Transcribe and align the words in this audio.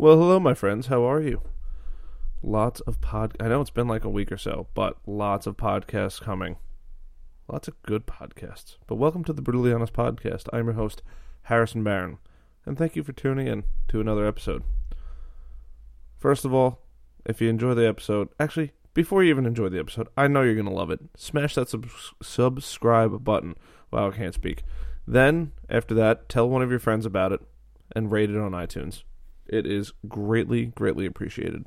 Well, 0.00 0.16
hello, 0.16 0.40
my 0.40 0.54
friends. 0.54 0.86
How 0.86 1.02
are 1.04 1.20
you? 1.20 1.42
Lots 2.42 2.80
of 2.80 3.02
pod. 3.02 3.36
I 3.38 3.48
know 3.48 3.60
it's 3.60 3.68
been 3.68 3.86
like 3.86 4.02
a 4.02 4.08
week 4.08 4.32
or 4.32 4.38
so, 4.38 4.68
but 4.72 4.96
lots 5.06 5.46
of 5.46 5.58
podcasts 5.58 6.18
coming. 6.18 6.56
Lots 7.52 7.68
of 7.68 7.82
good 7.82 8.06
podcasts. 8.06 8.78
But 8.86 8.94
welcome 8.94 9.24
to 9.24 9.34
the 9.34 9.42
Brutally 9.42 9.74
Honest 9.74 9.92
Podcast. 9.92 10.48
I'm 10.54 10.64
your 10.64 10.72
host, 10.72 11.02
Harrison 11.42 11.84
Barron, 11.84 12.16
and 12.64 12.78
thank 12.78 12.96
you 12.96 13.04
for 13.04 13.12
tuning 13.12 13.46
in 13.46 13.64
to 13.88 14.00
another 14.00 14.24
episode. 14.24 14.62
First 16.16 16.46
of 16.46 16.54
all, 16.54 16.80
if 17.26 17.42
you 17.42 17.50
enjoy 17.50 17.74
the 17.74 17.86
episode, 17.86 18.30
actually, 18.40 18.72
before 18.94 19.22
you 19.22 19.28
even 19.28 19.44
enjoy 19.44 19.68
the 19.68 19.80
episode, 19.80 20.08
I 20.16 20.28
know 20.28 20.40
you're 20.40 20.54
going 20.54 20.64
to 20.64 20.72
love 20.72 20.90
it. 20.90 21.00
Smash 21.14 21.56
that 21.56 21.68
sub- 21.68 21.90
subscribe 22.22 23.22
button. 23.22 23.54
Wow, 23.90 24.08
I 24.08 24.16
can't 24.16 24.32
speak. 24.32 24.62
Then, 25.06 25.52
after 25.68 25.92
that, 25.96 26.30
tell 26.30 26.48
one 26.48 26.62
of 26.62 26.70
your 26.70 26.78
friends 26.78 27.04
about 27.04 27.32
it 27.32 27.42
and 27.94 28.10
rate 28.10 28.30
it 28.30 28.38
on 28.38 28.52
iTunes. 28.52 29.02
It 29.50 29.66
is 29.66 29.92
greatly, 30.08 30.66
greatly 30.66 31.06
appreciated. 31.06 31.66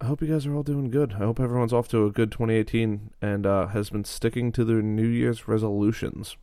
I 0.00 0.06
hope 0.06 0.20
you 0.20 0.26
guys 0.26 0.44
are 0.46 0.54
all 0.54 0.64
doing 0.64 0.90
good. 0.90 1.12
I 1.14 1.18
hope 1.18 1.38
everyone's 1.38 1.72
off 1.72 1.86
to 1.88 2.04
a 2.04 2.10
good 2.10 2.32
2018 2.32 3.12
and 3.22 3.46
uh, 3.46 3.68
has 3.68 3.90
been 3.90 4.04
sticking 4.04 4.50
to 4.52 4.64
their 4.64 4.82
New 4.82 5.06
Year's 5.06 5.46
resolutions. 5.46 6.36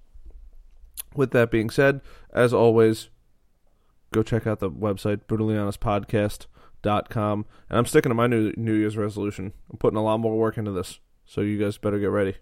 With 1.13 1.31
that 1.31 1.51
being 1.51 1.69
said, 1.69 1.99
as 2.33 2.53
always, 2.53 3.09
go 4.13 4.23
check 4.23 4.47
out 4.47 4.59
the 4.59 4.71
website, 4.71 5.25
brutallyhonestpodcast.com. 5.27 7.45
And 7.69 7.77
I'm 7.77 7.85
sticking 7.85 8.11
to 8.11 8.15
my 8.15 8.27
new 8.27 8.53
New 8.55 8.75
Year's 8.75 8.95
resolution. 8.95 9.51
I'm 9.69 9.77
putting 9.77 9.97
a 9.97 10.03
lot 10.03 10.21
more 10.21 10.37
work 10.37 10.57
into 10.57 10.71
this, 10.71 11.01
so 11.25 11.41
you 11.41 11.59
guys 11.59 11.77
better 11.77 11.99
get 11.99 12.11
ready. 12.11 12.37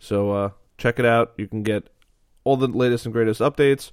So 0.00 0.32
uh, 0.32 0.50
check 0.76 0.98
it 0.98 1.06
out. 1.06 1.34
You 1.36 1.46
can 1.46 1.62
get 1.62 1.88
all 2.42 2.56
the 2.56 2.66
latest 2.66 3.06
and 3.06 3.12
greatest 3.12 3.40
updates, 3.40 3.92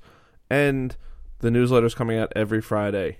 and 0.49 0.97
the 1.41 1.49
newsletter's 1.49 1.93
coming 1.93 2.17
out 2.17 2.33
every 2.35 2.61
Friday, 2.61 3.19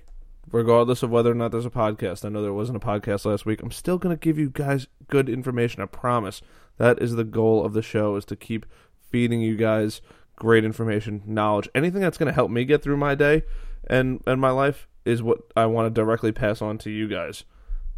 regardless 0.50 1.02
of 1.02 1.10
whether 1.10 1.30
or 1.30 1.34
not 1.34 1.52
there's 1.52 1.66
a 1.66 1.70
podcast. 1.70 2.24
I 2.24 2.28
know 2.30 2.42
there 2.42 2.52
wasn't 2.52 2.82
a 2.82 2.86
podcast 2.86 3.24
last 3.24 3.46
week. 3.46 3.62
I'm 3.62 3.70
still 3.70 3.98
going 3.98 4.16
to 4.16 4.20
give 4.20 4.38
you 4.38 4.50
guys 4.50 4.86
good 5.08 5.28
information. 5.28 5.82
I 5.82 5.86
promise. 5.86 6.42
That 6.78 7.00
is 7.02 7.14
the 7.14 7.24
goal 7.24 7.64
of 7.64 7.74
the 7.74 7.82
show: 7.82 8.16
is 8.16 8.24
to 8.26 8.36
keep 8.36 8.66
feeding 9.10 9.42
you 9.42 9.56
guys 9.56 10.00
great 10.36 10.64
information, 10.64 11.22
knowledge, 11.26 11.68
anything 11.74 12.00
that's 12.00 12.18
going 12.18 12.28
to 12.28 12.34
help 12.34 12.50
me 12.50 12.64
get 12.64 12.82
through 12.82 12.96
my 12.96 13.14
day 13.14 13.42
and 13.88 14.22
and 14.26 14.40
my 14.40 14.50
life 14.50 14.88
is 15.04 15.22
what 15.22 15.40
I 15.56 15.66
want 15.66 15.86
to 15.86 16.00
directly 16.00 16.32
pass 16.32 16.62
on 16.62 16.78
to 16.78 16.90
you 16.90 17.08
guys. 17.08 17.44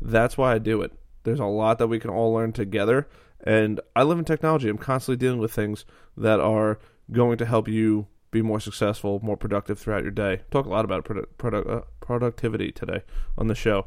That's 0.00 0.36
why 0.36 0.54
I 0.54 0.58
do 0.58 0.82
it. 0.82 0.92
There's 1.24 1.40
a 1.40 1.46
lot 1.46 1.78
that 1.78 1.88
we 1.88 1.98
can 1.98 2.10
all 2.10 2.32
learn 2.32 2.52
together, 2.52 3.08
and 3.42 3.80
I 3.94 4.02
live 4.02 4.18
in 4.18 4.24
technology. 4.24 4.68
I'm 4.68 4.78
constantly 4.78 5.16
dealing 5.16 5.38
with 5.38 5.52
things 5.52 5.84
that 6.16 6.40
are 6.40 6.78
going 7.12 7.38
to 7.38 7.46
help 7.46 7.68
you 7.68 8.06
be 8.34 8.42
more 8.42 8.60
successful, 8.60 9.20
more 9.22 9.36
productive 9.36 9.78
throughout 9.78 10.02
your 10.02 10.10
day. 10.10 10.42
Talk 10.50 10.66
a 10.66 10.68
lot 10.68 10.84
about 10.84 11.08
uh, 11.08 11.80
productivity 12.00 12.70
today 12.72 13.02
on 13.38 13.46
the 13.46 13.54
show, 13.54 13.86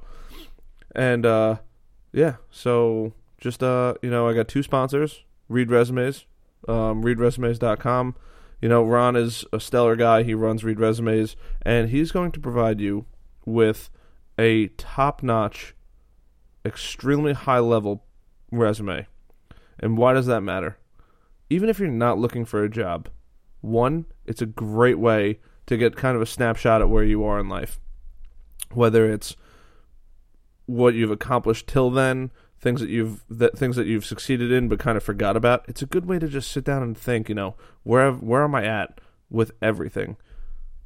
and 0.96 1.26
uh, 1.26 1.58
yeah. 2.12 2.38
So 2.50 3.14
just 3.38 3.62
uh, 3.62 3.96
you 4.02 4.10
know, 4.10 4.28
I 4.28 4.34
got 4.34 4.48
two 4.48 4.64
sponsors: 4.64 5.24
Read 5.50 5.70
Resumes, 5.70 6.26
um, 6.68 7.04
ReadResumes.com. 7.04 8.16
You 8.62 8.70
know, 8.70 8.84
Ron 8.84 9.16
is 9.16 9.46
a 9.54 9.60
stellar 9.60 9.96
guy. 9.96 10.24
He 10.24 10.34
runs 10.34 10.64
Read 10.64 10.80
Resumes, 10.80 11.36
and 11.62 11.90
he's 11.90 12.12
going 12.12 12.32
to 12.32 12.40
provide 12.40 12.80
you 12.80 13.06
with 13.46 13.92
a 14.40 14.68
top-notch, 14.70 15.76
extremely 16.66 17.34
high-level 17.34 18.04
resume. 18.52 19.06
And 19.80 19.96
why 19.96 20.14
does 20.14 20.26
that 20.26 20.42
matter? 20.42 20.78
Even 21.52 21.70
if 21.70 21.78
you're 21.78 21.90
not 21.90 22.18
looking 22.18 22.46
for 22.46 22.64
a 22.64 22.70
job, 22.70 23.10
one, 23.62 24.06
it's 24.28 24.42
a 24.42 24.46
great 24.46 25.00
way 25.00 25.40
to 25.66 25.78
get 25.78 25.96
kind 25.96 26.16
of 26.16 26.22
a 26.22 26.26
snapshot 26.26 26.82
at 26.82 26.90
where 26.90 27.04
you 27.04 27.24
are 27.24 27.40
in 27.40 27.50
life. 27.50 27.80
Whether 28.74 29.12
it's 29.12 29.36
what 30.66 30.94
you've 30.94 31.12
accomplished 31.12 31.68
till 31.68 31.90
then, 31.90 32.32
things 32.60 32.82
that 32.82 32.90
you've 32.90 33.24
that 33.30 33.58
things 33.58 33.76
that 33.76 33.88
you've 33.88 34.06
succeeded 34.06 34.52
in 34.52 34.68
but 34.68 34.80
kind 34.80 34.98
of 34.98 35.04
forgot 35.04 35.38
about. 35.38 35.66
It's 35.68 35.82
a 35.82 35.88
good 35.88 36.06
way 36.06 36.20
to 36.20 36.28
just 36.28 36.52
sit 36.52 36.64
down 36.64 36.84
and 36.84 36.98
think, 36.98 37.30
you 37.30 37.36
know, 37.36 37.56
where 37.84 38.12
where 38.12 38.44
am 38.44 38.56
I 38.56 38.66
at 38.66 39.00
with 39.30 39.52
everything? 39.62 40.18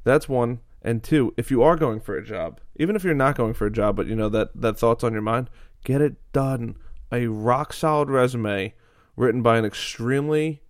That's 0.04 0.28
one. 0.28 0.60
And 0.84 1.02
two, 1.02 1.32
if 1.36 1.50
you 1.50 1.62
are 1.62 1.76
going 1.76 2.00
for 2.00 2.16
a 2.16 2.24
job, 2.24 2.60
even 2.76 2.96
if 2.96 3.04
you're 3.04 3.14
not 3.14 3.36
going 3.36 3.54
for 3.54 3.66
a 3.66 3.72
job, 3.72 3.96
but 3.96 4.06
you 4.06 4.16
know 4.16 4.28
that 4.28 4.50
that 4.54 4.78
thought's 4.78 5.04
on 5.04 5.12
your 5.12 5.22
mind, 5.22 5.48
get 5.84 6.00
it 6.00 6.16
done. 6.32 6.76
A 7.12 7.26
rock 7.26 7.72
solid 7.72 8.08
resume 8.08 8.74
written 9.16 9.42
by 9.42 9.58
an 9.58 9.64
extremely 9.64 10.62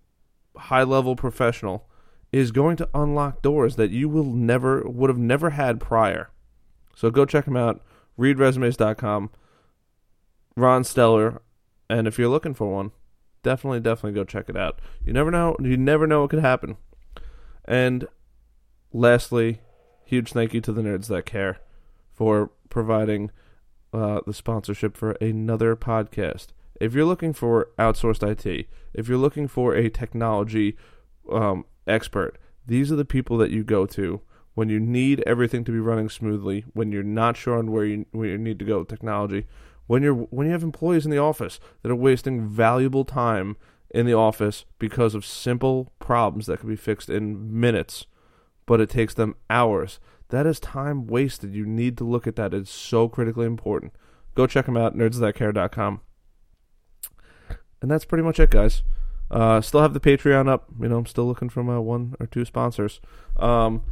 high 0.55 0.83
level 0.83 1.15
professional 1.15 1.87
is 2.33 2.51
going 2.51 2.75
to 2.75 2.89
unlock 2.95 3.43
doors 3.43 3.75
that 3.75 3.91
you 3.91 4.09
will 4.09 4.25
never 4.25 4.81
would 4.81 5.09
have 5.09 5.19
never 5.19 5.51
had 5.51 5.79
prior. 5.79 6.31
So 6.95 7.11
go 7.11 7.25
check 7.25 7.45
them 7.45 7.55
out. 7.55 7.81
Readresumes.com. 8.19 9.29
Ron 10.55 10.83
Stellar, 10.83 11.41
and 11.89 12.07
if 12.07 12.19
you're 12.19 12.29
looking 12.29 12.53
for 12.53 12.71
one, 12.71 12.91
definitely, 13.43 13.79
definitely 13.79 14.13
go 14.13 14.23
check 14.23 14.49
it 14.49 14.57
out. 14.57 14.79
You 15.05 15.13
never 15.13 15.31
know. 15.31 15.55
You 15.59 15.77
never 15.77 16.05
know 16.05 16.21
what 16.21 16.31
could 16.31 16.41
happen. 16.41 16.77
And 17.65 18.07
lastly, 18.91 19.61
huge 20.05 20.33
thank 20.33 20.53
you 20.53 20.61
to 20.61 20.71
the 20.71 20.81
nerds 20.81 21.07
that 21.07 21.25
care 21.25 21.59
for 22.11 22.51
providing 22.69 23.31
uh, 23.93 24.21
the 24.25 24.33
sponsorship 24.33 24.97
for 24.97 25.11
another 25.13 25.75
podcast. 25.75 26.47
If 26.79 26.93
you're 26.93 27.05
looking 27.05 27.33
for 27.33 27.69
outsourced 27.77 28.27
IT, 28.27 28.67
if 28.93 29.07
you're 29.07 29.17
looking 29.17 29.47
for 29.47 29.75
a 29.75 29.89
technology 29.89 30.75
um, 31.31 31.65
expert, 31.87 32.37
these 32.65 32.91
are 32.91 32.95
the 32.95 33.05
people 33.05 33.37
that 33.37 33.51
you 33.51 33.63
go 33.63 33.85
to 33.87 34.21
when 34.55 34.69
you 34.69 34.79
need 34.79 35.23
everything 35.25 35.63
to 35.63 35.71
be 35.71 35.79
running 35.79 36.09
smoothly, 36.09 36.65
when 36.73 36.91
you're 36.91 37.03
not 37.03 37.35
sure 37.35 37.57
on 37.57 37.71
where 37.71 37.85
you, 37.85 38.05
where 38.11 38.29
you 38.29 38.37
need 38.37 38.59
to 38.59 38.65
go 38.65 38.79
with 38.79 38.87
technology, 38.87 39.47
when 39.87 40.03
you're 40.03 40.13
when 40.13 40.47
you 40.47 40.53
have 40.53 40.63
employees 40.63 41.05
in 41.05 41.11
the 41.11 41.17
office 41.17 41.59
that 41.81 41.91
are 41.91 41.95
wasting 41.95 42.47
valuable 42.47 43.03
time 43.03 43.57
in 43.89 44.05
the 44.05 44.13
office 44.13 44.65
because 44.79 45.13
of 45.13 45.25
simple 45.25 45.91
problems 45.99 46.45
that 46.47 46.59
can 46.59 46.69
be 46.69 46.75
fixed 46.75 47.09
in 47.09 47.59
minutes, 47.59 48.05
but 48.65 48.79
it 48.81 48.89
takes 48.89 49.13
them 49.13 49.35
hours. 49.49 49.99
That 50.29 50.47
is 50.47 50.59
time 50.59 51.05
wasted. 51.05 51.53
You 51.53 51.65
need 51.65 51.97
to 51.97 52.03
look 52.03 52.25
at 52.25 52.35
that. 52.37 52.53
It's 52.53 52.71
so 52.71 53.07
critically 53.07 53.45
important. 53.45 53.93
Go 54.35 54.47
check 54.47 54.65
them 54.65 54.77
out, 54.77 54.97
nerdsthatcare.com. 54.97 56.01
And 57.81 57.91
that's 57.91 58.05
pretty 58.05 58.23
much 58.23 58.39
it, 58.39 58.49
guys. 58.49 58.81
Uh, 59.33 59.61
still 59.61 59.81
have 59.81 59.95
the 59.95 59.99
Patreon 59.99 60.47
up. 60.47 60.65
You 60.79 60.87
know, 60.89 60.97
I'm 60.97 61.07
still 61.07 61.25
looking 61.25 61.49
for 61.49 61.63
my 61.63 61.79
one 61.79 62.15
or 62.19 62.27
two 62.27 62.45
sponsors. 62.45 63.01
Um, 63.37 63.83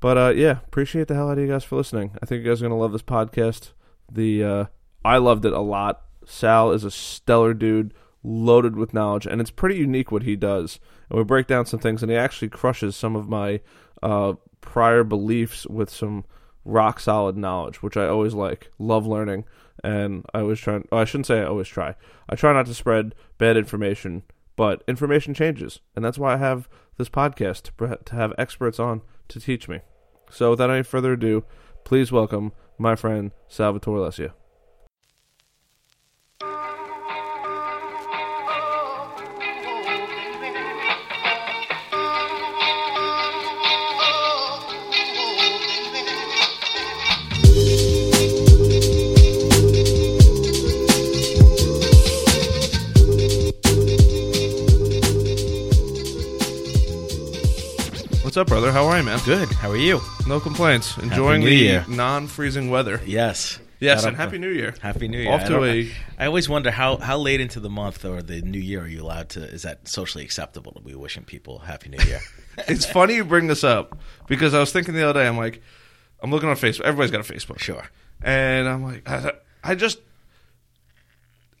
but 0.00 0.18
uh, 0.18 0.32
yeah, 0.34 0.58
appreciate 0.66 1.06
the 1.06 1.14
hell 1.14 1.30
out 1.30 1.38
of 1.38 1.44
you 1.44 1.50
guys 1.50 1.62
for 1.62 1.76
listening. 1.76 2.16
I 2.20 2.26
think 2.26 2.42
you 2.42 2.50
guys 2.50 2.60
are 2.60 2.64
gonna 2.64 2.80
love 2.80 2.92
this 2.92 3.02
podcast. 3.02 3.70
The 4.10 4.42
uh, 4.42 4.64
I 5.04 5.18
loved 5.18 5.44
it 5.44 5.52
a 5.52 5.60
lot. 5.60 6.02
Sal 6.26 6.72
is 6.72 6.82
a 6.82 6.90
stellar 6.90 7.54
dude, 7.54 7.94
loaded 8.24 8.74
with 8.74 8.92
knowledge, 8.92 9.26
and 9.26 9.40
it's 9.40 9.50
pretty 9.50 9.76
unique 9.76 10.10
what 10.10 10.24
he 10.24 10.34
does. 10.34 10.80
And 11.08 11.18
we 11.18 11.24
break 11.24 11.46
down 11.46 11.66
some 11.66 11.80
things, 11.80 12.02
and 12.02 12.10
he 12.10 12.18
actually 12.18 12.48
crushes 12.48 12.96
some 12.96 13.14
of 13.14 13.28
my 13.28 13.60
uh, 14.02 14.34
prior 14.60 15.04
beliefs 15.04 15.66
with 15.68 15.88
some 15.88 16.24
rock 16.64 16.98
solid 16.98 17.36
knowledge, 17.36 17.80
which 17.82 17.96
I 17.96 18.08
always 18.08 18.34
like. 18.34 18.70
Love 18.78 19.06
learning, 19.06 19.44
and 19.84 20.24
I 20.34 20.40
always 20.40 20.58
try. 20.58 20.80
Oh, 20.90 20.98
I 20.98 21.04
shouldn't 21.04 21.26
say 21.26 21.40
I 21.40 21.46
always 21.46 21.68
try. 21.68 21.94
I 22.28 22.34
try 22.34 22.52
not 22.52 22.66
to 22.66 22.74
spread 22.74 23.14
bad 23.38 23.56
information, 23.56 24.24
but 24.56 24.82
information 24.86 25.34
changes, 25.34 25.80
and 25.94 26.04
that's 26.04 26.18
why 26.18 26.34
I 26.34 26.38
have 26.38 26.68
this 26.98 27.08
podcast 27.08 27.70
to, 27.76 27.98
to 28.04 28.14
have 28.14 28.32
experts 28.36 28.78
on 28.78 29.02
to 29.28 29.40
teach 29.40 29.68
me. 29.68 29.80
So, 30.30 30.50
without 30.50 30.70
any 30.70 30.82
further 30.82 31.14
ado, 31.14 31.44
please 31.84 32.12
welcome 32.12 32.52
my 32.78 32.94
friend 32.94 33.32
Salvatore 33.48 33.98
Alessio. 33.98 34.32
What's 58.30 58.36
up, 58.36 58.46
brother? 58.46 58.70
How 58.70 58.86
are 58.86 58.96
you, 58.96 59.02
man? 59.02 59.18
Good. 59.24 59.50
How 59.54 59.72
are 59.72 59.76
you? 59.76 60.00
No 60.24 60.38
complaints. 60.38 60.96
Enjoying 60.98 61.42
the 61.42 61.52
Year. 61.52 61.84
non-freezing 61.88 62.70
weather. 62.70 63.00
Yes. 63.04 63.58
Yes, 63.80 64.04
and 64.04 64.16
Happy 64.16 64.38
New 64.38 64.50
Year. 64.50 64.72
Happy 64.80 65.08
New 65.08 65.18
Year. 65.18 65.32
Off 65.32 65.40
I 65.40 65.44
to 65.46 65.50
don't- 65.50 65.64
a 65.68 65.90
I 66.16 66.26
always 66.26 66.48
wonder 66.48 66.70
how 66.70 66.98
how 66.98 67.18
late 67.18 67.40
into 67.40 67.58
the 67.58 67.68
month 67.68 68.04
or 68.04 68.22
the 68.22 68.40
new 68.40 68.60
year 68.60 68.82
are 68.82 68.86
you 68.86 69.02
allowed 69.02 69.30
to? 69.30 69.42
Is 69.42 69.62
that 69.62 69.88
socially 69.88 70.22
acceptable 70.22 70.70
to 70.74 70.80
be 70.80 70.94
wishing 70.94 71.24
people 71.24 71.58
Happy 71.58 71.88
New 71.88 71.98
Year? 72.06 72.20
it's 72.68 72.86
funny 72.86 73.16
you 73.16 73.24
bring 73.24 73.48
this 73.48 73.64
up 73.64 73.98
because 74.28 74.54
I 74.54 74.60
was 74.60 74.70
thinking 74.70 74.94
the 74.94 75.02
other 75.08 75.20
day. 75.20 75.26
I'm 75.26 75.36
like, 75.36 75.60
I'm 76.22 76.30
looking 76.30 76.48
on 76.48 76.54
Facebook. 76.54 76.82
Everybody's 76.82 77.10
got 77.10 77.28
a 77.28 77.32
Facebook, 77.32 77.58
sure. 77.58 77.84
and 78.22 78.68
I'm 78.68 78.84
like, 78.84 79.10
I, 79.10 79.32
I 79.64 79.74
just 79.74 79.98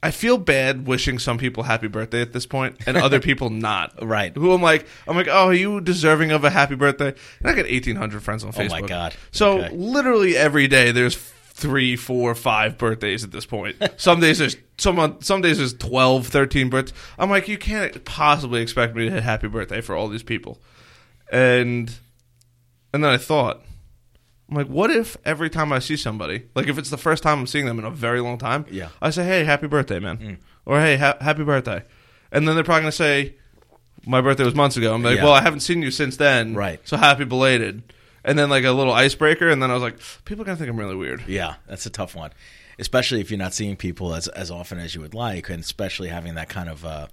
I 0.02 0.10
feel 0.12 0.38
bad 0.38 0.86
wishing 0.86 1.18
some 1.18 1.36
people 1.36 1.64
happy 1.64 1.86
birthday 1.86 2.22
at 2.22 2.32
this 2.32 2.46
point 2.46 2.76
and 2.86 2.96
other 2.96 3.20
people 3.28 3.50
not. 3.50 3.92
Right. 4.02 4.34
Who 4.34 4.52
I'm 4.52 4.62
like, 4.62 4.86
I'm 5.06 5.14
like, 5.16 5.28
oh, 5.28 5.48
are 5.48 5.54
you 5.54 5.80
deserving 5.82 6.30
of 6.32 6.42
a 6.42 6.48
happy 6.50 6.74
birthday? 6.74 7.08
And 7.40 7.48
I 7.50 7.52
got 7.54 7.66
1,800 7.66 8.22
friends 8.22 8.42
on 8.42 8.52
Facebook. 8.52 8.78
Oh 8.78 8.80
my 8.82 8.86
God. 8.88 9.14
So 9.30 9.58
Okay. 9.58 9.76
literally 9.76 10.36
every 10.36 10.68
day 10.68 10.90
there's 10.90 11.14
three, 11.16 11.96
four, 11.96 12.34
five 12.34 12.78
birthdays 12.78 13.22
at 13.24 13.30
this 13.32 13.44
point. 13.44 13.76
Some 13.98 14.20
days 14.20 14.38
there's 14.38 14.56
some 14.78 15.18
some 15.20 15.42
days 15.42 15.58
there's 15.58 15.74
12, 15.74 16.28
13 16.28 16.70
birthdays. 16.70 16.94
I'm 17.18 17.28
like, 17.28 17.48
you 17.48 17.58
can't 17.58 18.02
possibly 18.06 18.62
expect 18.62 18.96
me 18.96 19.04
to 19.04 19.10
hit 19.10 19.22
happy 19.22 19.48
birthday 19.48 19.82
for 19.82 19.94
all 19.94 20.08
these 20.08 20.22
people. 20.22 20.62
And 21.30 21.92
and 22.94 23.04
then 23.04 23.10
I 23.12 23.18
thought, 23.18 23.62
I'm 24.50 24.56
like, 24.56 24.66
what 24.66 24.90
if 24.90 25.16
every 25.24 25.48
time 25.48 25.72
I 25.72 25.78
see 25.78 25.96
somebody, 25.96 26.46
like 26.56 26.66
if 26.66 26.76
it's 26.76 26.90
the 26.90 26.98
first 26.98 27.22
time 27.22 27.38
I'm 27.38 27.46
seeing 27.46 27.66
them 27.66 27.78
in 27.78 27.84
a 27.84 27.90
very 27.90 28.20
long 28.20 28.36
time, 28.36 28.66
Yeah. 28.70 28.88
I 29.00 29.10
say, 29.10 29.24
hey, 29.24 29.44
happy 29.44 29.68
birthday, 29.68 30.00
man, 30.00 30.18
Mm. 30.18 30.36
or 30.66 30.80
hey, 30.80 30.96
ha- 30.96 31.16
happy 31.20 31.44
birthday, 31.44 31.84
and 32.32 32.46
then 32.48 32.54
they're 32.56 32.64
probably 32.64 32.82
gonna 32.82 32.92
say, 32.92 33.34
my 34.06 34.20
birthday 34.20 34.44
was 34.44 34.54
months 34.54 34.76
ago. 34.76 34.92
I'm 34.94 35.02
like, 35.02 35.16
Yeah. 35.18 35.24
well, 35.24 35.32
I 35.34 35.42
haven't 35.42 35.60
seen 35.60 35.82
you 35.82 35.90
since 35.90 36.16
then, 36.16 36.54
Right. 36.54 36.80
So 36.88 36.96
happy 36.96 37.24
belated, 37.24 37.82
and 38.24 38.38
then 38.38 38.50
like 38.50 38.64
a 38.64 38.72
little 38.72 38.92
icebreaker, 38.92 39.48
and 39.48 39.62
then 39.62 39.70
I 39.70 39.74
was 39.74 39.82
like, 39.82 39.98
people 40.24 40.42
are 40.42 40.46
gonna 40.46 40.56
think 40.56 40.68
I'm 40.70 40.78
really 40.78 40.96
weird. 40.96 41.22
Yeah, 41.28 41.54
that's 41.68 41.86
a 41.86 41.90
tough 41.90 42.16
one, 42.16 42.30
especially 42.78 43.20
if 43.20 43.30
you're 43.30 43.38
not 43.38 43.54
seeing 43.54 43.76
people 43.76 44.14
as 44.14 44.26
as 44.28 44.50
often 44.50 44.78
as 44.78 44.94
you 44.96 45.00
would 45.00 45.14
like, 45.14 45.48
and 45.48 45.60
especially 45.62 46.08
having 46.08 46.34
that 46.34 46.48
kind 46.48 46.68
of 46.68 46.84
uh, 46.84 47.06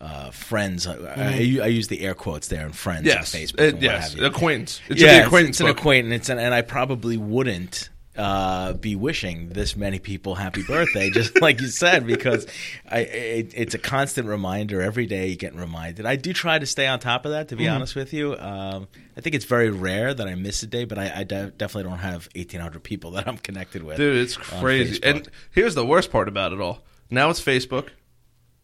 uh, 0.00 0.30
friends. 0.30 0.86
I, 0.86 0.94
I, 0.94 1.26
I 1.62 1.66
use 1.66 1.88
the 1.88 2.00
air 2.00 2.14
quotes 2.14 2.48
there 2.48 2.64
and 2.64 2.74
friends 2.74 3.06
Yes, 3.06 3.34
on 3.34 3.40
Facebook. 3.40 3.60
It- 3.60 3.60
and 3.60 3.72
what 3.74 3.82
yes, 3.82 4.10
have 4.12 4.20
you. 4.20 4.26
acquaintance. 4.26 4.80
It 4.88 4.98
should 4.98 5.06
yeah, 5.06 5.24
acquaintance. 5.26 5.56
it's, 5.56 5.60
it's 5.60 5.70
an 5.70 5.76
acquaintance, 5.76 6.28
and, 6.28 6.40
and 6.40 6.54
I 6.54 6.62
probably 6.62 7.16
wouldn't 7.16 7.90
uh, 8.16 8.72
be 8.74 8.96
wishing 8.96 9.50
this 9.50 9.76
many 9.76 9.98
people 9.98 10.34
happy 10.34 10.62
birthday, 10.62 11.10
just 11.10 11.40
like 11.40 11.60
you 11.60 11.68
said, 11.68 12.06
because 12.06 12.46
I 12.90 13.00
it, 13.00 13.52
it's 13.56 13.74
a 13.74 13.78
constant 13.78 14.26
reminder 14.26 14.82
every 14.82 15.06
day. 15.06 15.28
You 15.28 15.36
get 15.36 15.54
reminded. 15.54 16.04
I 16.06 16.16
do 16.16 16.32
try 16.32 16.58
to 16.58 16.66
stay 16.66 16.86
on 16.86 16.98
top 16.98 17.24
of 17.24 17.30
that. 17.32 17.48
To 17.48 17.56
be 17.56 17.64
Mm-hmm. 17.64 17.74
honest 17.76 17.94
with 17.94 18.12
you, 18.12 18.36
um, 18.38 18.88
I 19.16 19.20
think 19.20 19.36
it's 19.36 19.44
very 19.44 19.70
rare 19.70 20.12
that 20.12 20.26
I 20.26 20.34
miss 20.34 20.62
a 20.62 20.66
day, 20.66 20.84
but 20.84 20.98
I, 20.98 21.12
I 21.20 21.24
de- 21.24 21.50
definitely 21.52 21.88
don't 21.90 22.00
have 22.00 22.28
eighteen 22.34 22.60
hundred 22.60 22.82
people 22.82 23.12
that 23.12 23.28
I'm 23.28 23.38
connected 23.38 23.82
with. 23.84 23.96
Dude, 23.96 24.16
it's 24.16 24.36
crazy. 24.36 24.98
And 25.02 25.26
here's 25.52 25.74
the 25.74 25.86
worst 25.86 26.10
part 26.10 26.28
about 26.28 26.52
it 26.52 26.60
all. 26.60 26.82
Now 27.10 27.30
it's 27.30 27.40
Facebook 27.40 27.88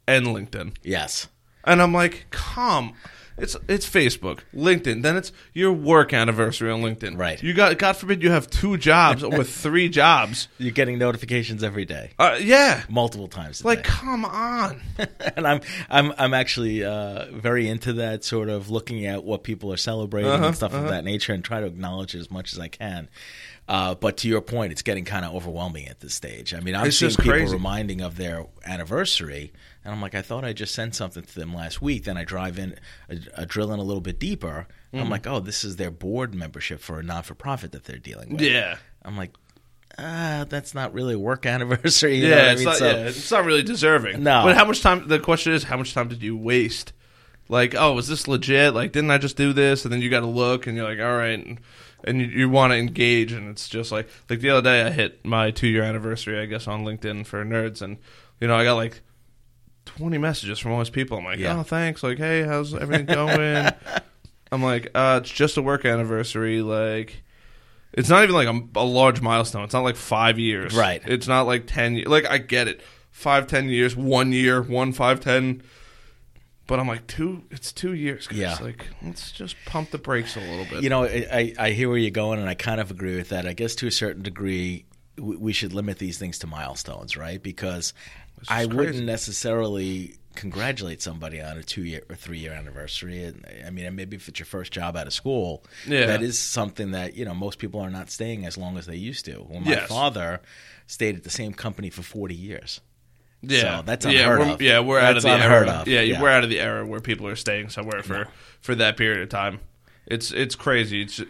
and 0.07 0.27
LinkedIn. 0.27 0.75
yes, 0.83 1.29
And 1.65 1.83
I'm 1.83 1.93
like, 1.93 2.27
come. 2.31 2.95
It's 3.39 3.55
it's 3.69 3.85
Facebook, 3.87 4.41
LinkedIn. 4.55 5.03
Then 5.03 5.15
it's 5.19 5.31
your 5.53 5.71
work 5.71 6.15
anniversary 6.15 6.71
on 6.71 6.81
LinkedIn. 6.81 7.19
Right. 7.19 7.43
You 7.43 7.53
got 7.53 7.77
God 7.77 7.93
forbid 7.95 8.23
you 8.23 8.31
have 8.31 8.49
two 8.49 8.79
jobs 8.79 9.23
or 9.23 9.45
three 9.45 9.91
jobs. 9.91 10.49
you're 10.57 10.71
getting 10.73 10.97
notifications 10.97 11.63
every 11.63 11.85
day, 11.85 12.13
Uh, 12.19 12.39
yeah. 12.41 12.85
multiple 12.89 13.29
times. 13.29 13.61
A 13.61 13.67
Like, 13.67 13.83
day. 13.83 13.91
come 13.91 14.25
on. 14.25 14.81
and 15.37 15.47
I'm 15.47 15.61
I'm 15.91 16.15
I'm 16.17 16.33
actually 16.33 16.83
uh, 16.83 17.27
very 17.31 17.69
into 17.69 17.93
that 17.95 18.25
sort 18.25 18.49
of 18.49 18.71
looking 18.71 19.05
at 19.05 19.23
what 19.23 19.43
people 19.45 19.71
are 19.71 19.77
celebrating 19.77 20.31
Uh-huh, 20.31 20.47
and 20.47 20.57
stuff 20.57 20.73
of 20.73 20.89
that 20.89 21.05
nature, 21.05 21.35
and 21.35 21.45
try 21.45 21.61
to 21.61 21.67
acknowledge 21.67 22.15
it 22.15 22.21
as 22.21 22.31
much 22.31 22.55
as 22.55 22.59
I 22.59 22.69
can. 22.69 23.11
Uh, 23.69 23.97
but 23.97 24.17
to 24.19 24.29
your 24.29 24.41
point, 24.41 24.73
it's 24.73 24.81
getting 24.83 25.05
kind 25.05 25.27
of 25.27 25.35
overwhelming 25.35 25.89
at 25.89 26.01
this 26.01 26.15
stage. 26.15 26.55
I 26.55 26.61
mean, 26.61 26.75
I'm 26.75 26.87
It's 26.87 26.97
seeing 26.99 27.09
just 27.11 27.19
people 27.19 27.33
crazy. 27.33 27.53
reminding 27.53 28.01
of 28.01 28.17
their 28.17 28.47
anniversary, 28.65 29.53
and 29.87 29.95
I'm 29.95 30.03
like, 30.03 30.15
I 30.15 30.21
thought 30.23 30.45
I 30.45 30.53
just 30.53 30.75
sent 30.75 30.95
something 30.95 31.23
to 31.23 31.35
them 31.35 31.55
last 31.55 31.81
week. 31.81 32.05
Then 32.05 32.17
I 32.19 32.25
drive 32.25 32.59
in, 32.59 32.77
uh, 33.11 33.15
uh, 33.37 33.45
drill 33.47 33.73
in 33.73 33.79
a 33.79 33.83
little 33.83 34.01
bit 34.03 34.19
deeper. 34.19 34.67
And 34.93 35.01
Mm. 35.01 35.05
I'm 35.05 35.11
like, 35.11 35.27
oh, 35.27 35.41
this 35.41 35.65
is 35.65 35.77
their 35.77 35.91
board 35.91 36.35
membership 36.35 36.81
for 36.81 36.99
a 36.99 37.03
non 37.03 37.23
for 37.23 37.35
profit 37.35 37.73
that 37.73 37.85
they're 37.85 37.99
dealing 37.99 38.33
with. 38.33 38.41
Yeah. 38.43 38.77
I'm 39.05 39.17
like, 39.17 39.31
ah, 39.99 40.45
that's 40.49 40.75
not 40.75 40.93
really 40.93 41.15
a 41.15 41.19
work 41.19 41.47
anniversary. 41.55 42.17
You 42.19 42.29
know 42.31 42.37
Yeah, 42.37 42.43
I 42.43 42.51
it's, 42.51 42.59
mean? 42.61 42.65
not, 42.67 42.77
So- 42.77 42.87
yeah, 42.91 42.97
it's 43.07 43.31
not 43.31 43.45
really 43.45 43.63
deserving. 43.63 44.23
No. 44.23 44.43
But 44.45 44.57
how 44.57 44.65
much 44.65 44.83
time, 44.83 45.09
the 45.09 45.19
question 45.21 45.53
is, 45.53 45.63
how 45.65 45.77
much 45.77 45.95
time 45.95 46.09
did 46.09 46.23
you 46.23 46.37
waste? 46.37 46.93
Like, 47.49 47.75
oh, 47.77 47.93
was 47.93 48.09
this 48.09 48.27
legit? 48.27 48.75
Like, 48.75 48.91
didn't 48.93 49.11
I 49.13 49.19
just 49.19 49.37
do 49.37 49.53
this? 49.53 49.85
And 49.85 49.93
then 49.93 50.03
you 50.03 50.11
got 50.11 50.21
to 50.21 50.27
look 50.27 50.67
and 50.67 50.77
you're 50.77 50.89
like, 50.89 50.99
all 50.99 51.17
right. 51.17 51.39
And, 51.47 51.61
and 52.03 52.21
you, 52.21 52.27
you 52.27 52.49
want 52.51 52.73
to 52.73 52.77
engage. 52.77 53.31
And 53.33 53.49
it's 53.51 53.69
just 53.69 53.93
like, 53.93 54.09
like 54.29 54.41
the 54.41 54.51
other 54.51 54.63
day 54.63 54.83
I 54.83 54.91
hit 54.91 55.25
my 55.25 55.53
two 55.53 55.69
year 55.69 55.85
anniversary, 55.85 56.41
I 56.41 56.47
guess, 56.47 56.67
on 56.67 56.85
LinkedIn 56.85 57.25
for 57.25 57.45
nerds. 57.45 57.83
And, 57.83 57.99
you 58.41 58.49
know, 58.49 58.57
I 58.57 58.65
got 58.65 58.75
like 58.75 59.01
20 59.87 60.19
messages 60.19 60.59
from 60.59 60.73
all 60.73 60.79
these 60.79 60.91
people. 60.91 61.19
I'm 61.19 61.25
like, 61.25 61.39
Yeah. 61.39 61.59
oh, 61.59 61.63
thanks. 61.63 62.03
Like, 62.03 62.19
hey, 62.19 62.43
how's 62.43 62.75
everything 62.75 63.07
going? 63.07 63.73
I'm 64.53 64.63
like, 64.63 64.91
uh, 64.95 65.21
it's 65.23 65.31
just 65.31 65.57
a 65.57 65.63
work 65.63 65.85
anniversary. 65.85 66.63
Like, 66.63 67.23
it's 67.93 68.09
not 68.09 68.23
even 68.23 68.35
like 68.35 68.49
a, 68.49 68.79
a 68.79 68.85
large 68.85 69.21
milestone. 69.21 69.65
It's 69.65 69.73
not 69.75 69.83
like 69.85 69.97
five 69.97 70.39
years. 70.39 70.75
Right. 70.75 71.03
It's 71.07 71.27
not 71.27 71.47
like 71.47 71.67
10 71.67 71.95
years. 71.97 72.07
Like, 72.09 72.27
I 72.27 72.39
get 72.39 72.69
it. 72.69 72.81
Five, 73.11 73.47
ten 73.47 73.71
years, 73.71 73.97
one 73.97 74.31
year, 74.33 74.61
one, 74.61 74.93
five, 74.93 75.21
ten. 75.21 75.63
But 76.67 76.79
I'm 76.79 76.87
like, 76.87 77.07
two, 77.07 77.45
it's 77.51 77.73
two 77.73 77.95
years. 77.95 78.27
Guys. 78.27 78.39
Yeah. 78.39 78.59
Like, 78.61 78.87
let's 79.03 79.33
just 79.33 79.57
pump 79.65 79.91
the 79.91 79.97
brakes 79.97 80.37
a 80.37 80.41
little 80.41 80.67
bit. 80.67 80.83
You 80.83 80.91
know, 80.91 81.05
I, 81.05 81.27
I 81.33 81.55
I 81.59 81.71
hear 81.71 81.89
where 81.89 81.97
you're 81.97 82.11
going, 82.11 82.41
and 82.41 82.47
I 82.49 82.53
kind 82.53 82.79
of 82.79 82.91
agree 82.91 83.17
with 83.17 83.31
that. 83.31 83.47
I 83.47 83.55
guess 83.55 83.75
to 83.77 83.87
a 83.87 83.91
certain 83.91 84.23
degree, 84.23 84.85
we, 85.17 85.37
we 85.37 85.53
should 85.55 85.73
limit 85.73 85.99
these 85.99 86.19
things 86.19 86.39
to 86.41 86.47
milestones, 86.47 87.17
right? 87.17 87.43
Because 87.43 87.95
I 88.49 88.65
just 88.65 88.77
wouldn't 88.77 89.05
necessarily 89.05 90.15
congratulate 90.35 91.01
somebody 91.01 91.41
on 91.41 91.57
a 91.57 91.63
two 91.63 91.83
year 91.83 92.03
or 92.11 92.15
three 92.17 92.39
year 92.39 92.53
anniversary. 92.53 93.25
And 93.25 93.45
I 93.67 93.71
mean, 93.71 93.95
maybe 93.95 94.17
if 94.17 94.29
it's 94.29 94.39
your 94.39 94.47
first 94.47 94.73
job 94.73 94.97
out 94.97 95.07
of 95.07 95.13
school, 95.15 95.65
Yeah. 95.87 96.07
that 96.07 96.23
is 96.23 96.39
something 96.39 96.91
that 96.91 97.15
you 97.15 97.25
know 97.25 97.35
most 97.35 97.59
people 97.59 97.81
are 97.81 97.91
not 97.91 98.11
staying 98.11 98.45
as 98.47 98.57
long 98.59 98.77
as 98.77 98.87
they 98.87 98.97
used 98.97 99.25
to. 99.27 99.47
Well, 99.49 99.61
my 99.61 99.71
Yes. 99.73 99.89
father 99.89 100.41
stayed 100.87 101.17
at 101.17 101.25
the 101.25 101.31
same 101.31 101.53
company 101.55 101.91
for 101.91 102.03
40 102.03 102.35
years. 102.35 102.81
Yeah, 103.43 103.79
So 103.79 103.83
that's 103.87 104.05
yeah, 104.07 104.13
unheard 104.21 104.39
we're, 104.41 104.53
of. 104.55 104.63
Yeah, 104.63 104.81
we're 104.81 104.99
out 105.01 105.17
of 105.17 105.23
the 105.23 105.35
unheard 105.35 105.69
era. 105.69 105.79
of. 105.83 105.89
Yeah, 105.89 106.01
Yeah. 106.01 106.21
we're 106.21 106.31
out 106.31 106.45
of 106.45 106.51
the 106.51 106.61
era 106.61 106.87
where 106.87 107.01
people 107.01 107.27
are 107.29 107.37
staying 107.37 107.71
somewhere 107.71 108.03
for 108.03 108.29
for 108.61 108.75
that 108.75 108.97
period 108.97 109.23
of 109.23 109.29
time. 109.29 109.61
It's 110.07 110.33
it's 110.33 110.55
crazy. 110.55 111.03
It's 111.03 111.21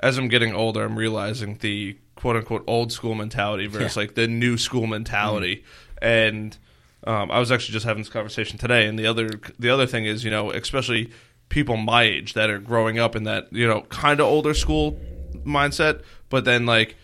as 0.00 0.18
I'm 0.18 0.28
getting 0.28 0.54
older, 0.54 0.84
I'm 0.84 0.96
realizing 0.98 1.58
the 1.58 1.96
quote 2.14 2.36
unquote 2.36 2.64
old 2.66 2.92
school 2.92 3.14
mentality 3.14 3.66
versus 3.66 3.96
Yeah. 3.96 4.02
like 4.02 4.14
the 4.14 4.26
new 4.28 4.56
school 4.56 4.86
mentality. 4.86 5.56
Mm-hmm. 5.56 5.91
And 6.02 6.56
um, 7.04 7.30
I 7.30 7.38
was 7.38 7.50
actually 7.50 7.72
just 7.72 7.86
having 7.86 8.02
this 8.02 8.12
conversation 8.12 8.58
today. 8.58 8.86
And 8.86 8.98
the 8.98 9.06
other 9.06 9.40
the 9.58 9.70
other 9.70 9.86
thing 9.86 10.04
is, 10.04 10.24
you 10.24 10.30
know, 10.30 10.50
especially 10.50 11.10
people 11.48 11.76
my 11.76 12.02
age 12.02 12.32
that 12.34 12.50
are 12.50 12.58
growing 12.58 12.98
up 12.98 13.14
in 13.16 13.24
that 13.24 13.46
you 13.52 13.66
know 13.66 13.82
kind 13.82 14.20
of 14.20 14.26
older 14.26 14.52
school 14.54 14.98
mindset, 15.44 16.02
but 16.28 16.44
then 16.44 16.66
like 16.66 16.96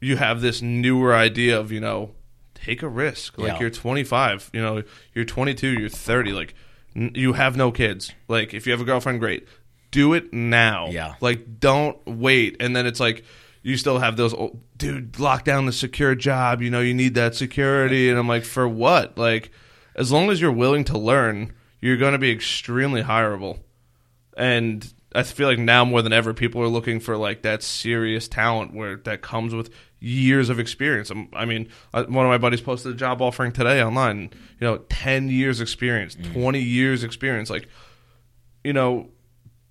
you 0.00 0.16
have 0.16 0.40
this 0.40 0.60
newer 0.62 1.14
idea 1.14 1.58
of 1.58 1.72
you 1.72 1.80
know 1.80 2.10
take 2.54 2.82
a 2.82 2.88
risk 2.88 3.38
like 3.38 3.54
Yeah. 3.54 3.60
you're 3.60 3.70
25 3.70 4.50
you 4.52 4.60
know 4.62 4.82
you're 5.14 5.24
22 5.24 5.68
you're 5.80 5.88
30 5.88 6.32
like 6.32 6.54
n- 6.94 7.10
you 7.14 7.32
have 7.32 7.56
no 7.56 7.72
kids 7.72 8.12
like 8.28 8.54
if 8.54 8.66
you 8.66 8.72
have 8.72 8.80
a 8.80 8.84
girlfriend 8.84 9.18
great 9.18 9.48
do 9.90 10.12
it 10.14 10.32
now 10.32 10.86
Yeah. 10.90 11.14
like 11.20 11.58
don't 11.58 11.98
wait 12.06 12.56
and 12.60 12.74
then 12.76 12.86
it's 12.86 13.00
like 13.00 13.24
you 13.62 13.76
still 13.76 13.98
have 13.98 14.16
those 14.16 14.34
old, 14.34 14.60
dude 14.76 15.18
lock 15.18 15.44
down 15.44 15.66
the 15.66 15.72
secure 15.72 16.14
job 16.14 16.60
you 16.62 16.70
know 16.70 16.80
you 16.80 16.94
need 16.94 17.14
that 17.14 17.34
security 17.34 18.10
and 18.10 18.18
i'm 18.18 18.28
like 18.28 18.44
for 18.44 18.68
what 18.68 19.16
like 19.16 19.50
as 19.94 20.10
long 20.10 20.30
as 20.30 20.40
you're 20.40 20.50
willing 20.52 20.84
to 20.84 20.98
learn 20.98 21.52
you're 21.80 21.96
going 21.96 22.12
to 22.12 22.18
be 22.18 22.30
extremely 22.30 23.02
hireable 23.02 23.58
and 24.36 24.92
I 25.14 25.24
feel 25.24 25.46
like 25.46 25.58
now 25.58 25.84
more 25.84 26.00
than 26.00 26.14
ever, 26.14 26.32
people 26.32 26.62
are 26.62 26.68
looking 26.68 26.98
for 26.98 27.18
like 27.18 27.42
that 27.42 27.62
serious 27.62 28.28
talent 28.28 28.72
where 28.72 28.96
that 28.96 29.20
comes 29.20 29.54
with 29.54 29.68
years 30.00 30.48
of 30.48 30.58
experience. 30.58 31.10
I'm- 31.10 31.28
I 31.34 31.44
mean, 31.44 31.68
uh, 31.92 32.04
one 32.04 32.24
of 32.24 32.30
my 32.30 32.38
buddies 32.38 32.62
posted 32.62 32.92
a 32.92 32.94
job 32.96 33.20
offering 33.20 33.52
today 33.52 33.82
online. 33.82 34.30
You 34.58 34.66
know, 34.66 34.78
ten 34.88 35.28
years 35.28 35.60
experience, 35.60 36.16
twenty 36.32 36.60
years 36.62 37.04
experience. 37.04 37.50
Like, 37.50 37.68
you 38.64 38.72
know, 38.72 39.10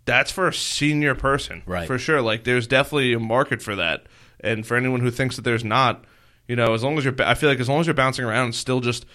that's 0.06 0.32
for 0.32 0.48
a 0.48 0.54
senior 0.54 1.16
person, 1.16 1.62
Right. 1.66 1.88
For 1.88 1.98
sure. 2.00 2.22
Like, 2.22 2.44
there's 2.44 2.68
definitely 2.68 3.14
a 3.14 3.20
market 3.20 3.62
for 3.62 3.76
that. 3.76 4.06
And 4.40 4.66
for 4.66 4.76
anyone 4.76 5.02
who 5.02 5.12
thinks 5.12 5.36
that 5.36 5.44
there's 5.44 5.64
not, 5.64 6.04
you 6.48 6.56
know, 6.56 6.74
as 6.74 6.84
long 6.84 6.98
as 6.98 7.06
you're, 7.06 7.14
I 7.20 7.36
feel 7.36 7.50
like 7.50 7.60
as 7.60 7.70
long 7.70 7.80
as 7.80 7.88
you're 7.88 7.94
bouncing 7.94 8.26
around, 8.26 8.46
and 8.46 8.56
still 8.56 8.80
just, 8.80 9.06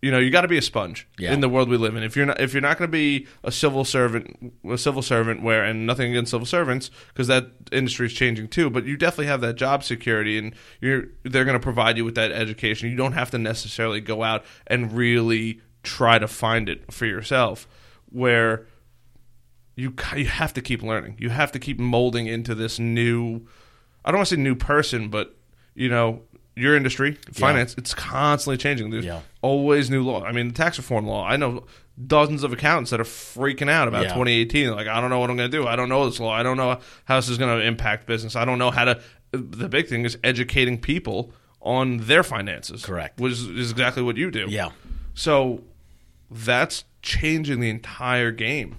you 0.00 0.12
know, 0.12 0.18
you 0.20 0.30
got 0.30 0.42
to 0.42 0.48
be 0.48 0.56
a 0.56 0.62
sponge 0.62 1.08
Yeah. 1.18 1.32
in 1.32 1.40
the 1.40 1.48
world 1.48 1.68
we 1.68 1.76
live 1.76 1.96
in. 1.96 2.04
If 2.04 2.14
you're 2.16 2.26
not, 2.26 2.40
if 2.40 2.52
you're 2.54 2.60
not 2.62 2.78
going 2.78 2.88
to 2.88 2.92
be 2.92 3.26
a 3.42 3.50
civil 3.50 3.84
servant, 3.84 4.52
a 4.64 4.78
civil 4.78 5.02
servant, 5.02 5.42
where 5.42 5.64
and 5.64 5.84
nothing 5.84 6.12
against 6.12 6.30
civil 6.30 6.46
servants 6.46 6.92
because 7.08 7.26
that 7.26 7.48
industry 7.72 8.06
is 8.06 8.12
changing 8.12 8.46
too, 8.46 8.70
but 8.70 8.84
you 8.84 8.96
definitely 8.96 9.26
have 9.26 9.40
that 9.40 9.56
job 9.56 9.82
security, 9.82 10.38
and 10.38 10.54
you're 10.80 11.06
they're 11.24 11.44
going 11.44 11.58
to 11.58 11.62
provide 11.62 11.96
you 11.96 12.04
with 12.04 12.14
that 12.14 12.30
education. 12.30 12.88
You 12.88 12.96
don't 12.96 13.14
have 13.14 13.32
to 13.32 13.38
necessarily 13.38 14.00
go 14.00 14.22
out 14.22 14.44
and 14.68 14.92
really 14.92 15.60
try 15.82 16.20
to 16.20 16.28
find 16.28 16.68
it 16.68 16.92
for 16.92 17.06
yourself. 17.06 17.66
Where 18.12 18.66
you 19.78 19.94
you 20.16 20.26
have 20.26 20.52
to 20.54 20.60
keep 20.60 20.82
learning. 20.82 21.14
You 21.18 21.30
have 21.30 21.52
to 21.52 21.58
keep 21.58 21.78
molding 21.78 22.26
into 22.26 22.54
this 22.54 22.78
new. 22.78 23.46
I 24.04 24.10
don't 24.10 24.18
want 24.18 24.28
to 24.28 24.34
say 24.34 24.40
new 24.40 24.56
person, 24.56 25.08
but 25.08 25.36
you 25.74 25.88
know 25.88 26.22
your 26.56 26.74
industry, 26.76 27.16
finance, 27.32 27.76
it's 27.78 27.94
constantly 27.94 28.56
changing. 28.56 28.90
There's 28.90 29.04
Yeah. 29.04 29.20
always 29.42 29.88
new 29.90 30.02
law. 30.02 30.24
I 30.24 30.32
mean, 30.32 30.48
the 30.48 30.54
tax 30.54 30.76
reform 30.76 31.06
law. 31.06 31.24
I 31.24 31.36
know 31.36 31.64
dozens 32.04 32.42
of 32.42 32.52
accountants 32.52 32.90
that 32.90 32.98
are 33.00 33.04
freaking 33.04 33.70
out 33.70 33.86
about 33.86 34.02
Yeah. 34.02 34.14
2018. 34.14 34.66
They're 34.66 34.74
like, 34.74 34.88
I 34.88 35.00
don't 35.00 35.10
know 35.10 35.20
what 35.20 35.30
I'm 35.30 35.36
going 35.36 35.48
to 35.50 35.56
do. 35.56 35.68
I 35.68 35.76
don't 35.76 35.88
know 35.88 36.04
this 36.10 36.18
law. 36.18 36.32
I 36.32 36.42
don't 36.42 36.56
know 36.56 36.80
how 37.04 37.14
this 37.16 37.28
is 37.28 37.38
going 37.38 37.56
to 37.60 37.64
impact 37.64 38.06
business. 38.08 38.34
I 38.34 38.44
don't 38.44 38.58
know 38.58 38.72
how 38.72 38.86
to. 38.86 39.00
The 39.30 39.68
big 39.68 39.86
thing 39.86 40.04
is 40.04 40.18
educating 40.24 40.78
people 40.80 41.32
on 41.60 41.98
their 41.98 42.24
finances. 42.24 42.84
Correct. 42.84 43.20
Which 43.20 43.34
is 43.34 43.70
exactly 43.70 44.02
what 44.02 44.16
you 44.16 44.32
do. 44.32 44.46
Yeah. 44.48 44.70
So 45.14 45.62
that's 46.30 46.82
changing 47.02 47.60
the 47.60 47.70
entire 47.70 48.32
game. 48.32 48.78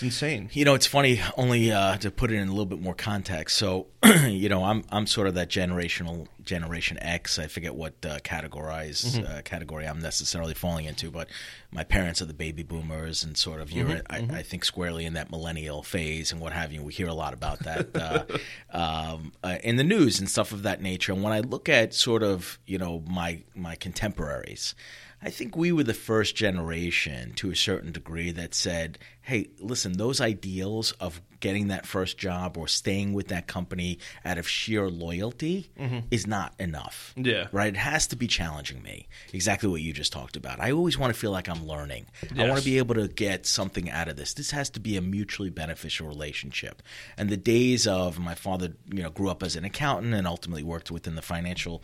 It's 0.00 0.14
insane. 0.14 0.48
You 0.54 0.64
know, 0.64 0.72
it's 0.74 0.86
funny. 0.86 1.20
Only 1.36 1.70
uh, 1.72 1.98
to 1.98 2.10
put 2.10 2.32
it 2.32 2.36
in 2.36 2.48
a 2.48 2.50
little 2.50 2.64
bit 2.64 2.80
more 2.80 2.94
context. 2.94 3.58
So, 3.58 3.88
you 4.26 4.48
know, 4.48 4.64
I'm 4.64 4.82
I'm 4.88 5.06
sort 5.06 5.26
of 5.28 5.34
that 5.34 5.50
generational 5.50 6.26
Generation 6.42 6.96
X. 7.02 7.38
I 7.38 7.48
forget 7.48 7.74
what 7.74 7.94
uh, 8.06 8.18
categorize 8.20 9.04
Mm-hmm. 9.04 9.30
uh, 9.30 9.42
category 9.42 9.86
I'm 9.86 10.00
necessarily 10.00 10.54
falling 10.54 10.86
into, 10.86 11.10
but 11.10 11.28
my 11.70 11.84
parents 11.84 12.22
are 12.22 12.24
the 12.24 12.32
baby 12.32 12.62
boomers, 12.62 13.22
and 13.22 13.36
sort 13.36 13.60
of 13.60 13.70
you're, 13.70 13.86
Mm-hmm. 13.88 14.32
I, 14.32 14.38
I 14.38 14.42
think, 14.42 14.64
squarely 14.64 15.04
in 15.04 15.12
that 15.12 15.30
millennial 15.30 15.82
phase 15.82 16.32
and 16.32 16.40
what 16.40 16.54
have 16.54 16.72
you. 16.72 16.82
We 16.82 16.94
hear 16.94 17.08
a 17.08 17.14
lot 17.14 17.34
about 17.34 17.58
that 17.64 17.94
uh, 17.94 18.24
um, 19.14 19.32
uh, 19.44 19.58
in 19.62 19.76
the 19.76 19.84
news 19.84 20.18
and 20.18 20.30
stuff 20.30 20.52
of 20.52 20.62
that 20.62 20.80
nature. 20.80 21.12
And 21.12 21.22
when 21.22 21.34
I 21.34 21.40
look 21.40 21.68
at 21.68 21.92
sort 21.92 22.22
of 22.22 22.58
you 22.66 22.78
know 22.78 23.02
my 23.06 23.42
my 23.54 23.74
contemporaries. 23.76 24.74
I 25.22 25.30
think 25.30 25.56
we 25.56 25.70
were 25.72 25.84
the 25.84 25.94
first 25.94 26.34
generation 26.34 27.34
to 27.34 27.50
a 27.50 27.56
certain 27.56 27.92
degree 27.92 28.30
that 28.32 28.54
said, 28.54 28.98
hey, 29.22 29.48
listen, 29.58 29.92
those 29.92 30.20
ideals 30.20 30.92
of 30.92 31.20
getting 31.40 31.68
that 31.68 31.86
first 31.86 32.18
job 32.18 32.56
or 32.56 32.68
staying 32.68 33.12
with 33.12 33.28
that 33.28 33.46
company 33.46 33.98
out 34.24 34.38
of 34.38 34.48
sheer 34.48 34.88
loyalty 34.88 35.70
mm-hmm. 35.78 36.00
is 36.10 36.26
not 36.26 36.54
enough. 36.58 37.14
Yeah. 37.16 37.48
Right? 37.52 37.74
It 37.74 37.78
has 37.78 38.06
to 38.08 38.16
be 38.16 38.26
challenging 38.26 38.82
me. 38.82 39.08
Exactly 39.32 39.68
what 39.68 39.80
you 39.80 39.92
just 39.92 40.12
talked 40.12 40.36
about. 40.36 40.60
I 40.60 40.72
always 40.72 40.98
want 40.98 41.12
to 41.14 41.18
feel 41.18 41.30
like 41.30 41.48
I'm 41.48 41.66
learning. 41.66 42.06
I 42.36 42.46
want 42.46 42.58
to 42.58 42.64
be 42.64 42.78
able 42.78 42.94
to 42.96 43.08
get 43.08 43.46
something 43.46 43.90
out 43.90 44.08
of 44.08 44.16
this. 44.16 44.34
This 44.34 44.50
has 44.50 44.70
to 44.70 44.80
be 44.80 44.96
a 44.96 45.02
mutually 45.02 45.50
beneficial 45.50 46.08
relationship. 46.08 46.82
And 47.16 47.28
the 47.28 47.36
days 47.36 47.86
of 47.86 48.18
my 48.18 48.34
father, 48.34 48.72
you 48.90 49.02
know, 49.02 49.10
grew 49.10 49.28
up 49.28 49.42
as 49.42 49.56
an 49.56 49.64
accountant 49.64 50.14
and 50.14 50.26
ultimately 50.26 50.62
worked 50.62 50.90
within 50.90 51.14
the 51.14 51.22
financial 51.22 51.82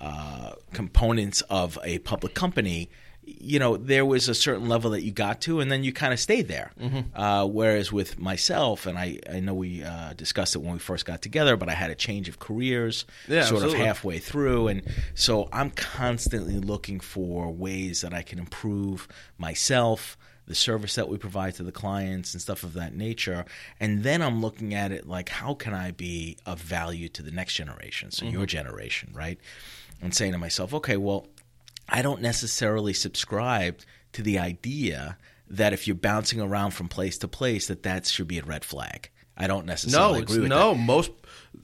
uh, 0.00 0.52
components 0.72 1.40
of 1.42 1.78
a 1.84 1.98
public 2.00 2.34
company. 2.34 2.90
You 3.26 3.58
know, 3.58 3.78
there 3.78 4.04
was 4.04 4.28
a 4.28 4.34
certain 4.34 4.68
level 4.68 4.90
that 4.90 5.00
you 5.02 5.10
got 5.10 5.40
to, 5.42 5.60
and 5.60 5.72
then 5.72 5.82
you 5.82 5.94
kind 5.94 6.12
of 6.12 6.20
stayed 6.20 6.46
there. 6.46 6.72
Mm-hmm. 6.78 7.18
Uh, 7.18 7.46
whereas 7.46 7.90
with 7.90 8.18
myself, 8.18 8.84
and 8.84 8.98
I, 8.98 9.18
I 9.32 9.40
know 9.40 9.54
we 9.54 9.82
uh, 9.82 10.12
discussed 10.12 10.54
it 10.54 10.58
when 10.58 10.74
we 10.74 10.78
first 10.78 11.06
got 11.06 11.22
together, 11.22 11.56
but 11.56 11.70
I 11.70 11.72
had 11.72 11.90
a 11.90 11.94
change 11.94 12.28
of 12.28 12.38
careers, 12.38 13.06
Yeah, 13.26 13.44
sort 13.44 13.62
absolutely. 13.62 13.80
of 13.80 13.86
halfway 13.86 14.18
through, 14.18 14.68
and 14.68 14.82
so 15.14 15.48
I'm 15.54 15.70
constantly 15.70 16.58
looking 16.58 17.00
for 17.00 17.50
ways 17.50 18.02
that 18.02 18.12
I 18.12 18.20
can 18.20 18.38
improve 18.38 19.08
myself, 19.38 20.18
the 20.46 20.54
service 20.54 20.94
that 20.94 21.08
we 21.08 21.16
provide 21.16 21.54
to 21.54 21.62
the 21.62 21.72
clients, 21.72 22.34
and 22.34 22.40
stuff 22.40 22.64
of 22.64 22.74
that 22.74 22.94
nature. 22.94 23.44
And 23.80 24.02
then 24.02 24.22
I'm 24.22 24.40
looking 24.40 24.74
at 24.74 24.92
it 24.92 25.08
like, 25.08 25.28
how 25.28 25.54
can 25.54 25.72
I 25.74 25.90
be 25.90 26.36
of 26.44 26.60
value 26.60 27.08
to 27.10 27.22
the 27.22 27.30
next 27.30 27.54
generation, 27.54 28.10
so 28.10 28.24
Mm-hmm. 28.26 28.34
your 28.34 28.46
generation, 28.46 29.10
right? 29.14 29.38
And 30.02 30.14
saying 30.14 30.32
to 30.32 30.38
myself, 30.38 30.74
okay, 30.74 30.96
well, 30.96 31.26
I 31.88 32.02
don't 32.02 32.20
necessarily 32.22 32.92
subscribe 32.92 33.78
to 34.12 34.22
the 34.22 34.38
idea 34.38 35.16
that 35.48 35.72
if 35.72 35.86
you're 35.86 35.94
bouncing 35.96 36.40
around 36.40 36.72
from 36.72 36.88
place 36.88 37.18
to 37.18 37.28
place, 37.28 37.66
that 37.68 37.82
that 37.82 38.06
should 38.06 38.28
be 38.28 38.38
a 38.38 38.44
red 38.44 38.64
flag. 38.64 39.10
I 39.36 39.46
don't 39.46 39.66
necessarily 39.66 40.20
it's 40.22 40.32
agree 40.32 40.42
with 40.42 40.50
that. 40.50 40.56
no. 40.56 40.74
Most 40.74 41.10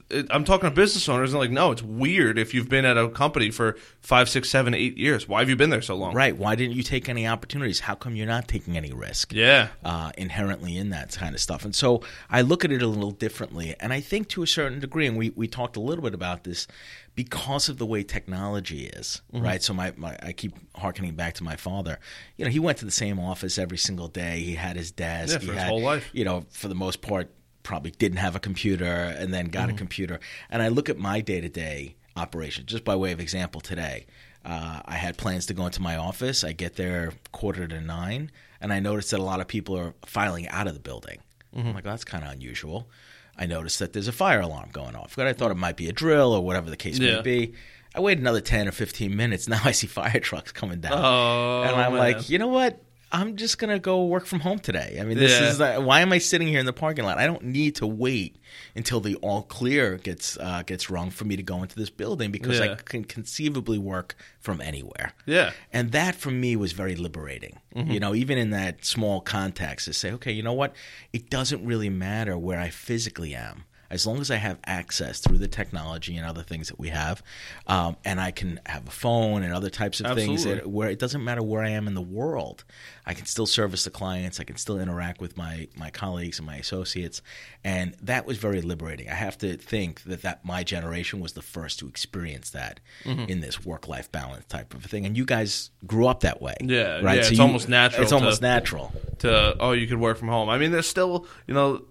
it, 0.09 0.27
I'm 0.29 0.43
talking 0.43 0.69
to 0.69 0.75
business 0.75 1.07
owners 1.09 1.31
and 1.33 1.39
like, 1.39 1.51
no, 1.51 1.71
it's 1.71 1.81
weird 1.81 2.37
if 2.37 2.53
you've 2.53 2.69
been 2.69 2.85
at 2.85 2.97
a 2.97 3.09
company 3.09 3.49
for 3.49 3.77
five, 4.01 4.29
six, 4.29 4.49
seven, 4.49 4.73
eight 4.73 4.97
years. 4.97 5.27
Why 5.27 5.39
have 5.39 5.49
you 5.49 5.55
been 5.55 5.69
there 5.69 5.81
so 5.81 5.95
long? 5.95 6.13
Right? 6.13 6.35
Why 6.35 6.55
didn't 6.55 6.75
you 6.75 6.83
take 6.83 7.07
any 7.09 7.27
opportunities? 7.27 7.79
How 7.81 7.95
come 7.95 8.15
you're 8.15 8.27
not 8.27 8.47
taking 8.47 8.77
any 8.77 8.91
risk? 8.91 9.33
Yeah. 9.33 9.69
uh, 9.85 10.11
inherently 10.17 10.75
in 10.77 10.89
that 10.89 11.13
kind 11.13 11.33
of 11.35 11.41
stuff. 11.41 11.63
And 11.65 11.73
so 11.75 12.03
I 12.29 12.41
look 12.41 12.65
at 12.65 12.71
it 12.71 12.81
a 12.81 12.87
little 12.87 13.11
differently. 13.11 13.75
And 13.79 13.93
I 13.93 14.01
think 14.01 14.27
to 14.29 14.43
a 14.43 14.47
certain 14.47 14.79
degree, 14.79 15.07
and 15.07 15.17
we, 15.17 15.29
we 15.31 15.47
talked 15.47 15.77
a 15.77 15.81
little 15.81 16.03
bit 16.03 16.13
about 16.13 16.43
this, 16.43 16.67
because 17.15 17.67
of 17.67 17.77
the 17.77 17.85
way 17.85 18.03
technology 18.03 18.85
is, 18.85 19.21
Mm-hmm. 19.33 19.45
right? 19.45 19.63
So 19.63 19.73
my, 19.73 19.93
my 19.97 20.17
I 20.21 20.31
keep 20.33 20.53
harkening 20.75 21.15
back 21.15 21.35
to 21.35 21.43
my 21.43 21.55
father. 21.57 21.99
You 22.37 22.45
know, 22.45 22.51
he 22.51 22.59
went 22.59 22.77
to 22.79 22.85
the 22.85 22.91
same 22.91 23.19
office 23.19 23.57
every 23.57 23.77
single 23.77 24.07
day. 24.07 24.39
He 24.39 24.55
had 24.55 24.75
his 24.77 24.91
desk. 24.91 25.33
Yeah, 25.33 25.39
he 25.39 25.45
for 25.47 25.53
his 25.53 25.61
had, 25.61 25.69
whole 25.69 25.81
life. 25.81 26.09
You 26.13 26.23
know, 26.25 26.45
for 26.51 26.67
the 26.69 26.75
most 26.75 27.01
part, 27.01 27.29
probably 27.63 27.91
didn't 27.91 28.17
have 28.17 28.35
a 28.35 28.39
computer 28.39 28.85
and 28.85 29.33
then 29.33 29.45
Mm-hmm. 29.45 29.51
got 29.53 29.69
a 29.69 29.73
computer. 29.73 30.19
And 30.49 30.61
I 30.61 30.67
look 30.69 30.89
at 30.89 30.97
my 30.97 31.21
day 31.21 31.41
to 31.41 31.49
day 31.49 31.95
operation, 32.15 32.65
just 32.65 32.83
by 32.83 32.95
way 32.95 33.11
of 33.11 33.19
example 33.19 33.61
today. 33.61 34.05
Uh, 34.43 34.81
I 34.85 34.95
had 34.95 35.17
plans 35.17 35.45
to 35.47 35.53
go 35.53 35.65
into 35.67 35.81
my 35.81 35.95
office. 35.97 36.43
I 36.43 36.51
get 36.53 36.75
there 36.75 37.13
quarter 37.31 37.67
to 37.67 37.79
nine, 37.79 38.31
and 38.59 38.73
I 38.73 38.79
notice 38.79 39.11
that 39.11 39.19
a 39.19 39.23
lot 39.23 39.39
of 39.39 39.47
people 39.47 39.77
are 39.77 39.93
filing 40.05 40.47
out 40.47 40.67
of 40.67 40.73
the 40.73 40.79
building. 40.79 41.19
Mm-hmm. 41.55 41.67
I'm 41.67 41.73
like, 41.75 41.83
that's 41.83 42.03
kind 42.03 42.23
of 42.23 42.31
unusual. 42.31 42.89
I 43.37 43.45
noticed 43.45 43.79
that 43.79 43.93
there's 43.93 44.07
a 44.07 44.11
fire 44.11 44.41
alarm 44.41 44.69
going 44.73 44.95
off. 44.95 45.15
But 45.15 45.27
I 45.27 45.33
thought 45.33 45.51
it 45.51 45.57
might 45.57 45.77
be 45.77 45.87
a 45.89 45.93
drill 45.93 46.33
or 46.33 46.41
whatever 46.43 46.69
the 46.69 46.77
case 46.77 46.97
Yeah. 46.99 47.17
may 47.17 47.21
be. 47.21 47.53
I 47.93 47.99
wait 47.99 48.17
another 48.19 48.41
10 48.41 48.67
or 48.67 48.71
15 48.71 49.15
minutes. 49.15 49.47
Now 49.49 49.61
I 49.63 49.71
see 49.71 49.87
fire 49.87 50.19
trucks 50.19 50.51
coming 50.51 50.79
down. 50.79 50.93
Oh, 50.93 51.61
and 51.63 51.71
I'm 51.75 51.91
man. 51.93 51.99
like, 51.99 52.29
you 52.29 52.39
know 52.39 52.47
what? 52.47 52.81
I'm 53.13 53.35
just 53.35 53.57
going 53.57 53.69
to 53.71 53.79
go 53.79 54.05
work 54.05 54.25
from 54.25 54.39
home 54.39 54.59
today. 54.59 54.97
I 54.99 55.03
mean, 55.03 55.17
this 55.17 55.31
Yeah. 55.31 55.49
is 55.49 55.61
uh, 55.61 55.81
why 55.81 56.01
am 56.01 56.11
I 56.13 56.17
sitting 56.17 56.47
here 56.47 56.59
in 56.59 56.65
the 56.65 56.73
parking 56.73 57.03
lot? 57.03 57.17
I 57.17 57.27
don't 57.27 57.43
need 57.43 57.75
to 57.75 57.87
wait 57.87 58.37
until 58.75 58.99
the 59.01 59.15
all 59.15 59.43
clear 59.43 59.97
gets 59.97 60.37
uh, 60.37 60.63
gets 60.65 60.89
rung 60.89 61.09
for 61.09 61.25
me 61.25 61.35
to 61.35 61.43
go 61.43 61.61
into 61.61 61.75
this 61.75 61.89
building 61.89 62.31
because 62.31 62.59
I 62.61 62.75
can 62.75 63.03
conceivably 63.03 63.77
work 63.77 64.15
from 64.39 64.61
anywhere. 64.61 65.13
Yeah. 65.25 65.51
And 65.73 65.91
that 65.91 66.15
for 66.15 66.31
me 66.31 66.55
was 66.55 66.71
very 66.71 66.95
liberating. 66.95 67.59
Mm-hmm. 67.75 67.91
You 67.91 67.99
know, 67.99 68.15
even 68.15 68.37
in 68.37 68.51
that 68.51 68.85
small 68.85 69.21
context 69.21 69.85
to 69.85 69.93
say, 69.93 70.11
okay, 70.13 70.31
you 70.31 70.43
know 70.43 70.53
what? 70.53 70.73
It 71.11 71.29
doesn't 71.29 71.65
really 71.65 71.89
matter 71.89 72.37
where 72.37 72.59
I 72.59 72.69
physically 72.69 73.35
am. 73.35 73.65
As 73.91 74.07
long 74.07 74.19
as 74.21 74.31
I 74.31 74.37
have 74.37 74.57
access 74.65 75.19
through 75.19 75.37
the 75.37 75.47
technology 75.47 76.15
and 76.17 76.25
other 76.25 76.41
things 76.43 76.69
that 76.69 76.79
we 76.79 76.89
have, 76.89 77.21
um, 77.67 77.97
and 78.05 78.19
I 78.19 78.31
can 78.31 78.59
have 78.65 78.87
a 78.87 78.91
phone 78.91 79.43
and 79.43 79.53
other 79.53 79.69
types 79.69 79.99
of 79.99 80.15
things 80.15 80.45
that, 80.45 80.65
where 80.67 80.89
it 80.89 80.97
doesn't 80.97 81.23
matter 81.23 81.43
where 81.43 81.61
I 81.63 81.69
am 81.69 81.87
in 81.87 81.93
the 81.93 82.01
world, 82.01 82.63
I 83.05 83.13
can 83.13 83.25
still 83.25 83.45
service 83.45 83.83
the 83.83 83.89
clients. 83.91 84.39
I 84.39 84.43
can 84.45 84.55
still 84.57 84.79
interact 84.79 85.19
with 85.21 85.35
my 85.37 85.67
my 85.75 85.89
colleagues 85.91 86.39
and 86.39 86.45
my 86.47 86.55
associates, 86.55 87.21
and 87.63 87.95
that 88.01 88.25
was 88.25 88.37
very 88.37 88.61
liberating. 88.61 89.09
I 89.09 89.15
have 89.15 89.37
to 89.39 89.57
think 89.57 90.03
that 90.03 90.21
that 90.23 90.45
my 90.45 90.63
generation 90.63 91.19
was 91.19 91.33
the 91.33 91.41
first 91.41 91.79
to 91.79 91.87
experience 91.87 92.49
that 92.51 92.79
Mm-hmm. 93.05 93.25
in 93.29 93.41
this 93.41 93.65
work 93.65 93.87
life 93.87 94.11
balance 94.11 94.45
type 94.45 94.73
of 94.73 94.83
thing, 94.85 95.05
and 95.05 95.17
you 95.17 95.25
guys 95.25 95.71
grew 95.85 96.07
up 96.07 96.21
that 96.21 96.41
way. 96.41 96.55
Yeah, 96.61 97.01
right. 97.01 97.15
yeah, 97.15 97.21
it's 97.21 97.31
you- 97.31 97.41
almost 97.41 97.67
natural 97.67 98.01
It's 98.03 98.11
to- 98.11 98.15
almost 98.15 98.41
natural. 98.41 98.93
to 99.19 99.55
oh 99.59 99.73
you 99.73 99.87
could 99.87 99.99
work 99.99 100.17
from 100.17 100.29
home. 100.29 100.47
I 100.49 100.57
mean, 100.57 100.71
there's 100.71 100.87
still 100.87 101.25
you 101.47 101.53
know 101.53 101.83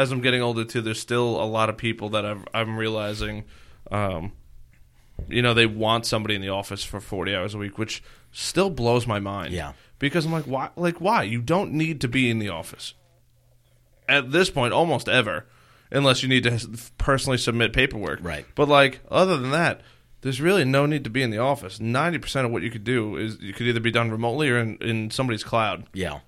as 0.00 0.10
I'm 0.10 0.20
getting 0.22 0.40
older 0.40 0.64
too, 0.64 0.80
there's 0.80 0.98
still 1.00 1.42
a 1.42 1.44
lot 1.44 1.68
of 1.68 1.76
people 1.76 2.08
that 2.10 2.24
I've, 2.24 2.44
I'm 2.54 2.76
realizing, 2.76 3.44
um, 3.90 4.32
you 5.28 5.42
know, 5.42 5.52
they 5.52 5.66
want 5.66 6.06
somebody 6.06 6.34
in 6.34 6.40
the 6.40 6.48
office 6.48 6.82
for 6.82 7.00
40 7.00 7.34
hours 7.34 7.54
a 7.54 7.58
week, 7.58 7.76
which 7.76 8.02
still 8.32 8.70
blows 8.70 9.06
my 9.06 9.20
mind. 9.20 9.52
Yeah. 9.52 9.72
because 9.98 10.24
I'm 10.24 10.32
like, 10.32 10.46
why? 10.46 10.70
Like, 10.76 11.00
why? 11.00 11.24
You 11.24 11.42
don't 11.42 11.72
need 11.72 12.00
to 12.00 12.08
be 12.08 12.30
in 12.30 12.38
the 12.38 12.48
office 12.48 12.94
at 14.08 14.32
this 14.32 14.48
point, 14.50 14.72
almost 14.72 15.08
ever, 15.08 15.46
unless 15.90 16.22
you 16.22 16.28
need 16.28 16.44
to 16.44 16.66
personally 16.98 17.38
submit 17.38 17.72
paperwork. 17.72 18.20
Right. 18.22 18.46
But 18.54 18.68
like, 18.68 19.00
other 19.10 19.36
than 19.36 19.50
that. 19.50 19.82
There's 20.22 20.38
really 20.38 20.66
no 20.66 20.84
need 20.84 21.04
to 21.04 21.10
be 21.10 21.22
in 21.22 21.30
the 21.30 21.38
office. 21.38 21.80
Ninety 21.80 22.18
percent 22.18 22.44
of 22.44 22.52
what 22.52 22.60
you 22.60 22.70
could 22.70 22.84
do 22.84 23.16
is 23.16 23.40
you 23.40 23.54
could 23.54 23.66
either 23.66 23.80
be 23.80 23.90
done 23.90 24.10
remotely 24.10 24.50
or 24.50 24.58
in, 24.58 24.76
in 24.82 25.10
somebody's 25.10 25.42
cloud. 25.42 25.86
Yeah. 25.94 26.20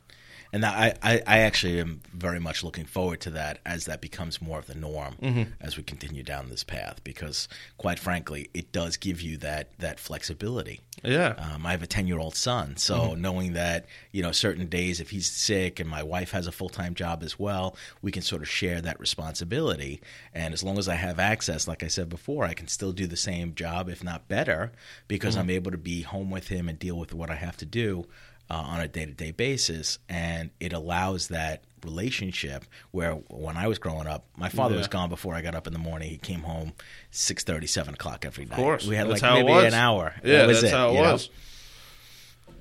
And 0.52 0.66
I, 0.66 0.94
I, 1.02 1.22
I 1.26 1.38
actually 1.40 1.80
am 1.80 2.00
very 2.12 2.38
much 2.38 2.62
looking 2.62 2.84
forward 2.84 3.20
to 3.22 3.30
that 3.30 3.60
as 3.64 3.86
that 3.86 4.00
becomes 4.00 4.42
more 4.42 4.58
of 4.58 4.66
the 4.66 4.74
norm 4.74 5.16
Mm-hmm. 5.22 5.42
as 5.60 5.76
we 5.76 5.82
continue 5.82 6.22
down 6.22 6.48
this 6.48 6.64
path 6.64 7.02
because, 7.04 7.48
quite 7.78 7.98
frankly, 7.98 8.50
it 8.52 8.72
does 8.72 8.96
give 8.96 9.20
you 9.20 9.36
that, 9.38 9.68
that 9.78 9.98
flexibility. 9.98 10.80
Yeah. 11.02 11.34
Um, 11.38 11.64
I 11.66 11.70
have 11.70 11.82
a 11.82 11.86
10 11.86 12.06
year 12.06 12.18
old 12.18 12.34
son, 12.36 12.76
so 12.76 13.14
knowing 13.14 13.54
that, 13.54 13.86
you 14.12 14.22
know, 14.22 14.32
certain 14.32 14.66
days 14.66 15.00
if 15.00 15.10
he's 15.10 15.30
sick 15.30 15.80
and 15.80 15.88
my 15.88 16.02
wife 16.02 16.32
has 16.32 16.46
a 16.46 16.52
full 16.52 16.68
time 16.68 16.94
job 16.94 17.22
as 17.22 17.38
well, 17.38 17.76
we 18.02 18.12
can 18.12 18.22
sort 18.22 18.42
of 18.42 18.48
share 18.48 18.80
that 18.82 19.00
responsibility. 19.00 20.00
And 20.34 20.52
as 20.52 20.62
long 20.62 20.78
as 20.78 20.88
I 20.88 20.94
have 20.96 21.18
access, 21.18 21.66
like 21.66 21.82
I 21.82 21.88
said 21.88 22.08
before, 22.08 22.44
I 22.44 22.54
can 22.54 22.68
still 22.68 22.92
do 22.92 23.06
the 23.06 23.16
same 23.16 23.54
job, 23.54 23.88
if 23.88 24.04
not 24.04 24.28
better, 24.28 24.72
because 25.08 25.36
I'm 25.36 25.50
able 25.50 25.70
to 25.70 25.78
be 25.78 26.02
home 26.02 26.30
with 26.30 26.48
him 26.48 26.68
and 26.68 26.78
deal 26.78 26.98
with 26.98 27.14
what 27.14 27.30
I 27.30 27.36
have 27.36 27.56
to 27.58 27.66
do. 27.66 28.06
Uh, 28.50 28.54
on 28.56 28.80
a 28.80 28.88
day 28.88 29.06
to 29.06 29.12
day 29.12 29.30
basis, 29.30 29.98
and 30.10 30.50
it 30.60 30.74
allows 30.74 31.28
that 31.28 31.64
relationship 31.84 32.64
where 32.90 33.12
when 33.30 33.56
I 33.56 33.66
was 33.66 33.78
growing 33.78 34.06
up, 34.06 34.26
my 34.36 34.50
father 34.50 34.76
was 34.76 34.88
gone 34.88 35.08
before 35.08 35.34
I 35.34 35.40
got 35.40 35.54
up 35.54 35.66
in 35.66 35.72
the 35.72 35.78
morning. 35.78 36.10
He 36.10 36.18
came 36.18 36.40
home 36.40 36.74
six 37.10 37.44
thirty, 37.44 37.66
seven 37.66 37.94
o'clock 37.94 38.26
every 38.26 38.44
night. 38.44 38.52
Of 38.52 38.56
course, 38.58 38.86
we 38.86 38.94
had 38.94 39.08
that's 39.08 39.22
like 39.22 39.44
maybe 39.46 39.66
an 39.66 39.72
hour. 39.72 40.14
Yeah, 40.22 40.38
That 40.38 40.48
was 40.48 40.60
that's 40.60 40.72
it, 40.72 40.76
how 40.76 40.90
it 40.90 40.94
you 40.94 41.02
know? 41.02 41.12
was. 41.12 41.30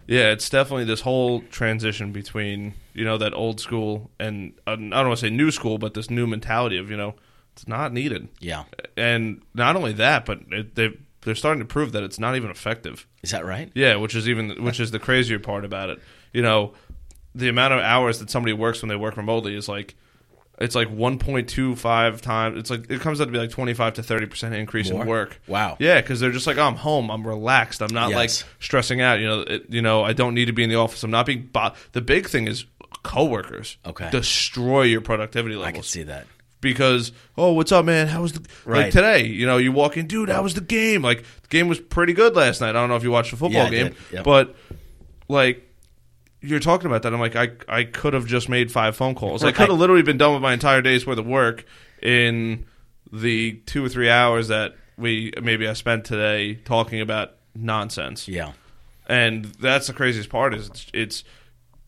Yeah, 0.07 0.31
it's 0.31 0.49
definitely 0.49 0.85
this 0.85 1.01
whole 1.01 1.41
transition 1.41 2.11
between 2.13 2.73
you 2.93 3.03
know 3.03 3.17
that 3.17 3.33
old 3.33 3.59
school 3.59 4.11
and 4.19 4.53
uh, 4.65 4.71
I 4.71 4.75
don't 4.75 4.91
want 4.91 5.19
to 5.19 5.25
say 5.25 5.29
new 5.29 5.51
school, 5.51 5.77
but 5.77 5.93
this 5.93 6.09
new 6.09 6.25
mentality 6.27 6.77
of 6.77 6.89
you 6.89 6.97
know 6.97 7.15
it's 7.53 7.67
not 7.67 7.91
needed, 7.91 8.29
Yeah, 8.39 8.63
and 8.95 9.41
not 9.53 9.75
only 9.75 9.91
that, 9.93 10.25
but 10.25 10.39
it, 10.51 10.75
they 10.75 10.91
they're 11.23 11.35
starting 11.35 11.59
to 11.59 11.65
prove 11.65 11.91
that 11.91 12.03
it's 12.03 12.19
not 12.19 12.35
even 12.35 12.49
effective. 12.49 13.07
is 13.23 13.31
that 13.31 13.45
right? 13.45 13.71
Yeah, 13.75 13.95
which 13.97 14.15
is 14.15 14.27
even 14.27 14.63
which 14.63 14.79
is 14.79 14.91
the 14.91 14.99
crazier 14.99 15.39
part 15.39 15.65
about 15.65 15.89
it. 15.89 15.99
You 16.33 16.41
know, 16.41 16.73
the 17.35 17.47
amount 17.49 17.73
of 17.73 17.79
hours 17.81 18.19
that 18.19 18.29
somebody 18.29 18.53
works 18.53 18.81
when 18.81 18.89
they 18.89 18.95
work 18.95 19.17
remotely 19.17 19.55
is 19.55 19.67
like 19.69 19.95
it's 20.59 20.75
like 20.75 20.89
1.25 20.89 22.21
times. 22.21 22.57
It's 22.59 22.69
like 22.69 22.89
it 22.91 23.01
comes 23.01 23.19
out 23.19 23.25
to 23.25 23.31
be 23.31 23.37
like 23.39 23.49
25 23.49 23.95
to 23.95 24.03
30 24.03 24.25
percent 24.27 24.55
increase 24.55 24.91
More? 24.91 25.01
in 25.01 25.07
work. 25.07 25.41
Wow. 25.47 25.75
Yeah, 25.79 26.01
because 26.01 26.19
they're 26.19 26.31
just 26.31 26.45
like, 26.47 26.57
oh, 26.57 26.63
I'm 26.63 26.75
home. 26.75 27.09
I'm 27.09 27.27
relaxed. 27.27 27.81
I'm 27.81 27.93
not 27.93 28.09
Yes. 28.09 28.15
like 28.43 28.47
stressing 28.59 29.01
out. 29.01 29.19
You 29.19 29.27
know, 29.27 29.41
it, 29.41 29.65
you 29.69 29.81
know, 29.81 30.03
I 30.03 30.13
don't 30.13 30.33
need 30.35 30.45
to 30.45 30.53
be 30.53 30.63
in 30.63 30.69
the 30.69 30.75
office. 30.75 31.03
I'm 31.03 31.11
not 31.11 31.25
being. 31.25 31.49
Bo- 31.51 31.73
the 31.93 32.01
big 32.01 32.27
thing 32.27 32.47
is 32.47 32.65
coworkers. 33.03 33.77
Okay. 33.85 34.09
destroy 34.11 34.83
your 34.83 35.01
productivity 35.01 35.55
levels 35.55 35.69
I 35.69 35.71
can 35.71 35.83
see 35.83 36.03
that. 36.03 36.27
Because 36.61 37.11
oh 37.37 37.51
what's 37.53 37.71
up 37.71 37.83
man 37.85 38.07
how 38.07 38.21
was 38.21 38.33
the 38.33 38.47
Right. 38.65 38.83
like 38.83 38.91
today 38.91 39.25
you 39.25 39.45
know 39.45 39.57
you 39.57 39.71
walk 39.71 39.97
in 39.97 40.07
dude 40.07 40.29
how 40.29 40.43
was 40.43 40.53
the 40.53 40.61
game 40.61 41.01
like 41.01 41.23
the 41.41 41.47
game 41.49 41.67
was 41.67 41.79
pretty 41.79 42.13
good 42.13 42.35
last 42.35 42.61
night 42.61 42.69
i 42.69 42.73
don't 42.73 42.87
know 42.89 42.95
if 42.95 43.03
you 43.03 43.11
watched 43.11 43.31
the 43.31 43.37
football 43.37 43.63
Yeah, 43.65 43.69
game. 43.89 43.95
Yep. 44.13 44.23
but 44.23 44.55
like 45.27 45.67
you're 46.41 46.59
talking 46.59 46.87
about 46.87 47.01
that 47.03 47.13
i'm 47.13 47.19
like 47.19 47.35
i 47.35 47.49
i 47.67 47.83
could 47.83 48.13
have 48.13 48.25
just 48.25 48.47
made 48.49 48.71
five 48.71 48.95
phone 48.95 49.15
calls 49.15 49.43
i 49.43 49.51
could 49.51 49.69
have 49.69 49.77
literally 49.79 50.01
been 50.03 50.17
done 50.17 50.33
with 50.33 50.41
my 50.41 50.53
entire 50.53 50.81
day's 50.81 51.05
worth 51.05 51.17
of 51.19 51.25
work 51.27 51.65
in 52.01 52.65
the 53.11 53.53
two 53.65 53.83
or 53.83 53.89
three 53.89 54.09
hours 54.09 54.47
that 54.47 54.75
we 54.97 55.31
maybe 55.41 55.67
i 55.67 55.73
spent 55.73 56.05
today 56.05 56.55
talking 56.55 57.01
about 57.01 57.33
nonsense 57.55 58.27
Yeah. 58.27 58.53
and 59.07 59.45
that's 59.45 59.87
the 59.87 59.93
craziest 59.93 60.29
part 60.29 60.53
is 60.53 60.67
it's 60.69 60.87
it's, 60.93 61.23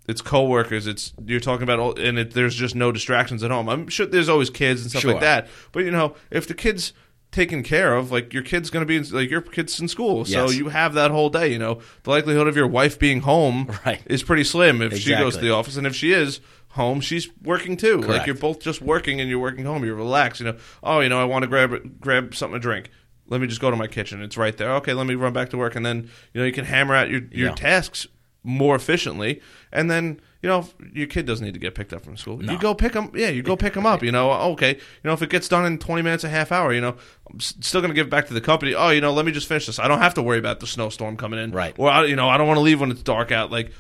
it's 0.08 0.22
coworkers. 0.22 0.88
It's 0.88 1.14
you're 1.26 1.40
talking 1.40 1.64
about, 1.64 1.80
all, 1.80 1.98
and 2.00 2.18
it, 2.20 2.34
there's 2.34 2.56
just 2.56 2.76
no 2.76 2.92
distractions 2.92 3.44
at 3.44 3.52
home. 3.52 3.70
I'm 3.70 3.88
sure 3.88 4.06
there's 4.06 4.30
always 4.30 4.50
kids 4.50 4.82
and 4.82 4.90
stuff 4.90 5.02
Sure. 5.04 5.12
like 5.14 5.22
that, 5.22 5.48
but 5.72 5.86
you 5.86 5.92
know, 5.92 6.16
if 6.32 6.48
the 6.48 6.54
kids 6.54 6.94
taken 7.32 7.64
care 7.64 7.96
of, 7.96 8.12
like 8.12 8.32
your 8.32 8.44
kid's 8.44 8.70
going 8.70 8.82
to 8.82 8.86
be 8.86 8.96
in, 8.96 9.04
like 9.10 9.30
your 9.30 9.42
kid's 9.42 9.80
in 9.80 9.88
school, 9.88 10.24
so 10.24 10.46
Yes. 10.46 10.56
you 10.56 10.70
have 10.70 10.94
that 10.94 11.10
whole 11.10 11.30
day. 11.30 11.52
You 11.52 11.58
know, 11.60 11.80
the 12.04 12.10
likelihood 12.12 12.48
of 12.48 12.56
your 12.56 12.68
wife 12.68 13.00
being 13.00 13.22
home 13.22 13.72
Right. 13.86 14.02
is 14.06 14.22
pretty 14.22 14.44
slim 14.44 14.82
if 14.82 14.98
she 15.00 15.12
goes 15.16 15.36
to 15.36 15.42
the 15.42 15.50
office, 15.52 15.76
and 15.78 15.88
if 15.88 15.96
she 15.96 16.12
is 16.14 16.42
home, 16.70 17.02
she's 17.02 17.30
working 17.42 17.76
too. 17.78 17.98
Like 18.02 18.26
you're 18.28 18.36
both 18.36 18.60
just 18.60 18.82
working 18.82 19.20
and 19.22 19.30
you're 19.30 19.40
working 19.40 19.66
home. 19.66 19.84
You're 19.84 19.96
relaxed. 19.96 20.42
You 20.42 20.48
know, 20.48 20.58
oh, 20.84 21.00
you 21.00 21.10
know, 21.10 21.20
I 21.20 21.24
want 21.24 21.44
to 21.44 21.48
grab 21.48 22.00
grab 22.00 22.36
something 22.36 22.56
to 22.56 22.60
drink. 22.60 22.90
Let 23.28 23.40
me 23.42 23.48
just 23.48 23.62
go 23.62 23.72
to 23.72 23.78
my 23.78 23.88
kitchen. 23.88 24.22
It's 24.22 24.38
right 24.38 24.56
there. 24.58 24.72
Okay, 24.76 24.94
let 24.94 25.08
me 25.08 25.16
run 25.16 25.34
back 25.34 25.50
to 25.52 25.58
work, 25.58 25.76
and 25.76 25.84
then 25.86 26.10
you 26.34 26.42
know 26.42 26.46
you 26.46 26.52
can 26.52 26.66
hammer 26.66 26.94
out 26.94 27.10
your 27.10 27.22
your 27.32 27.50
Yeah. 27.50 27.56
tasks 27.56 28.06
more 28.44 28.76
efficiently, 28.76 29.42
and 29.72 29.90
then 29.90 30.20
you 30.42 30.50
know 30.50 30.68
your 30.92 31.08
kid 31.08 31.26
doesn't 31.26 31.46
need 31.46 31.54
to 31.54 31.60
get 31.60 31.74
picked 31.74 31.94
up 31.94 32.04
from 32.04 32.18
school. 32.18 32.38
No. 32.38 32.52
You 32.52 32.60
go 32.60 32.76
pick 32.76 32.94
them. 32.94 33.12
Yeah, 33.16 33.30
you 33.30 33.42
go 33.42 33.56
pick 33.56 33.74
them 33.74 33.86
up. 33.86 34.04
You 34.04 34.12
know, 34.12 34.32
okay. 34.32 34.74
You 34.74 34.82
know, 35.06 35.14
if 35.14 35.22
it 35.22 35.30
gets 35.30 35.48
done 35.48 35.66
in 35.66 35.80
twenty 35.80 36.02
minutes, 36.02 36.24
a 36.24 36.30
half 36.30 36.52
hour, 36.52 36.74
you 36.74 36.82
know, 36.82 36.96
I'm 37.32 37.40
still 37.40 37.82
going 37.82 37.92
to 37.92 37.96
give 37.96 38.10
back 38.10 38.28
to 38.28 38.34
the 38.34 38.42
company. 38.42 38.76
Oh, 38.76 38.90
you 38.90 39.02
know, 39.02 39.14
let 39.14 39.26
me 39.26 39.32
just 39.32 39.48
finish 39.48 39.66
this. 39.66 39.80
I 39.80 39.88
don't 39.88 40.00
have 40.00 40.14
to 40.16 40.22
worry 40.22 40.40
about 40.40 40.60
the 40.60 40.68
snowstorm 40.68 41.18
coming 41.18 41.40
in. 41.40 41.52
Right. 41.52 41.74
Or 41.78 42.06
you 42.06 42.16
know, 42.16 42.30
I 42.30 42.38
don't 42.38 42.48
want 42.48 42.58
to 42.58 42.62
leave 42.62 42.82
when 42.82 42.92
it's 42.92 43.04
dark 43.04 43.32
out. 43.32 43.52
Like. 43.52 43.72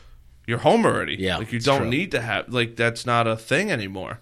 You're 0.46 0.58
home 0.58 0.86
already. 0.86 1.16
Yeah, 1.18 1.38
like 1.38 1.54
you 1.54 1.62
don't 1.62 1.84
true. 1.84 1.90
need 1.90 2.12
to 2.12 2.20
have 2.20 2.50
like 2.50 2.76
that's 2.76 3.06
not 3.06 3.28
a 3.28 3.38
thing 3.38 3.72
anymore. 3.72 4.20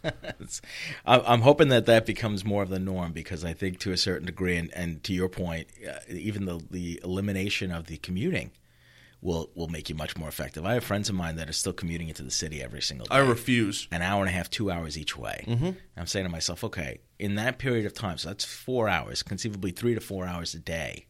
I'm 1.04 1.42
hoping 1.42 1.70
that 1.70 1.88
that 1.88 2.06
becomes 2.06 2.46
more 2.46 2.62
of 2.62 2.70
the 2.70 2.78
norm 2.78 3.12
because 3.12 3.44
I 3.44 3.54
think 3.54 3.80
to 3.80 3.92
a 3.92 3.98
certain 3.98 4.28
degree, 4.28 4.56
and, 4.56 4.72
and 4.76 5.04
to 5.06 5.14
your 5.14 5.30
point, 5.30 5.70
uh, 5.84 5.98
even 6.08 6.46
the 6.46 6.64
the 6.70 7.02
elimination 7.04 7.72
of 7.72 7.88
the 7.88 7.98
commuting 7.98 8.52
will 9.22 9.50
will 9.56 9.68
make 9.68 9.88
you 9.90 9.96
much 9.96 10.18
more 10.18 10.28
effective. 10.28 10.66
I 10.66 10.74
have 10.74 10.84
friends 10.84 11.08
of 11.10 11.16
mine 11.16 11.36
that 11.36 11.50
are 11.50 11.54
still 11.54 11.74
commuting 11.74 12.08
into 12.10 12.24
the 12.24 12.32
city 12.32 12.62
every 12.62 12.82
single 12.82 13.06
day. 13.06 13.16
I 13.16 13.20
refuse. 13.20 13.88
an 13.92 14.02
hour 14.02 14.22
and 14.22 14.30
a 14.30 14.34
half, 14.34 14.50
two 14.50 14.72
hours 14.72 14.98
each 14.98 15.16
way. 15.18 15.44
Mm-hmm. 15.48 15.70
I'm 15.98 16.08
saying 16.08 16.26
to 16.26 16.32
myself, 16.32 16.64
okay, 16.64 17.00
in 17.20 17.36
that 17.36 17.60
period 17.60 17.86
of 17.86 17.94
time, 17.94 18.18
so 18.18 18.30
that's 18.30 18.44
four 18.46 18.90
hours, 18.90 19.22
conceivably 19.24 19.72
three 19.72 19.94
to 19.94 20.02
four 20.02 20.26
hours 20.26 20.56
a 20.56 20.60
day, 20.60 21.06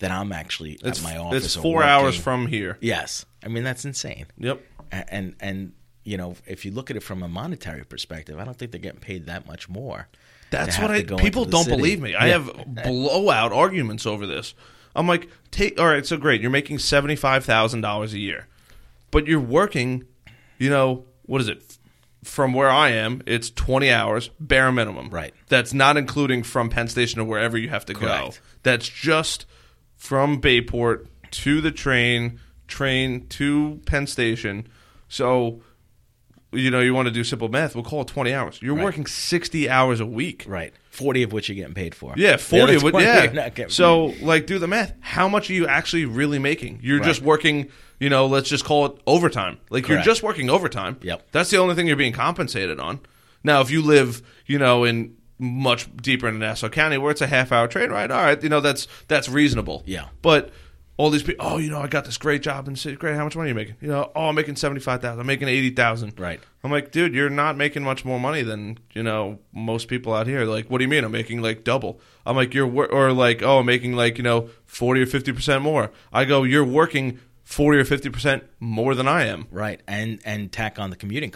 that 0.00 0.10
I'm 0.10 0.32
actually 0.32 0.72
It's 0.82 0.98
at 0.98 1.04
my 1.04 1.16
office. 1.16 1.44
it's 1.44 1.54
four 1.56 1.84
hours 1.84 2.16
from 2.18 2.46
here. 2.46 2.78
Yes, 2.80 3.24
I 3.44 3.48
mean 3.48 3.62
that's 3.64 3.84
insane. 3.84 4.26
Yep. 4.38 4.60
And 4.90 5.34
and 5.40 5.72
you 6.04 6.16
know, 6.16 6.34
if 6.46 6.64
you 6.64 6.72
look 6.72 6.90
at 6.90 6.96
it 6.96 7.02
from 7.04 7.22
a 7.22 7.28
monetary 7.28 7.84
perspective, 7.84 8.40
I 8.40 8.44
don't 8.44 8.58
think 8.58 8.72
they're 8.72 8.80
getting 8.80 8.98
paid 9.00 9.26
that 9.26 9.46
much 9.46 9.68
more. 9.68 10.08
That's 10.50 10.78
what 10.78 10.90
I. 10.90 11.04
People 11.04 11.44
don't 11.44 11.64
city. 11.64 11.76
believe 11.76 12.00
me. 12.02 12.14
I 12.16 12.26
Yeah. 12.26 12.32
have 12.40 12.74
blowout 12.84 13.52
arguments 13.52 14.04
over 14.04 14.26
this. 14.26 14.52
I'm 14.94 15.06
like, 15.06 15.28
take 15.50 15.80
all 15.80 15.86
right. 15.86 16.04
So 16.04 16.16
great, 16.16 16.40
you're 16.40 16.50
making 16.50 16.78
seventy 16.78 17.16
five 17.16 17.44
thousand 17.44 17.80
dollars 17.80 18.12
a 18.14 18.18
year, 18.18 18.48
but 19.10 19.26
you're 19.26 19.40
working. 19.40 20.04
You 20.58 20.70
know 20.70 21.06
what 21.22 21.40
is 21.40 21.48
it? 21.48 21.78
From 22.24 22.52
where 22.52 22.70
I 22.70 22.90
am, 22.90 23.22
it's 23.26 23.50
twenty 23.50 23.90
hours 23.90 24.30
bare 24.38 24.70
minimum. 24.70 25.08
Right. 25.10 25.34
That's 25.48 25.72
not 25.72 25.96
including 25.96 26.42
from 26.42 26.68
Penn 26.68 26.88
Station 26.88 27.18
to 27.18 27.24
wherever 27.24 27.58
you 27.58 27.68
have 27.68 27.84
to 27.86 27.94
go. 27.94 28.00
Correct. 28.00 28.40
That's 28.62 28.88
just 28.88 29.46
from 29.96 30.38
Bayport 30.38 31.06
to 31.32 31.60
the 31.60 31.70
train, 31.72 32.38
train 32.68 33.26
to 33.28 33.80
Penn 33.86 34.06
Station. 34.06 34.68
So, 35.08 35.62
you 36.52 36.70
know, 36.70 36.80
you 36.80 36.94
want 36.94 37.06
to 37.06 37.12
do 37.12 37.24
simple 37.24 37.48
math, 37.48 37.74
we'll 37.74 37.84
call 37.84 38.02
it 38.02 38.08
20 38.08 38.32
hours. 38.32 38.58
You're 38.62 38.74
Right. 38.74 38.84
working 38.84 39.06
60 39.06 39.68
hours 39.68 40.00
a 40.00 40.06
week. 40.06 40.44
right, 40.46 40.72
forty 40.90 41.22
of 41.22 41.32
which 41.32 41.48
you're 41.48 41.56
getting 41.56 41.74
paid 41.74 41.94
for. 41.94 42.12
Yeah, 42.16 42.36
40 42.36 42.74
of 42.74 42.82
which, 42.82 42.94
yeah. 42.96 43.24
you're 43.24 43.32
not 43.32 43.54
getting 43.54 43.70
So, 43.70 44.14
like, 44.20 44.46
do 44.46 44.58
the 44.58 44.68
math. 44.68 44.92
How 45.00 45.28
much 45.28 45.48
are 45.50 45.54
you 45.54 45.66
actually 45.66 46.04
really 46.04 46.38
making? 46.38 46.80
You're 46.82 46.98
Right. 46.98 47.06
just 47.06 47.22
working, 47.22 47.68
you 47.98 48.08
know, 48.10 48.26
let's 48.26 48.48
just 48.48 48.64
call 48.64 48.86
it 48.86 48.92
overtime. 49.06 49.58
Like, 49.70 49.88
you're 49.88 50.02
just 50.02 50.22
working 50.22 50.50
overtime. 50.50 50.98
Yep. 51.02 51.28
That's 51.32 51.50
the 51.50 51.56
only 51.58 51.74
thing 51.74 51.86
you're 51.86 51.96
being 51.96 52.12
compensated 52.12 52.78
on. 52.78 53.00
Now, 53.42 53.60
if 53.62 53.70
you 53.70 53.80
live, 53.82 54.22
you 54.46 54.58
know, 54.58 54.84
in 54.84 55.14
much 55.38 55.88
deeper 55.96 56.28
in 56.28 56.38
Nassau 56.38 56.68
County 56.68 56.98
where 56.98 57.10
it's 57.10 57.20
a 57.20 57.26
half 57.26 57.50
hour 57.50 57.66
train 57.66 57.90
ride, 57.90 58.10
all 58.12 58.22
right, 58.22 58.40
you 58.42 58.48
know, 58.48 58.60
that's 58.60 58.86
that's 59.08 59.28
reasonable. 59.28 59.82
Yeah. 59.86 60.04
But 60.20 60.50
all 60.98 61.10
these 61.10 61.22
people, 61.22 61.46
oh, 61.46 61.56
you 61.58 61.70
know, 61.70 61.80
I 61.80 61.86
got 61.86 62.04
this 62.04 62.18
great 62.18 62.42
job 62.42 62.66
in 62.68 62.74
the 62.74 62.78
city. 62.78 62.96
Great, 62.96 63.16
how 63.16 63.24
much 63.24 63.34
money 63.34 63.46
are 63.46 63.48
you 63.48 63.54
making? 63.54 63.76
You 63.80 63.88
know, 63.88 64.12
oh, 64.14 64.28
I'm 64.28 64.34
making 64.34 64.56
seventy 64.56 64.80
five 64.80 65.00
thousand. 65.00 65.20
I'm 65.20 65.26
making 65.26 65.48
eighty 65.48 65.70
thousand. 65.70 66.18
Right. 66.20 66.40
I'm 66.62 66.70
like, 66.70 66.92
dude, 66.92 67.14
you're 67.14 67.30
not 67.30 67.56
making 67.56 67.82
much 67.82 68.04
more 68.04 68.20
money 68.20 68.42
than 68.42 68.78
you 68.92 69.02
know 69.02 69.38
most 69.52 69.88
people 69.88 70.12
out 70.12 70.26
here. 70.26 70.44
Like, 70.44 70.70
what 70.70 70.78
do 70.78 70.84
you 70.84 70.88
mean? 70.88 71.04
I'm 71.04 71.12
making 71.12 71.40
like 71.40 71.64
double. 71.64 72.00
I'm 72.26 72.36
like, 72.36 72.54
you're 72.54 72.66
wor- 72.66 72.92
or 72.92 73.12
like, 73.12 73.42
oh, 73.42 73.60
I'm 73.60 73.66
making 73.66 73.94
like 73.94 74.18
you 74.18 74.22
know 74.24 74.50
forty 74.66 75.00
or 75.00 75.06
fifty 75.06 75.32
percent 75.32 75.62
more. 75.62 75.90
I 76.12 76.24
go, 76.24 76.42
you're 76.42 76.64
working 76.64 77.18
forty 77.42 77.78
or 77.78 77.84
fifty 77.84 78.10
percent 78.10 78.44
more 78.60 78.94
than 78.94 79.08
I 79.08 79.24
am. 79.26 79.46
right, 79.50 79.80
and 79.88 80.20
and 80.24 80.52
tack 80.52 80.78
on 80.78 80.90
the 80.90 80.96
commuting 80.96 81.30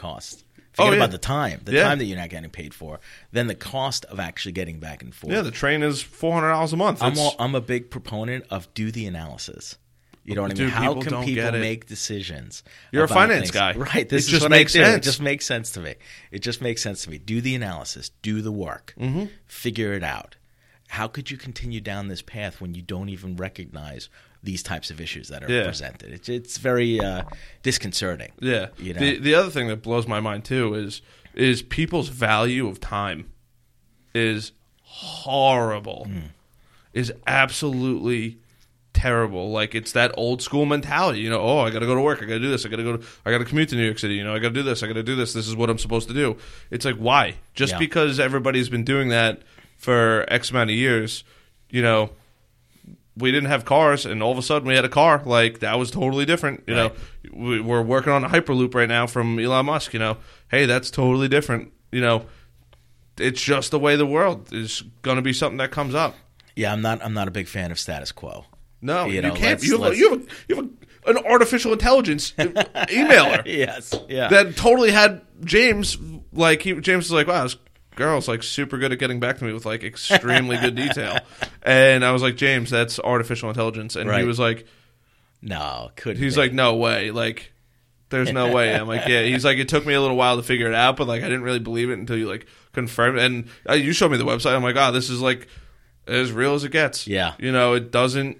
cost. 0.76 0.88
Oh, 0.88 0.90
yeah. 0.90 0.96
about 0.98 1.10
the 1.10 1.18
time, 1.18 1.60
the 1.64 1.72
Yeah. 1.72 1.84
time 1.84 1.98
that 1.98 2.04
you're 2.04 2.18
not 2.18 2.28
getting 2.30 2.50
paid 2.50 2.74
for. 2.74 3.00
Then 3.32 3.46
the 3.46 3.54
cost 3.54 4.04
of 4.06 4.20
actually 4.20 4.52
getting 4.52 4.78
back 4.78 5.02
and 5.02 5.14
forth. 5.14 5.32
Yeah, 5.32 5.42
the 5.42 5.50
train 5.50 5.82
is 5.82 6.02
four 6.02 6.34
hundred 6.34 6.50
dollars 6.50 6.72
a 6.72 6.76
month. 6.76 7.02
I'm 7.02 7.18
all, 7.18 7.34
I'm 7.38 7.54
a 7.54 7.60
big 7.60 7.90
proponent 7.90 8.44
of 8.50 8.72
do 8.74 8.90
the 8.90 9.06
analysis. 9.06 9.76
You 10.24 10.34
know 10.34 10.42
what 10.42 10.50
I 10.50 10.54
mean? 10.54 10.68
How 10.70 10.88
people 10.94 11.02
can 11.02 11.24
people 11.24 11.52
make 11.52 11.86
decisions? 11.86 12.64
You're 12.90 13.04
a 13.04 13.08
finance 13.08 13.42
things? 13.42 13.50
guy. 13.52 13.74
right? 13.74 14.08
This 14.08 14.26
It 14.26 14.32
just 14.32 14.48
makes 14.48 14.72
sense. 14.72 14.96
It 14.96 15.02
just 15.04 15.20
makes 15.20 15.46
sense 15.46 15.70
to 15.72 15.80
me. 15.80 15.94
It 16.32 16.40
just 16.40 16.60
makes 16.60 16.82
sense 16.82 17.04
to 17.04 17.10
me. 17.10 17.18
Do 17.18 17.40
the 17.40 17.54
analysis. 17.54 18.10
Do 18.22 18.42
the 18.42 18.50
work. 18.50 18.92
Mm-hmm. 18.98 19.26
Figure 19.46 19.92
it 19.92 20.02
out. 20.02 20.34
How 20.88 21.06
could 21.06 21.30
you 21.30 21.36
continue 21.36 21.80
down 21.80 22.08
this 22.08 22.22
path 22.22 22.60
when 22.60 22.74
you 22.74 22.82
don't 22.82 23.08
even 23.08 23.36
recognize 23.36 24.08
these 24.46 24.62
types 24.62 24.90
of 24.90 25.00
issues 25.00 25.28
that 25.28 25.44
are 25.44 25.52
Yeah. 25.52 25.64
presented? 25.64 26.12
It's, 26.12 26.28
it's 26.30 26.56
very 26.56 26.98
uh, 26.98 27.24
disconcerting. 27.62 28.32
Yeah. 28.40 28.68
You 28.78 28.94
know? 28.94 29.00
The 29.00 29.18
the 29.18 29.34
other 29.34 29.50
thing 29.50 29.68
that 29.68 29.82
blows 29.82 30.06
my 30.08 30.20
mind 30.20 30.44
too 30.46 30.74
is 30.74 31.02
is 31.34 31.60
people's 31.62 32.08
value 32.08 32.66
of 32.66 32.80
time 32.80 33.30
is 34.14 34.52
horrible. 34.82 36.04
Hmm. 36.08 36.18
Is 36.94 37.12
absolutely 37.26 38.38
terrible. 38.94 39.50
Like 39.50 39.74
it's 39.74 39.92
that 39.92 40.12
old 40.16 40.40
school 40.40 40.64
mentality. 40.64 41.20
You 41.20 41.28
know, 41.28 41.40
oh, 41.40 41.58
I 41.58 41.68
got 41.70 41.80
to 41.80 41.86
go 41.86 41.94
to 41.94 42.00
work. 42.00 42.22
I 42.22 42.24
got 42.24 42.34
to 42.34 42.40
do 42.40 42.48
this. 42.48 42.64
I 42.64 42.70
got 42.70 42.76
to 42.76 42.82
go. 42.84 42.96
To, 42.96 43.04
I 43.26 43.30
got 43.30 43.38
to 43.38 43.44
commute 43.44 43.68
to 43.70 43.76
New 43.76 43.84
York 43.84 43.98
City. 43.98 44.14
You 44.14 44.24
know, 44.24 44.34
I 44.34 44.38
got 44.38 44.48
to 44.48 44.54
do 44.54 44.62
this. 44.62 44.82
I 44.82 44.86
got 44.86 44.94
to 44.94 45.02
do 45.02 45.14
this. 45.14 45.34
This 45.34 45.46
is 45.46 45.54
what 45.54 45.68
I'm 45.68 45.78
supposed 45.78 46.08
to 46.08 46.14
do. 46.14 46.38
It's 46.70 46.86
like 46.86 46.96
why? 46.96 47.34
Just 47.54 47.72
Yeah. 47.74 47.78
because 47.80 48.18
everybody's 48.18 48.70
been 48.70 48.84
doing 48.84 49.10
that 49.10 49.42
for 49.76 50.24
X 50.28 50.50
amount 50.50 50.70
of 50.70 50.76
years, 50.76 51.22
you 51.68 51.82
know, 51.82 52.10
we 53.16 53.32
didn't 53.32 53.48
have 53.48 53.64
cars, 53.64 54.04
and 54.06 54.22
all 54.22 54.32
of 54.32 54.38
a 54.38 54.42
sudden 54.42 54.68
we 54.68 54.74
had 54.74 54.84
a 54.84 54.88
car. 54.90 55.22
Like 55.24 55.60
that 55.60 55.78
was 55.78 55.90
totally 55.90 56.24
different. 56.26 56.64
You 56.66 56.76
Right. 56.76 56.92
know, 57.32 57.38
we, 57.48 57.60
we're 57.60 57.82
working 57.82 58.12
on 58.12 58.24
a 58.24 58.28
hyperloop 58.28 58.74
right 58.74 58.88
now 58.88 59.06
from 59.06 59.38
Elon 59.38 59.66
Musk. 59.66 59.92
You 59.92 59.98
know, 59.98 60.18
hey, 60.50 60.66
that's 60.66 60.90
totally 60.90 61.28
different. 61.28 61.72
You 61.92 62.00
know, 62.00 62.26
it's 63.18 63.40
just 63.40 63.70
the 63.70 63.78
way 63.78 63.96
the 63.96 64.06
world 64.06 64.52
is 64.52 64.82
going 65.02 65.16
to 65.16 65.22
be 65.22 65.32
something 65.32 65.58
that 65.58 65.70
comes 65.70 65.94
up. 65.94 66.14
Yeah, 66.54 66.72
I'm 66.72 66.82
not. 66.82 67.02
I'm 67.04 67.14
not 67.14 67.28
a 67.28 67.30
big 67.30 67.48
fan 67.48 67.70
of 67.70 67.78
status 67.78 68.12
quo. 68.12 68.44
No, 68.82 69.06
You 69.06 69.14
you, 69.14 69.22
know, 69.22 69.34
can't. 69.34 69.62
You 69.62 69.82
have, 69.82 69.96
you 69.96 70.10
have, 70.10 70.20
a, 70.22 70.26
you 70.48 70.56
have 70.56 70.64
a, 71.06 71.10
an 71.10 71.18
artificial 71.26 71.72
intelligence 71.72 72.32
emailer 72.38 73.42
yes. 73.46 73.94
Yeah. 74.08 74.28
that 74.28 74.56
totally 74.56 74.90
had 74.90 75.22
James 75.44 75.96
like 76.32 76.62
he 76.62 76.74
James 76.80 77.04
was 77.04 77.12
like, 77.12 77.26
wow, 77.26 77.48
girl's 77.96 78.28
like 78.28 78.42
super 78.44 78.78
good 78.78 78.92
at 78.92 78.98
getting 79.00 79.18
back 79.18 79.38
to 79.38 79.44
me 79.44 79.52
with 79.52 79.66
like 79.66 79.82
extremely 79.82 80.56
good 80.58 80.76
detail, 80.76 81.18
and 81.62 82.04
I 82.04 82.12
was 82.12 82.22
like, 82.22 82.36
James, 82.36 82.70
that's 82.70 83.00
artificial 83.00 83.48
intelligence, 83.48 83.96
and 83.96 84.08
Right. 84.08 84.20
he 84.20 84.26
was 84.26 84.38
like, 84.38 84.66
no, 85.42 85.90
couldn't. 85.96 86.22
he's 86.22 86.34
be. 86.36 86.40
like, 86.42 86.52
no 86.52 86.76
way, 86.76 87.10
like. 87.10 87.52
There's 88.08 88.30
no 88.30 88.52
way. 88.52 88.72
I'm 88.72 88.86
like, 88.86 89.08
yeah. 89.08 89.22
He's 89.24 89.44
like, 89.44 89.58
it 89.58 89.68
took 89.68 89.84
me 89.84 89.92
a 89.92 90.00
little 90.00 90.16
while 90.16 90.36
to 90.36 90.42
figure 90.44 90.68
it 90.68 90.74
out, 90.74 90.96
but 90.96 91.08
like, 91.08 91.22
I 91.22 91.24
didn't 91.24 91.42
really 91.42 91.58
believe 91.58 91.90
it 91.90 91.94
until 91.98 92.16
you 92.16 92.28
like 92.28 92.46
confirmed. 92.72 93.18
it. 93.18 93.24
And 93.24 93.48
uh, 93.68 93.72
you 93.72 93.92
showed 93.92 94.12
me 94.12 94.16
the 94.16 94.24
website. 94.24 94.54
I'm 94.54 94.62
like, 94.62 94.76
oh, 94.78 94.92
this 94.92 95.10
is 95.10 95.20
like 95.20 95.48
as 96.06 96.30
real 96.30 96.54
as 96.54 96.62
it 96.62 96.70
gets. 96.70 97.08
Yeah. 97.08 97.34
You 97.40 97.50
know, 97.50 97.74
it 97.74 97.90
doesn't 97.90 98.38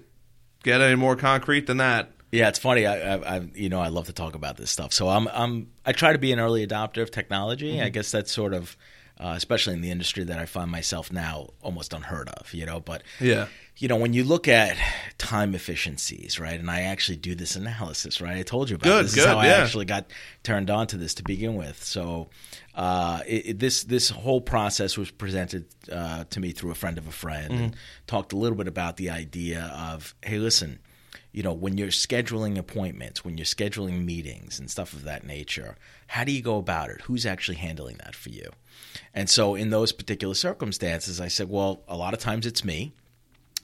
get 0.63 0.79
any 0.79 0.95
more 0.95 1.17
concrete 1.17 1.67
than 1.67 1.77
that. 1.77 2.11
Yeah, 2.31 2.47
it's 2.47 2.59
funny. 2.59 2.85
I, 2.85 3.15
I, 3.15 3.35
I, 3.35 3.49
you 3.55 3.67
know, 3.67 3.81
I 3.81 3.89
love 3.89 4.05
to 4.05 4.13
talk 4.13 4.35
about 4.35 4.55
this 4.55 4.71
stuff. 4.71 4.93
So 4.93 5.09
I'm, 5.09 5.27
I'm, 5.27 5.67
I 5.85 5.91
try 5.91 6.13
to 6.13 6.17
be 6.17 6.31
an 6.31 6.39
early 6.39 6.65
adopter 6.65 7.01
of 7.01 7.11
technology. 7.11 7.73
Mm-hmm. 7.73 7.83
I 7.87 7.89
guess 7.89 8.09
that's 8.09 8.31
sort 8.31 8.53
of 8.53 8.77
uh, 9.19 9.33
especially 9.35 9.73
in 9.73 9.81
the 9.81 9.91
industry 9.91 10.23
that 10.23 10.39
I 10.39 10.45
find 10.45 10.69
myself 10.71 11.11
now 11.11 11.49
almost 11.61 11.93
unheard 11.93 12.29
of. 12.29 12.53
You 12.53 12.65
know, 12.65 12.79
but 12.79 13.03
Yeah. 13.19 13.47
you 13.77 13.87
know, 13.87 13.95
when 13.95 14.13
you 14.13 14.23
look 14.23 14.47
at 14.47 14.75
time 15.17 15.53
efficiencies, 15.55 16.39
right? 16.39 16.59
And 16.59 16.69
I 16.69 16.81
actually 16.81 17.17
do 17.17 17.35
this 17.35 17.55
analysis, 17.55 18.19
right? 18.21 18.37
I 18.37 18.41
told 18.43 18.69
you 18.69 18.75
about 18.75 18.85
Good, 18.89 19.05
this. 19.05 19.15
good, 19.15 19.21
is 19.21 19.25
how 19.27 19.37
I 19.39 19.47
actually 19.47 19.85
got 19.85 20.05
turned 20.43 20.69
on 20.69 20.87
to 20.87 20.97
this 20.97 21.13
to 21.15 21.23
begin 21.23 21.55
with. 21.55 21.83
So, 21.83 22.29
uh, 22.75 23.21
it, 23.27 23.45
it- 23.45 23.59
this 23.59 23.83
this 23.83 24.09
whole 24.09 24.41
process 24.41 24.97
was 24.97 25.09
presented 25.11 25.65
uh, 25.91 26.23
to 26.29 26.39
me 26.39 26.51
through 26.51 26.71
a 26.71 26.75
friend 26.75 26.97
of 26.97 27.07
a 27.07 27.11
friend, 27.11 27.51
and 27.51 27.71
Mm-hmm. 27.71 27.79
talked 28.07 28.33
a 28.33 28.37
little 28.37 28.57
bit 28.57 28.67
about 28.67 28.97
the 28.97 29.09
idea 29.09 29.71
of, 29.75 30.13
hey, 30.23 30.37
listen, 30.39 30.79
you 31.31 31.43
know, 31.43 31.53
when 31.53 31.77
you're 31.77 31.89
scheduling 31.89 32.57
appointments, 32.57 33.23
when 33.23 33.37
you're 33.37 33.45
scheduling 33.45 34.05
meetings 34.05 34.59
and 34.59 34.69
stuff 34.71 34.93
of 34.93 35.03
that 35.03 35.25
nature, 35.25 35.75
how 36.07 36.23
do 36.23 36.31
you 36.31 36.41
go 36.41 36.57
about 36.57 36.89
it? 36.89 37.01
Who's 37.01 37.25
actually 37.25 37.57
handling 37.57 37.97
that 38.03 38.15
for 38.15 38.29
you? 38.29 38.49
And 39.13 39.29
so, 39.29 39.55
in 39.55 39.69
those 39.69 39.91
particular 39.91 40.33
circumstances, 40.33 41.21
I 41.21 41.27
said, 41.27 41.49
well, 41.49 41.83
a 41.87 41.97
lot 41.97 42.13
of 42.13 42.19
times 42.19 42.45
it's 42.45 42.63
me 42.63 42.93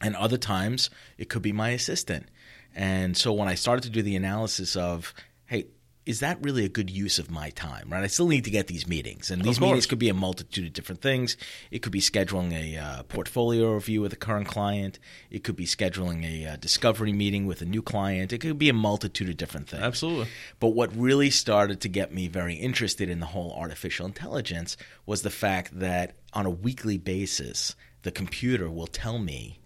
and 0.03 0.15
other 0.15 0.37
times 0.37 0.89
it 1.17 1.29
could 1.29 1.41
be 1.41 1.53
my 1.53 1.69
assistant. 1.69 2.27
And 2.75 3.15
so 3.15 3.31
when 3.33 3.47
I 3.47 3.55
started 3.55 3.83
to 3.83 3.89
do 3.89 4.01
the 4.01 4.15
analysis 4.15 4.75
of, 4.75 5.13
hey, 5.45 5.67
is 6.05 6.19
that 6.19 6.37
really 6.41 6.65
a 6.65 6.69
good 6.69 6.89
use 6.89 7.17
of 7.19 7.31
my 7.31 7.49
time? 7.51 7.87
Right? 7.89 8.03
I 8.03 8.07
still 8.07 8.27
need 8.27 8.43
to 8.45 8.51
get 8.51 8.67
these 8.67 8.87
meetings, 8.87 9.31
and 9.31 9.41
these 9.43 9.61
meetings 9.61 9.85
could 9.85 9.99
be 9.99 10.09
a 10.09 10.13
multitude 10.13 10.67
of 10.67 10.73
different 10.73 11.01
things. 11.01 11.37
It 11.71 11.79
could 11.79 11.91
be 11.91 12.01
scheduling 12.01 12.53
a 12.53 12.77
uh, 12.77 13.03
portfolio 13.03 13.73
review 13.73 14.01
with 14.01 14.13
a 14.13 14.17
current 14.17 14.47
client. 14.47 14.99
It 15.29 15.43
could 15.43 15.55
be 15.55 15.65
scheduling 15.65 16.25
a 16.25 16.53
uh, 16.53 16.55
discovery 16.57 17.13
meeting 17.13 17.45
with 17.45 17.61
a 17.61 17.65
new 17.65 17.81
client. 17.81 18.33
It 18.33 18.39
could 18.39 18.59
be 18.59 18.69
a 18.69 18.73
multitude 18.73 19.29
of 19.29 19.37
different 19.37 19.69
things. 19.69 19.83
Absolutely. 19.83 20.27
But 20.59 20.69
what 20.69 20.95
really 20.95 21.29
started 21.29 21.79
to 21.81 21.89
get 21.89 22.13
me 22.13 22.27
very 22.27 22.55
interested 22.55 23.09
in 23.09 23.19
the 23.19 23.27
whole 23.27 23.53
artificial 23.53 24.05
intelligence 24.05 24.75
was 25.05 25.21
the 25.21 25.29
fact 25.29 25.79
that 25.79 26.15
on 26.33 26.45
a 26.45 26.49
weekly 26.49 26.97
basis, 26.97 27.75
the 28.01 28.11
computer 28.11 28.69
will 28.69 28.87
tell 28.87 29.19
me 29.19 29.59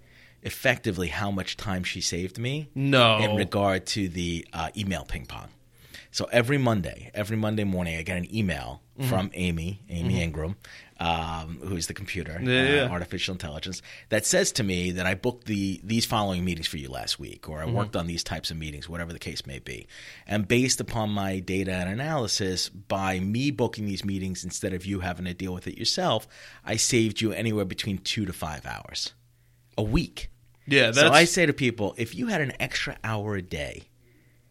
effectively 0.44 1.08
how 1.08 1.32
much 1.32 1.58
time 1.58 1.84
she 1.84 2.00
saved 2.00 2.38
me 2.38 2.70
No. 2.76 3.18
in 3.18 3.36
regard 3.36 3.86
to 3.88 4.08
the 4.08 4.48
uh, 4.54 4.70
email 4.78 5.04
ping 5.04 5.26
pong. 5.26 5.50
So 6.12 6.26
every 6.32 6.58
Monday, 6.58 7.12
every 7.14 7.38
Monday 7.38 7.64
morning, 7.64 7.98
I 7.98 8.04
get 8.04 8.18
an 8.18 8.34
email 8.36 8.82
Mm-hmm. 8.98 9.10
from 9.10 9.30
Amy, 9.36 9.84
Amy 9.90 10.24
Ingram, 10.24 10.56
um, 11.00 11.60
who 11.64 11.76
is 11.76 11.86
the 11.86 11.94
computer, 11.94 12.40
Yeah, 12.42 12.62
uh, 12.62 12.64
yeah. 12.64 12.90
artificial 12.90 13.34
intelligence, 13.34 13.84
that 14.10 14.26
says 14.26 14.52
to 14.54 14.64
me 14.64 14.90
that 14.94 15.06
I 15.06 15.14
booked 15.14 15.46
the 15.46 15.80
these 15.84 16.06
following 16.08 16.44
meetings 16.44 16.66
for 16.66 16.78
you 16.78 16.90
last 16.90 17.20
week, 17.20 17.48
or 17.48 17.60
I 17.62 17.66
Mm-hmm. 17.66 17.76
worked 17.76 17.96
on 17.96 18.08
these 18.08 18.24
types 18.24 18.50
of 18.50 18.58
meetings, 18.58 18.90
whatever 18.90 19.14
the 19.14 19.20
case 19.20 19.46
may 19.46 19.60
be. 19.60 19.86
And 20.26 20.48
based 20.48 20.82
upon 20.82 21.12
my 21.12 21.38
data 21.38 21.72
and 21.74 21.90
analysis, 21.92 22.70
by 22.70 23.20
me 23.20 23.52
booking 23.52 23.86
these 23.86 24.04
meetings 24.04 24.44
instead 24.44 24.74
of 24.74 24.84
you 24.84 25.02
having 25.02 25.26
to 25.26 25.34
deal 25.36 25.54
with 25.54 25.68
it 25.68 25.78
yourself, 25.78 26.28
I 26.66 26.76
saved 26.78 27.22
you 27.22 27.32
anywhere 27.32 27.66
between 27.66 28.00
two 28.00 28.26
to 28.26 28.34
five 28.34 28.66
hours 28.66 29.14
a 29.78 29.84
week. 29.84 30.32
Yeah, 30.66 30.86
that's 30.88 30.98
So 31.02 31.10
I 31.12 31.26
say 31.26 31.46
to 31.46 31.54
people, 31.54 31.94
if 32.00 32.16
you 32.16 32.28
had 32.28 32.42
an 32.42 32.54
extra 32.60 32.98
hour 33.04 33.36
a 33.36 33.44
day, 33.44 33.87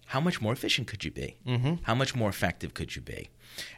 how 0.07 0.21
much 0.21 0.41
more 0.41 0.53
efficient 0.53 0.87
could 0.87 1.05
you 1.05 1.11
be? 1.11 1.37
Mm-hmm. 1.47 1.75
How 1.83 1.95
much 1.95 2.15
more 2.15 2.29
effective 2.29 2.75
could 2.75 2.95
you 2.95 3.03
be? 3.03 3.29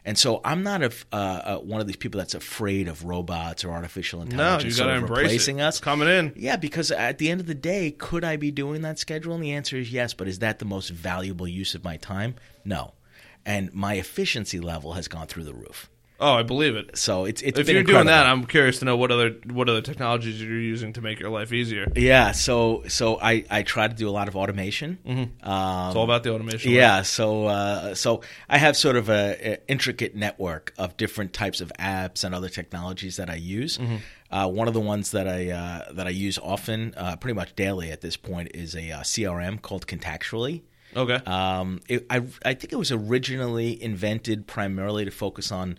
And 0.05 0.17
so 0.17 0.41
I'm 0.43 0.61
not 0.61 0.83
a, 0.83 0.91
uh, 1.11 1.15
uh, 1.15 1.57
one 1.57 1.81
of 1.81 1.87
these 1.87 1.95
people 1.95 2.19
that's 2.19 2.35
afraid 2.35 2.87
of 2.87 3.03
robots 3.03 3.63
or 3.63 3.71
artificial 3.71 4.19
no, 4.19 4.25
intelligence 4.25 4.63
you 4.63 4.71
sort 4.71 4.87
got 4.87 4.91
to 4.91 4.97
of 4.97 5.03
embrace 5.03 5.23
replacing 5.23 5.59
it. 5.59 5.63
us. 5.63 5.75
It's 5.75 5.83
coming 5.83 6.07
in. 6.07 6.33
Yeah, 6.35 6.55
because 6.55 6.91
at 6.91 7.17
the 7.17 7.31
end 7.31 7.41
of 7.41 7.47
the 7.47 7.55
day, 7.55 7.91
could 7.91 8.23
I 8.23 8.35
be 8.35 8.51
doing 8.51 8.81
that 8.83 8.99
schedule? 8.99 9.33
And 9.33 9.43
the 9.43 9.53
answer 9.53 9.77
is 9.77 9.91
yes, 9.91 10.13
but 10.13 10.27
is 10.27 10.39
that 10.39 10.59
the 10.59 10.65
most 10.65 10.89
valuable 10.89 11.47
use 11.47 11.75
of 11.75 11.83
my 11.83 11.97
time? 11.97 12.35
No. 12.63 12.93
And 13.45 13.73
my 13.73 13.95
efficiency 13.95 14.59
level 14.59 14.93
has 14.93 15.07
gone 15.07 15.27
through 15.27 15.45
the 15.45 15.53
roof. 15.53 15.89
Oh, 16.21 16.33
I 16.33 16.43
believe 16.43 16.75
it. 16.75 16.97
So 16.97 17.23
it's 17.25 17.41
it's 17.41 17.57
If 17.57 17.69
you're 17.69 17.83
doing 17.83 18.07
that. 18.07 18.25
I'm 18.25 18.45
curious 18.45 18.79
to 18.79 18.85
know 18.85 18.97
what 18.97 19.09
other 19.11 19.35
what 19.45 19.69
other 19.69 19.81
technologies 19.81 20.41
you're 20.41 20.59
using 20.59 20.91
to 20.93 21.01
make 21.01 21.19
your 21.19 21.29
life 21.29 21.53
easier. 21.53 21.87
yeah. 21.95 22.31
So 22.33 22.83
so 22.87 23.17
I 23.21 23.45
I 23.49 23.63
try 23.63 23.87
to 23.87 23.93
do 23.93 24.09
a 24.09 24.11
lot 24.11 24.27
of 24.27 24.35
automation. 24.35 24.97
Mm-hmm. 25.07 25.49
Um, 25.49 25.87
It's 25.87 25.95
all 25.95 26.03
about 26.03 26.23
the 26.23 26.33
automation. 26.33 26.71
Yeah, 26.71 27.03
so 27.03 27.45
uh, 27.45 27.95
so 27.95 28.21
I 28.49 28.57
have 28.57 28.75
sort 28.75 28.97
of 28.97 29.09
a, 29.09 29.37
a 29.53 29.57
intricate 29.71 30.13
network 30.15 30.73
of 30.77 30.97
different 30.97 31.31
types 31.33 31.61
of 31.61 31.71
apps 31.79 32.23
and 32.23 32.35
other 32.35 32.49
technologies 32.49 33.15
that 33.15 33.29
I 33.29 33.35
use. 33.35 33.77
Mm-hmm. 33.77 33.95
Uh, 34.31 34.47
one 34.47 34.67
of 34.67 34.73
the 34.73 34.79
ones 34.81 35.11
that 35.11 35.27
I 35.27 35.51
uh, 35.51 35.93
that 35.93 36.05
I 36.05 36.11
use 36.11 36.37
often, 36.37 36.93
uh, 36.97 37.15
pretty 37.15 37.33
much 37.35 37.55
daily 37.55 37.91
at 37.91 38.01
this 38.01 38.17
point, 38.17 38.51
is 38.53 38.75
a 38.75 38.91
uh, 38.91 39.01
CRM 39.03 39.61
called 39.61 39.87
Contactually. 39.87 40.61
Okay. 40.95 41.15
Um, 41.25 41.79
it, 41.87 42.05
I 42.09 42.17
I 42.43 42.53
think 42.55 42.73
it 42.73 42.77
was 42.77 42.91
originally 42.91 43.81
invented 43.81 44.47
primarily 44.47 45.05
to 45.05 45.11
focus 45.11 45.51
on 45.51 45.77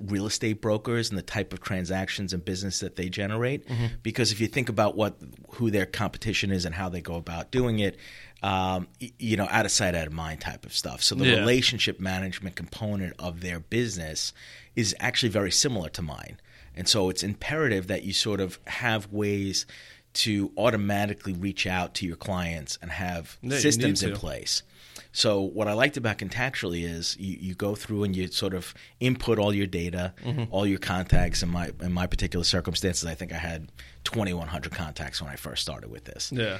real 0.00 0.26
estate 0.26 0.60
brokers 0.60 1.10
and 1.10 1.18
the 1.18 1.22
type 1.22 1.52
of 1.52 1.60
transactions 1.60 2.32
and 2.32 2.44
business 2.44 2.80
that 2.80 2.96
they 2.96 3.08
generate. 3.08 3.66
Mm-hmm. 3.68 3.86
Because 4.02 4.32
if 4.32 4.40
you 4.40 4.46
think 4.46 4.68
about 4.68 4.96
what 4.96 5.16
who 5.50 5.70
their 5.70 5.86
competition 5.86 6.50
is 6.50 6.64
and 6.64 6.74
how 6.74 6.88
they 6.88 7.00
go 7.00 7.14
about 7.16 7.50
doing 7.50 7.78
it, 7.80 7.96
um, 8.42 8.88
you 9.18 9.36
know, 9.36 9.46
out 9.50 9.66
of 9.66 9.70
sight, 9.72 9.94
out 9.94 10.06
of 10.06 10.12
mind 10.12 10.40
type 10.40 10.64
of 10.64 10.72
stuff. 10.74 11.02
So 11.02 11.14
the 11.14 11.26
Yeah. 11.26 11.38
relationship 11.40 12.00
management 12.00 12.56
component 12.56 13.14
of 13.18 13.40
their 13.40 13.60
business 13.60 14.32
is 14.74 14.94
actually 15.00 15.28
very 15.30 15.50
similar 15.52 15.90
to 15.90 16.02
mine. 16.02 16.40
And 16.74 16.88
so 16.88 17.10
it's 17.10 17.22
imperative 17.22 17.88
that 17.88 18.04
you 18.04 18.12
sort 18.12 18.40
of 18.40 18.58
have 18.66 19.12
ways 19.12 19.66
to 20.12 20.50
automatically 20.56 21.32
reach 21.34 21.66
out 21.66 21.94
to 21.94 22.06
your 22.06 22.16
clients 22.16 22.78
and 22.80 22.90
have 22.90 23.36
Yeah, 23.42 23.58
systems 23.58 24.02
in 24.02 24.14
place. 24.16 24.62
So 25.12 25.40
what 25.40 25.66
I 25.68 25.72
liked 25.72 25.96
about 25.96 26.18
Contactually 26.18 26.84
is 26.84 27.16
you, 27.18 27.36
you 27.40 27.54
go 27.54 27.74
through 27.74 28.04
and 28.04 28.14
you 28.14 28.28
sort 28.28 28.54
of 28.54 28.74
input 29.00 29.38
all 29.38 29.52
your 29.52 29.66
data, 29.66 30.14
Mm-hmm. 30.24 30.44
all 30.52 30.66
your 30.66 30.78
contacts. 30.78 31.42
In 31.42 31.48
my 31.48 31.70
in 31.80 31.92
my 31.92 32.06
particular 32.06 32.44
circumstances, 32.44 33.04
I 33.06 33.14
think 33.14 33.32
I 33.32 33.38
had 33.38 33.70
2,100 34.04 34.72
contacts 34.72 35.20
when 35.20 35.30
I 35.30 35.36
first 35.36 35.62
started 35.62 35.90
with 35.90 36.04
this 36.04 36.32
yeah. 36.32 36.58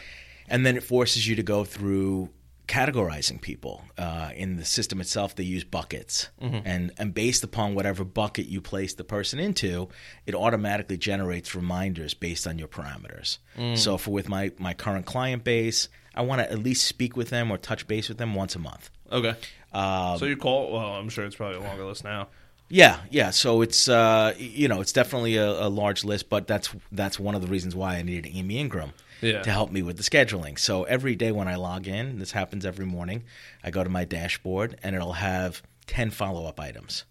and 0.48 0.64
then 0.66 0.76
it 0.76 0.82
forces 0.82 1.26
you 1.26 1.36
to 1.36 1.42
go 1.42 1.64
through 1.64 2.28
categorizing 2.68 3.40
people 3.40 3.82
uh, 3.98 4.30
in 4.36 4.56
the 4.56 4.64
system 4.64 5.00
itself 5.00 5.34
they 5.34 5.42
use 5.42 5.64
buckets 5.64 6.28
and 6.40 6.92
and 6.98 7.12
based 7.14 7.42
upon 7.42 7.74
whatever 7.74 8.04
bucket 8.04 8.46
you 8.46 8.60
place 8.60 8.94
the 8.94 9.02
person 9.02 9.40
into 9.40 9.88
it 10.26 10.34
automatically 10.36 10.96
generates 10.96 11.54
reminders 11.56 12.14
based 12.14 12.46
on 12.46 12.58
your 12.60 12.68
parameters 12.68 13.38
so 13.76 13.98
for 13.98 14.12
with 14.12 14.28
my 14.28 14.52
my 14.58 14.72
current 14.72 15.04
client 15.04 15.42
base 15.42 15.88
i 16.14 16.23
want 16.23 16.40
to 16.40 16.51
at 16.51 16.59
least 16.59 16.87
speak 16.87 17.16
with 17.16 17.31
them 17.31 17.51
or 17.51 17.59
touch 17.59 17.87
base 17.87 18.09
with 18.09 18.18
them 18.18 18.35
once 18.35 18.55
a 18.57 18.59
month 18.59 18.90
Okay. 19.12 19.35
Um, 19.73 20.18
so 20.18 20.25
you 20.27 20.37
call? 20.37 20.73
Well, 20.73 20.94
I'm 20.94 21.09
sure 21.09 21.25
it's 21.25 21.35
probably 21.35 21.57
a 21.59 21.61
longer 21.62 21.85
list 21.85 22.05
now. 22.05 22.29
Yeah, 22.68 23.01
yeah. 23.11 23.31
So 23.31 23.61
it's 23.62 23.88
uh, 23.88 24.35
you 24.38 24.68
know 24.68 24.81
it's 24.81 24.92
definitely 24.92 25.37
a, 25.37 25.49
a 25.51 25.68
large 25.68 26.05
list, 26.05 26.29
but 26.29 26.46
that's 26.46 26.73
that's 26.92 27.18
one 27.18 27.35
of 27.35 27.40
the 27.42 27.49
reasons 27.49 27.75
why 27.75 27.96
I 27.96 28.03
needed 28.03 28.31
Amy 28.33 28.59
Ingram 28.59 28.92
Yeah. 29.20 29.42
to 29.42 29.51
help 29.51 29.73
me 29.73 29.83
with 29.83 29.96
the 29.96 30.05
scheduling. 30.05 30.61
So 30.61 30.85
every 30.85 31.16
day 31.16 31.33
when 31.33 31.49
I 31.49 31.57
log 31.57 31.88
in, 31.88 32.20
this 32.20 32.31
happens 32.31 32.64
every 32.64 32.87
morning. 32.87 33.25
I 33.64 33.73
go 33.73 33.83
to 33.83 33.90
my 33.90 34.05
dashboard 34.05 34.79
and 34.85 34.94
it'll 34.94 35.14
have 35.14 35.61
ten 35.88 36.11
follow 36.12 36.46
up 36.46 36.61
items. 36.61 37.05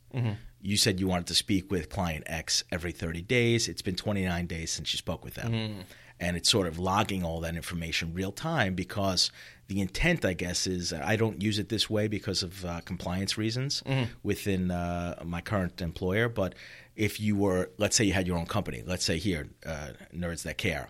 You 0.62 0.78
said 0.78 1.02
you 1.02 1.08
wanted 1.08 1.28
to 1.28 1.36
speak 1.36 1.70
with 1.70 1.90
client 1.90 2.24
X 2.28 2.64
every 2.72 2.94
thirty 2.94 3.22
days. 3.22 3.68
It's 3.68 3.82
been 3.82 3.96
twenty 3.98 4.24
nine 4.26 4.46
days 4.48 4.72
since 4.72 4.94
you 4.94 4.98
spoke 4.98 5.26
with 5.26 5.34
them. 5.34 5.84
And 6.19 6.36
it's 6.36 6.49
sort 6.49 6.67
of 6.67 6.77
logging 6.77 7.23
all 7.23 7.39
that 7.41 7.55
information 7.55 8.13
real 8.13 8.32
time 8.34 8.75
because 8.75 9.32
the 9.67 9.79
intent, 9.79 10.25
I 10.25 10.34
guess, 10.34 10.67
is 10.67 10.91
I 10.91 11.15
don't 11.15 11.41
use 11.41 11.60
it 11.60 11.69
this 11.69 11.89
way 11.89 12.08
because 12.08 12.43
of 12.43 12.65
uh, 12.65 12.82
compliance 12.82 13.38
reasons 13.38 13.84
within 14.23 14.71
uh, 14.71 15.21
my 15.23 15.41
current 15.41 15.82
employer. 15.82 16.27
But 16.27 16.55
if 16.95 17.19
you 17.19 17.38
were, 17.38 17.69
let's 17.77 17.95
say 17.95 18.03
you 18.03 18.13
had 18.13 18.27
your 18.27 18.38
own 18.38 18.47
company, 18.47 18.84
let's 18.86 19.05
say 19.05 19.17
here, 19.17 19.47
uh, 19.65 19.89
Nerds 20.13 20.43
That 20.43 20.58
Care, 20.58 20.89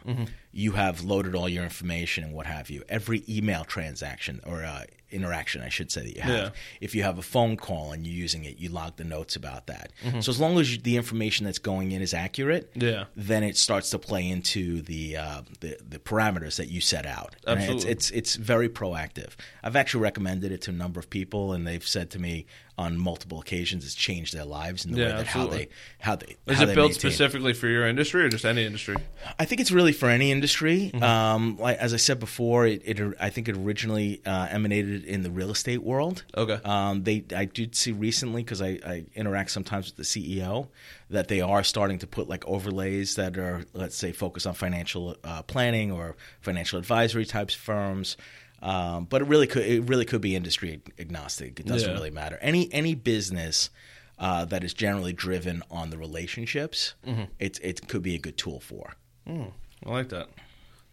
you 0.52 0.72
have 0.74 1.04
loaded 1.04 1.36
all 1.36 1.48
your 1.50 1.64
information 1.64 2.24
and 2.24 2.34
what 2.34 2.46
have 2.46 2.70
you. 2.70 2.84
Every 2.90 3.24
email 3.30 3.64
transaction 3.64 4.42
or 4.46 4.64
uh, 4.64 4.84
interaction, 5.12 5.62
I 5.62 5.70
should 5.70 5.92
say, 5.92 6.02
that 6.04 6.16
you 6.16 6.22
have. 6.22 6.32
Yeah. 6.34 6.50
If 6.82 6.96
you 6.96 7.04
have 7.04 7.18
a 7.20 7.22
phone 7.22 7.56
call 7.58 7.92
and 7.92 8.06
you're 8.06 8.16
using 8.16 8.46
it, 8.46 8.58
you 8.58 8.70
log 8.70 8.96
the 8.96 9.04
notes 9.04 9.36
about 9.36 9.68
that. 9.68 9.92
So 10.22 10.30
as 10.32 10.40
long 10.40 10.60
as 10.60 10.72
you, 10.76 10.82
the 10.82 10.98
information 10.98 11.46
that's 11.46 11.60
going 11.60 11.92
in 11.92 12.02
is 12.02 12.14
accurate, 12.14 12.72
Yeah. 12.76 13.06
then 13.16 13.44
it 13.44 13.58
starts 13.58 13.92
to 13.92 14.00
play 14.00 14.28
into 14.28 14.82
the 14.82 15.18
uh, 15.18 15.42
the, 15.60 15.78
the 15.88 16.00
parameters 16.00 16.56
that 16.58 16.70
you 16.70 16.82
set 16.82 17.06
out. 17.06 17.36
And 17.46 17.60
It's, 17.60 17.70
Absolutely. 17.70 17.92
it's 17.92 18.12
it's 18.12 18.36
very 18.36 18.70
proactive. 18.70 19.34
I've 19.64 19.76
actually 19.76 20.02
recommended 20.04 20.52
it 20.52 20.62
to 20.64 20.72
a 20.72 20.74
number 20.74 21.00
of 21.00 21.10
people, 21.10 21.54
and 21.54 21.66
they've 21.68 21.88
said 21.88 22.10
to 22.12 22.20
me 22.20 22.46
on 22.80 22.98
multiple 22.98 23.42
occasions 23.42 23.84
has 23.84 23.94
changed 23.94 24.34
their 24.34 24.46
lives 24.46 24.86
and 24.86 24.94
the 24.96 25.00
Yeah, 25.02 25.06
way 25.08 25.18
that 25.18 25.28
how 25.28 25.48
they 25.48 25.68
how 26.00 26.16
they 26.16 26.38
Is 26.48 26.58
how 26.58 26.64
it 26.64 26.68
they 26.68 26.76
built 26.76 26.92
maintain. 26.92 27.12
specifically 27.12 27.52
for 27.54 27.68
your 27.68 27.86
industry 27.86 28.24
or 28.24 28.30
just 28.30 28.46
any 28.46 28.66
industry? 28.66 28.96
I 29.38 29.44
think 29.44 29.60
it's 29.60 29.70
really 29.70 29.92
for 29.92 30.08
any 30.08 30.32
industry. 30.32 30.90
Mm-hmm. 30.94 31.04
Um, 31.04 31.58
like, 31.58 31.78
as 31.78 31.94
I 31.94 31.98
said 31.98 32.22
before, 32.22 32.66
it, 32.66 32.82
it 32.86 33.16
I 33.20 33.30
think 33.30 33.50
it 33.50 33.58
originally 33.58 34.22
uh, 34.26 34.48
emanated 34.50 35.04
in 35.04 35.24
the 35.24 35.30
real 35.30 35.52
estate 35.52 35.84
world. 35.84 36.24
Okay. 36.38 36.58
Um, 36.64 37.04
they 37.04 37.26
I 37.36 37.46
did 37.46 37.76
see 37.76 37.92
recently 37.92 38.44
because 38.44 38.62
I, 38.62 38.80
I 38.86 39.06
interact 39.14 39.52
sometimes 39.52 39.88
with 39.88 39.98
the 39.98 40.04
CEO 40.04 40.70
that 41.10 41.28
they 41.28 41.42
are 41.42 41.64
starting 41.64 42.00
to 42.00 42.08
put 42.08 42.30
like 42.30 42.48
overlays 42.48 43.16
that 43.16 43.38
are 43.38 43.66
let's 43.74 43.98
say 43.98 44.14
focused 44.14 44.48
on 44.48 44.54
financial 44.54 45.18
uh, 45.26 45.42
planning 45.44 45.92
or 45.92 46.16
financial 46.40 46.80
advisory 46.80 47.26
types 47.26 47.56
of 47.56 47.62
firms. 47.62 48.16
Um, 48.62 49.06
but 49.06 49.22
it 49.22 49.26
really 49.26 49.48
could 49.48 49.64
it 49.66 49.82
really 49.88 50.06
could 50.06 50.22
be 50.22 50.36
industry 50.36 50.82
agnostic. 51.00 51.60
It 51.60 51.66
doesn't 51.66 51.90
Yeah. 51.90 51.96
really 51.96 52.12
matter. 52.12 52.38
Any 52.42 52.72
any 52.74 52.94
business 52.96 53.70
uh, 54.18 54.44
that 54.46 54.64
is 54.66 54.74
generally 54.74 55.14
driven 55.14 55.64
on 55.72 55.90
the 55.92 55.98
relationships, 55.98 56.94
it's 57.40 57.58
it 57.60 57.88
could 57.88 58.02
be 58.04 58.16
a 58.16 58.20
good 58.20 58.38
tool 58.38 58.60
for. 58.60 58.94
I 59.28 59.42
like 59.86 60.10
that. 60.10 60.28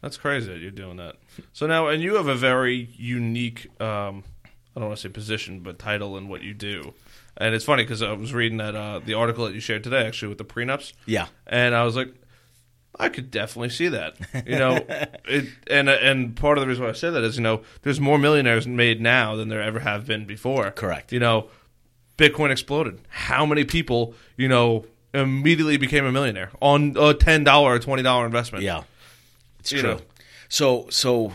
That's 0.00 0.16
crazy 0.16 0.52
that 0.52 0.60
you're 0.60 0.70
doing 0.70 0.98
that. 0.98 1.16
So 1.52 1.66
now, 1.66 1.88
and 1.88 2.02
you 2.02 2.14
have 2.16 2.28
a 2.28 2.34
very 2.36 2.90
unique, 2.96 3.68
um, 3.80 4.22
I 4.44 4.78
don't 4.80 4.88
want 4.88 4.98
to 4.98 5.08
say 5.08 5.12
position, 5.12 5.60
but 5.60 5.78
title 5.78 6.16
in 6.18 6.28
what 6.28 6.42
you 6.42 6.54
do. 6.54 6.92
And 7.38 7.54
it's 7.54 7.64
funny 7.64 7.82
because 7.82 8.02
I 8.02 8.12
was 8.12 8.32
reading 8.32 8.58
that 8.58 8.76
uh, 8.76 9.00
the 9.00 9.14
article 9.14 9.46
that 9.46 9.54
you 9.54 9.60
shared 9.60 9.82
today, 9.82 10.06
actually, 10.06 10.28
with 10.28 10.38
the 10.38 10.44
prenups. 10.44 10.92
Yeah. 11.06 11.26
and 11.46 11.74
I 11.74 11.82
was 11.84 11.96
like, 11.96 12.14
I 12.98 13.08
could 13.10 13.30
definitely 13.30 13.68
see 13.70 13.88
that. 13.88 14.16
You 14.46 14.58
know, 14.58 14.76
it, 15.26 15.48
and 15.68 15.88
uh, 15.88 15.92
and 16.00 16.34
part 16.34 16.56
of 16.58 16.62
the 16.62 16.68
reason 16.68 16.84
why 16.84 16.90
I 16.90 16.94
say 16.94 17.10
that 17.10 17.22
is, 17.22 17.36
you 17.36 17.42
know, 17.42 17.62
there's 17.82 18.00
more 18.00 18.18
millionaires 18.18 18.66
made 18.66 19.00
now 19.00 19.36
than 19.36 19.48
there 19.48 19.60
ever 19.62 19.80
have 19.80 20.06
been 20.06 20.24
before. 20.24 20.70
Correct. 20.70 21.12
You 21.12 21.20
know, 21.20 21.48
Bitcoin 22.16 22.50
exploded. 22.50 23.00
How 23.08 23.44
many 23.44 23.64
people, 23.64 24.14
you 24.36 24.48
know, 24.48 24.86
immediately 25.12 25.76
became 25.76 26.04
a 26.06 26.12
millionaire 26.12 26.50
on 26.60 26.96
a 26.98 27.12
ten 27.14 27.44
dollar 27.44 27.74
or 27.74 27.78
twenty 27.78 28.02
dollar 28.02 28.24
investment? 28.24 28.64
Yeah, 28.64 28.84
it's 29.60 29.72
You 29.72 29.80
true. 29.80 29.90
know. 29.96 30.00
So, 30.48 30.86
so 30.90 31.32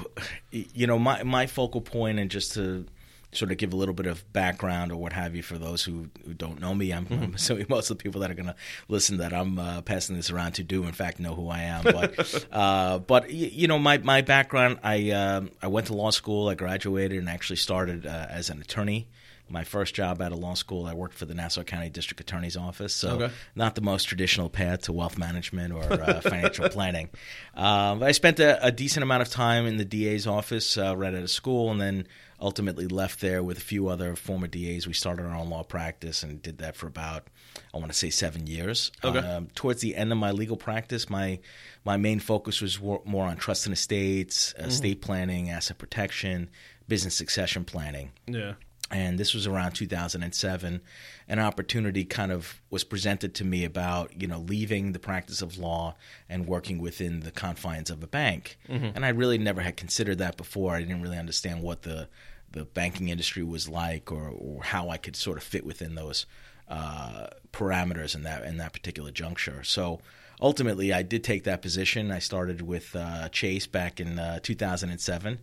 you 0.51 0.87
know, 0.87 0.97
my 0.97 1.21
my 1.23 1.45
focal 1.45 1.81
point, 1.81 2.17
and 2.17 2.31
just 2.31 2.53
to 2.53 2.85
sort 3.33 3.51
of 3.51 3.57
give 3.57 3.71
a 3.71 3.75
little 3.75 3.93
bit 3.93 4.07
of 4.07 4.31
background 4.33 4.91
or 4.91 4.97
what 4.97 5.13
have 5.13 5.35
you 5.35 5.41
for 5.41 5.57
those 5.57 5.83
who, 5.83 6.09
who 6.25 6.33
don't 6.33 6.59
know 6.59 6.75
me, 6.75 6.91
I'm, 6.91 7.07
I'm 7.11 7.33
assuming 7.35 7.65
most 7.69 7.89
of 7.89 7.97
the 7.97 8.03
people 8.03 8.19
that 8.21 8.29
are 8.31 8.33
going 8.33 8.47
to 8.47 8.55
listen 8.89 9.17
that 9.17 9.31
I'm 9.33 9.57
uh, 9.57 9.81
passing 9.81 10.15
this 10.17 10.29
around 10.29 10.53
to 10.53 10.63
do, 10.63 10.83
in 10.83 10.91
fact, 10.91 11.19
know 11.19 11.33
who 11.35 11.47
I 11.49 11.61
am. 11.61 11.83
But, 11.83 12.45
uh, 12.51 12.99
but 12.99 13.23
y- 13.23 13.29
you 13.53 13.67
know, 13.67 13.79
my 13.79 13.97
my 13.99 14.21
background, 14.21 14.79
I 14.83 15.11
um 15.11 15.51
I 15.61 15.67
went 15.67 15.87
to 15.87 15.93
law 15.93 16.09
school, 16.11 16.49
I 16.49 16.55
graduated, 16.55 17.17
and 17.19 17.29
actually 17.29 17.55
started 17.57 18.05
uh, 18.05 18.27
as 18.29 18.49
an 18.49 18.59
attorney. 18.59 19.07
My 19.49 19.65
first 19.65 19.93
job 19.95 20.21
out 20.21 20.31
of 20.31 20.39
law 20.39 20.53
school, 20.53 20.85
I 20.85 20.93
worked 20.93 21.13
for 21.13 21.25
the 21.25 21.33
Nassau 21.33 21.63
County 21.63 21.89
District 21.89 22.21
Attorney's 22.21 22.55
Office. 22.55 22.93
So, 22.93 23.15
Okay. 23.21 23.33
not 23.53 23.75
the 23.75 23.81
most 23.81 24.05
traditional 24.05 24.49
path 24.49 24.83
to 24.83 24.93
wealth 24.93 25.17
management 25.17 25.73
or 25.73 25.83
uh, 25.91 26.21
financial 26.21 26.69
planning. 26.69 27.09
Um, 27.53 27.99
but 27.99 28.07
I 28.07 28.13
spent 28.13 28.39
a, 28.39 28.65
a 28.65 28.71
decent 28.71 29.03
amount 29.03 29.23
of 29.23 29.29
time 29.29 29.65
in 29.65 29.75
the 29.75 29.83
DA's 29.83 30.25
office 30.25 30.77
uh, 30.77 30.95
right 30.95 31.13
out 31.13 31.21
of 31.21 31.29
school, 31.29 31.69
and 31.69 31.81
then 31.81 32.07
ultimately 32.41 32.87
left 32.87 33.21
there 33.21 33.43
with 33.43 33.57
a 33.57 33.61
few 33.61 33.87
other 33.87 34.15
former 34.15 34.47
DAs. 34.47 34.87
We 34.87 34.93
started 34.93 35.25
our 35.25 35.35
own 35.35 35.49
law 35.49 35.63
practice 35.63 36.23
and 36.23 36.41
did 36.41 36.57
that 36.57 36.75
for 36.75 36.87
about, 36.87 37.27
I 37.73 37.77
want 37.77 37.91
to 37.91 37.97
say, 37.97 38.09
seven 38.09 38.47
years. 38.47 38.91
Okay. 39.03 39.19
Um, 39.19 39.47
towards 39.55 39.81
the 39.81 39.95
end 39.95 40.11
of 40.11 40.17
my 40.17 40.31
legal 40.31 40.57
practice, 40.57 41.09
my 41.09 41.39
my 41.85 41.97
main 41.97 42.19
focus 42.19 42.61
was 42.61 42.81
more 42.81 43.25
on 43.25 43.37
trust 43.37 43.65
and 43.65 43.73
estates, 43.73 44.53
Mm-hmm. 44.57 44.67
estate 44.69 45.01
planning, 45.01 45.49
asset 45.49 45.77
protection, 45.77 46.49
business 46.87 47.15
succession 47.15 47.63
planning 47.63 48.11
Yeah. 48.27 48.53
and 48.89 49.17
this 49.17 49.33
was 49.33 49.47
around 49.47 49.71
2007 49.73 50.81
an 51.29 51.39
opportunity 51.39 52.03
kind 52.03 52.31
of 52.31 52.61
was 52.69 52.83
presented 52.83 53.33
to 53.35 53.45
me 53.45 53.63
about 53.63 54.19
you 54.21 54.27
know 54.27 54.39
leaving 54.39 54.91
the 54.91 54.99
practice 54.99 55.41
of 55.41 55.57
law 55.57 55.95
and 56.27 56.45
working 56.47 56.79
within 56.79 57.21
the 57.21 57.31
confines 57.31 57.89
of 57.89 58.03
a 58.03 58.07
bank 58.07 58.57
and 58.67 59.05
i 59.05 59.09
really 59.09 59.37
never 59.37 59.61
had 59.61 59.77
considered 59.77 60.17
that 60.17 60.35
before 60.35 60.75
i 60.75 60.81
didn't 60.81 61.01
really 61.01 61.17
understand 61.17 61.61
what 61.61 61.83
the 61.83 62.09
the 62.53 62.65
banking 62.65 63.09
industry 63.09 63.43
was 63.43 63.67
like 63.69 64.11
or, 64.11 64.29
or 64.29 64.63
how 64.63 64.89
i 64.89 64.97
could 64.97 65.15
sort 65.15 65.37
of 65.37 65.43
fit 65.43 65.65
within 65.65 65.95
those 65.95 66.25
uh, 66.67 67.27
parameters 67.51 68.15
in 68.15 68.23
that 68.23 68.43
in 68.43 68.57
that 68.57 68.71
particular 68.73 69.11
juncture 69.11 69.63
so 69.63 69.99
ultimately 70.41 70.93
i 70.93 71.01
did 71.03 71.23
take 71.23 71.43
that 71.43 71.61
position 71.61 72.11
i 72.11 72.19
started 72.19 72.61
with 72.61 72.95
uh, 72.95 73.27
chase 73.29 73.67
back 73.67 73.99
in 73.99 74.17
uh, 74.19 74.39
2007 74.41 75.39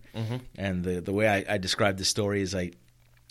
and 0.57 0.85
the, 0.85 1.01
the 1.01 1.13
way 1.13 1.29
I, 1.29 1.55
I 1.55 1.59
describe 1.59 1.99
the 1.99 2.05
story 2.05 2.41
is 2.43 2.55
i 2.55 2.71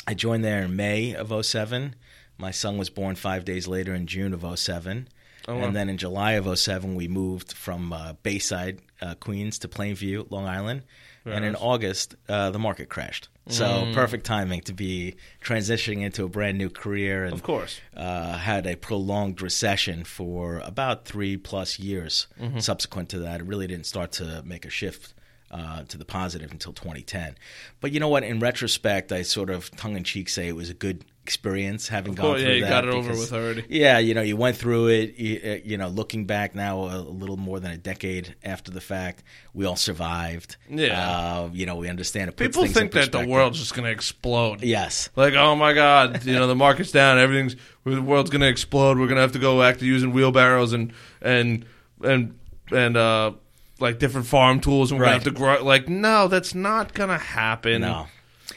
I 0.09 0.13
joined 0.13 0.45
there 0.45 0.61
in 0.61 0.73
May 0.77 1.13
of 1.15 1.33
07. 1.45 1.93
My 2.37 2.51
son 2.51 2.77
was 2.77 2.89
born 2.89 3.15
five 3.15 3.43
days 3.43 3.67
later 3.67 3.93
in 3.93 4.07
June 4.07 4.33
of 4.33 4.57
07. 4.57 5.09
Oh, 5.49 5.55
wow. 5.55 5.63
And 5.65 5.75
then 5.75 5.89
in 5.89 5.97
July 5.97 6.33
of 6.33 6.57
07, 6.57 6.95
we 6.95 7.09
moved 7.09 7.51
from 7.51 7.91
uh, 7.91 8.13
Bayside, 8.23 8.79
uh, 9.01 9.15
Queens, 9.15 9.59
to 9.59 9.67
Plainview, 9.67 10.31
Long 10.31 10.45
Island. 10.45 10.83
and 11.25 11.43
in. 11.43 11.55
August, 11.57 12.15
uh, 12.29 12.51
the 12.51 12.59
market 12.59 12.87
crashed. 12.87 13.27
So 13.49 13.89
perfect 13.93 14.25
timing 14.25 14.61
to 14.61 14.73
be 14.73 15.15
transitioning 15.41 16.01
into 16.01 16.23
a 16.25 16.29
brand 16.29 16.57
new 16.57 16.69
career. 16.69 17.23
And 17.25 17.33
Of 17.33 17.43
course. 17.43 17.79
uh, 17.95 18.37
had 18.37 18.65
a 18.67 18.75
prolonged 18.75 19.41
recession 19.41 20.03
for 20.03 20.59
about 20.59 21.05
three 21.05 21.37
plus 21.37 21.79
years. 21.79 22.27
Subsequent 22.59 23.09
to 23.09 23.19
that, 23.19 23.41
it 23.41 23.45
really 23.45 23.67
didn't 23.67 23.85
start 23.85 24.11
to 24.13 24.41
make 24.45 24.65
a 24.65 24.69
shift 24.69 25.13
uh, 25.49 25.83
to 25.83 25.97
the 25.97 26.03
positive 26.05 26.51
until 26.51 26.73
2010. 26.73 27.35
But 27.79 27.91
you 27.93 27.99
know 27.99 28.09
what? 28.09 28.23
In 28.23 28.39
retrospect, 28.39 29.11
I 29.11 29.21
sort 29.21 29.49
of 29.49 29.71
tongue 29.77 29.95
in 29.95 30.03
cheek 30.03 30.27
say 30.29 30.47
it 30.49 30.55
was 30.55 30.69
a 30.69 30.73
good 30.73 31.05
experience 31.27 31.89
having 31.89 32.13
gone 32.13 32.25
course, 32.25 32.41
through 32.41 32.51
yeah, 32.51 32.55
you 32.55 32.61
that. 32.63 32.69
got 32.69 32.85
it 32.85 32.93
over 32.93 33.09
with 33.09 33.33
already. 33.33 33.65
Yeah, 33.67 33.97
you 33.99 34.13
know, 34.13 34.21
you 34.21 34.37
went 34.37 34.55
through 34.55 34.87
it. 34.87 35.15
You, 35.17 35.41
uh, 35.43 35.57
you 35.65 35.77
know, 35.77 35.89
looking 35.89 36.25
back 36.25 36.55
now, 36.55 36.83
a, 36.83 37.01
little 37.01 37.35
more 37.35 37.59
than 37.59 37.71
a 37.71 37.77
decade 37.77 38.35
after 38.43 38.71
the 38.71 38.79
fact, 38.79 39.23
we 39.53 39.65
all 39.65 39.75
survived. 39.75 40.55
Yeah. 40.69 40.97
uh, 40.97 41.49
you 41.51 41.65
know, 41.65 41.75
we 41.75 41.89
understand 41.89 42.29
it. 42.29 42.37
People 42.37 42.65
think 42.65 42.93
that 42.93 43.11
the 43.11 43.27
world's 43.27 43.59
just 43.59 43.73
going 43.73 43.83
to 43.83 43.91
explode. 43.91 44.63
Yes. 44.63 45.09
Like, 45.17 45.33
oh 45.33 45.53
my 45.57 45.73
God, 45.73 46.23
you 46.23 46.33
know, 46.33 46.47
the 46.47 46.55
market's 46.55 46.91
down, 46.91 47.19
everything's, 47.19 47.57
the 47.83 48.01
world's 48.01 48.29
going 48.29 48.41
to 48.41 48.47
explode. 48.47 48.97
We're 48.97 49.07
going 49.07 49.17
to 49.17 49.21
have 49.21 49.33
to 49.33 49.39
go 49.39 49.59
back 49.59 49.79
to 49.79 49.85
using 49.85 50.13
wheelbarrows 50.13 50.71
and, 50.71 50.93
and, 51.21 51.65
and, 52.01 52.39
and, 52.71 52.95
uh, 52.95 53.33
like 53.79 53.99
different 53.99 54.27
farm 54.27 54.59
tools 54.59 54.91
and 54.91 54.99
we're 54.99 55.05
Right. 55.05 55.11
going 55.11 55.19
to 55.21 55.25
have 55.29 55.33
to 55.35 55.39
grow. 55.39 55.63
Like, 55.63 55.87
no, 55.89 56.27
that's 56.29 56.55
not 56.55 56.93
going 56.93 57.09
to 57.09 57.17
happen. 57.17 57.81
No. 57.81 58.07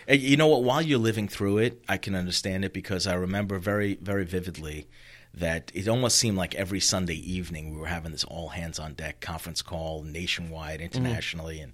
You 0.09 0.37
know 0.37 0.47
what? 0.47 0.63
While 0.63 0.83
you're 0.83 0.99
living 0.99 1.29
through 1.29 1.59
it, 1.59 1.83
I 1.89 1.97
can 1.97 2.15
understand 2.15 2.65
it 2.65 2.73
because 2.73 3.07
I 3.07 3.15
remember 3.15 3.59
very, 3.59 3.97
very 3.97 4.25
vividly 4.25 4.87
that 5.35 5.71
it 5.75 5.89
almost 5.89 6.19
seemed 6.19 6.37
like 6.37 6.55
every 6.55 6.81
Sunday 6.81 7.15
evening 7.15 7.73
we 7.73 7.79
were 7.79 7.87
having 7.87 8.13
this 8.13 8.25
all 8.25 8.49
hands 8.49 8.79
on 8.79 8.95
deck 8.95 9.21
conference 9.21 9.63
call 9.63 10.03
nationwide, 10.03 10.81
internationally, 10.81 11.61
and 11.61 11.73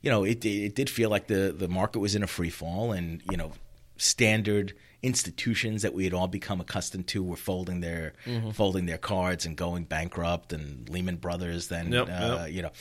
you 0.00 0.10
know 0.10 0.24
it 0.24 0.44
it 0.44 0.74
did 0.74 0.90
feel 0.90 1.10
like 1.10 1.26
the 1.26 1.54
the 1.56 1.68
market 1.68 2.00
was 2.00 2.14
in 2.14 2.22
a 2.22 2.26
free 2.26 2.50
fall, 2.50 2.92
and 2.92 3.22
you 3.30 3.36
know 3.36 3.52
standard 3.96 4.74
institutions 5.02 5.82
that 5.82 5.94
we 5.94 6.04
had 6.04 6.12
all 6.12 6.26
become 6.26 6.60
accustomed 6.60 7.06
to 7.06 7.22
were 7.22 7.36
folding 7.36 7.80
their 7.80 8.12
folding 8.52 8.86
their 8.86 8.98
cards 8.98 9.46
and 9.46 9.56
going 9.56 9.84
bankrupt, 9.84 10.52
and 10.52 10.88
Lehman 10.88 11.16
Brothers 11.16 11.68
then 11.68 11.92
Yep, 11.92 12.08
uh, 12.08 12.36
yep. 12.40 12.50
you 12.50 12.62
know 12.62 12.72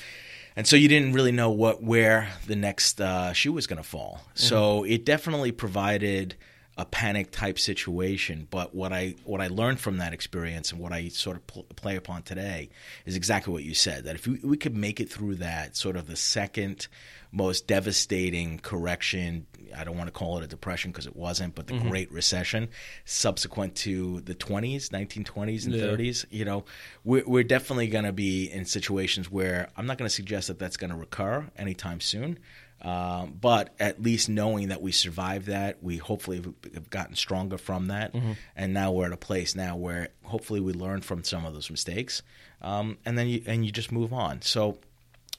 and 0.55 0.67
so 0.67 0.75
you 0.75 0.87
didn't 0.87 1.13
really 1.13 1.31
know 1.31 1.49
what 1.49 1.83
where 1.83 2.29
the 2.47 2.55
next 2.55 3.01
uh, 3.01 3.33
shoe 3.33 3.53
was 3.53 3.67
going 3.67 3.81
to 3.81 3.87
fall. 3.87 4.21
So 4.33 4.83
it 4.83 5.05
definitely 5.05 5.51
provided 5.51 6.35
a 6.77 6.85
panic 6.85 7.31
type 7.31 7.57
situation. 7.57 8.47
But 8.49 8.75
what 8.75 8.91
I 8.91 9.15
what 9.23 9.41
I 9.41 9.47
learned 9.47 9.79
from 9.79 9.97
that 9.97 10.13
experience 10.13 10.71
and 10.71 10.79
what 10.79 10.91
I 10.91 11.07
sort 11.09 11.37
of 11.37 11.47
pl- 11.47 11.63
play 11.75 11.95
upon 11.95 12.23
today 12.23 12.69
is 13.05 13.15
exactly 13.15 13.53
what 13.53 13.63
you 13.63 13.73
said. 13.73 14.03
That 14.03 14.15
if 14.15 14.27
we, 14.27 14.39
we 14.43 14.57
could 14.57 14.75
make 14.75 14.99
it 14.99 15.09
through 15.09 15.35
that 15.35 15.75
sort 15.75 15.95
of 15.95 16.07
the 16.07 16.15
second 16.15 16.87
most 17.35 17.67
devastating 17.67 18.57
correction. 18.59 19.45
I 19.77 19.83
don't 19.83 19.97
want 19.97 20.07
to 20.07 20.11
call 20.13 20.37
it 20.37 20.43
a 20.43 20.47
depression 20.47 20.91
because 20.91 21.05
it 21.05 21.15
wasn't, 21.17 21.53
but 21.53 21.67
the 21.67 21.77
Great 21.77 22.09
Recession 22.11 22.69
subsequent 23.03 23.75
to 23.75 24.21
the 24.21 24.33
20s, 24.33 24.89
1920s 24.89 25.65
and 25.65 25.75
Yeah. 25.75 25.83
30s, 25.83 26.25
you 26.29 26.45
know, 26.45 26.63
we're, 27.03 27.25
we're 27.27 27.43
definitely 27.43 27.87
going 27.87 28.05
to 28.05 28.13
be 28.13 28.45
in 28.49 28.63
situations 28.65 29.29
where 29.29 29.69
I'm 29.75 29.85
not 29.85 29.97
going 29.97 30.07
to 30.07 30.13
suggest 30.15 30.47
that 30.47 30.59
that's 30.59 30.77
going 30.77 30.91
to 30.91 30.95
recur 30.97 31.45
anytime 31.57 31.99
soon. 31.99 32.39
Um, 32.81 33.37
but 33.39 33.73
at 33.79 34.01
least 34.01 34.29
knowing 34.29 34.67
that 34.67 34.81
we 34.81 34.91
survived 34.91 35.47
that, 35.47 35.81
we 35.81 35.97
hopefully 35.97 36.43
have- 36.73 36.89
gotten 36.89 37.15
stronger 37.15 37.57
from 37.57 37.87
that, 37.87 38.13
and 38.55 38.73
now 38.73 38.91
we're 38.91 39.07
at 39.07 39.13
a 39.13 39.17
place 39.17 39.55
now 39.55 39.75
where 39.77 40.09
hopefully 40.23 40.59
we 40.59 40.73
learn 40.73 41.01
from 41.01 41.23
some 41.23 41.45
of 41.45 41.53
those 41.53 41.71
mistakes, 41.71 42.21
um, 42.61 42.97
and 43.05 43.17
then 43.17 43.27
you 43.27 43.41
and 43.47 43.65
you 43.65 43.71
just 43.71 43.91
move 43.93 44.11
on. 44.13 44.41
So 44.41 44.77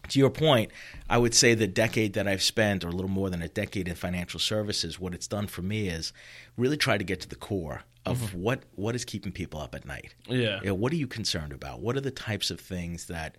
to 0.08 0.18
your 0.18 0.30
point, 0.30 0.70
I 1.08 1.18
would 1.18 1.34
say 1.34 1.54
the 1.54 1.66
decade 1.66 2.14
that 2.14 2.26
I've 2.26 2.42
spent, 2.42 2.84
or 2.84 2.88
a 2.88 2.92
little 2.92 3.10
more 3.10 3.30
than 3.30 3.42
a 3.42 3.48
decade 3.48 3.88
in 3.88 3.94
financial 3.94 4.40
services, 4.40 4.98
what 4.98 5.14
it's 5.14 5.26
done 5.26 5.46
for 5.46 5.62
me 5.62 5.88
is 5.88 6.12
really 6.56 6.76
try 6.76 6.98
to 6.98 7.04
get 7.04 7.20
to 7.22 7.28
the 7.28 7.36
core 7.36 7.82
of 8.04 8.18
mm-hmm. 8.18 8.40
what 8.40 8.62
what 8.76 8.94
is 8.94 9.04
keeping 9.04 9.32
people 9.32 9.60
up 9.60 9.74
at 9.74 9.84
night. 9.84 10.14
Yeah. 10.28 10.60
You 10.60 10.68
know, 10.68 10.74
what 10.74 10.92
are 10.92 10.96
you 10.96 11.06
concerned 11.06 11.52
about? 11.52 11.80
What 11.80 11.96
are 11.96 12.00
the 12.00 12.10
types 12.10 12.50
of 12.50 12.60
things 12.60 13.06
that 13.06 13.36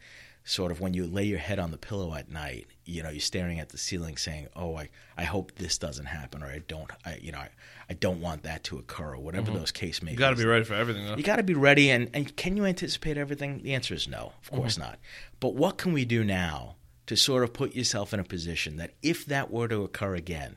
sort 0.47 0.71
of 0.71 0.79
when 0.79 0.93
you 0.93 1.05
lay 1.05 1.25
your 1.25 1.39
head 1.39 1.59
on 1.59 1.71
the 1.71 1.77
pillow 1.77 2.13
at 2.13 2.31
night, 2.31 2.67
you 2.85 3.03
know, 3.03 3.09
you're 3.09 3.19
staring 3.19 3.59
at 3.59 3.69
the 3.69 3.77
ceiling 3.77 4.15
saying, 4.15 4.47
"Oh, 4.55 4.77
I, 4.77 4.89
I 5.17 5.25
hope 5.25 5.51
this 5.55 5.77
doesn't 5.77 6.05
happen," 6.05 6.41
or 6.41 6.47
"I 6.47 6.59
don't, 6.59 6.89
I, 7.05 7.19
you 7.21 7.33
know, 7.33 7.39
I, 7.39 7.49
I 7.89 7.93
don't 7.93 8.21
want 8.21 8.43
that 8.43 8.63
to 8.65 8.79
occur," 8.79 9.13
or 9.13 9.17
whatever 9.17 9.47
mm-hmm. 9.47 9.59
those 9.59 9.71
case 9.71 10.01
may 10.01 10.11
be. 10.11 10.13
You 10.13 10.19
got 10.19 10.29
to 10.29 10.37
be 10.37 10.45
ready 10.45 10.63
for 10.63 10.73
everything, 10.73 11.05
though. 11.05 11.17
You 11.17 11.23
got 11.23 11.35
to 11.35 11.43
be 11.43 11.53
ready. 11.53 11.89
And, 11.89 12.09
and 12.13 12.33
can 12.37 12.55
you 12.55 12.63
anticipate 12.63 13.17
everything? 13.17 13.61
The 13.61 13.73
answer 13.73 13.93
is 13.93 14.07
no, 14.07 14.33
of 14.41 14.47
mm-hmm. 14.47 14.55
course 14.55 14.77
not. 14.77 14.99
But 15.41 15.55
what 15.55 15.77
can 15.77 15.91
we 15.91 16.05
do 16.05 16.23
now 16.23 16.77
to 17.07 17.17
sort 17.17 17.43
of 17.43 17.51
put 17.51 17.75
yourself 17.75 18.13
in 18.13 18.19
a 18.21 18.23
position 18.23 18.77
that 18.77 18.93
if 19.03 19.25
that 19.25 19.51
were 19.51 19.67
to 19.67 19.83
occur 19.83 20.15
again, 20.15 20.55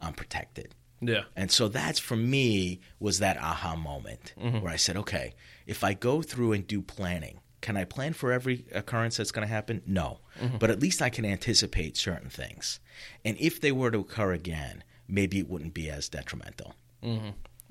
I'm 0.00 0.14
protected? 0.14 0.74
Yeah. 1.00 1.24
And 1.36 1.50
so 1.50 1.68
that's 1.68 1.98
for 1.98 2.16
me 2.16 2.80
was 2.98 3.18
that 3.18 3.36
aha 3.36 3.76
moment 3.76 4.32
mm-hmm. 4.40 4.60
where 4.60 4.72
I 4.72 4.76
said, 4.76 4.96
okay, 4.96 5.34
if 5.66 5.84
I 5.84 5.92
go 5.92 6.22
through 6.22 6.52
and 6.54 6.66
do 6.66 6.80
planning, 6.80 7.40
can 7.60 7.76
I 7.76 7.84
plan 7.84 8.12
for 8.12 8.32
every 8.32 8.64
occurrence 8.72 9.16
that's 9.16 9.32
going 9.32 9.46
to 9.46 9.52
happen? 9.52 9.82
No. 9.86 10.20
But 10.60 10.70
at 10.70 10.80
least 10.80 11.02
I 11.02 11.10
can 11.10 11.24
anticipate 11.24 11.96
certain 11.96 12.30
things. 12.30 12.78
And 13.24 13.36
if 13.40 13.60
they 13.60 13.72
were 13.72 13.90
to 13.90 13.98
occur 13.98 14.32
again, 14.32 14.84
maybe 15.08 15.38
it 15.38 15.48
wouldn't 15.48 15.74
be 15.74 15.90
as 15.90 16.08
detrimental. 16.08 16.74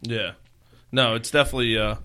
Yeah. 0.01 0.31
No, 0.91 1.15
it's 1.15 1.31
definitely 1.31 1.77
uh, 1.77 1.95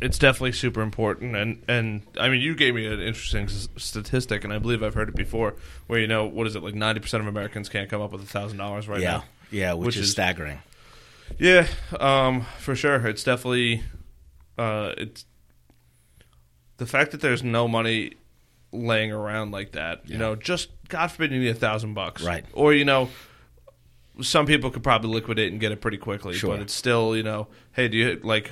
it's 0.00 0.18
definitely 0.18 0.52
super 0.52 0.80
important, 0.82 1.36
and 1.36 1.62
and 1.68 2.02
I 2.18 2.28
mean, 2.28 2.40
you 2.40 2.54
gave 2.56 2.74
me 2.74 2.86
an 2.86 3.00
interesting 3.00 3.44
s- 3.44 3.68
statistic, 3.76 4.42
and 4.42 4.52
I 4.52 4.58
believe 4.58 4.82
I've 4.82 4.94
heard 4.94 5.08
it 5.08 5.14
before, 5.14 5.54
where 5.86 6.00
you 6.00 6.06
know 6.08 6.24
what 6.26 6.46
is 6.48 6.56
it 6.56 6.62
like 6.62 6.74
ninety 6.74 7.00
percent 7.00 7.20
of 7.22 7.28
Americans 7.28 7.68
can't 7.68 7.88
come 7.88 8.00
up 8.02 8.10
with 8.12 8.22
a 8.22 8.26
thousand 8.26 8.58
dollars 8.58 8.88
right 8.88 9.00
yeah, 9.00 9.10
now. 9.18 9.24
yeah, 9.52 9.72
which, 9.74 9.86
Which 9.86 9.96
is, 9.96 10.06
is- 10.06 10.10
staggering. 10.12 10.58
Yeah, 11.38 11.68
um, 12.00 12.46
for 12.58 12.74
sure. 12.74 13.06
It's 13.06 13.22
definitely 13.22 13.84
uh, 14.58 14.92
it's 14.98 15.24
the 16.80 16.86
fact 16.86 17.12
that 17.12 17.20
there's 17.20 17.44
no 17.44 17.68
money 17.68 18.14
laying 18.72 19.12
around 19.12 19.50
like 19.52 19.72
that. 19.72 20.08
You 20.08 20.16
know, 20.18 20.34
just 20.34 20.70
God 20.88 21.08
forbid 21.12 21.30
you 21.30 21.38
need 21.38 21.48
a 21.48 21.54
thousand 21.54 21.94
bucks, 21.94 22.22
Right. 22.22 22.44
Or 22.52 22.72
you 22.74 22.84
know, 22.84 23.08
some 24.22 24.46
people 24.46 24.70
could 24.70 24.82
probably 24.82 25.10
liquidate 25.10 25.52
and 25.52 25.60
get 25.60 25.72
it 25.72 25.80
pretty 25.80 25.96
quickly, 25.98 26.34
Sure. 26.34 26.50
but 26.50 26.60
it's 26.60 26.74
still 26.74 27.16
you 27.16 27.22
know, 27.22 27.48
hey, 27.72 27.88
do 27.88 27.96
you 27.96 28.20
like? 28.22 28.50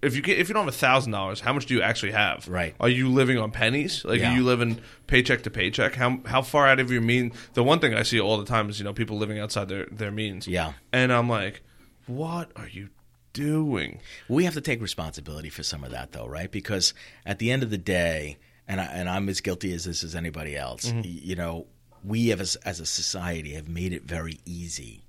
If 0.00 0.16
you 0.16 0.22
get, 0.22 0.38
if 0.38 0.48
you 0.48 0.54
don't 0.54 0.64
have 0.64 0.74
a 0.74 0.76
thousand 0.76 1.12
dollars, 1.12 1.38
how 1.40 1.52
much 1.52 1.66
do 1.66 1.74
you 1.74 1.82
actually 1.82 2.10
have? 2.12 2.48
Right. 2.48 2.74
Are 2.80 2.88
you 2.88 3.08
living 3.08 3.38
on 3.38 3.52
pennies? 3.52 4.04
Like, 4.04 4.18
Yeah. 4.20 4.32
are 4.32 4.36
you 4.36 4.42
living 4.42 4.80
paycheck 5.06 5.42
to 5.42 5.50
paycheck? 5.50 5.94
How 5.94 6.18
how 6.26 6.42
far 6.42 6.66
out 6.66 6.80
of 6.80 6.90
your 6.90 7.00
mean? 7.02 7.32
The 7.54 7.62
one 7.62 7.78
thing 7.78 7.94
I 7.94 8.02
see 8.02 8.18
all 8.20 8.36
the 8.38 8.44
time 8.44 8.68
is 8.68 8.78
you 8.80 8.84
know 8.84 8.92
people 8.92 9.16
living 9.16 9.38
outside 9.38 9.68
their 9.68 9.86
their 9.92 10.10
means. 10.10 10.48
Yeah. 10.48 10.72
And 10.92 11.12
I'm 11.12 11.28
like, 11.28 11.62
what 12.06 12.50
are 12.56 12.66
you 12.68 12.88
doing? 13.32 14.00
We 14.28 14.44
have 14.44 14.54
to 14.54 14.60
take 14.60 14.80
responsibility 14.80 15.48
for 15.48 15.62
some 15.62 15.84
of 15.84 15.90
that, 15.90 16.12
though, 16.12 16.26
right? 16.26 16.50
Because 16.50 16.94
at 17.26 17.38
the 17.38 17.50
end 17.50 17.62
of 17.62 17.70
the 17.70 17.78
day, 17.78 18.38
and 18.68 18.80
I, 18.80 18.84
and 18.84 19.08
I'm 19.08 19.28
as 19.28 19.40
guilty 19.40 19.72
as 19.72 19.84
this 19.84 20.04
as 20.04 20.14
anybody 20.14 20.56
else. 20.56 20.84
y- 20.90 21.02
You 21.04 21.36
know, 21.36 21.66
we 22.04 22.28
have 22.28 22.40
as, 22.40 22.56
as 22.56 22.80
a 22.80 22.86
society 22.86 23.52
have 23.54 23.68
made 23.68 23.92
it 23.92 24.02
very 24.04 24.40
easy 24.44 25.04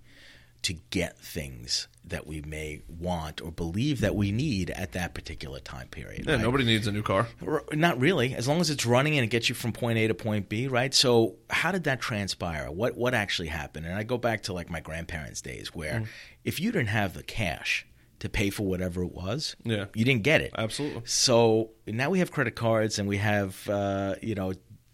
to 0.63 0.73
get 0.91 1.17
things 1.19 1.89
that 2.05 2.25
we 2.25 2.41
may 2.41 2.81
want 2.87 3.41
or 3.41 3.51
believe 3.51 3.99
that 3.99 4.15
we 4.15 4.31
need 4.31 4.69
at 4.69 4.93
that 4.93 5.13
particular 5.13 5.59
time 5.59 5.87
period. 5.89 6.25
Yeah, 6.25 6.33
right? 6.33 6.41
nobody 6.41 6.63
needs 6.63 6.87
a 6.87 6.91
new 6.91 7.01
car. 7.01 7.27
Not 7.73 7.99
really. 7.99 8.33
As 8.33 8.47
long 8.47 8.61
as 8.61 8.69
it's 8.69 8.85
running 8.85 9.17
and 9.17 9.25
it 9.25 9.27
gets 9.27 9.49
you 9.49 9.55
from 9.55 9.73
point 9.73 9.97
A 9.97 10.07
to 10.07 10.13
point 10.13 10.47
B, 10.49 10.67
right? 10.67 10.93
So, 10.93 11.35
how 11.49 11.71
did 11.73 11.83
that 11.85 11.99
transpire? 11.99 12.71
What 12.71 12.95
what 12.95 13.13
actually 13.13 13.49
happened? 13.49 13.85
And 13.85 13.95
I 13.95 14.03
go 14.03 14.17
back 14.17 14.43
to 14.43 14.53
like 14.53 14.69
my 14.69 14.79
grandparents' 14.79 15.41
days, 15.41 15.75
where 15.75 16.01
Mm. 16.01 16.07
if 16.45 16.59
you 16.61 16.71
didn't 16.71 16.87
have 16.89 17.13
the 17.13 17.23
cash 17.23 17.85
to 18.23 18.29
pay 18.29 18.49
for 18.49 18.63
whatever 18.65 19.03
it 19.03 19.11
was, 19.11 19.55
Yeah. 19.63 19.85
you 19.93 20.03
didn't 20.03 20.23
get 20.23 20.41
it. 20.41 20.51
Absolutely. 20.57 21.01
So 21.05 21.69
now 21.85 22.09
we 22.09 22.19
have 22.19 22.31
credit 22.31 22.55
cards 22.55 22.97
and 22.97 23.07
we 23.07 23.17
have 23.17 23.69
uh, 23.69 24.15
you 24.21 24.33
know 24.35 24.53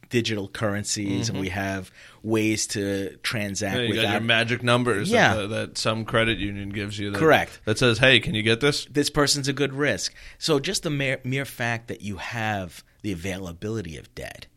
digital 0.09 0.47
currencies 0.47 1.29
and 1.29 1.39
we 1.39 1.49
have 1.49 1.91
ways 2.23 2.65
to 2.65 3.15
transact 3.21 3.75
Mm-hmm. 3.77 3.93
Yeah, 3.93 3.95
you 3.95 4.01
got 4.01 4.11
your 4.13 4.21
magic 4.21 4.63
numbers 4.63 5.11
Yeah. 5.11 5.35
that, 5.35 5.49
that 5.49 5.77
some 5.77 6.03
credit 6.05 6.39
union 6.39 6.69
gives 6.69 6.97
you. 6.97 7.11
That, 7.11 7.19
Correct. 7.19 7.61
That 7.65 7.77
says, 7.77 7.99
hey, 7.99 8.19
can 8.19 8.33
you 8.33 8.41
get 8.41 8.59
this? 8.59 8.85
this 8.85 9.11
person's 9.11 9.47
a 9.47 9.53
good 9.53 9.71
risk. 9.73 10.15
So 10.39 10.59
just 10.59 10.81
the 10.81 10.89
mere, 10.89 11.19
mere 11.23 11.45
fact 11.45 11.87
that 11.89 12.01
you 12.01 12.17
have 12.17 12.83
the 13.03 13.11
availability 13.11 13.97
of 13.97 14.13
debt, 14.15 14.47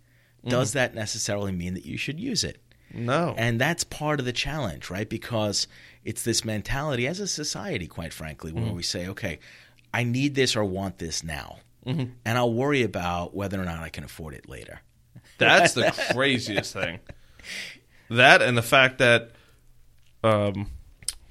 does 0.49 0.73
that 0.73 0.95
necessarily 0.95 1.53
mean 1.53 1.75
that 1.75 1.85
you 1.85 1.99
should 1.99 2.19
use 2.19 2.43
it? 2.45 2.57
No. 2.95 3.35
And 3.37 3.61
that's 3.61 3.85
part 3.85 4.21
of 4.21 4.27
the 4.27 4.33
challenge, 4.33 4.89
right? 4.91 5.09
Because 5.09 5.67
it's 6.05 6.23
this 6.23 6.45
mentality 6.45 7.07
as 7.07 7.21
a 7.21 7.27
society, 7.27 7.87
quite 7.87 8.13
frankly, 8.13 8.53
where 8.53 8.73
we 8.73 8.83
say, 8.83 9.09
okay, 9.09 9.39
I 9.95 10.05
need 10.05 10.35
this 10.35 10.57
or 10.57 10.65
want 10.65 10.99
this 10.99 11.23
now. 11.23 11.59
And 12.25 12.39
I'll 12.39 12.53
worry 12.53 12.83
about 12.85 13.35
whether 13.35 13.61
or 13.61 13.65
not 13.65 13.81
I 13.81 13.89
can 13.89 14.05
afford 14.05 14.35
it 14.35 14.49
later. 14.49 14.81
That's 15.39 15.75
the 15.75 15.93
craziest 16.13 16.73
thing. 16.73 17.01
That 18.09 18.41
and 18.43 18.57
the 18.57 18.63
fact 18.63 18.99
that, 18.99 19.33
um, 20.23 20.71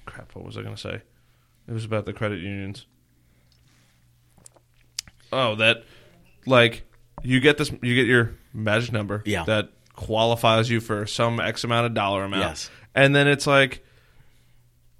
crap. 0.06 0.36
What 0.36 0.46
was 0.46 0.58
I 0.58 0.62
going 0.62 0.76
to 0.76 0.82
say? 0.82 1.02
It 1.68 1.72
was 1.74 1.86
about 1.86 2.06
the 2.06 2.12
credit 2.14 2.40
unions. 2.40 2.86
Oh, 5.32 5.56
that 5.56 5.86
like 6.46 6.84
you 7.24 7.40
get 7.40 7.58
this, 7.58 7.72
you 7.82 7.96
get 7.96 8.08
your 8.08 8.34
magic 8.54 8.92
number. 8.92 9.24
Yeah. 9.26 9.46
That 9.46 9.70
qualifies 9.94 10.70
you 10.70 10.82
for 10.82 11.06
some 11.06 11.40
X 11.40 11.64
amount 11.64 11.86
of 11.86 11.94
dollar 11.94 12.24
amount. 12.24 12.44
Yes. 12.44 12.70
And 12.94 13.16
then 13.16 13.28
it's 13.28 13.48
like. 13.48 13.86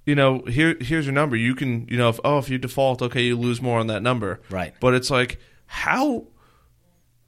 You 0.04 0.14
know, 0.16 0.40
here 0.48 0.76
here's 0.80 1.06
your 1.06 1.12
number. 1.14 1.36
You 1.36 1.54
can, 1.54 1.86
you 1.88 1.96
know, 1.96 2.08
if 2.08 2.18
oh, 2.24 2.38
if 2.38 2.48
you 2.50 2.58
default, 2.58 3.02
okay, 3.02 3.22
you 3.22 3.36
lose 3.36 3.62
more 3.62 3.78
on 3.78 3.86
that 3.86 4.02
number. 4.02 4.40
Right. 4.50 4.74
But 4.80 4.94
it's 4.94 5.10
like, 5.10 5.38
how 5.66 6.26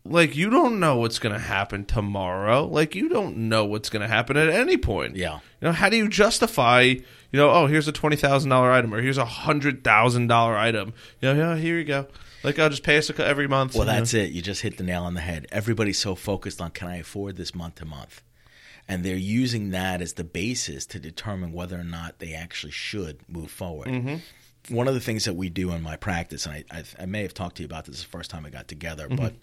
like 0.04 0.36
you 0.36 0.50
don't 0.50 0.78
know 0.80 0.96
what's 0.98 1.18
going 1.18 1.32
to 1.32 1.38
happen 1.40 1.82
tomorrow 1.86 2.66
like 2.66 2.94
you 2.94 3.08
don't 3.08 3.34
know 3.34 3.64
what's 3.64 3.88
going 3.88 4.02
to 4.02 4.06
happen 4.08 4.36
at 4.36 4.50
any 4.50 4.76
point 4.76 5.16
Yeah. 5.16 5.36
you 5.36 5.68
know 5.68 5.72
how 5.72 5.88
do 5.88 5.96
you 5.96 6.08
justify 6.10 6.82
you 6.82 7.02
know 7.32 7.48
oh 7.50 7.66
here's 7.68 7.88
a 7.88 7.92
$20000 7.92 8.52
item 8.70 8.92
or 8.92 9.00
here's 9.00 9.16
a 9.16 9.24
$100000 9.24 10.30
item 10.58 10.92
you 11.22 11.32
know 11.32 11.34
yeah 11.34 11.56
here 11.58 11.78
you 11.78 11.84
go 11.84 12.06
like 12.42 12.58
i'll 12.58 12.68
just 12.68 12.82
pay 12.82 12.98
us 12.98 13.10
every 13.18 13.48
month 13.48 13.72
Well, 13.74 13.86
you 13.86 13.92
know? 13.92 13.98
that's 13.98 14.12
it. 14.12 14.32
You 14.32 14.42
just 14.42 14.60
hit 14.60 14.76
the 14.76 14.84
nail 14.84 15.04
on 15.04 15.14
the 15.14 15.22
head. 15.22 15.46
Everybody's 15.50 15.98
so 15.98 16.14
focused 16.14 16.60
on 16.60 16.70
can 16.72 16.88
I 16.88 16.96
afford 16.98 17.36
this 17.36 17.54
month 17.54 17.76
to 17.76 17.86
month? 17.86 18.20
And 18.86 19.04
they're 19.04 19.16
using 19.16 19.70
that 19.70 20.02
as 20.02 20.14
the 20.14 20.24
basis 20.24 20.84
to 20.86 20.98
determine 20.98 21.52
whether 21.52 21.78
or 21.78 21.84
not 21.84 22.18
they 22.18 22.34
actually 22.34 22.72
should 22.72 23.20
move 23.28 23.50
forward. 23.50 23.88
Mm-hmm. 23.88 24.74
One 24.74 24.88
of 24.88 24.94
the 24.94 25.00
things 25.00 25.24
that 25.24 25.34
we 25.34 25.48
do 25.48 25.72
in 25.72 25.82
my 25.82 25.96
practice, 25.96 26.46
and 26.46 26.54
I, 26.54 26.64
I, 26.70 26.84
I 27.00 27.06
may 27.06 27.22
have 27.22 27.34
talked 27.34 27.56
to 27.56 27.62
you 27.62 27.66
about 27.66 27.86
this 27.86 28.02
the 28.02 28.08
first 28.08 28.30
time 28.30 28.42
we 28.42 28.50
got 28.50 28.68
together, 28.68 29.06
mm-hmm. 29.06 29.16
but 29.16 29.34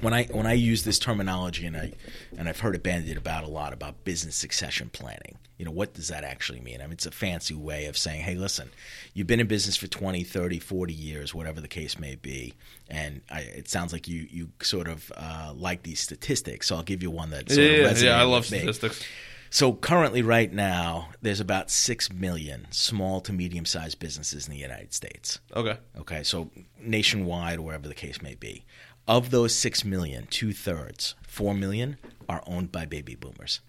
when 0.00 0.14
I 0.14 0.24
when 0.24 0.46
I 0.46 0.54
use 0.54 0.84
this 0.84 0.98
terminology 0.98 1.66
and 1.66 1.76
I 1.76 1.92
and 2.36 2.48
I've 2.48 2.60
heard 2.60 2.74
it 2.74 2.82
bandied 2.82 3.16
about 3.16 3.44
a 3.44 3.48
lot 3.48 3.72
about 3.72 4.04
business 4.04 4.36
succession 4.36 4.90
planning. 4.90 5.38
You 5.58 5.66
know, 5.66 5.70
what 5.70 5.94
does 5.94 6.08
that 6.08 6.24
actually 6.24 6.60
mean? 6.60 6.80
I 6.80 6.84
mean, 6.84 6.94
it's 6.94 7.06
a 7.06 7.12
fancy 7.12 7.54
way 7.54 7.84
of 7.86 7.96
saying, 7.96 8.22
"Hey, 8.22 8.34
listen, 8.34 8.70
you've 9.14 9.26
been 9.26 9.38
in 9.38 9.46
business 9.46 9.76
for 9.76 9.86
20, 9.86 10.24
30, 10.24 10.58
40 10.58 10.92
years, 10.92 11.34
whatever 11.34 11.60
the 11.60 11.68
case 11.68 11.98
may 11.98 12.16
be." 12.16 12.54
And 12.88 13.20
I, 13.30 13.40
it 13.40 13.68
sounds 13.68 13.92
like 13.92 14.08
you 14.08 14.26
you 14.30 14.48
sort 14.62 14.88
of 14.88 15.12
uh, 15.16 15.52
like 15.54 15.82
these 15.82 16.00
statistics. 16.00 16.66
So 16.68 16.76
I'll 16.76 16.82
give 16.82 17.02
you 17.02 17.10
one 17.10 17.30
that 17.30 17.50
sort 17.50 17.60
yeah, 17.66 17.88
of 17.88 18.02
yeah, 18.02 18.08
yeah 18.10 18.20
i 18.20 18.22
love 18.24 18.50
with 18.50 18.52
me. 18.52 18.58
statistics 18.58 19.04
So 19.50 19.74
currently, 19.74 20.22
right 20.22 20.50
now, 20.50 21.10
there's 21.20 21.38
about 21.40 21.70
six 21.70 22.10
million 22.10 22.68
small 22.70 23.20
to 23.20 23.34
medium 23.34 23.66
sized 23.66 23.98
businesses 23.98 24.46
in 24.48 24.54
the 24.54 24.58
United 24.58 24.94
States. 24.94 25.40
okay 25.54 25.76
Okay, 26.00 26.22
so 26.22 26.50
nationwide, 26.80 27.60
wherever 27.60 27.86
the 27.86 27.94
case 27.94 28.22
may 28.22 28.34
be. 28.34 28.64
Of 29.08 29.30
those 29.30 29.54
six 29.54 29.84
million, 29.84 30.26
two 30.30 30.52
thirds, 30.52 31.14
four 31.26 31.54
million, 31.54 31.96
are 32.28 32.42
owned 32.46 32.70
by 32.70 32.86
baby 32.86 33.14
boomers. 33.14 33.60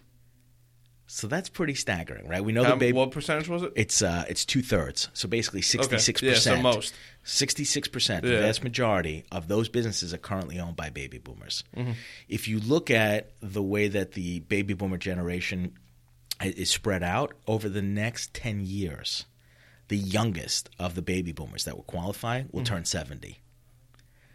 So 1.06 1.28
that's 1.28 1.50
pretty 1.50 1.76
staggering, 1.76 2.28
right? 2.28 2.44
We 2.44 2.54
know 2.54 2.64
the 2.64 2.76
baby. 2.76 2.98
what 2.98 3.12
percentage 3.12 3.48
was 3.48 3.62
it 3.62 3.74
It's 3.76 4.02
uh, 4.02 4.26
it's 4.28 4.46
two 4.46 4.62
thirds, 4.64 5.10
so 5.14 5.28
basically 5.28 5.62
sixty 5.62 6.00
six 6.00 6.22
percent. 6.22 6.58
yeah, 6.58 6.62
so 6.62 6.62
most. 6.62 6.94
Sixty 7.24 7.66
six 7.66 7.88
percent, 7.88 8.24
the 8.24 8.38
vast 8.38 8.64
majority 8.64 9.26
of 9.32 9.48
those 9.48 9.70
businesses 9.70 10.14
are 10.14 10.18
currently 10.18 10.60
owned 10.60 10.76
by 10.76 10.90
baby 10.90 11.20
boomers. 11.20 11.64
Mm-hmm. 11.76 11.92
If 12.30 12.48
you 12.48 12.60
look 12.60 12.90
at 12.90 13.32
the 13.42 13.62
way 13.62 13.90
that 13.90 14.14
the 14.14 14.40
baby 14.40 14.74
boomer 14.74 14.98
generation 14.98 15.78
is 16.42 16.70
spread 16.72 17.04
out 17.04 17.34
over 17.48 17.70
the 17.70 17.82
next 17.84 18.34
ten 18.34 18.62
years, 18.66 19.26
the 19.90 19.98
youngest 19.98 20.70
of 20.80 20.96
the 20.96 21.02
baby 21.04 21.32
boomers 21.32 21.66
that 21.66 21.76
will 21.76 21.84
qualify 21.84 22.44
will 22.52 22.64
turn 22.64 22.86
seventy. 22.86 23.43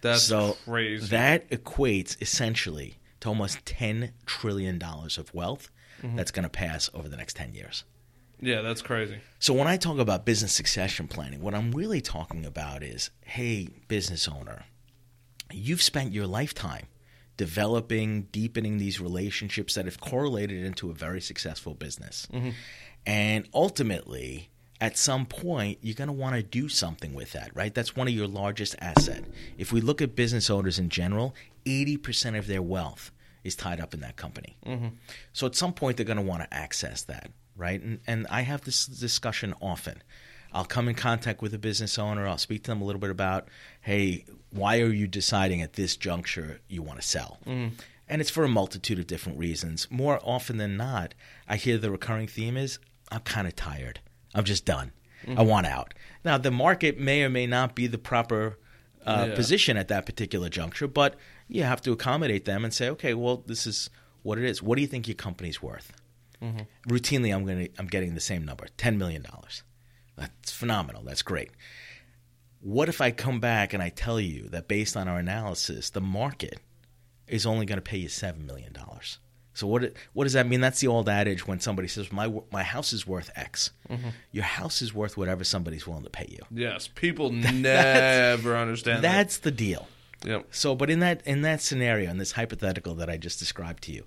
That's 0.01 0.23
so 0.25 0.57
crazy 0.65 1.07
that 1.09 1.49
equates 1.51 2.21
essentially 2.23 2.99
to 3.21 3.29
almost 3.29 3.65
ten 3.67 4.13
trillion 4.27 4.79
dollars 4.79 5.19
of 5.19 5.33
wealth 5.35 5.71
Mm-hmm. 6.03 6.15
that's 6.15 6.31
going 6.31 6.45
to 6.45 6.49
pass 6.49 6.89
over 6.95 7.09
the 7.09 7.17
next 7.17 7.35
ten 7.35 7.55
years. 7.55 7.83
yeah 8.41 8.63
that's 8.63 8.83
crazy 8.83 9.19
So 9.41 9.53
when 9.53 9.67
I 9.67 9.77
talk 9.77 9.99
about 9.99 10.25
business 10.25 10.53
succession 10.53 11.09
planning, 11.09 11.41
what 11.43 11.57
I'm 11.57 11.73
really 11.73 12.01
talking 12.01 12.47
about 12.47 12.85
is, 12.85 13.11
hey, 13.23 13.67
business 13.89 14.29
owner, 14.29 14.63
you've 15.53 15.83
spent 15.83 16.13
your 16.13 16.29
lifetime 16.29 16.87
developing, 17.37 18.29
deepening 18.31 18.79
these 18.79 19.01
relationships 19.01 19.75
that 19.75 19.87
have 19.87 19.99
correlated 20.01 20.65
into 20.65 20.89
a 20.91 20.95
very 20.95 21.21
successful 21.21 21.75
business. 21.75 22.29
And 23.07 23.49
ultimately, 23.55 24.51
at 24.81 24.97
some 24.97 25.27
point, 25.27 25.79
you're 25.83 25.95
going 25.95 26.09
to 26.09 26.13
want 26.13 26.37
to 26.37 26.43
do 26.43 26.69
something 26.69 27.13
with 27.13 27.33
that, 27.33 27.51
right? 27.55 27.75
That's 27.75 27.97
one 27.97 28.07
of 28.07 28.15
your 28.15 28.29
largest 28.29 28.77
asset. 28.81 29.25
If 29.57 29.73
we 29.73 29.81
look 29.81 30.01
at 30.01 30.15
business 30.15 30.51
owners 30.51 30.79
in 30.79 30.89
general, 30.89 31.35
80% 31.67 32.39
of 32.39 32.47
their 32.47 32.63
wealth 32.63 33.11
is 33.43 33.57
tied 33.57 33.81
up 33.81 33.93
in 33.93 34.01
that 34.01 34.17
company. 34.17 34.57
Mm-hmm. 34.65 34.89
So 35.33 35.47
at 35.47 35.57
some 35.57 35.73
point, 35.73 35.97
they're 35.97 36.07
going 36.07 36.17
to 36.17 36.23
want 36.23 36.43
to 36.43 36.55
access 36.55 37.03
that, 37.05 37.31
right? 37.57 37.81
And, 37.81 38.01
and 38.07 38.27
I 38.31 38.43
have 38.43 38.63
this 38.63 38.87
discussion 38.87 39.55
often. 39.61 40.03
I'll 40.53 40.65
come 40.65 40.89
in 40.89 40.95
contact 40.95 41.43
with 41.43 41.53
a 41.55 41.59
business 41.59 41.99
owner. 41.99 42.27
I'll 42.27 42.39
speak 42.39 42.63
to 42.65 42.71
them 42.71 42.81
a 42.81 42.85
little 42.85 43.01
bit 43.01 43.11
about, 43.11 43.49
hey, 43.81 44.25
why 44.51 44.81
are 44.81 44.93
you 44.93 45.07
deciding 45.07 45.61
at 45.61 45.75
this 45.75 45.97
juncture 45.97 46.61
you 46.69 46.83
want 46.83 47.01
to 47.01 47.07
sell? 47.07 47.39
Mm-hmm. 47.47 47.75
And 48.09 48.21
it's 48.21 48.31
for 48.31 48.45
a 48.45 48.49
multitude 48.49 48.99
of 48.99 49.07
different 49.07 49.39
reasons. 49.39 49.87
More 49.91 50.21
often 50.23 50.57
than 50.57 50.77
not, 50.77 51.15
I 51.47 51.57
hear 51.57 51.77
the 51.77 51.91
recurring 51.91 52.29
theme 52.29 52.57
is, 52.57 52.79
I'm 53.11 53.21
kind 53.21 53.47
of 53.47 53.55
tired. 53.55 54.01
I'm 54.35 54.45
just 54.45 54.65
done. 54.65 54.93
I 55.37 55.43
want 55.43 55.67
out. 55.67 55.95
Now, 56.25 56.39
the 56.39 56.51
market 56.51 56.99
may 56.99 57.23
or 57.23 57.29
may 57.29 57.47
not 57.47 57.75
be 57.75 57.87
the 57.87 57.99
proper 57.99 58.59
uh, 59.07 59.27
Yeah. 59.29 59.35
position 59.35 59.77
at 59.77 59.89
that 59.89 60.07
particular 60.07 60.49
juncture, 60.49 60.87
but 60.89 61.17
you 61.49 61.63
have 61.65 61.81
to 61.83 61.93
accommodate 61.93 62.45
them 62.45 62.65
and 62.65 62.73
say, 62.73 62.89
okay, 62.91 63.15
well, 63.15 63.39
this 63.47 63.67
is 63.67 63.91
what 64.23 64.39
it 64.39 64.45
is. 64.45 64.63
What 64.63 64.77
do 64.77 64.83
you 64.83 64.89
think 64.89 65.07
your 65.09 65.15
company's 65.17 65.61
worth? 65.63 65.93
Routinely, 66.89 67.35
I'm 67.35 67.45
going 67.45 67.67
to 67.67 67.71
I'm 67.79 67.89
getting 67.89 68.15
the 68.15 68.21
same 68.21 68.45
number, 68.45 68.67
ten 68.77 68.97
million 68.97 69.23
dollars. 69.23 69.65
That's 70.17 70.53
phenomenal. 70.53 71.03
That's 71.03 71.23
great. 71.23 71.51
what 72.61 72.89
if 72.89 73.01
I 73.01 73.11
come 73.11 73.41
back 73.41 73.73
and 73.73 73.83
I 73.83 73.89
tell 73.89 74.21
you 74.21 74.49
that 74.51 74.67
based 74.69 74.97
on 74.97 75.09
our 75.09 75.19
analysis, 75.19 75.91
the 75.91 76.01
market 76.01 76.61
is 77.27 77.45
only 77.47 77.67
going 77.67 77.77
to 77.79 77.83
pay 77.83 77.99
you 77.99 78.09
$7 78.09 78.45
million? 78.45 78.73
So 79.59 79.67
what 79.67 79.93
what 80.13 80.23
does 80.23 80.35
that 80.35 80.47
mean? 80.47 80.61
That's 80.61 80.79
the 80.79 80.87
old 80.87 81.09
adage 81.09 81.49
when 81.49 81.59
somebody 81.59 81.89
says 81.89 82.13
my 82.13 82.33
my 82.53 82.63
house 82.63 82.93
is 82.93 83.09
worth 83.09 83.29
X. 83.35 83.73
Mm-hmm. 83.91 84.11
Your 84.31 84.45
house 84.45 84.81
is 84.83 84.95
worth 84.95 85.17
whatever 85.17 85.43
somebody's 85.43 85.85
willing 85.85 86.05
to 86.05 86.11
pay 86.11 86.27
you. 86.29 86.39
Yes, 86.53 86.87
people 86.87 87.31
never 87.33 88.57
understand 88.57 89.03
that. 89.03 89.13
That's 89.13 89.39
the 89.39 89.51
deal. 89.51 89.89
Yep. 90.25 90.47
So, 90.53 90.77
but 90.77 90.91
in 90.91 91.01
that 91.01 91.27
in 91.27 91.43
that 91.43 91.61
scenario, 91.61 92.09
in 92.09 92.19
this 92.19 92.31
hypothetical 92.31 92.95
that 92.95 93.11
I 93.11 93.17
just 93.17 93.41
described 93.41 93.83
to 93.85 93.93
you, 93.93 94.05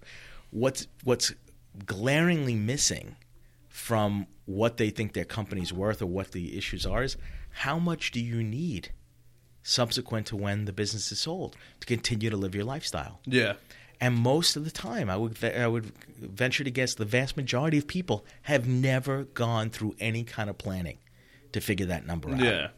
what's 0.52 0.88
what's 1.04 1.34
glaringly 1.86 2.56
missing 2.56 3.18
from 3.68 4.28
what 4.46 4.78
they 4.78 4.90
think 4.90 5.12
their 5.12 5.26
company's 5.26 5.74
worth 5.74 6.02
or 6.02 6.06
what 6.06 6.32
the 6.32 6.58
issues 6.58 6.86
are 6.86 7.04
is 7.04 7.18
how 7.50 7.78
much 7.78 8.12
do 8.12 8.22
you 8.22 8.42
need 8.42 8.94
subsequent 9.64 10.28
to 10.28 10.38
when 10.38 10.64
the 10.64 10.72
business 10.72 11.12
is 11.12 11.20
sold 11.20 11.58
to 11.82 11.88
continue 11.88 12.30
to 12.30 12.38
live 12.38 12.56
your 12.56 12.64
lifestyle? 12.64 13.20
Yeah. 13.26 13.56
And 14.02 14.16
most 14.16 14.56
of 14.56 14.66
the 14.66 14.72
time, 14.72 15.10
I 15.12 15.16
would 15.16 15.38
I 15.44 15.68
would 15.68 15.94
venture 16.18 16.64
to 16.64 16.72
guess 16.72 16.96
the 16.96 17.06
vast 17.06 17.38
majority 17.38 17.78
of 17.78 17.88
people 17.88 18.26
have 18.42 18.68
never 18.68 19.26
gone 19.26 19.70
through 19.70 19.96
any 20.00 20.24
kind 20.24 20.50
of 20.50 20.58
planning 20.58 20.98
to 21.54 21.62
figure 21.62 21.86
that 21.86 22.06
number 22.08 22.32
out. 22.32 22.40
Yeah. 22.40 22.70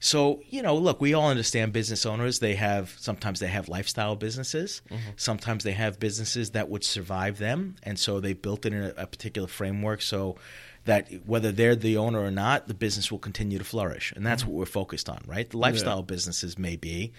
So, 0.00 0.40
you 0.48 0.62
know, 0.62 0.76
look, 0.76 1.00
we 1.00 1.14
all 1.14 1.28
understand 1.28 1.72
business 1.72 2.06
owners. 2.06 2.38
They 2.38 2.54
have 2.54 2.94
sometimes 2.98 3.40
they 3.40 3.46
have 3.46 3.68
lifestyle 3.68 4.16
businesses. 4.16 4.82
Mm-hmm. 4.90 5.10
Sometimes 5.16 5.64
they 5.64 5.72
have 5.72 5.98
businesses 5.98 6.50
that 6.50 6.68
would 6.68 6.84
survive 6.84 7.38
them, 7.38 7.76
and 7.82 7.98
so 7.98 8.20
they 8.20 8.34
built 8.34 8.66
it 8.66 8.72
in 8.72 8.82
a, 8.82 8.94
a 8.96 9.06
particular 9.06 9.48
framework 9.48 10.02
so 10.02 10.36
that 10.84 11.10
whether 11.26 11.52
they're 11.52 11.74
the 11.74 11.96
owner 11.96 12.20
or 12.20 12.30
not, 12.30 12.68
the 12.68 12.74
business 12.74 13.10
will 13.10 13.18
continue 13.18 13.58
to 13.58 13.64
flourish. 13.64 14.12
And 14.14 14.24
that's 14.24 14.42
mm-hmm. 14.42 14.52
what 14.52 14.58
we're 14.58 14.66
focused 14.66 15.08
on, 15.08 15.20
right? 15.26 15.48
The 15.48 15.58
lifestyle 15.58 16.02
businesses 16.02 16.58
may 16.58 16.76
be, 16.76 17.12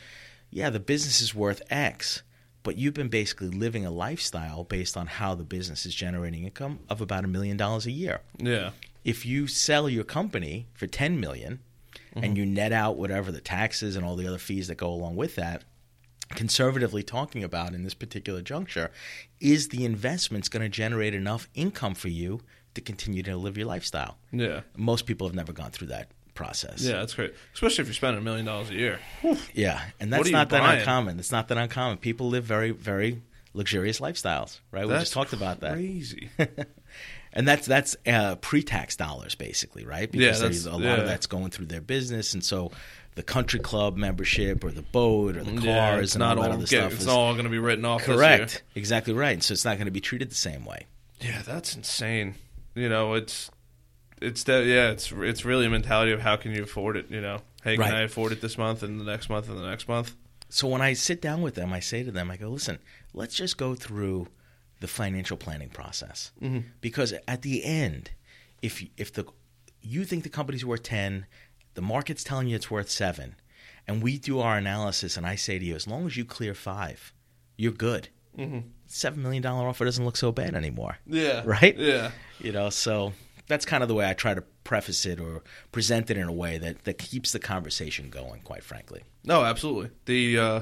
yeah, 0.49 0.69
the 0.69 0.79
business 0.79 1.21
is 1.21 1.35
worth 1.35 1.61
X, 1.69 2.23
but 2.63 2.77
you've 2.77 2.93
been 2.93 3.07
basically 3.09 3.49
living 3.49 3.85
a 3.85 3.91
lifestyle 3.91 4.63
based 4.63 4.97
on 4.97 5.07
how 5.07 5.35
the 5.35 5.43
business 5.43 5.85
is 5.85 5.95
generating 5.95 6.43
income 6.43 6.79
of 6.89 7.01
about 7.01 7.23
a 7.23 7.27
million 7.27 7.57
dollars 7.57 7.85
a 7.85 7.91
year 7.91 8.21
Yeah. 8.37 8.71
if 9.03 9.25
you 9.25 9.47
sell 9.47 9.89
your 9.89 10.03
company 10.03 10.67
for 10.73 10.87
10 10.87 11.19
million 11.19 11.59
and 12.13 12.23
mm-hmm. 12.25 12.35
you 12.35 12.45
net 12.45 12.71
out 12.73 12.97
whatever 12.97 13.31
the 13.31 13.41
taxes 13.41 13.95
and 13.95 14.05
all 14.05 14.15
the 14.15 14.27
other 14.27 14.37
fees 14.37 14.67
that 14.67 14.75
go 14.75 14.89
along 14.89 15.15
with 15.15 15.35
that 15.35 15.63
conservatively 16.31 17.03
talking 17.03 17.43
about 17.43 17.73
in 17.73 17.83
this 17.83 17.93
particular 17.93 18.41
juncture 18.41 18.91
is 19.39 19.69
the 19.69 19.85
investments 19.85 20.49
going 20.49 20.61
to 20.63 20.69
generate 20.69 21.13
enough 21.13 21.47
income 21.53 21.95
for 21.95 22.09
you 22.09 22.41
to 22.73 22.81
continue 22.81 23.23
to 23.23 23.35
live 23.37 23.57
your 23.57 23.65
lifestyle 23.67 24.17
Yeah. 24.31 24.61
most 24.75 25.05
people 25.05 25.25
have 25.27 25.35
never 25.35 25.53
gone 25.53 25.71
through 25.71 25.87
that 25.87 26.11
process 26.37 26.81
Yeah, 26.81 26.93
that's 26.99 27.13
great. 27.15 27.33
Especially 27.53 27.81
if 27.81 27.87
you're 27.87 27.93
spending 27.95 28.21
a 28.21 28.23
million 28.23 28.45
dollars 28.45 28.69
a 28.69 28.75
year. 28.75 28.99
yeah 29.53 29.81
and 29.99 30.13
that's 30.13 30.29
not 30.29 30.49
that 30.51 30.61
buying? 30.61 30.79
uncommon 30.79 31.19
it's 31.19 31.31
not 31.31 31.49
that 31.49 31.57
uncommon 31.57 31.97
people 31.97 32.29
live 32.29 32.45
very 32.45 32.71
very 32.71 33.21
luxurious 33.53 33.99
lifestyles 33.99 34.59
right 34.71 34.87
we 34.87 34.93
just 34.93 35.13
talked 35.13 35.33
about 35.33 35.59
that 35.61 35.73
Crazy. 35.73 36.29
and 37.33 37.47
that's 37.47 37.65
that's 37.65 37.95
uh, 38.05 38.35
pre-tax 38.35 38.95
dollars 38.95 39.35
basically 39.35 39.83
right 39.85 40.09
Yeah, 40.13 40.27
because 40.27 40.39
that's- 40.41 40.65
a 40.65 40.71
lot 40.71 40.81
yeah. 40.81 40.93
of 40.97 41.07
that's 41.07 41.27
going 41.27 41.49
through 41.49 41.65
their 41.65 41.81
business 41.81 42.33
and 42.33 42.43
so 42.43 42.71
the 43.15 43.23
country 43.23 43.59
club 43.59 43.97
membership 43.97 44.63
or 44.63 44.69
the 44.71 44.83
boat 44.83 45.37
or 45.37 45.43
the 45.43 45.53
cars 45.59 45.65
yeah, 45.65 45.99
and 45.99 46.19
not 46.19 46.37
all 46.37 46.43
that 46.43 46.51
other 46.51 46.59
get- 46.61 46.67
stuff 46.67 46.91
it's 46.93 47.01
is 47.01 47.07
all 47.07 47.33
going 47.33 47.45
to 47.45 47.49
be 47.49 47.57
written 47.57 47.83
off. 47.83 48.03
correct 48.03 48.61
exactly 48.75 49.13
right 49.13 49.41
so 49.41 49.53
it's 49.53 49.65
not 49.65 49.77
going 49.77 49.85
to 49.85 49.91
be 49.91 50.01
treated 50.01 50.29
the 50.29 50.35
same 50.35 50.63
way 50.65 50.85
Yeah, 51.19 51.41
that's 51.41 51.75
insane. 51.75 52.35
You 52.75 52.89
know, 52.89 53.15
it's 53.15 53.49
it's 54.21 54.45
yeah, 54.47 54.89
it's 54.91 55.11
it's 55.11 55.45
really 55.45 55.65
a 55.65 55.69
mentality 55.69 56.11
of 56.11 56.21
how 56.21 56.35
can 56.35 56.51
you 56.51 56.63
afford 56.63 56.97
it. 56.97 57.09
You 57.09 57.21
know, 57.21 57.39
hey, 57.63 57.75
can 57.75 57.81
Right. 57.85 57.93
I 57.93 58.01
afford 58.01 58.31
it 58.31 58.41
this 58.41 58.57
month 58.57 58.83
and 58.83 58.99
the 58.99 59.03
next 59.05 59.29
month 59.29 59.49
and 59.49 59.57
the 59.57 59.67
next 59.69 59.87
month? 59.87 60.15
so 60.49 60.65
when 60.65 60.81
i 60.81 60.93
sit 60.93 61.21
down 61.21 61.41
with 61.41 61.55
them 61.55 61.73
i 61.73 61.79
say 61.81 62.03
to 62.03 62.09
them 62.11 62.31
i 62.31 62.37
go 62.37 62.47
listen 62.47 62.79
let's 63.13 63.35
just 63.35 63.57
go 63.57 63.75
through 63.75 64.25
the 64.79 64.87
financial 64.87 65.35
planning 65.35 65.67
process 65.67 66.31
because 66.79 67.13
at 67.27 67.41
the 67.41 67.65
end 67.65 68.11
if 68.61 68.81
if 68.95 69.11
the 69.11 69.25
you 69.81 70.05
think 70.05 70.23
the 70.23 70.29
company's 70.29 70.63
worth 70.65 70.83
10 70.83 71.25
the 71.73 71.81
market's 71.81 72.23
telling 72.23 72.47
you 72.47 72.55
it's 72.55 72.71
worth 72.71 72.89
7 72.89 73.35
and 73.89 74.01
we 74.01 74.17
do 74.17 74.39
our 74.39 74.57
analysis 74.57 75.17
and 75.17 75.25
i 75.27 75.35
say 75.35 75.59
to 75.59 75.65
you 75.65 75.75
as 75.75 75.85
long 75.85 76.05
as 76.05 76.15
you 76.15 76.23
clear 76.23 76.53
5 76.53 77.13
you're 77.57 77.73
good 77.73 78.07
Mm-hmm. 78.37 78.59
$7 78.87 79.17
million 79.17 79.45
offer 79.45 79.83
doesn't 79.83 80.05
look 80.05 80.15
so 80.15 80.31
bad 80.31 80.55
anymore 80.55 80.97
Yeah, 81.05 81.41
Right? 81.45 81.75
Yeah, 81.77 82.11
you 82.39 82.53
know 82.53 82.69
so 82.69 83.11
that's 83.47 83.65
kind 83.65 83.81
of 83.83 83.89
the 83.89 83.95
way 83.95 84.09
i 84.09 84.13
try 84.13 84.33
to 84.33 84.41
preface 84.63 85.05
it 85.05 85.19
or 85.19 85.41
present 85.71 86.09
it 86.09 86.17
in 86.17 86.27
a 86.27 86.33
way 86.33 86.57
that, 86.57 86.83
that 86.83 86.97
keeps 86.97 87.31
the 87.31 87.39
conversation 87.39 88.09
going 88.09 88.41
quite 88.41 88.63
frankly 88.63 89.03
no, 89.27 89.43
absolutely. 89.43 89.91
The 90.05 90.39
uh, 90.39 90.61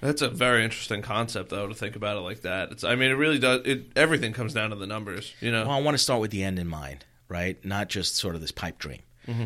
that's 0.00 0.22
a 0.22 0.28
very 0.30 0.64
interesting 0.64 1.02
concept 1.02 1.50
though 1.50 1.68
to 1.68 1.74
think 1.74 1.94
about 1.94 2.16
it 2.16 2.20
like 2.20 2.40
that. 2.40 2.72
It's 2.72 2.82
I 2.84 2.94
mean, 2.96 3.10
it 3.10 3.14
really 3.14 3.38
does. 3.38 3.60
It 3.66 3.92
everything 3.94 4.32
comes 4.32 4.54
down 4.54 4.70
to 4.70 4.76
the 4.76 4.86
numbers. 4.86 5.34
You 5.40 5.52
know. 5.52 5.66
Well, 5.66 5.76
I 5.76 5.80
want 5.82 5.94
to 5.94 6.02
start 6.02 6.20
with 6.20 6.30
the 6.30 6.42
end 6.42 6.58
in 6.58 6.66
mind, 6.66 7.04
right? 7.28 7.62
Not 7.64 7.88
just 7.90 8.16
sort 8.16 8.34
of 8.34 8.40
this 8.40 8.50
pipe 8.50 8.78
dream. 8.78 9.02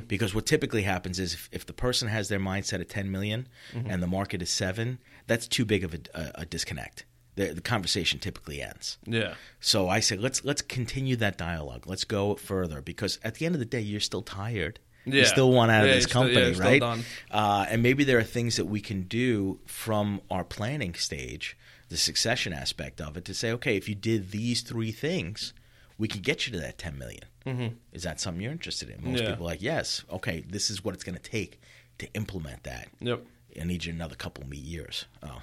Because 0.09 0.35
what 0.35 0.47
typically 0.47 0.83
happens 0.85 1.19
is 1.19 1.35
if, 1.35 1.51
if 1.53 1.67
the 1.67 1.75
person 1.75 2.09
has 2.09 2.31
their 2.31 2.41
mindset 2.41 2.81
at 2.81 2.89
10 2.89 3.11
million 3.11 3.47
and 3.75 4.03
the 4.03 4.07
market 4.07 4.41
is 4.41 4.49
seven, 4.49 4.99
that's 5.27 5.47
too 5.47 5.67
big 5.67 5.85
of 5.85 5.93
a, 5.93 5.99
a, 6.15 6.31
a 6.37 6.47
disconnect. 6.47 7.05
The, 7.37 7.53
the 7.55 7.61
conversation 7.61 8.19
typically 8.19 8.63
ends. 8.63 8.99
yeah. 9.07 9.35
So 9.61 9.89
I 9.89 10.01
say 10.01 10.17
let's 10.17 10.45
let's 10.45 10.63
continue 10.63 11.17
that 11.17 11.37
dialogue. 11.39 11.87
Let's 11.87 12.05
go 12.05 12.35
further 12.35 12.81
because 12.83 13.19
at 13.23 13.35
the 13.37 13.47
end 13.47 13.55
of 13.55 13.59
the 13.59 13.65
day, 13.67 13.81
you're 13.81 14.01
still 14.01 14.23
tired. 14.23 14.79
You 15.05 15.21
Yeah. 15.21 15.25
still 15.27 15.53
want 15.53 15.71
out 15.71 15.85
of 15.85 15.91
this 15.91 16.05
you're 16.05 16.09
still- 16.09 16.29
yeah, 16.31 16.51
company, 16.51 16.81
right? 16.83 17.05
Uh, 17.31 17.67
and 17.71 17.83
maybe 17.83 18.03
there 18.05 18.19
are 18.19 18.25
things 18.25 18.57
that 18.57 18.65
we 18.65 18.81
can 18.81 19.03
do 19.03 19.61
from 19.67 20.21
our 20.31 20.43
planning 20.43 20.95
stage, 20.95 21.57
the 21.91 21.97
succession 21.97 22.53
aspect 22.53 23.01
of 23.01 23.17
it, 23.17 23.25
to 23.27 23.35
say, 23.35 23.53
okay, 23.53 23.77
if 23.77 23.89
you 23.89 23.95
did 23.95 24.31
these 24.33 24.63
three 24.63 24.91
things, 24.91 25.53
we 25.99 26.09
could 26.09 26.23
get 26.25 26.47
you 26.47 26.53
to 26.55 26.59
that 26.61 26.79
ten 26.79 26.99
million. 26.99 27.23
Mm-hmm. 27.47 27.75
Is 27.93 28.03
that 28.03 28.19
something 28.19 28.43
you're 28.43 28.51
interested 28.51 28.89
in? 28.91 29.05
Most 29.13 29.23
Yeah. 29.23 29.31
people 29.31 29.47
are 29.47 29.51
like, 29.51 29.63
yes. 29.63 30.05
Okay, 30.11 30.43
this 30.49 30.71
is 30.71 30.83
what 30.83 30.95
it's 30.95 31.05
going 31.05 31.19
to 31.19 31.31
take 31.31 31.61
to 31.99 32.13
implement 32.15 32.65
that. 32.65 32.89
Yep. 33.01 33.25
I 33.61 33.65
need 33.65 33.85
you 33.85 33.93
another 33.93 34.17
couple 34.17 34.43
of 34.43 34.53
years. 34.55 35.05
Oh, 35.23 35.43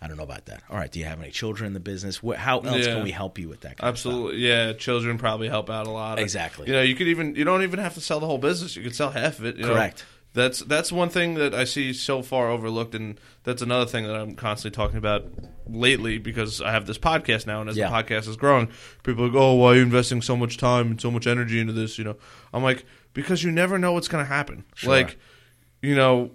I 0.00 0.06
don't 0.06 0.16
know 0.16 0.22
about 0.22 0.46
that. 0.46 0.62
All 0.70 0.76
right, 0.76 0.90
do 0.90 0.98
you 1.00 1.04
have 1.06 1.20
any 1.20 1.30
children 1.32 1.66
in 1.66 1.72
the 1.74 1.80
business? 1.80 2.20
How 2.36 2.60
else 2.60 2.86
Yeah. 2.86 2.94
can 2.94 3.02
we 3.04 3.10
help 3.10 3.38
you 3.38 3.48
with 3.48 3.62
that? 3.62 3.78
Kind 3.78 3.88
Of 3.88 3.94
Absolutely. 3.94 4.38
Yeah, 4.46 4.72
children 4.74 5.18
probably 5.18 5.48
help 5.48 5.68
out 5.70 5.86
a 5.86 5.90
lot. 5.90 6.18
Exactly. 6.20 6.68
You 6.68 6.72
know, 6.74 6.82
you 6.82 6.94
could 6.94 7.08
even 7.08 7.34
you 7.34 7.44
don't 7.44 7.62
even 7.62 7.80
have 7.80 7.94
to 7.94 8.00
sell 8.00 8.20
the 8.20 8.26
whole 8.26 8.38
business. 8.38 8.76
You 8.76 8.82
could 8.84 8.94
sell 8.94 9.10
half 9.10 9.38
of 9.40 9.44
it. 9.46 9.56
you 9.56 9.62
know. 9.66 9.74
Correct. 9.74 10.04
That's 10.34 10.60
that's 10.60 10.92
one 10.92 11.08
thing 11.08 11.34
that 11.34 11.52
I 11.54 11.64
see 11.64 11.92
so 11.92 12.22
far 12.22 12.48
overlooked, 12.50 12.94
and 12.94 13.18
that's 13.44 13.62
another 13.62 13.86
thing 13.86 14.06
that 14.06 14.14
I'm 14.14 14.34
constantly 14.36 14.76
talking 14.76 14.98
about 14.98 15.24
lately 15.66 16.18
because 16.18 16.60
I 16.60 16.70
have 16.70 16.86
this 16.86 16.98
podcast 16.98 17.46
now, 17.46 17.60
and 17.60 17.68
as 17.68 17.76
Yeah. 17.76 17.88
the 17.88 17.94
podcast 17.96 18.28
is 18.28 18.36
growing, 18.36 18.68
people 19.02 19.24
are 19.24 19.28
like, 19.28 19.36
"Oh, 19.36 19.54
why 19.54 19.72
are 19.72 19.76
you 19.76 19.82
investing 19.82 20.22
so 20.22 20.36
much 20.36 20.58
time 20.58 20.88
and 20.92 21.00
so 21.00 21.10
much 21.10 21.26
energy 21.26 21.58
into 21.58 21.72
this?" 21.72 21.98
You 21.98 22.04
know, 22.04 22.16
I'm 22.52 22.62
like, 22.62 22.84
because 23.14 23.42
you 23.42 23.50
never 23.50 23.78
know 23.78 23.92
what's 23.94 24.06
going 24.06 24.22
to 24.24 24.28
happen. 24.28 24.64
Sure. 24.74 24.90
Like, 24.90 25.16
you 25.82 25.96
know, 25.96 26.30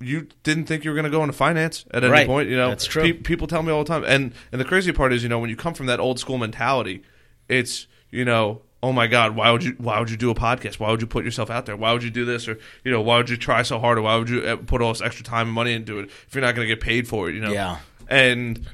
you 0.00 0.28
didn't 0.44 0.66
think 0.66 0.84
you 0.84 0.90
were 0.90 0.94
going 0.94 1.04
to 1.04 1.10
go 1.10 1.22
into 1.22 1.32
finance 1.32 1.84
at 1.92 2.04
any 2.04 2.12
Right. 2.12 2.26
point. 2.26 2.48
You 2.48 2.56
know, 2.56 2.68
That's 2.68 2.84
true. 2.86 3.02
Pe- 3.02 3.12
people 3.14 3.46
tell 3.46 3.62
me 3.62 3.72
all 3.72 3.82
the 3.84 3.88
time, 3.88 4.04
and 4.06 4.32
and 4.52 4.60
the 4.60 4.64
crazy 4.64 4.92
part 4.92 5.12
is, 5.12 5.22
you 5.22 5.28
know, 5.28 5.38
when 5.38 5.50
you 5.50 5.56
come 5.56 5.74
from 5.74 5.86
that 5.86 5.98
old 6.00 6.18
school 6.20 6.38
mentality, 6.38 7.02
it's 7.48 7.86
you 8.10 8.24
know, 8.24 8.62
oh 8.82 8.92
my 8.92 9.06
god, 9.08 9.34
why 9.34 9.50
would 9.50 9.64
you 9.64 9.74
why 9.78 9.98
would 9.98 10.10
you 10.10 10.16
do 10.16 10.30
a 10.30 10.34
podcast? 10.34 10.78
Why 10.78 10.90
would 10.90 11.00
you 11.00 11.06
put 11.08 11.24
yourself 11.24 11.50
out 11.50 11.66
there? 11.66 11.76
Why 11.76 11.92
would 11.92 12.02
you 12.04 12.10
do 12.10 12.24
this? 12.24 12.46
Or 12.48 12.58
you 12.84 12.92
know, 12.92 13.00
why 13.00 13.16
would 13.16 13.28
you 13.28 13.36
try 13.36 13.62
so 13.62 13.78
hard? 13.78 13.98
Or 13.98 14.02
why 14.02 14.16
would 14.16 14.30
you 14.30 14.40
uh, 14.42 14.56
put 14.56 14.80
all 14.82 14.92
this 14.92 15.02
extra 15.02 15.24
time 15.24 15.48
and 15.48 15.54
money 15.54 15.72
into 15.72 15.98
it 15.98 16.10
if 16.26 16.34
you're 16.34 16.42
not 16.42 16.54
going 16.54 16.66
to 16.68 16.72
get 16.74 16.80
paid 16.80 17.08
for 17.08 17.28
it? 17.28 17.34
You 17.34 17.40
know, 17.40 17.52
Yeah. 17.52 17.78
and 18.08 18.64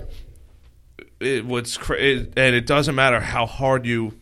it 1.20 1.44
what's 1.46 1.76
cra- 1.76 1.98
it, 1.98 2.32
and 2.36 2.54
it 2.54 2.66
doesn't 2.66 2.94
matter 2.94 3.20
how 3.20 3.46
hard 3.46 3.86
you 3.86 4.18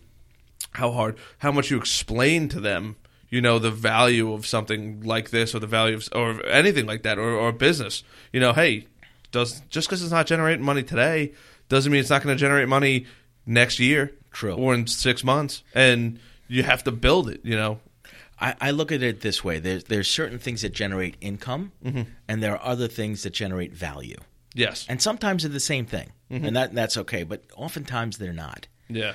how 0.72 0.90
hard 0.92 1.16
how 1.38 1.50
much 1.52 1.70
you 1.70 1.76
explain 1.76 2.48
to 2.48 2.60
them 2.60 2.96
you 3.32 3.40
know 3.40 3.58
the 3.58 3.70
value 3.92 4.32
of 4.32 4.46
something 4.46 5.00
like 5.14 5.30
this 5.30 5.54
or 5.54 5.58
the 5.60 5.66
value 5.78 5.96
of 5.96 6.08
or 6.14 6.28
anything 6.46 6.86
like 6.86 7.02
that 7.02 7.18
or, 7.18 7.30
or 7.42 7.48
a 7.48 7.52
business 7.52 8.04
you 8.32 8.38
know 8.40 8.52
hey 8.52 8.86
does 9.32 9.60
just 9.70 9.88
because 9.88 10.02
it's 10.02 10.12
not 10.12 10.26
generating 10.26 10.64
money 10.64 10.82
today 10.82 11.32
doesn't 11.68 11.90
mean 11.90 12.00
it's 12.00 12.10
not 12.10 12.22
going 12.22 12.36
to 12.36 12.40
generate 12.40 12.68
money 12.68 13.06
next 13.46 13.78
year 13.80 14.12
True. 14.30 14.54
or 14.54 14.74
in 14.74 14.86
six 14.86 15.24
months 15.24 15.62
and 15.74 16.18
you 16.48 16.62
have 16.62 16.84
to 16.84 16.92
build 16.92 17.28
it 17.28 17.40
you 17.42 17.56
know 17.56 17.80
I, 18.40 18.54
I 18.60 18.70
look 18.72 18.90
at 18.90 19.02
it 19.04 19.20
this 19.20 19.44
way: 19.44 19.60
there's 19.60 19.84
there's 19.84 20.08
certain 20.08 20.38
things 20.40 20.62
that 20.62 20.72
generate 20.72 21.14
income, 21.20 21.70
Mm-hmm. 21.84 22.02
and 22.28 22.42
there 22.42 22.54
are 22.58 22.72
other 22.72 22.88
things 22.88 23.22
that 23.22 23.32
generate 23.32 23.72
value. 23.72 24.16
yes 24.54 24.84
And 24.88 25.00
sometimes 25.00 25.42
they're 25.44 25.52
the 25.52 25.60
same 25.74 25.86
thing, 25.86 26.08
Mm-hmm. 26.30 26.46
and 26.46 26.56
that 26.56 26.74
that's 26.74 26.96
okay. 26.96 27.22
But 27.22 27.44
oftentimes 27.56 28.18
they're 28.18 28.32
not. 28.46 28.66
yeah 28.88 29.12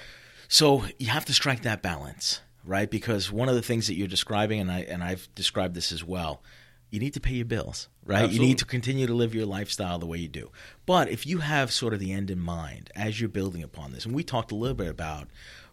So 0.48 0.86
you 0.98 1.08
have 1.08 1.26
to 1.26 1.34
strike 1.34 1.64
that 1.64 1.82
balance, 1.82 2.40
right? 2.68 2.90
Because 2.92 3.32
one 3.32 3.50
of 3.50 3.56
the 3.56 3.62
things 3.62 3.88
that 3.88 3.96
you're 3.96 4.08
describing, 4.08 4.60
and 4.60 4.72
I 4.72 4.82
and 4.82 5.04
I've 5.04 5.28
described 5.36 5.74
this 5.74 5.92
as 5.92 6.04
well, 6.04 6.44
you 6.92 7.00
need 7.00 7.14
to 7.16 7.20
pay 7.20 7.34
your 7.34 7.46
bills, 7.46 7.90
right? 8.06 8.18
Absolutely. 8.24 8.36
You 8.36 8.50
need 8.52 8.58
to 8.60 8.66
continue 8.66 9.08
to 9.08 9.14
live 9.14 9.34
your 9.34 9.46
lifestyle 9.46 9.98
the 10.00 10.06
way 10.06 10.20
you 10.20 10.28
do. 10.30 10.52
But 10.86 11.10
if 11.10 11.26
you 11.26 11.40
have 11.40 11.72
sort 11.72 11.94
of 11.94 12.00
the 12.00 12.14
end 12.14 12.30
in 12.30 12.40
mind 12.40 12.92
as 12.96 13.20
you're 13.20 13.30
building 13.30 13.64
upon 13.64 13.92
this, 13.92 14.06
and 14.06 14.14
we 14.14 14.24
talked 14.24 14.52
a 14.52 14.56
little 14.56 14.76
bit 14.76 14.88
about 14.88 15.28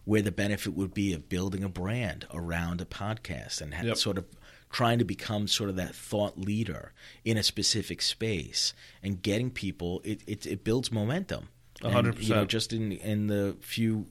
where 0.05 0.21
the 0.21 0.31
benefit 0.31 0.73
would 0.73 0.93
be 0.93 1.13
of 1.13 1.29
building 1.29 1.63
a 1.63 1.69
brand 1.69 2.27
around 2.33 2.79
a 2.81 2.85
podcast 2.85 3.59
and 3.61 3.73
Yep. 3.73 3.97
sort 3.97 4.17
of 4.17 4.25
trying 4.71 4.99
to 4.99 5.05
become 5.05 5.47
sort 5.47 5.69
of 5.69 5.77
that 5.77 5.95
thought 5.95 6.37
leader 6.37 6.91
in 7.23 7.37
a 7.37 7.43
specific 7.43 8.01
space 8.01 8.73
and 9.01 9.21
getting 9.21 9.49
people, 9.49 10.01
it, 10.03 10.21
it, 10.27 10.45
it 10.45 10.63
builds 10.63 10.91
momentum. 10.91 11.47
A 11.81 11.89
hundred 11.89 12.15
And, 12.15 12.23
You 12.23 12.29
know, 12.29 12.35
percent. 12.41 12.49
just 12.51 12.73
in, 12.73 12.91
in 12.91 13.27
the 13.27 13.55
few, 13.61 14.05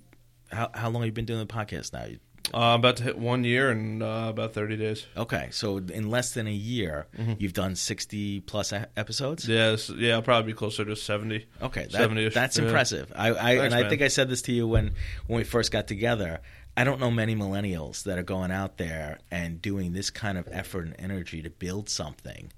how, 0.51 0.71
how 0.75 0.89
long 0.91 1.03
have 1.03 1.07
you 1.07 1.13
been 1.13 1.27
doing 1.27 1.39
the 1.41 1.47
podcast 1.47 1.93
now? 1.93 2.07
Uh, 2.53 2.75
about 2.79 2.97
to 2.99 3.03
hit 3.03 3.19
one 3.19 3.43
year 3.43 3.71
in 3.73 4.03
uh, 4.03 4.29
about 4.29 4.53
30 4.53 4.77
days. 4.77 5.07
Okay, 5.17 5.49
so 5.51 5.79
in 5.79 6.11
less 6.11 6.35
than 6.35 6.47
a 6.47 6.53
year, 6.53 7.07
Mm-hmm. 7.19 7.33
you've 7.39 7.53
done 7.55 7.75
sixty 7.75 8.41
plus 8.41 8.73
episodes. 8.97 9.49
Yeah, 9.49 9.71
this- 9.71 9.89
yeah, 9.91 10.13
I'll 10.15 10.23
probably 10.23 10.53
be 10.53 10.57
closer 10.57 10.85
to 10.85 10.95
70. 10.95 11.47
Okay, 11.63 11.87
that, 11.91 12.11
70-ish, 12.11 12.35
that's 12.35 12.59
yeah. 12.59 12.65
impressive. 12.67 13.11
I, 13.17 13.31
I 13.31 13.33
Thanks, 13.35 13.65
and 13.65 13.75
I 13.75 13.81
man. 13.81 13.91
think 13.91 14.03
I 14.03 14.09
said 14.09 14.29
this 14.29 14.43
to 14.43 14.53
you 14.53 14.69
when 14.69 14.93
when 15.27 15.39
we 15.39 15.45
first 15.45 15.73
got 15.73 15.87
together. 15.89 16.41
I 16.77 16.83
don't 16.85 16.99
know 17.01 17.11
many 17.11 17.37
millennials 17.37 18.03
that 18.03 18.19
are 18.19 18.25
going 18.25 18.51
out 18.51 18.79
there 18.79 19.21
and 19.31 19.63
doing 19.63 19.93
this 19.93 20.11
kind 20.11 20.37
of 20.37 20.49
effort 20.51 20.87
and 20.87 20.97
energy 20.99 21.41
to 21.41 21.49
build 21.51 21.89
something 21.89 22.53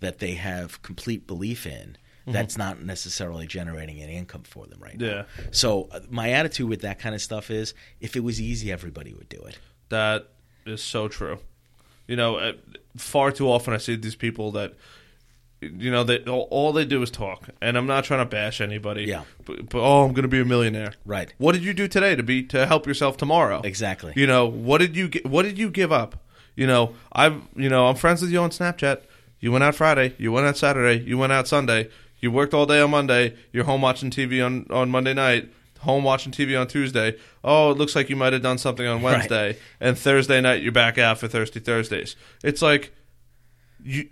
that 0.00 0.20
they 0.20 0.34
have 0.34 0.80
complete 0.82 1.26
belief 1.26 1.66
in. 1.66 1.96
Mm-hmm. 2.28 2.34
That's 2.34 2.58
not 2.58 2.82
necessarily 2.82 3.46
generating 3.46 4.02
any 4.02 4.14
income 4.14 4.42
for 4.42 4.66
them 4.66 4.80
right 4.80 4.98
now. 4.98 5.06
Yeah. 5.06 5.24
So 5.50 5.88
uh, 5.90 6.00
my 6.10 6.32
attitude 6.32 6.68
with 6.68 6.82
that 6.82 6.98
kind 6.98 7.14
of 7.14 7.22
stuff 7.22 7.50
is, 7.50 7.72
if 8.00 8.16
it 8.16 8.20
was 8.20 8.38
easy, 8.38 8.70
everybody 8.70 9.14
would 9.14 9.30
do 9.30 9.40
it. 9.40 9.58
That 9.88 10.28
is 10.66 10.82
so 10.82 11.08
true. 11.08 11.38
You 12.06 12.16
know, 12.16 12.36
uh, 12.36 12.52
far 12.98 13.32
too 13.32 13.48
often 13.48 13.72
I 13.72 13.78
see 13.78 13.96
these 13.96 14.14
people 14.14 14.52
that, 14.52 14.74
you 15.60 15.90
know, 15.90 16.04
they 16.04 16.18
all, 16.24 16.48
all 16.50 16.72
they 16.72 16.84
do 16.84 17.02
is 17.02 17.10
talk, 17.10 17.48
and 17.62 17.78
I'm 17.78 17.86
not 17.86 18.04
trying 18.04 18.20
to 18.20 18.30
bash 18.30 18.60
anybody. 18.60 19.04
Yeah. 19.04 19.24
But, 19.46 19.70
but 19.70 19.80
oh, 19.80 20.04
I'm 20.04 20.12
going 20.12 20.22
to 20.22 20.28
be 20.28 20.40
a 20.40 20.44
millionaire. 20.44 20.92
Right. 21.06 21.32
What 21.38 21.52
did 21.52 21.64
you 21.64 21.72
do 21.72 21.88
today 21.88 22.14
to 22.14 22.22
be 22.22 22.42
to 22.44 22.66
help 22.66 22.86
yourself 22.86 23.16
tomorrow? 23.16 23.62
Exactly. 23.64 24.12
You 24.16 24.26
know, 24.26 24.46
what 24.46 24.78
did 24.78 24.96
you 24.96 25.10
what 25.24 25.44
did 25.44 25.58
you 25.58 25.70
give 25.70 25.92
up? 25.92 26.22
You 26.54 26.66
know, 26.66 26.94
I've 27.12 27.40
you 27.56 27.68
know 27.68 27.86
I'm 27.86 27.96
friends 27.96 28.20
with 28.20 28.30
you 28.30 28.40
on 28.40 28.50
Snapchat. 28.50 29.02
You 29.40 29.52
went 29.52 29.64
out 29.64 29.74
Friday. 29.74 30.14
You 30.18 30.32
went 30.32 30.46
out 30.46 30.56
Saturday. 30.56 31.04
You 31.04 31.16
went 31.16 31.32
out 31.32 31.46
Sunday. 31.48 31.90
You 32.20 32.30
worked 32.30 32.54
all 32.54 32.66
day 32.66 32.80
on 32.80 32.90
Monday. 32.90 33.34
You're 33.52 33.64
home 33.64 33.82
watching 33.82 34.10
TV 34.10 34.44
on 34.44 34.66
on 34.70 34.90
Monday 34.90 35.14
night. 35.14 35.50
Home 35.80 36.02
watching 36.02 36.32
TV 36.32 36.60
on 36.60 36.66
Tuesday. 36.66 37.16
Oh, 37.44 37.70
it 37.70 37.78
looks 37.78 37.94
like 37.94 38.10
you 38.10 38.16
might 38.16 38.32
have 38.32 38.42
done 38.42 38.58
something 38.58 38.84
on 38.86 38.96
Right. 39.02 39.12
Wednesday. 39.18 39.58
And 39.80 39.96
Thursday 39.96 40.40
night, 40.40 40.60
you're 40.60 40.72
back 40.72 40.98
out 40.98 41.18
for 41.18 41.28
Thirsty 41.28 41.60
Thursdays. 41.60 42.16
It's 42.42 42.60
like 42.62 42.92
you 43.84 44.08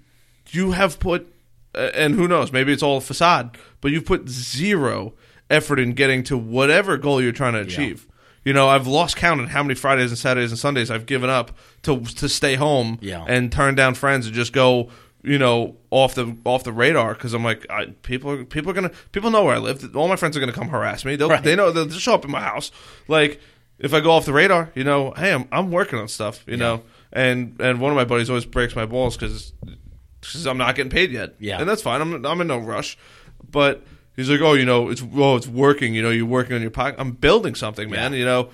you 0.51 0.73
have 0.73 1.01
put, 1.01 1.27
and 1.75 2.15
who 2.15 2.29
knows, 2.29 2.53
maybe 2.53 2.73
it's 2.73 2.83
all 2.85 2.99
a 2.99 3.01
facade, 3.01 3.59
but 3.81 3.91
you've 3.91 4.07
put 4.07 4.29
zero 4.29 5.15
effort 5.51 5.81
in 5.81 5.93
getting 5.95 6.23
to 6.25 6.39
whatever 6.39 6.97
goal 6.97 7.21
you're 7.21 7.33
trying 7.33 7.55
to 7.55 7.61
achieve. 7.61 8.07
You 8.45 8.53
know, 8.53 8.69
I've 8.69 8.87
lost 8.87 9.17
count 9.17 9.41
on 9.41 9.49
how 9.49 9.65
many 9.65 9.75
Fridays 9.75 10.13
and 10.13 10.19
Saturdays 10.19 10.53
and 10.53 10.59
Sundays 10.59 10.89
I've 10.89 11.07
given 11.07 11.29
up 11.31 11.51
to 11.83 11.99
to 12.01 12.29
stay 12.29 12.55
home 12.55 12.99
Yeah. 13.03 13.25
and 13.27 13.51
turn 13.51 13.75
down 13.75 13.95
friends 13.97 14.27
and 14.27 14.35
just 14.37 14.53
go, 14.53 14.89
you 15.27 15.39
know, 15.39 15.77
off 15.91 16.15
the 16.15 16.37
off 16.45 16.63
the 16.63 16.73
radar 16.73 17.15
because 17.15 17.35
I'm 17.35 17.43
like, 17.43 17.67
I, 17.69 17.87
people 18.03 18.31
are 18.31 18.45
people 18.45 18.71
are 18.71 18.75
gonna 18.75 18.93
people 19.11 19.31
know 19.31 19.45
where 19.45 19.57
I 19.57 19.59
live. 19.59 19.95
All 19.97 20.07
my 20.07 20.15
friends 20.15 20.37
are 20.37 20.41
gonna 20.41 20.53
come 20.53 20.69
harass 20.69 21.05
me. 21.05 21.17
They'll, 21.17 21.29
Right. 21.29 21.43
They 21.43 21.57
know 21.57 21.73
they'll 21.73 21.87
just 21.87 22.01
show 22.01 22.15
up 22.15 22.25
in 22.25 22.31
my 22.31 22.41
house. 22.41 22.71
Like 23.09 23.41
if 23.81 23.93
I 23.93 24.01
go 24.01 24.13
off 24.13 24.25
the 24.25 24.33
radar, 24.33 24.71
you 24.77 24.85
know, 24.85 25.11
hey, 25.17 25.33
I'm 25.33 25.49
I'm 25.51 25.73
working 25.73 25.99
on 25.99 26.07
stuff, 26.07 26.45
you 26.47 26.57
know, 26.57 26.83
and 27.13 27.61
and 27.61 27.81
one 27.81 27.91
of 27.91 27.97
my 27.97 28.05
buddies 28.05 28.31
always 28.31 28.47
breaks 28.47 28.77
my 28.77 28.87
balls 28.87 29.17
because 29.17 29.53
I'm 30.47 30.59
not 30.59 30.77
getting 30.77 30.91
paid 30.91 31.11
yet. 31.11 31.35
Yeah. 31.41 31.59
and 31.61 31.69
that's 31.69 31.83
fine. 31.83 32.01
I'm 32.01 32.25
I'm 32.25 32.41
in 32.41 32.47
no 32.47 32.59
rush, 32.59 32.97
but. 33.51 33.85
He's 34.15 34.31
like, 34.31 34.41
oh, 34.41 34.55
you 34.55 34.65
know, 34.65 34.89
it's 34.89 35.03
oh, 35.15 35.37
it's 35.37 35.47
working. 35.47 35.95
You 35.95 36.01
know, 36.01 36.09
you're 36.09 36.25
working 36.25 36.57
on 36.57 36.63
your 36.63 36.71
pocket. 36.71 36.99
I'm 36.99 37.11
building 37.13 37.55
something, 37.55 37.91
man. 37.91 38.15
Yeah. 38.15 38.19
You 38.19 38.25
know, 38.25 38.49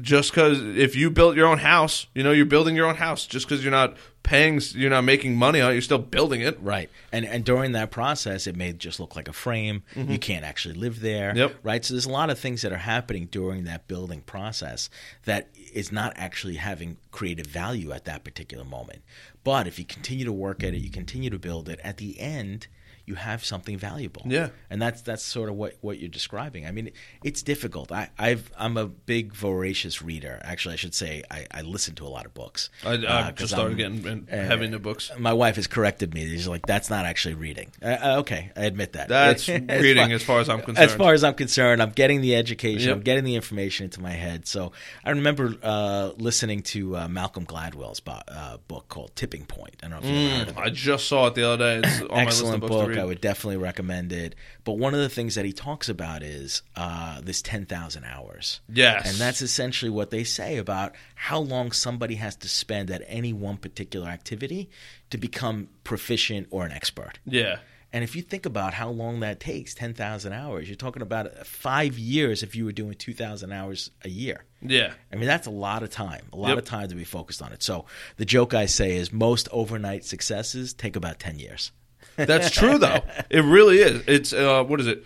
just 0.00 0.30
because 0.30 0.60
if 0.60 0.96
you 0.96 1.10
built 1.10 1.36
your 1.36 1.46
own 1.46 1.58
house, 1.58 2.06
you 2.14 2.22
know, 2.22 2.32
you're 2.32 2.46
building 2.46 2.74
your 2.74 2.86
own 2.86 2.96
house. 2.96 3.26
Just 3.26 3.46
because 3.48 3.62
you're 3.62 3.70
not 3.70 3.96
paying, 4.22 4.60
you're 4.72 4.90
not 4.90 5.04
making 5.04 5.36
money 5.36 5.60
on 5.60 5.70
it, 5.70 5.74
you're 5.74 5.82
still 5.82 5.98
building 5.98 6.40
it. 6.40 6.58
Right. 6.60 6.90
And 7.12 7.24
and 7.24 7.44
during 7.44 7.72
that 7.72 7.90
process, 7.90 8.46
it 8.46 8.56
may 8.56 8.72
just 8.72 8.98
look 8.98 9.14
like 9.14 9.28
a 9.28 9.32
frame. 9.32 9.82
You 9.94 10.18
can't 10.18 10.44
actually 10.44 10.74
live 10.74 11.00
there. 11.00 11.30
Mm-hmm. 11.30 11.38
Yep. 11.38 11.56
Right. 11.62 11.84
So 11.84 11.94
there's 11.94 12.06
a 12.06 12.10
lot 12.10 12.30
of 12.30 12.38
things 12.38 12.62
that 12.62 12.72
are 12.72 12.78
happening 12.78 13.26
during 13.30 13.64
that 13.64 13.86
building 13.86 14.22
process 14.22 14.90
that 15.24 15.48
is 15.72 15.92
not 15.92 16.12
actually 16.16 16.56
having 16.56 16.96
creative 17.12 17.46
value 17.46 17.92
at 17.92 18.04
that 18.06 18.24
particular 18.24 18.64
moment. 18.64 19.02
But 19.44 19.66
if 19.66 19.78
you 19.78 19.84
continue 19.84 20.24
to 20.24 20.32
work 20.32 20.64
at 20.64 20.74
it, 20.74 20.78
you 20.78 20.90
continue 20.90 21.30
to 21.30 21.38
build 21.38 21.68
it, 21.68 21.78
at 21.84 21.98
the 21.98 22.18
end, 22.18 22.66
you 23.06 23.14
have 23.16 23.44
something 23.44 23.76
valuable. 23.76 24.22
Yeah. 24.24 24.48
And 24.70 24.80
that's 24.80 25.02
that's 25.02 25.22
sort 25.22 25.48
of 25.50 25.56
what, 25.56 25.74
what 25.82 25.98
you're 25.98 26.08
describing. 26.08 26.66
I 26.66 26.70
mean, 26.70 26.90
it's 27.22 27.42
difficult. 27.42 27.92
I, 27.92 28.10
I've 28.18 28.50
I'm 28.58 28.76
a 28.76 28.86
big 28.86 29.34
voracious 29.34 30.00
reader. 30.02 30.40
Actually, 30.42 30.74
I 30.74 30.76
should 30.76 30.94
say 30.94 31.22
I, 31.30 31.46
I 31.50 31.62
listen 31.62 31.94
to 31.96 32.06
a 32.06 32.08
lot 32.08 32.24
of 32.26 32.34
books. 32.34 32.70
I, 32.84 32.92
I 32.92 32.94
Uh, 32.94 33.32
just 33.32 33.52
started 33.52 33.80
I'm- 33.80 34.00
getting 34.00 34.28
uh, 34.32 34.46
heavy 34.46 34.66
into 34.66 34.78
books. 34.78 35.10
my 35.18 35.32
wife 35.32 35.56
has 35.56 35.66
corrected 35.66 36.14
me. 36.14 36.26
She's 36.28 36.48
like, 36.48 36.64
"That's 36.66 36.88
not 36.90 37.04
actually 37.04 37.34
reading." 37.34 37.70
Uh, 37.82 37.86
uh, 38.02 38.16
okay, 38.20 38.50
I 38.56 38.64
admit 38.64 38.94
that. 38.94 39.08
That's 39.08 39.48
As 39.48 39.60
reading 39.82 40.06
far- 40.06 40.14
as 40.14 40.22
far 40.22 40.40
as 40.40 40.48
I'm 40.48 40.62
concerned. 40.62 40.78
As 40.90 40.94
far 40.94 41.12
as 41.12 41.24
I'm 41.24 41.34
concerned, 41.34 41.82
I'm 41.82 41.90
getting 41.90 42.20
the 42.22 42.34
education. 42.36 42.88
Yep. 42.88 42.96
I'm 42.96 43.02
getting 43.02 43.24
the 43.24 43.34
information 43.36 43.84
into 43.84 44.00
my 44.00 44.10
head. 44.12 44.46
So 44.46 44.72
I 45.04 45.10
remember 45.10 45.54
uh, 45.62 46.10
listening 46.16 46.62
to 46.62 46.96
uh, 46.96 47.08
Malcolm 47.08 47.44
Gladwell's 47.44 48.00
bo- 48.00 48.20
uh, 48.28 48.56
book 48.68 48.88
called 48.88 49.14
Tipping 49.14 49.44
Point. 49.44 49.76
I 49.82 49.88
don't 49.88 50.02
know 50.02 50.08
if 50.08 50.14
you've 50.14 50.32
ever 50.32 50.38
heard 50.38 50.48
of 50.48 50.56
it. 50.58 50.60
I 50.60 50.70
just 50.70 51.06
saw 51.08 51.26
it 51.28 51.34
the 51.34 51.48
other 51.48 51.80
day. 51.82 51.88
It's 51.88 52.00
on 52.02 52.08
my 52.08 52.24
list 52.24 52.26
Excellent 52.28 52.54
of 52.54 52.60
books 52.68 52.72
to 52.72 52.86
book. 52.86 52.93
I 52.98 53.04
would 53.04 53.20
definitely 53.20 53.56
recommend 53.56 54.12
it. 54.12 54.34
But 54.64 54.74
one 54.74 54.94
of 54.94 55.00
the 55.00 55.08
things 55.08 55.34
that 55.34 55.44
he 55.44 55.52
talks 55.52 55.88
about 55.88 56.22
is 56.22 56.62
uh, 56.76 57.20
this 57.20 57.42
10,000 57.42 58.04
hours. 58.04 58.60
Yes. 58.68 59.08
And 59.10 59.16
that's 59.18 59.42
essentially 59.42 59.90
what 59.90 60.10
they 60.10 60.24
say 60.24 60.56
about 60.58 60.94
how 61.14 61.38
long 61.40 61.72
somebody 61.72 62.14
has 62.16 62.36
to 62.36 62.48
spend 62.48 62.90
at 62.90 63.02
any 63.06 63.32
one 63.32 63.56
particular 63.56 64.08
activity 64.08 64.70
to 65.10 65.18
become 65.18 65.68
proficient 65.84 66.48
or 66.50 66.64
an 66.64 66.72
expert. 66.72 67.18
yeah. 67.24 67.58
And 67.92 68.02
if 68.02 68.16
you 68.16 68.22
think 68.22 68.44
about 68.44 68.74
how 68.74 68.90
long 68.90 69.20
that 69.20 69.38
takes, 69.38 69.72
10,000 69.72 70.32
hours, 70.32 70.68
you're 70.68 70.74
talking 70.74 71.00
about 71.00 71.46
five 71.46 71.96
years 71.96 72.42
if 72.42 72.56
you 72.56 72.64
were 72.64 72.72
doing 72.72 72.94
2,000 72.94 73.52
hours 73.52 73.92
a 74.02 74.08
year. 74.08 74.42
Yeah. 74.60 74.94
I 75.12 75.14
mean, 75.14 75.28
that's 75.28 75.46
a 75.46 75.50
lot 75.52 75.84
of 75.84 75.90
time, 75.90 76.26
a 76.32 76.36
lot 76.36 76.48
Yep. 76.48 76.58
of 76.58 76.64
time 76.64 76.88
to 76.88 76.96
be 76.96 77.04
focused 77.04 77.40
on 77.40 77.52
it. 77.52 77.62
So 77.62 77.84
the 78.16 78.24
joke 78.24 78.52
I 78.52 78.66
say 78.66 78.96
is 78.96 79.12
most 79.12 79.48
overnight 79.52 80.04
successes 80.04 80.74
take 80.74 80.96
about 80.96 81.20
10 81.20 81.38
years. 81.38 81.70
That's 82.16 82.50
true 82.50 82.78
though. 82.78 83.00
It 83.30 83.40
really 83.44 83.78
is. 83.78 84.02
It's 84.06 84.32
uh, 84.32 84.62
what 84.64 84.80
is 84.80 84.86
it? 84.86 85.04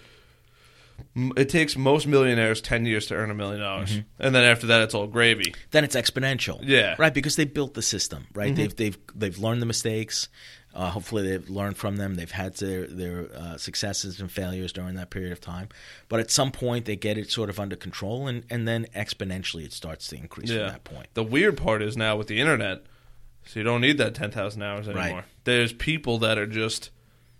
It 1.36 1.48
takes 1.48 1.76
most 1.76 2.06
millionaires 2.06 2.60
ten 2.60 2.84
years 2.86 3.06
to 3.06 3.14
earn 3.14 3.30
a 3.30 3.34
million 3.34 3.60
dollars, 3.60 3.90
Mm-hmm. 3.90 4.22
and 4.22 4.34
then 4.34 4.44
after 4.44 4.66
that, 4.68 4.82
it's 4.82 4.94
all 4.94 5.06
gravy. 5.06 5.54
then 5.70 5.82
it's 5.84 5.96
exponential. 5.96 6.60
Yeah. 6.62 6.94
Right, 6.98 7.12
because 7.14 7.34
they 7.36 7.44
built 7.44 7.74
the 7.74 7.82
system, 7.82 8.26
right? 8.34 8.48
Mm-hmm. 8.48 8.56
They've 8.56 8.76
they've 8.76 8.98
they've 9.14 9.38
learned 9.38 9.62
the 9.62 9.66
mistakes. 9.66 10.28
Uh, 10.74 10.90
hopefully, 10.90 11.28
they've 11.28 11.48
learned 11.48 11.76
from 11.76 11.96
them. 11.96 12.14
They've 12.14 12.30
had 12.30 12.54
their 12.56 12.86
their 12.86 13.28
uh, 13.34 13.56
successes 13.56 14.20
and 14.20 14.30
failures 14.30 14.72
during 14.72 14.94
that 14.96 15.10
period 15.10 15.32
of 15.32 15.40
time. 15.40 15.70
But 16.08 16.20
at 16.20 16.30
some 16.30 16.52
point, 16.52 16.84
they 16.84 16.94
get 16.94 17.16
it 17.18 17.30
sort 17.32 17.48
of 17.48 17.58
under 17.58 17.74
control, 17.74 18.28
and, 18.28 18.44
and 18.50 18.68
then 18.68 18.86
exponentially, 18.94 19.64
it 19.64 19.72
starts 19.72 20.08
to 20.08 20.16
increase 20.16 20.50
from 20.50 20.58
that 20.58 20.84
point. 20.84 21.08
The 21.14 21.24
weird 21.24 21.56
part 21.56 21.82
is 21.82 21.96
now 21.96 22.16
with 22.16 22.28
the 22.28 22.38
internet, 22.40 22.82
so 23.46 23.58
you 23.58 23.64
don't 23.64 23.80
need 23.80 23.98
that 23.98 24.14
ten 24.14 24.30
thousand 24.30 24.62
hours 24.62 24.88
anymore. 24.88 25.24
There's 25.44 25.72
people 25.72 26.18
that 26.18 26.38
are 26.38 26.46
just 26.46 26.90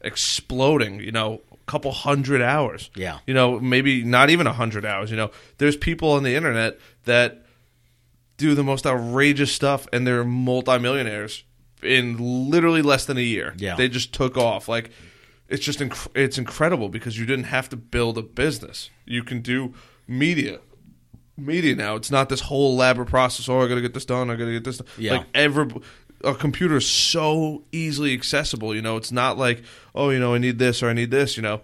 exploding. 0.01 1.01
You 1.01 1.13
know, 1.13 1.43
a 1.53 1.57
couple 1.67 1.93
hundred 1.93 2.43
hours. 2.43 2.91
Yeah. 2.95 3.19
You 3.27 3.35
know, 3.35 3.61
maybe 3.61 4.05
not 4.05 4.31
even 4.31 4.47
a 4.47 4.53
hundred 4.53 4.85
hours. 4.85 5.11
You 5.11 5.17
know, 5.17 5.31
there's 5.59 5.77
people 5.77 6.13
on 6.13 6.23
the 6.23 6.35
internet 6.35 6.79
that 7.05 7.45
do 8.37 8.55
the 8.55 8.65
most 8.65 8.87
outrageous 8.87 9.53
stuff, 9.53 9.87
and 9.93 10.07
they're 10.07 10.25
multimillionaires 10.25 11.45
in 11.83 12.51
literally 12.51 12.83
less 12.83 13.05
than 13.05 13.17
a 13.17 13.23
year. 13.23 13.55
Yeah. 13.57 13.77
They 13.77 13.89
just 13.89 14.13
took 14.13 14.37
off. 14.37 14.69
Like 14.69 14.91
it's 15.49 15.65
just 15.65 15.81
inc- 15.81 16.09
it's 16.15 16.39
incredible 16.39 16.89
because 16.89 17.19
you 17.19 17.27
didn't 17.27 17.47
have 17.47 17.69
to 17.71 17.77
build 17.77 18.19
a 18.19 18.23
business. 18.23 18.91
You 19.05 19.23
can 19.25 19.41
do 19.41 19.75
media. 20.07 20.61
Media 21.37 21.75
now. 21.77 21.95
It's 21.95 22.11
not 22.11 22.29
this 22.29 22.41
whole 22.41 22.73
elaborate 22.73 23.09
process. 23.09 23.49
Oh, 23.49 23.61
I 23.61 23.69
got 23.69 23.77
to 23.77 23.81
get 23.81 23.95
this 23.95 24.05
done. 24.05 24.29
I 24.31 24.35
got 24.35 24.47
to 24.47 24.53
get 24.53 24.65
this 24.65 24.79
done. 24.79 24.89
Yeah. 24.99 25.19
Like 25.19 25.27
every 25.35 25.69
a 26.25 26.35
computer 26.35 26.77
is 26.77 26.87
so 26.89 27.65
easily 27.73 28.13
accessible. 28.15 28.75
You 28.75 28.83
know, 28.83 28.97
it's 28.97 29.13
not 29.13 29.39
like 29.39 29.63
oh, 29.95 30.11
you 30.11 30.19
know, 30.19 30.35
I 30.35 30.39
need 30.39 30.59
this 30.59 30.83
or 30.83 30.89
I 30.89 30.93
need 30.93 31.11
this. 31.11 31.37
You 31.37 31.43
know, 31.43 31.61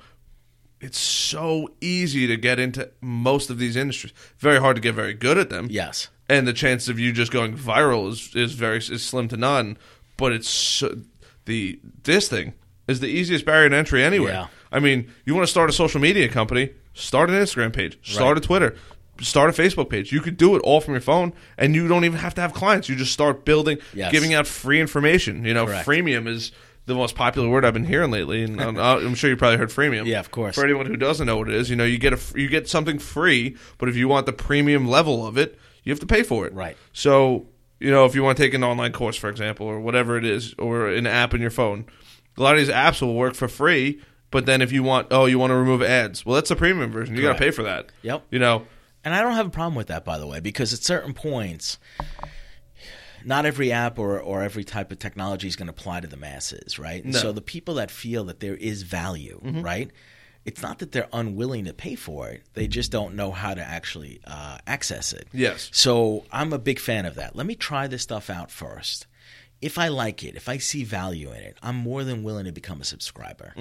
it's 0.81 0.99
so 0.99 1.69
easy 1.81 2.27
to 2.27 2.37
get 2.37 2.59
into 2.59 2.91
most 3.01 3.51
of 3.51 3.59
these 3.59 3.77
industries. 3.77 4.13
Very 4.39 4.59
hard 4.61 4.77
to 4.77 4.83
get 4.83 4.95
very 4.95 5.15
good 5.15 5.39
at 5.39 5.51
them 5.51 5.69
Yes. 5.71 6.09
and 6.29 6.47
the 6.47 6.53
chance 6.53 6.89
of 6.89 6.99
you 6.99 7.13
just 7.13 7.33
going 7.33 7.57
viral 7.57 8.09
is 8.11 8.35
is 8.35 8.53
very 8.53 8.79
is 8.79 9.03
slim 9.03 9.29
to 9.29 9.37
none. 9.37 9.77
But 10.17 10.33
it's 10.33 10.49
so, 10.49 10.99
the 11.47 11.81
this 12.05 12.29
thing 12.29 12.55
is 12.87 13.01
the 13.01 13.09
easiest 13.09 13.45
barrier 13.47 13.69
to 13.71 13.77
entry 13.77 14.03
anywhere. 14.03 14.33
Yeah. 14.33 14.47
I 14.71 14.79
mean, 14.81 15.11
you 15.25 15.35
want 15.35 15.47
to 15.47 15.51
start 15.51 15.71
a 15.71 15.73
social 15.73 16.01
media 16.01 16.29
company, 16.29 16.71
start 16.95 17.31
an 17.31 17.37
Instagram 17.37 17.73
page, 17.73 17.99
start 18.03 18.37
Right. 18.37 18.45
a 18.45 18.47
Twitter, 18.47 18.77
start 19.21 19.51
a 19.51 19.53
Facebook 19.63 19.89
page. 19.91 20.13
You 20.13 20.21
could 20.21 20.37
do 20.37 20.57
it 20.57 20.61
all 20.61 20.81
from 20.81 20.95
your 20.95 21.01
phone, 21.01 21.33
and 21.59 21.75
you 21.75 21.87
don't 21.89 22.05
even 22.05 22.19
have 22.19 22.35
to 22.35 22.41
have 22.41 22.53
clients. 22.53 22.89
You 22.89 22.97
just 22.97 23.13
start 23.13 23.45
building, 23.45 23.79
Yes. 23.93 24.11
giving 24.13 24.35
out 24.35 24.47
free 24.47 24.81
information. 24.81 25.45
You 25.45 25.55
know, 25.55 25.67
Correct. 25.67 25.87
freemium 25.87 26.27
is 26.27 26.53
the 26.87 26.95
most 26.95 27.15
popular 27.15 27.49
word 27.49 27.65
I've 27.65 27.73
been 27.75 27.87
hearing 27.87 28.11
lately, 28.11 28.43
and 28.43 28.61
I'm, 28.61 28.77
I'm 28.79 29.15
sure 29.15 29.31
you 29.31 29.37
probably 29.37 29.57
heard 29.57 29.71
freemium. 29.71 30.05
Yeah, 30.07 30.21
of 30.21 30.31
course. 30.31 30.55
For 30.55 30.65
anyone 30.65 30.87
who 30.87 30.97
doesn't 30.97 31.27
know 31.27 31.37
what 31.39 31.49
it 31.49 31.55
is, 31.55 31.71
you 31.71 31.77
know, 31.77 31.85
you 31.85 31.97
get 31.99 32.13
a 32.13 32.19
you 32.39 32.49
get 32.49 32.69
something 32.69 32.99
free, 32.99 33.57
but 33.79 33.89
if 33.89 33.97
you 33.97 34.07
want 34.09 34.27
the 34.27 34.33
premium 34.35 34.87
level 34.87 35.27
of 35.27 35.39
it, 35.39 35.59
you 35.85 35.93
have 35.93 36.01
to 36.01 36.07
pay 36.07 36.23
for 36.23 36.47
it. 36.47 36.53
Right. 36.53 36.77
So, 36.93 37.47
you 37.81 37.91
know, 37.91 38.05
if 38.05 38.15
you 38.15 38.23
want 38.23 38.37
to 38.37 38.43
take 38.43 38.53
an 38.55 38.63
online 38.65 38.93
course, 38.93 39.17
for 39.17 39.31
example, 39.31 39.67
or 39.67 39.81
whatever 39.81 40.17
it 40.19 40.25
is, 40.25 40.55
or 40.59 40.89
an 40.89 41.07
app 41.07 41.33
in 41.35 41.41
your 41.41 41.51
phone, 41.51 41.87
a 42.37 42.43
lot 42.43 42.55
of 42.55 42.59
these 42.59 42.69
apps 42.75 43.01
will 43.01 43.15
work 43.15 43.35
for 43.35 43.49
free. 43.49 44.01
But 44.31 44.47
then 44.47 44.61
if 44.63 44.73
you 44.73 44.83
want, 44.83 45.07
oh, 45.13 45.27
you 45.27 45.39
want 45.39 45.53
to 45.53 45.55
remove 45.55 45.81
ads, 45.81 46.27
well, 46.27 46.35
that's 46.35 46.49
the 46.49 46.57
premium 46.57 46.91
version. 46.91 47.15
You 47.15 47.23
got 47.23 47.35
to 47.35 47.39
pay 47.39 47.53
for 47.53 47.63
that. 47.63 47.91
Yep. 48.03 48.25
You 48.33 48.41
know, 48.41 48.67
And 49.05 49.15
I 49.15 49.21
don't 49.23 49.35
have 49.35 49.47
a 49.47 49.51
problem 49.51 49.75
with 49.75 49.89
that, 49.89 50.05
by 50.05 50.19
the 50.19 50.27
way, 50.27 50.41
because 50.41 50.73
at 50.73 50.81
certain 50.81 51.13
points, 51.15 51.79
not 53.25 53.47
every 53.47 53.73
app 53.73 53.99
or, 53.99 54.19
or 54.19 54.43
every 54.43 54.65
type 54.65 54.91
of 54.93 54.99
technology 54.99 55.47
is 55.49 55.57
going 55.57 55.67
to 55.67 55.73
apply 55.73 56.01
to 56.01 56.07
the 56.07 56.17
masses, 56.17 56.79
right? 56.79 57.03
And 57.05 57.13
No. 57.13 57.19
So 57.19 57.33
the 57.33 57.41
people 57.41 57.75
that 57.75 57.91
feel 57.91 58.25
that 58.25 58.41
there 58.41 58.55
is 58.57 58.83
value, 58.83 59.41
right? 59.43 59.91
It's 60.45 60.61
not 60.61 60.79
that 60.81 60.93
they're 60.93 61.09
unwilling 61.13 61.65
to 61.65 61.73
pay 61.73 61.95
for 61.95 62.29
it; 62.29 62.43
they 62.53 62.67
just 62.67 62.91
don't 62.91 63.15
know 63.15 63.31
how 63.31 63.55
to 63.55 63.63
actually 63.63 64.21
uh, 64.27 64.59
access 64.67 65.15
it. 65.15 65.27
Yes. 65.33 65.71
So 65.73 66.25
I'm 66.31 66.53
a 66.53 66.59
big 66.59 66.79
fan 66.79 67.07
of 67.07 67.15
that. 67.15 67.35
Let 67.35 67.47
me 67.47 67.55
try 67.55 67.87
this 67.87 68.03
stuff 68.03 68.29
out 68.29 68.51
first. 68.51 69.07
If 69.63 69.79
I 69.79 69.89
like 69.89 70.23
it, 70.23 70.37
if 70.37 70.47
I 70.51 70.59
see 70.59 70.85
value 70.85 71.31
in 71.31 71.39
it, 71.41 71.57
I'm 71.63 71.77
more 71.77 72.05
than 72.05 72.23
willing 72.25 72.45
to 72.45 72.53
become 72.53 72.83
a 72.83 72.85
subscriber. 72.85 73.55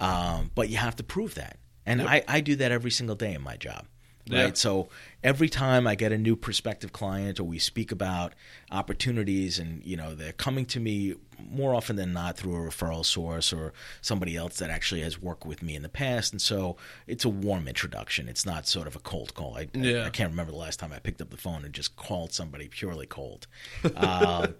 Um, 0.00 0.50
but 0.54 0.68
you 0.68 0.76
have 0.76 0.96
to 0.96 1.02
prove 1.02 1.36
that, 1.36 1.56
and 1.86 2.02
I, 2.02 2.22
I 2.28 2.40
do 2.42 2.56
that 2.56 2.72
every 2.72 2.90
single 2.90 3.16
day 3.16 3.32
in 3.32 3.40
my 3.40 3.56
job. 3.56 3.86
Right. 4.30 4.48
Yeah. 4.48 4.50
So 4.54 4.88
every 5.24 5.48
time 5.48 5.86
I 5.86 5.94
get 5.94 6.12
a 6.12 6.18
new 6.18 6.36
prospective 6.36 6.92
client 6.92 7.40
or 7.40 7.44
we 7.44 7.58
speak 7.58 7.90
about 7.92 8.34
opportunities 8.70 9.58
and 9.58 9.84
you 9.84 9.96
know 9.96 10.14
they're 10.14 10.32
coming 10.32 10.64
to 10.66 10.80
me 10.80 11.14
more 11.50 11.74
often 11.74 11.96
than 11.96 12.12
not 12.12 12.36
through 12.36 12.56
a 12.56 12.68
referral 12.68 13.04
source 13.04 13.52
or 13.52 13.72
somebody 14.00 14.36
else 14.36 14.58
that 14.58 14.70
actually 14.70 15.00
has 15.02 15.20
worked 15.20 15.46
with 15.46 15.62
me 15.62 15.74
in 15.76 15.82
the 15.82 15.88
past 15.88 16.32
and 16.32 16.42
so 16.42 16.76
it's 17.06 17.24
a 17.24 17.28
warm 17.28 17.68
introduction. 17.68 18.28
It's 18.28 18.44
not 18.44 18.66
sort 18.66 18.86
of 18.86 18.96
a 18.96 19.00
cold 19.00 19.34
call. 19.34 19.56
I, 19.56 19.68
Yeah. 19.72 20.02
I, 20.02 20.06
I 20.06 20.10
can't 20.10 20.30
remember 20.30 20.52
the 20.52 20.58
last 20.58 20.78
time 20.78 20.92
I 20.92 20.98
picked 20.98 21.20
up 21.20 21.30
the 21.30 21.36
phone 21.36 21.64
and 21.64 21.72
just 21.72 21.96
called 21.96 22.32
somebody 22.32 22.68
purely 22.68 23.06
cold. 23.06 23.46
Um, 23.96 24.54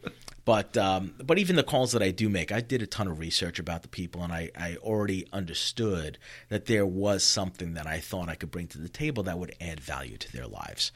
but 0.48 0.78
um, 0.78 1.12
but 1.22 1.38
even 1.38 1.56
the 1.56 1.62
calls 1.62 1.92
that 1.92 2.02
I 2.02 2.10
do 2.10 2.30
make, 2.30 2.50
I 2.50 2.62
did 2.62 2.80
a 2.80 2.86
ton 2.86 3.06
of 3.06 3.18
research 3.18 3.58
about 3.58 3.82
the 3.82 3.88
people, 3.88 4.22
and 4.22 4.32
I, 4.32 4.50
I 4.56 4.76
already 4.76 5.26
understood 5.30 6.16
that 6.48 6.64
there 6.64 6.86
was 6.86 7.22
something 7.22 7.74
that 7.74 7.86
I 7.86 8.00
thought 8.00 8.30
I 8.30 8.34
could 8.34 8.50
bring 8.50 8.66
to 8.68 8.78
the 8.78 8.88
table 8.88 9.22
that 9.24 9.38
would 9.38 9.54
add 9.60 9.78
value 9.78 10.16
to 10.16 10.32
their 10.32 10.46
lives. 10.46 10.90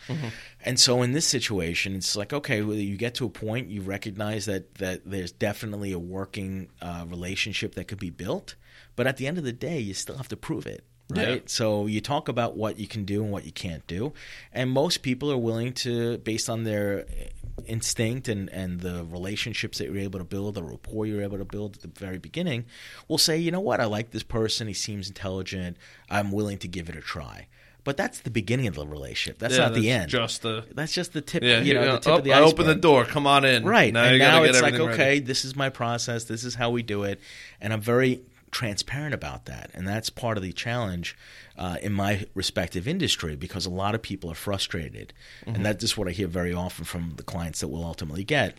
And 0.65 0.81
so 0.81 1.03
in 1.03 1.13
this 1.13 1.27
situation, 1.27 1.95
it's 1.95 2.17
like 2.17 2.33
okay, 2.33 2.63
well, 2.63 2.77
you 2.77 2.97
get 2.97 3.15
to 3.17 3.27
a 3.27 3.29
point, 3.29 3.69
you 3.69 3.83
recognize 3.83 4.47
that 4.47 4.77
that 4.77 5.03
there's 5.05 5.33
definitely 5.33 5.93
a 5.93 5.99
working 5.99 6.71
uh, 6.81 7.05
relationship 7.07 7.75
that 7.75 7.89
could 7.89 8.01
be 8.01 8.09
built, 8.09 8.55
but 8.97 9.07
at 9.07 9.19
the 9.19 9.27
end 9.27 9.37
of 9.37 9.45
the 9.45 9.53
day, 9.53 9.79
you 9.79 9.93
still 9.93 10.17
have 10.17 10.29
to 10.29 10.37
prove 10.39 10.67
it. 10.67 10.83
Right. 11.11 11.29
Yeah. 11.29 11.39
So 11.45 11.87
you 11.87 12.01
talk 12.01 12.29
about 12.29 12.57
what 12.57 12.79
you 12.79 12.87
can 12.87 13.05
do 13.05 13.23
and 13.23 13.31
what 13.31 13.45
you 13.45 13.53
can't 13.53 13.87
do. 13.87 14.15
And 14.51 14.71
most 14.71 15.03
people 15.03 15.31
are 15.31 15.37
willing 15.37 15.75
to, 15.75 16.17
based 16.19 16.49
on 16.49 16.65
their 16.65 17.05
instinct 17.67 18.29
and, 18.29 18.49
and 18.51 18.81
the 18.81 19.05
relationships 19.05 19.79
that 19.79 19.87
you're 19.87 19.99
able 19.99 20.19
to 20.19 20.25
build, 20.25 20.55
the 20.55 20.63
rapport 20.63 21.07
you're 21.07 21.23
able 21.23 21.39
to 21.39 21.45
build 21.45 21.77
at 21.77 21.83
the 21.83 21.89
very 22.01 22.19
beginning, 22.19 22.65
will 23.09 23.19
say, 23.19 23.39
you 23.39 23.51
know 23.51 23.61
what, 23.61 23.81
I 23.81 23.85
like 23.85 24.11
this 24.11 24.23
person. 24.23 24.67
He 24.69 24.75
seems 24.75 25.09
intelligent. 25.09 25.77
I'm 26.11 26.33
willing 26.33 26.59
to 26.59 26.69
give 26.69 26.89
it 26.89 26.97
a 26.97 27.01
try. 27.01 27.47
But 27.85 27.97
that's 27.97 28.21
the 28.21 28.31
beginning 28.31 28.69
of 28.69 28.77
the 28.77 28.87
relationship. 28.87 29.39
That's 29.41 29.55
Yeah, 29.57 29.65
not 29.65 29.75
the 29.75 29.91
end. 29.91 30.09
Just 30.09 30.43
the 30.43 30.65
that's 30.73 30.93
just 30.93 31.13
the 31.15 31.21
tip. 31.21 31.43
yeah. 31.43 31.61
you 31.61 31.75
know, 31.75 31.83
yeah, 31.83 31.93
the 31.93 31.99
tip 31.99 32.13
oh, 32.13 32.19
of 32.19 32.25
the 32.25 32.33
I 32.33 32.37
iceberg. 32.37 32.53
open 32.53 32.67
the 32.69 32.75
door. 32.77 33.05
Come 33.05 33.27
on 33.27 33.45
in. 33.45 33.65
Right. 33.65 33.93
Now 33.93 34.05
and 34.05 34.19
now 34.21 34.41
get 34.41 34.51
it's 34.51 34.63
like, 34.63 34.75
everything 34.75 34.95
okay, 34.95 35.19
this 35.19 35.45
is 35.45 35.57
my 35.57 35.69
process. 35.69 36.25
This 36.25 36.45
is 36.45 36.55
how 36.55 36.71
we 36.71 36.83
do 36.83 37.03
it. 37.03 37.21
And 37.61 37.73
I'm 37.73 37.81
very 37.81 38.21
transparent 38.53 39.15
about 39.15 39.47
that. 39.47 39.71
And 39.75 39.89
that's 39.89 40.11
part 40.11 40.37
of 40.37 40.45
the 40.45 40.53
challenge 40.53 41.17
uh, 41.59 41.79
in 41.83 41.93
my 41.93 42.27
respective 42.35 42.87
industry 42.87 43.35
because 43.35 43.67
a 43.67 43.71
lot 43.71 43.97
of 43.97 44.03
people 44.03 44.31
are 44.31 44.37
frustrated. 44.37 45.13
Mm-hmm. 45.45 45.57
And 45.57 45.67
that 45.67 45.83
is 45.83 45.97
what 45.97 46.07
I 46.07 46.13
hear 46.13 46.29
very 46.29 46.55
often 46.55 46.85
from 46.85 47.15
the 47.17 47.25
clients 47.25 47.61
that 47.61 47.69
we'll 47.69 47.85
ultimately 47.85 48.23
get. 48.23 48.59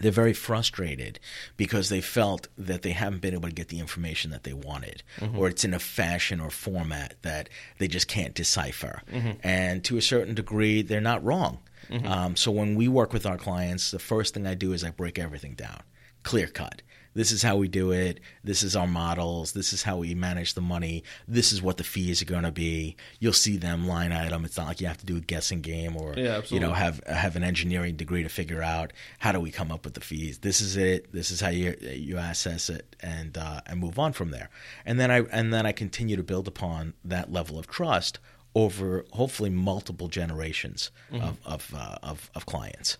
They're 0.00 0.12
very 0.12 0.32
frustrated 0.32 1.18
because 1.56 1.88
they 1.88 2.00
felt 2.00 2.46
that 2.56 2.82
they 2.82 2.92
haven't 2.92 3.20
been 3.20 3.34
able 3.34 3.48
to 3.48 3.54
get 3.54 3.68
the 3.68 3.80
information 3.80 4.30
that 4.30 4.44
they 4.44 4.52
wanted, 4.52 5.02
or 5.36 5.48
it's 5.48 5.64
in 5.64 5.74
a 5.74 5.80
fashion 5.80 6.40
or 6.40 6.50
format 6.50 7.14
that 7.22 7.48
they 7.78 7.88
just 7.88 8.06
can't 8.06 8.32
decipher. 8.32 9.02
And 9.42 9.82
to 9.84 9.96
a 9.96 10.02
certain 10.02 10.34
degree, 10.36 10.82
they're 10.82 11.00
not 11.00 11.24
wrong. 11.24 11.58
Um, 12.06 12.36
so 12.36 12.52
when 12.52 12.76
we 12.76 12.86
work 12.86 13.12
with 13.12 13.26
our 13.26 13.38
clients, 13.38 13.90
the 13.90 13.98
first 13.98 14.34
thing 14.34 14.46
I 14.46 14.54
do 14.54 14.72
is 14.72 14.84
I 14.84 14.90
break 14.90 15.18
everything 15.18 15.54
down, 15.54 15.82
clear 16.22 16.46
cut. 16.46 16.82
This 17.18 17.32
is 17.32 17.42
how 17.42 17.56
we 17.56 17.66
do 17.66 17.90
it. 17.90 18.20
This 18.44 18.62
is 18.62 18.76
our 18.76 18.86
models. 18.86 19.50
This 19.52 19.72
is 19.72 19.82
how 19.82 19.96
we 19.96 20.14
manage 20.14 20.54
the 20.54 20.60
money. 20.60 21.02
This 21.26 21.52
is 21.52 21.60
what 21.60 21.76
the 21.76 21.82
fees 21.82 22.22
are 22.22 22.26
going 22.26 22.44
to 22.44 22.52
be. 22.52 22.94
You'll 23.18 23.32
see 23.32 23.56
them 23.56 23.88
line 23.88 24.12
item. 24.12 24.44
It's 24.44 24.56
not 24.56 24.68
like 24.68 24.80
you 24.80 24.86
have 24.86 24.98
to 24.98 25.06
do 25.06 25.16
a 25.16 25.20
guessing 25.20 25.60
game 25.60 25.96
or 25.96 26.14
Yeah, 26.16 26.42
you 26.46 26.60
know 26.60 26.72
have 26.72 27.02
have 27.08 27.34
an 27.34 27.42
engineering 27.42 27.96
degree 27.96 28.22
to 28.22 28.28
figure 28.28 28.62
out 28.62 28.92
how 29.18 29.32
do 29.32 29.40
we 29.40 29.50
come 29.50 29.72
up 29.72 29.84
with 29.84 29.94
the 29.94 30.00
fees. 30.00 30.38
This 30.38 30.60
is 30.60 30.76
it. 30.76 31.12
This 31.12 31.32
is 31.32 31.40
how 31.40 31.48
you 31.48 31.76
you 31.80 32.18
assess 32.18 32.70
it 32.70 32.94
and 33.00 33.36
uh, 33.36 33.62
and 33.66 33.80
move 33.80 33.98
on 33.98 34.12
from 34.12 34.30
there. 34.30 34.48
And 34.86 35.00
then 35.00 35.10
I 35.10 35.22
and 35.32 35.52
then 35.52 35.66
I 35.66 35.72
continue 35.72 36.14
to 36.16 36.22
build 36.22 36.46
upon 36.46 36.94
that 37.04 37.32
level 37.32 37.58
of 37.58 37.66
trust 37.66 38.20
over 38.54 39.04
hopefully 39.12 39.50
multiple 39.50 40.06
generations 40.06 40.92
Mm-hmm. 41.12 41.24
of 41.26 41.38
of, 41.44 41.74
uh, 41.74 41.96
of 42.10 42.30
of 42.36 42.46
clients. 42.46 42.96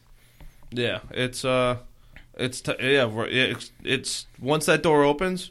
Yeah, 0.72 1.00
it's 1.12 1.44
uh, 1.44 1.76
it's 2.38 2.60
t- 2.60 2.74
yeah, 2.80 3.10
it's, 3.28 3.72
it's 3.84 4.26
once 4.40 4.66
that 4.66 4.82
door 4.82 5.04
opens, 5.04 5.50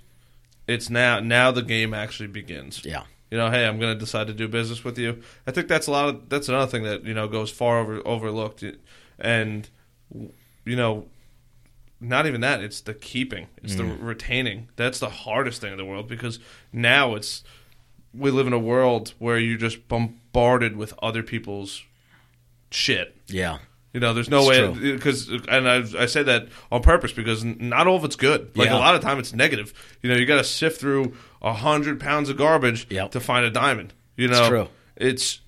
it's 0.67 0.89
now 0.89 1.19
now 1.19 1.51
the 1.51 1.61
game 1.61 1.93
actually 1.93 2.27
begins. 2.27 2.83
Yeah. 2.85 3.03
You 3.29 3.37
know, 3.37 3.49
hey, 3.51 3.65
I'm 3.65 3.77
going 3.77 3.93
to 3.93 3.99
decide 3.99 4.27
to 4.27 4.33
do 4.33 4.47
business 4.47 4.85
with 4.85 4.97
you. 4.97 5.21
I 5.45 5.51
think 5.51 5.67
that's 5.67 5.87
a 5.87 5.91
lot 5.91 6.09
of 6.09 6.29
that's 6.29 6.47
another 6.47 6.69
thing 6.71 6.83
that 6.83 7.03
you 7.03 7.13
know 7.13 7.27
goes 7.27 7.51
far 7.51 7.79
over 7.79 8.01
overlooked, 8.05 8.63
and 9.19 9.69
you 10.13 10.75
know, 10.75 11.07
not 11.99 12.25
even 12.25 12.41
that. 12.41 12.61
It's 12.63 12.79
the 12.79 12.93
keeping. 12.93 13.47
It's 13.61 13.75
the 13.75 13.83
mm. 13.83 13.97
retaining. 14.01 14.69
That's 14.77 14.99
the 14.99 15.09
hardest 15.09 15.59
thing 15.59 15.73
in 15.73 15.77
the 15.77 15.85
world 15.85 16.07
because 16.07 16.39
now 16.71 17.15
it's 17.15 17.43
we 18.13 18.31
live 18.31 18.47
in 18.47 18.53
a 18.53 18.59
world 18.59 19.13
where 19.19 19.37
you're 19.37 19.57
just 19.57 19.89
bombarded 19.89 20.77
with 20.77 20.93
other 21.01 21.21
people's 21.21 21.83
shit. 22.71 23.15
Yeah. 23.27 23.59
You 23.97 24.01
know, 24.01 24.13
there's 24.13 24.29
no 24.29 24.47
It's 24.51 24.77
way 24.77 24.91
because, 24.93 25.27
and 25.49 25.67
I, 25.67 25.77
I 26.03 26.05
say 26.05 26.21
that 26.21 26.49
on 26.71 26.83
purpose 26.83 27.13
because 27.13 27.43
not 27.43 27.87
all 27.87 27.95
of 27.95 28.03
it's 28.03 28.15
good. 28.15 28.55
Like 28.55 28.67
Yeah. 28.69 28.75
a 28.75 28.77
lot 28.77 28.93
of 28.93 29.01
time, 29.01 29.17
it's 29.17 29.33
negative. 29.33 29.73
You 30.03 30.09
know, 30.11 30.15
you 30.15 30.27
got 30.27 30.35
to 30.37 30.43
sift 30.43 30.79
through 30.79 31.13
a 31.41 31.51
hundred 31.51 31.99
pounds 31.99 32.29
of 32.29 32.37
garbage 32.37 32.85
Yep. 32.91 33.09
to 33.13 33.19
find 33.19 33.43
a 33.43 33.49
diamond. 33.49 33.95
You 34.15 34.27
know, 34.27 34.47
true. 34.49 34.67
It's 34.97 35.39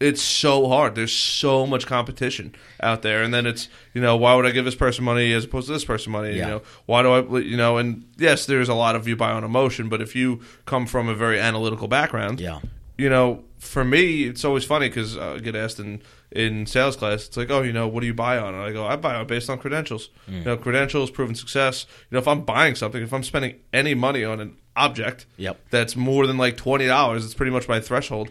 it's 0.00 0.20
so 0.20 0.66
hard. 0.66 0.96
There's 0.96 1.12
so 1.12 1.64
much 1.64 1.86
competition 1.86 2.56
out 2.80 3.02
there, 3.02 3.22
and 3.22 3.32
then 3.32 3.46
it's 3.46 3.68
you 3.94 4.00
know 4.00 4.16
why 4.16 4.34
would 4.34 4.46
I 4.46 4.50
give 4.50 4.64
this 4.64 4.74
person 4.74 5.04
money 5.04 5.32
as 5.32 5.44
opposed 5.44 5.68
to 5.68 5.72
this 5.72 5.84
person 5.84 6.10
money? 6.10 6.30
Yeah. 6.30 6.34
You 6.34 6.50
know, 6.54 6.62
why 6.86 7.02
do 7.04 7.12
I? 7.12 7.38
You 7.38 7.56
know, 7.56 7.76
and 7.78 8.04
yes, 8.18 8.46
there's 8.46 8.68
a 8.68 8.74
lot 8.74 8.96
of 8.96 9.06
you 9.06 9.14
buy 9.14 9.30
on 9.30 9.44
emotion, 9.44 9.88
but 9.88 10.02
if 10.02 10.16
you 10.16 10.40
come 10.66 10.86
from 10.86 11.08
a 11.08 11.14
very 11.14 11.38
analytical 11.38 11.86
background, 11.86 12.40
Yeah. 12.40 12.58
you 12.98 13.08
know, 13.08 13.44
for 13.60 13.84
me, 13.84 14.24
it's 14.24 14.44
always 14.44 14.64
funny 14.64 14.88
because 14.88 15.16
I 15.16 15.38
get 15.38 15.54
asked 15.54 15.78
in, 15.78 16.02
in 16.34 16.66
sales 16.66 16.96
class, 16.96 17.26
it's 17.26 17.36
like, 17.36 17.50
oh, 17.50 17.62
you 17.62 17.72
know, 17.72 17.86
what 17.88 18.00
do 18.00 18.06
you 18.06 18.14
buy 18.14 18.38
on? 18.38 18.54
And 18.54 18.62
I 18.62 18.72
go, 18.72 18.86
I 18.86 18.96
buy 18.96 19.14
on 19.14 19.26
based 19.26 19.48
on 19.50 19.58
credentials. 19.58 20.08
Mm. 20.28 20.38
You 20.38 20.44
know, 20.44 20.56
credentials, 20.56 21.10
proven 21.10 21.34
success. 21.34 21.86
You 22.10 22.16
know, 22.16 22.18
if 22.18 22.28
I'm 22.28 22.42
buying 22.42 22.74
something, 22.74 23.02
if 23.02 23.12
I'm 23.12 23.22
spending 23.22 23.56
any 23.72 23.94
money 23.94 24.24
on 24.24 24.40
an 24.40 24.56
object 24.76 25.26
Yep. 25.36 25.60
that's 25.70 25.96
more 25.96 26.26
than 26.26 26.38
like 26.38 26.56
$20, 26.56 27.16
it's 27.16 27.34
pretty 27.34 27.52
much 27.52 27.68
my 27.68 27.80
threshold. 27.80 28.30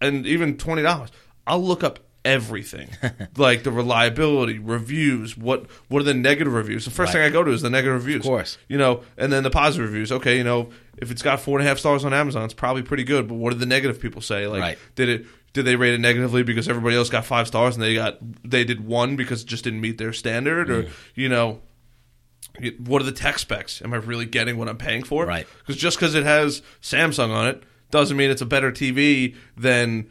And 0.00 0.26
even 0.26 0.56
$20, 0.56 1.10
I'll 1.46 1.62
look 1.62 1.82
up 1.84 1.98
everything 2.24 2.88
like 3.38 3.62
the 3.62 3.70
reliability 3.70 4.58
reviews 4.58 5.36
what 5.38 5.66
what 5.88 6.00
are 6.00 6.04
the 6.04 6.12
negative 6.12 6.52
reviews 6.52 6.84
the 6.84 6.90
first 6.90 7.14
Right. 7.14 7.20
thing 7.20 7.22
i 7.22 7.32
go 7.32 7.44
to 7.44 7.52
is 7.52 7.62
the 7.62 7.70
negative 7.70 7.94
reviews 7.94 8.20
of 8.22 8.26
course. 8.26 8.58
you 8.68 8.76
know, 8.76 9.02
and 9.16 9.32
then 9.32 9.44
the 9.44 9.50
positive 9.50 9.88
reviews. 9.88 10.10
Okay, 10.12 10.36
you 10.36 10.44
know, 10.44 10.68
if 10.98 11.10
it's 11.12 11.22
got 11.22 11.40
four 11.40 11.58
and 11.58 11.66
a 11.66 11.68
half 11.68 11.78
stars 11.78 12.04
on 12.04 12.12
Amazon, 12.12 12.44
it's 12.44 12.52
probably 12.52 12.82
pretty 12.82 13.04
good. 13.04 13.28
But 13.28 13.36
what 13.36 13.50
did 13.50 13.60
the 13.60 13.66
negative 13.66 14.00
people 14.00 14.20
say? 14.20 14.46
Like, 14.48 14.60
Right. 14.60 14.78
did 14.96 15.08
it? 15.08 15.26
Did 15.54 15.64
they 15.64 15.76
rate 15.76 15.94
it 15.94 16.00
negatively 16.00 16.42
because 16.42 16.68
everybody 16.68 16.94
else 16.96 17.08
got 17.08 17.24
five 17.24 17.46
stars 17.48 17.74
and 17.74 17.82
they 17.82 17.94
got 17.94 18.18
they 18.44 18.64
did 18.64 18.86
one 18.86 19.16
because 19.16 19.42
it 19.42 19.46
just 19.46 19.64
didn't 19.64 19.80
meet 19.80 19.98
their 19.98 20.12
standard, 20.12 20.68
Mm. 20.68 20.86
or 20.86 20.90
you 21.14 21.28
know, 21.28 21.60
what 22.84 23.00
are 23.02 23.04
the 23.04 23.12
tech 23.12 23.38
specs? 23.38 23.80
Am 23.82 23.92
I 23.94 23.96
really 23.96 24.26
getting 24.26 24.56
what 24.58 24.68
I'm 24.68 24.76
paying 24.78 25.02
for? 25.04 25.24
Right. 25.26 25.46
Because 25.60 25.76
just 25.80 25.96
because 25.96 26.14
it 26.14 26.24
has 26.24 26.60
Samsung 26.82 27.30
on 27.30 27.46
it 27.48 27.62
doesn't 27.90 28.16
mean 28.16 28.30
it's 28.30 28.42
a 28.42 28.46
better 28.46 28.70
TV 28.72 29.34
than 29.56 30.10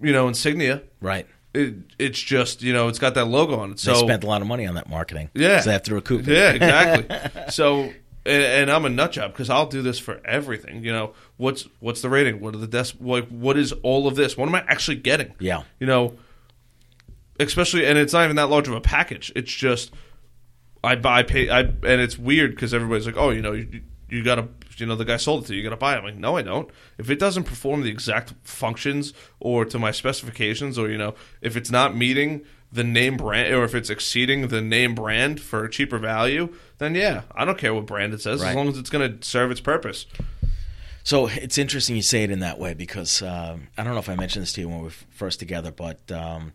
you 0.00 0.12
know 0.12 0.28
Insignia. 0.28 0.82
Right. 1.00 1.26
It, 1.52 1.74
it's 1.98 2.20
just 2.20 2.62
you 2.62 2.72
know 2.72 2.88
it's 2.88 2.98
got 3.00 3.14
that 3.14 3.26
logo 3.26 3.58
on 3.58 3.72
it. 3.72 3.80
so 3.80 3.92
They 3.94 3.98
spent 4.00 4.24
a 4.24 4.26
lot 4.26 4.40
of 4.40 4.46
money 4.48 4.66
on 4.66 4.74
that 4.76 4.88
marketing. 4.88 5.30
Yeah. 5.34 5.60
So 5.60 5.66
they 5.66 5.72
have 5.72 5.82
to 5.84 5.94
recoup 5.94 6.26
it. 6.28 6.32
Yeah, 6.36 6.50
exactly. 6.52 7.42
so 7.50 7.92
and, 8.26 8.42
and 8.42 8.70
I'm 8.70 8.84
a 8.84 8.88
nut 8.88 9.12
job 9.12 9.32
because 9.32 9.50
I'll 9.50 9.66
do 9.66 9.82
this 9.82 9.98
for 9.98 10.20
everything. 10.24 10.84
You 10.84 10.92
know, 10.92 11.14
what's 11.36 11.68
what's 11.80 12.02
the 12.02 12.08
rating? 12.08 12.40
What 12.40 12.54
are 12.54 12.58
the 12.58 12.66
desk? 12.66 12.96
Like, 13.00 13.28
what 13.28 13.56
is 13.56 13.72
all 13.82 14.06
of 14.06 14.16
this? 14.16 14.36
What 14.36 14.48
am 14.48 14.54
I 14.54 14.64
actually 14.68 14.96
getting? 14.96 15.34
Yeah. 15.38 15.62
You 15.78 15.86
know, 15.86 16.16
especially, 17.38 17.86
and 17.86 17.98
it's 17.98 18.12
not 18.12 18.24
even 18.24 18.36
that 18.36 18.50
large 18.50 18.68
of 18.68 18.74
a 18.74 18.80
package. 18.80 19.32
It's 19.34 19.52
just 19.52 19.92
I 20.82 20.96
buy 20.96 21.22
pay, 21.22 21.48
I 21.48 21.60
and 21.60 22.00
it's 22.00 22.18
weird 22.18 22.54
because 22.54 22.72
everybody's 22.74 23.06
like, 23.06 23.16
oh, 23.16 23.30
you 23.30 23.42
know, 23.42 23.52
you, 23.52 23.82
you 24.08 24.22
gotta, 24.22 24.48
you 24.76 24.86
know, 24.86 24.96
the 24.96 25.04
guy 25.04 25.16
sold 25.16 25.44
it 25.44 25.46
to 25.48 25.54
you, 25.54 25.58
you 25.58 25.64
gotta 25.64 25.76
buy 25.76 25.94
it. 25.94 25.98
I'm 25.98 26.04
like, 26.04 26.16
no, 26.16 26.36
I 26.36 26.42
don't. 26.42 26.70
If 26.98 27.10
it 27.10 27.18
doesn't 27.18 27.44
perform 27.44 27.82
the 27.82 27.90
exact 27.90 28.34
functions 28.42 29.12
or 29.40 29.64
to 29.64 29.78
my 29.78 29.90
specifications, 29.90 30.78
or 30.78 30.90
you 30.90 30.98
know, 30.98 31.14
if 31.40 31.56
it's 31.56 31.70
not 31.70 31.96
meeting 31.96 32.42
the 32.72 32.84
name 32.84 33.16
brand, 33.16 33.52
or 33.54 33.64
if 33.64 33.74
it's 33.74 33.90
exceeding 33.90 34.48
the 34.48 34.60
name 34.60 34.94
brand 34.94 35.40
for 35.40 35.64
a 35.64 35.70
cheaper 35.70 35.98
value, 35.98 36.54
then 36.78 36.94
yeah, 36.94 37.22
I 37.34 37.44
don't 37.44 37.58
care 37.58 37.74
what 37.74 37.86
brand 37.86 38.14
it 38.14 38.20
says 38.20 38.40
Right. 38.40 38.50
as 38.50 38.54
long 38.56 38.68
as 38.68 38.78
it's 38.78 38.90
gonna 38.90 39.14
serve 39.22 39.50
its 39.50 39.60
purpose. 39.60 40.06
So 41.02 41.26
it's 41.28 41.56
interesting 41.58 41.96
you 41.96 42.02
say 42.02 42.22
it 42.24 42.30
in 42.30 42.40
that 42.40 42.58
way 42.58 42.74
because 42.74 43.22
um, 43.22 43.68
I 43.76 43.82
don't 43.82 43.94
know 43.94 43.98
if 44.00 44.08
I 44.08 44.14
mentioned 44.16 44.42
this 44.42 44.52
to 44.54 44.60
you 44.60 44.68
when 44.68 44.78
we 44.78 44.84
were 44.84 44.90
first 45.10 45.38
together, 45.38 45.70
but 45.72 45.98
um, 46.12 46.52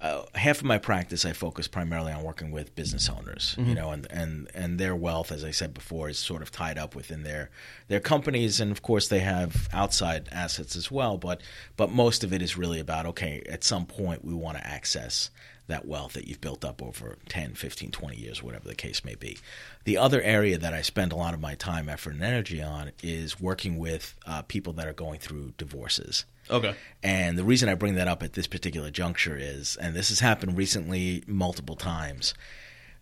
uh, 0.00 0.22
half 0.34 0.58
of 0.58 0.64
my 0.64 0.78
practice 0.78 1.24
I 1.24 1.32
focus 1.32 1.66
primarily 1.66 2.12
on 2.12 2.22
working 2.22 2.52
with 2.52 2.76
business 2.76 3.08
owners, 3.08 3.56
you 3.58 3.74
know, 3.74 3.90
and, 3.90 4.06
and 4.10 4.48
and 4.54 4.78
their 4.78 4.94
wealth, 4.94 5.32
as 5.32 5.42
I 5.42 5.50
said 5.50 5.74
before, 5.74 6.08
is 6.08 6.18
sort 6.18 6.40
of 6.40 6.52
tied 6.52 6.78
up 6.78 6.94
within 6.94 7.24
their 7.24 7.50
their 7.88 7.98
companies, 7.98 8.60
and 8.60 8.70
of 8.70 8.80
course 8.82 9.08
they 9.08 9.18
have 9.20 9.68
outside 9.72 10.28
assets 10.30 10.76
as 10.76 10.90
well, 10.90 11.18
but 11.18 11.40
but 11.76 11.90
most 11.90 12.22
of 12.22 12.32
it 12.32 12.42
is 12.42 12.56
really 12.56 12.78
about 12.78 13.06
okay, 13.06 13.42
at 13.48 13.64
some 13.64 13.86
point 13.86 14.24
we 14.24 14.34
want 14.34 14.56
to 14.56 14.66
access 14.66 15.30
that 15.68 15.86
wealth 15.86 16.14
that 16.14 16.26
you've 16.26 16.40
built 16.40 16.64
up 16.64 16.82
over 16.82 17.18
10, 17.28 17.54
15, 17.54 17.90
20 17.90 18.16
years, 18.16 18.42
whatever 18.42 18.66
the 18.66 18.74
case 18.74 19.04
may 19.04 19.14
be. 19.14 19.38
The 19.84 19.98
other 19.98 20.20
area 20.22 20.58
that 20.58 20.74
I 20.74 20.82
spend 20.82 21.12
a 21.12 21.16
lot 21.16 21.34
of 21.34 21.40
my 21.40 21.54
time, 21.54 21.88
effort, 21.88 22.14
and 22.14 22.22
energy 22.22 22.62
on 22.62 22.92
is 23.02 23.38
working 23.38 23.78
with 23.78 24.14
uh, 24.26 24.42
people 24.42 24.72
that 24.74 24.88
are 24.88 24.94
going 24.94 25.20
through 25.20 25.52
divorces. 25.58 26.24
Okay. 26.50 26.74
And 27.02 27.38
the 27.38 27.44
reason 27.44 27.68
I 27.68 27.74
bring 27.74 27.94
that 27.94 28.08
up 28.08 28.22
at 28.22 28.32
this 28.32 28.46
particular 28.46 28.90
juncture 28.90 29.36
is, 29.36 29.76
and 29.76 29.94
this 29.94 30.08
has 30.08 30.20
happened 30.20 30.56
recently 30.56 31.22
multiple 31.26 31.76
times, 31.76 32.34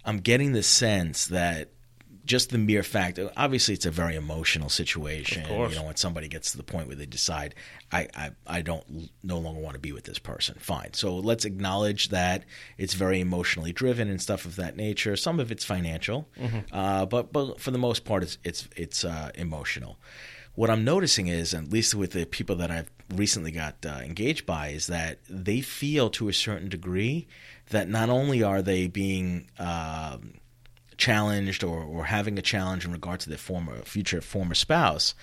I'm 0.05 0.19
getting 0.19 0.53
the 0.53 0.63
sense 0.63 1.27
that 1.27 1.71
just 2.27 2.51
the 2.51 2.59
mere 2.59 2.83
fact, 2.83 3.19
obviously, 3.37 3.75
it's 3.75 3.87
a 3.87 3.91
very 3.91 4.17
emotional 4.17 4.69
situation. 4.69 5.45
Of 5.45 5.49
course. 5.49 5.73
You 5.73 5.79
know, 5.79 5.87
when 5.87 5.97
somebody 5.97 6.29
gets 6.29 6.51
to 6.51 6.57
the 6.57 6.65
point 6.65 6.89
where 6.89 6.97
they 6.97 7.07
decide, 7.07 7.55
I, 7.93 8.09
I, 8.15 8.31
I 8.47 8.63
don't 8.63 9.11
no 9.23 9.39
longer 9.39 9.61
want 9.61 9.75
to 9.75 9.81
be 9.81 9.93
with 9.93 10.05
this 10.05 10.19
person. 10.19 10.57
Fine. 10.59 10.95
So 10.95 11.17
let's 11.17 11.45
acknowledge 11.45 12.09
that 12.09 12.45
it's 12.77 12.95
very 12.95 13.21
emotionally 13.21 13.73
driven 13.73 14.11
and 14.11 14.21
stuff 14.21 14.45
of 14.45 14.57
that 14.57 14.77
nature. 14.77 15.17
Some 15.17 15.39
of 15.39 15.53
it's 15.53 15.65
financial, 15.65 16.29
uh, 16.73 17.07
but 17.07 17.33
but 17.33 17.61
for 17.61 17.71
the 17.71 17.79
most 17.79 18.05
part, 18.05 18.25
it's 18.25 18.39
it's 18.43 18.69
it's 18.77 19.05
uh, 19.05 19.31
emotional. 19.37 19.99
What 20.57 20.71
I'm 20.71 20.85
noticing 20.85 21.29
is, 21.29 21.55
at 21.55 21.71
least 21.71 21.95
with 21.95 22.13
the 22.13 22.25
people 22.25 22.57
that 22.57 22.71
I've 22.71 22.91
recently 23.15 23.51
got 23.51 23.77
uh, 23.87 24.01
engaged 24.03 24.47
by, 24.47 24.69
is 24.69 24.87
that 24.89 25.19
they 25.29 25.61
feel 25.61 26.11
to 26.11 26.29
a 26.29 26.33
certain 26.33 26.69
degree 26.69 27.27
that 27.71 27.89
not 27.89 28.09
only 28.09 28.43
are 28.43 28.63
they 28.63 28.87
being 28.87 29.49
um, 29.59 30.35
challenged 30.97 31.63
or, 31.63 31.83
or 31.83 32.07
having 32.07 32.39
a 32.39 32.43
challenge 32.43 32.85
in 32.85 32.93
regard 32.93 33.21
to 33.21 33.29
their 33.29 33.39
former 33.39 33.83
future 33.83 34.21
former 34.21 34.55
spouse, 34.55 35.15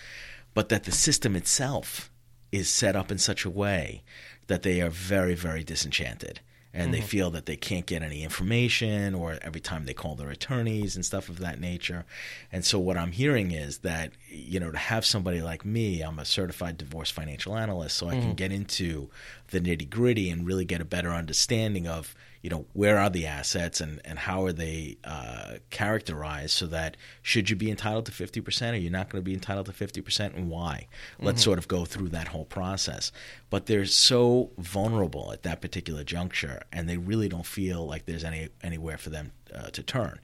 but 0.54 0.70
that 0.70 0.84
the 0.84 0.92
system 0.92 1.36
itself 1.36 2.10
is 2.52 2.70
set 2.70 2.96
up 2.96 3.12
in 3.12 3.18
such 3.18 3.46
a 3.46 3.50
way 3.50 4.04
that 4.48 4.64
they 4.64 4.82
are 4.82 4.90
very 4.90 5.34
very 5.34 5.64
disenchanted 5.64 6.40
and 6.74 6.94
they 6.94 7.00
mm-hmm. 7.00 7.08
feel 7.08 7.32
that 7.32 7.46
they 7.46 7.56
can't 7.56 7.86
get 7.86 8.02
any 8.02 8.24
information 8.24 9.14
or 9.14 9.38
every 9.42 9.62
time 9.62 9.86
they 9.86 9.94
call 9.94 10.16
their 10.16 10.30
attorneys 10.30 10.96
and 10.96 11.06
stuff 11.06 11.30
of 11.30 11.40
that 11.40 11.60
nature. 11.60 12.06
And 12.52 12.66
so 12.66 12.80
what 12.80 12.98
i'm 12.98 13.12
hearing 13.12 13.52
is 13.52 13.80
that 13.80 14.12
you 14.28 14.60
know 14.60 14.72
to 14.72 14.78
have 14.78 15.06
somebody 15.06 15.42
like 15.42 15.66
me 15.66 16.02
i'm 16.02 16.20
a 16.20 16.26
certified 16.26 16.78
divorce 16.78 17.10
financial 17.10 17.56
analyst 17.56 17.98
so 17.98 18.08
i 18.08 18.12
can 18.12 18.22
mm-hmm. 18.22 18.34
get 18.34 18.52
into 18.52 19.10
the 19.50 19.60
nitty 19.60 19.90
gritty 19.90 20.30
and 20.30 20.46
really 20.46 20.66
get 20.66 20.82
a 20.82 20.86
better 20.86 21.12
understanding 21.12 21.88
of 21.88 22.16
you 22.44 22.50
know 22.50 22.66
where 22.74 23.00
are 23.00 23.10
the 23.10 23.26
assets 23.26 23.80
and, 23.80 24.02
and 24.04 24.20
how 24.20 24.44
are 24.44 24.52
they 24.52 24.98
uh, 25.06 25.54
characterized 25.70 26.52
so 26.52 26.68
that 26.68 26.98
should 27.22 27.50
you 27.50 27.56
be 27.56 27.72
entitled 27.72 28.06
to 28.06 28.12
50% 28.12 28.74
or 28.74 28.76
you're 28.76 28.92
not 28.92 29.10
going 29.10 29.24
to 29.24 29.26
be 29.26 29.34
entitled 29.34 29.66
to 29.66 29.72
50% 29.72 30.36
and 30.36 30.50
why? 30.50 30.88
Let's 31.20 31.42
sort 31.42 31.58
of 31.58 31.70
go 31.70 31.86
through 31.86 32.10
that 32.10 32.28
whole 32.28 32.44
process. 32.44 33.14
But 33.50 33.66
they're 33.68 33.86
so 33.86 34.52
vulnerable 34.58 35.32
at 35.32 35.44
that 35.44 35.62
particular 35.62 36.04
juncture 36.04 36.62
and 36.74 36.90
they 36.90 36.98
really 36.98 37.30
don't 37.30 37.46
feel 37.46 37.88
like 37.88 38.06
there's 38.06 38.26
any 38.26 38.50
anywhere 38.62 38.98
for 38.98 39.10
them 39.10 39.32
uh, 39.56 39.70
to 39.70 39.84
turn 39.84 40.20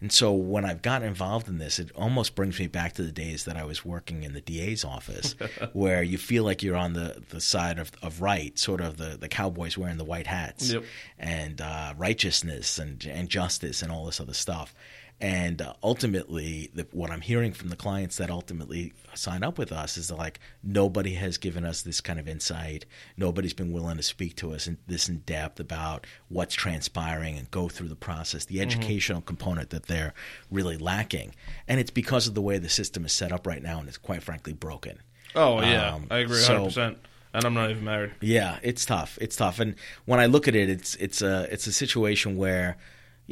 and 0.00 0.12
so 0.12 0.32
when 0.32 0.64
i've 0.64 0.82
gotten 0.82 1.06
involved 1.08 1.48
in 1.48 1.58
this 1.58 1.78
it 1.78 1.90
almost 1.94 2.34
brings 2.34 2.58
me 2.58 2.66
back 2.66 2.92
to 2.94 3.02
the 3.02 3.12
days 3.12 3.44
that 3.44 3.56
i 3.56 3.64
was 3.64 3.84
working 3.84 4.22
in 4.22 4.32
the 4.34 4.40
da's 4.40 4.84
office 4.84 5.34
where 5.72 6.02
you 6.02 6.18
feel 6.18 6.44
like 6.44 6.62
you're 6.62 6.76
on 6.76 6.92
the, 6.92 7.22
the 7.30 7.40
side 7.40 7.78
of, 7.78 7.92
of 8.02 8.20
right 8.20 8.58
sort 8.58 8.80
of 8.80 8.96
the, 8.96 9.16
the 9.18 9.28
cowboys 9.28 9.76
wearing 9.78 9.96
the 9.98 10.04
white 10.04 10.26
hats 10.26 10.72
Yep. 10.72 10.84
and 11.18 11.60
uh, 11.60 11.94
righteousness 11.96 12.78
and, 12.78 13.04
and 13.06 13.28
justice 13.28 13.82
and 13.82 13.90
all 13.92 14.06
this 14.06 14.20
other 14.20 14.34
stuff. 14.34 14.74
And 15.22 15.62
uh, 15.62 15.74
ultimately, 15.84 16.70
the, 16.74 16.84
what 16.90 17.12
I'm 17.12 17.20
hearing 17.20 17.52
from 17.52 17.68
the 17.68 17.76
clients 17.76 18.16
that 18.16 18.28
ultimately 18.28 18.92
sign 19.14 19.44
up 19.44 19.56
with 19.56 19.70
us 19.70 19.96
is 19.96 20.08
that, 20.08 20.16
like 20.16 20.40
nobody 20.64 21.14
has 21.14 21.38
given 21.38 21.64
us 21.64 21.82
this 21.82 22.00
kind 22.00 22.18
of 22.18 22.26
insight. 22.26 22.86
Nobody's 23.16 23.54
been 23.54 23.70
willing 23.72 23.96
to 23.98 24.02
speak 24.02 24.34
to 24.36 24.52
us 24.52 24.66
in 24.66 24.78
this 24.88 25.08
in 25.08 25.18
depth 25.18 25.60
about 25.60 26.08
what's 26.28 26.56
transpiring 26.56 27.38
and 27.38 27.48
go 27.52 27.68
through 27.68 27.86
the 27.88 27.94
process, 27.94 28.46
the 28.46 28.60
educational 28.60 29.20
component 29.20 29.70
that 29.70 29.86
they're 29.86 30.12
really 30.50 30.76
lacking. 30.76 31.36
And 31.68 31.78
it's 31.78 31.92
because 31.92 32.26
of 32.26 32.34
the 32.34 32.42
way 32.42 32.58
the 32.58 32.68
system 32.68 33.04
is 33.04 33.12
set 33.12 33.30
up 33.30 33.46
right 33.46 33.62
now, 33.62 33.78
and 33.78 33.86
it's 33.86 33.98
quite 33.98 34.24
frankly 34.24 34.52
broken. 34.54 34.98
Oh 35.36 35.60
yeah, 35.60 35.94
Um, 35.94 36.08
I 36.10 36.18
agree 36.18 36.38
so- 36.40 36.64
100. 36.64 36.64
percent 36.66 36.98
And 37.32 37.44
I'm 37.44 37.54
not 37.54 37.70
even 37.70 37.84
married. 37.84 38.10
Yeah, 38.20 38.58
it's 38.62 38.84
tough. 38.84 39.16
It's 39.20 39.36
tough. 39.36 39.60
And 39.60 39.76
when 40.04 40.18
I 40.18 40.26
look 40.26 40.48
at 40.48 40.56
it, 40.56 40.68
it's 40.68 40.96
it's 40.96 41.22
a 41.22 41.46
it's 41.50 41.68
a 41.68 41.72
situation 41.72 42.36
where, 42.36 42.76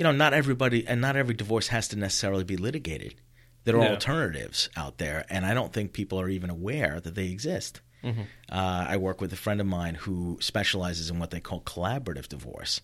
you 0.00 0.04
know, 0.04 0.12
not 0.12 0.32
everybody 0.32 0.86
and 0.88 0.98
not 0.98 1.14
every 1.14 1.34
divorce 1.34 1.68
has 1.68 1.86
to 1.88 1.96
necessarily 1.96 2.42
be 2.42 2.56
litigated. 2.56 3.16
There 3.64 3.76
are 3.76 3.84
Yeah. 3.84 3.90
alternatives 3.90 4.70
out 4.74 4.96
there, 4.96 5.26
and 5.28 5.44
I 5.44 5.52
don't 5.52 5.74
think 5.74 5.92
people 5.92 6.18
are 6.18 6.30
even 6.30 6.48
aware 6.48 7.00
that 7.00 7.14
they 7.14 7.26
exist. 7.26 7.82
Uh, 8.02 8.14
I 8.48 8.96
work 8.96 9.20
with 9.20 9.30
a 9.34 9.36
friend 9.36 9.60
of 9.60 9.66
mine 9.66 9.94
who 9.96 10.38
specializes 10.40 11.10
in 11.10 11.18
what 11.18 11.30
they 11.32 11.40
call 11.40 11.60
collaborative 11.60 12.28
divorce. 12.30 12.80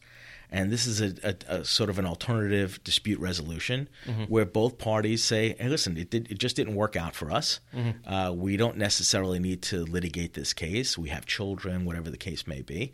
And 0.50 0.70
this 0.70 0.86
is 0.86 1.00
a, 1.00 1.14
a, 1.48 1.60
a 1.60 1.64
sort 1.64 1.88
of 1.88 1.98
an 1.98 2.04
alternative 2.04 2.84
dispute 2.84 3.18
resolution 3.18 3.88
where 4.28 4.44
both 4.44 4.76
parties 4.76 5.24
say, 5.24 5.56
"Hey, 5.58 5.70
listen, 5.70 5.96
it 5.96 6.10
did, 6.10 6.30
it 6.30 6.38
just 6.38 6.54
didn't 6.54 6.74
work 6.74 6.96
out 6.96 7.14
for 7.14 7.30
us. 7.32 7.60
Uh, 8.04 8.30
we 8.36 8.58
don't 8.58 8.76
necessarily 8.76 9.38
need 9.38 9.62
to 9.62 9.86
litigate 9.86 10.34
this 10.34 10.52
case. 10.52 10.98
We 10.98 11.08
have 11.08 11.24
children, 11.24 11.86
whatever 11.86 12.10
the 12.10 12.18
case 12.18 12.46
may 12.46 12.60
be." 12.60 12.92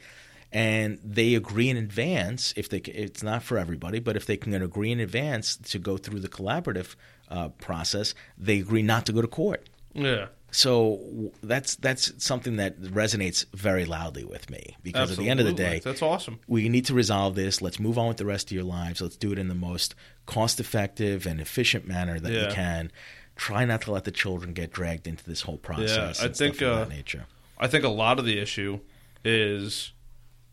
And 0.53 0.99
they 1.03 1.35
agree 1.35 1.71
in 1.71 1.77
advance 1.79 2.53
if 2.57 2.69
they 2.69 2.79
it's 2.79 3.23
not 3.23 3.43
for 3.43 3.57
everybody, 3.59 4.01
but 4.01 4.17
if 4.17 4.27
they 4.27 4.37
can 4.37 4.53
agree 4.55 4.93
in 4.93 5.01
advance 5.01 5.57
to 5.57 5.79
go 5.79 5.97
through 5.97 6.21
the 6.21 6.29
collaborative 6.29 6.95
uh, 7.31 7.49
process, 7.49 8.15
they 8.37 8.59
agree 8.59 8.83
not 8.83 9.07
to 9.07 9.13
go 9.13 9.23
to 9.23 9.29
court. 9.29 9.69
Yeah. 9.95 10.27
So 10.55 11.33
that's 11.43 11.77
that's 11.77 12.13
something 12.23 12.57
that 12.57 12.79
resonates 12.83 13.47
very 13.55 13.87
loudly 13.87 14.25
with 14.25 14.51
me 14.51 14.77
because 14.83 15.13
at 15.13 15.17
the 15.17 15.31
end 15.31 15.41
of 15.41 15.47
the 15.47 15.55
day, 15.55 15.81
that's 15.83 16.03
awesome. 16.03 16.41
we 16.47 16.69
need 16.69 16.85
to 16.87 16.95
resolve 16.95 17.35
this. 17.35 17.63
Let's 17.63 17.81
move 17.81 17.97
on 17.97 18.09
with 18.09 18.19
the 18.19 18.27
rest 18.27 18.49
of 18.51 18.53
your 18.55 18.65
lives. 18.65 19.01
Let's 19.01 19.17
do 19.17 19.33
it 19.33 19.39
in 19.39 19.49
the 19.49 19.55
most 19.55 19.95
cost-effective 20.27 21.25
and 21.27 21.41
efficient 21.41 21.87
manner 21.89 22.21
that 22.21 22.31
Yeah. 22.31 22.49
you 22.49 22.55
can. 22.55 22.93
Try 23.35 23.65
not 23.65 23.81
to 23.83 23.93
let 23.93 24.05
the 24.05 24.11
children 24.11 24.53
get 24.53 24.71
dragged 24.71 25.07
into 25.07 25.25
this 25.25 25.41
whole 25.41 25.57
process. 25.57 26.21
Yeah, 26.21 26.27
I 26.27 26.33
think, 26.33 26.61
uh, 26.61 26.81
that 26.81 26.91
nature. 26.91 27.25
I 27.59 27.67
think 27.67 27.83
a 27.85 27.89
lot 27.89 28.19
of 28.19 28.27
the 28.27 28.39
issue 28.39 28.81
is 29.25 29.93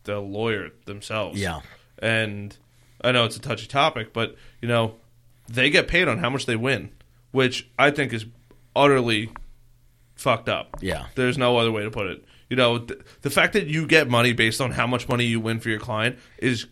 the 0.04 0.18
lawyer 0.20 0.70
themselves. 0.86 1.40
Yeah. 1.40 1.60
And 1.98 2.56
I 3.02 3.12
know 3.12 3.24
it's 3.24 3.36
a 3.36 3.40
touchy 3.40 3.66
topic, 3.66 4.12
but 4.12 4.36
you 4.60 4.68
know, 4.68 4.96
they 5.48 5.70
get 5.70 5.88
paid 5.88 6.08
on 6.08 6.18
how 6.18 6.30
much 6.30 6.46
they 6.46 6.56
win, 6.56 6.90
which 7.32 7.68
I 7.78 7.90
think 7.90 8.12
is 8.12 8.26
utterly 8.74 9.30
fucked 10.14 10.48
up. 10.48 10.76
Yeah. 10.80 11.06
There's 11.14 11.38
no 11.38 11.56
other 11.56 11.72
way 11.72 11.82
to 11.82 11.90
put 11.90 12.06
it. 12.06 12.24
You 12.48 12.56
know, 12.56 12.78
th- 12.78 13.00
the 13.22 13.30
fact 13.30 13.52
that 13.52 13.66
you 13.66 13.86
get 13.86 14.08
money 14.08 14.32
based 14.32 14.60
on 14.60 14.72
how 14.72 14.86
much 14.86 15.08
money 15.08 15.24
you 15.24 15.40
win 15.40 15.60
for 15.60 15.68
your 15.68 15.78
client 15.78 16.18
is 16.38 16.66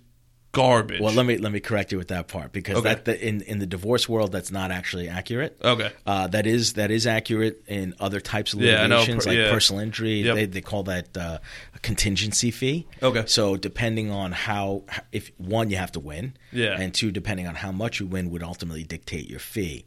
garbage. 0.58 1.00
Well, 1.00 1.12
let 1.14 1.24
me 1.26 1.38
let 1.38 1.52
me 1.52 1.60
correct 1.60 1.92
you 1.92 1.98
with 1.98 2.08
that 2.08 2.28
part 2.28 2.52
because 2.52 2.76
Okay. 2.78 2.88
that 2.88 3.04
the, 3.04 3.26
in 3.28 3.40
in 3.42 3.58
the 3.58 3.66
divorce 3.66 4.08
world 4.08 4.32
that's 4.32 4.50
not 4.50 4.70
actually 4.70 5.08
accurate. 5.08 5.56
Okay. 5.62 5.90
Uh, 6.06 6.26
that 6.28 6.46
is 6.46 6.72
that 6.74 6.90
is 6.90 7.06
accurate 7.06 7.62
in 7.66 7.94
other 8.00 8.20
types 8.20 8.52
of 8.52 8.60
Yeah, 8.60 8.82
I 8.82 8.86
know, 8.86 8.96
litigations 8.98 9.24
per- 9.24 9.30
like 9.30 9.38
yeah. 9.38 9.50
personal 9.50 9.82
injury. 9.82 10.20
Yep. 10.22 10.34
They, 10.34 10.46
they 10.46 10.60
call 10.60 10.82
that 10.84 11.16
uh, 11.16 11.38
a 11.74 11.78
contingency 11.80 12.50
fee. 12.50 12.86
Okay. 13.02 13.24
So 13.26 13.56
depending 13.56 14.10
on 14.10 14.32
how 14.32 14.84
if 15.12 15.30
one 15.38 15.70
you 15.70 15.76
have 15.76 15.92
to 15.92 16.00
win, 16.00 16.34
Yeah. 16.52 16.80
and 16.80 16.92
two 16.94 17.10
depending 17.10 17.46
on 17.46 17.54
how 17.54 17.72
much 17.72 18.00
you 18.00 18.06
win 18.06 18.30
would 18.30 18.42
ultimately 18.42 18.84
dictate 18.84 19.28
your 19.30 19.40
fee. 19.40 19.84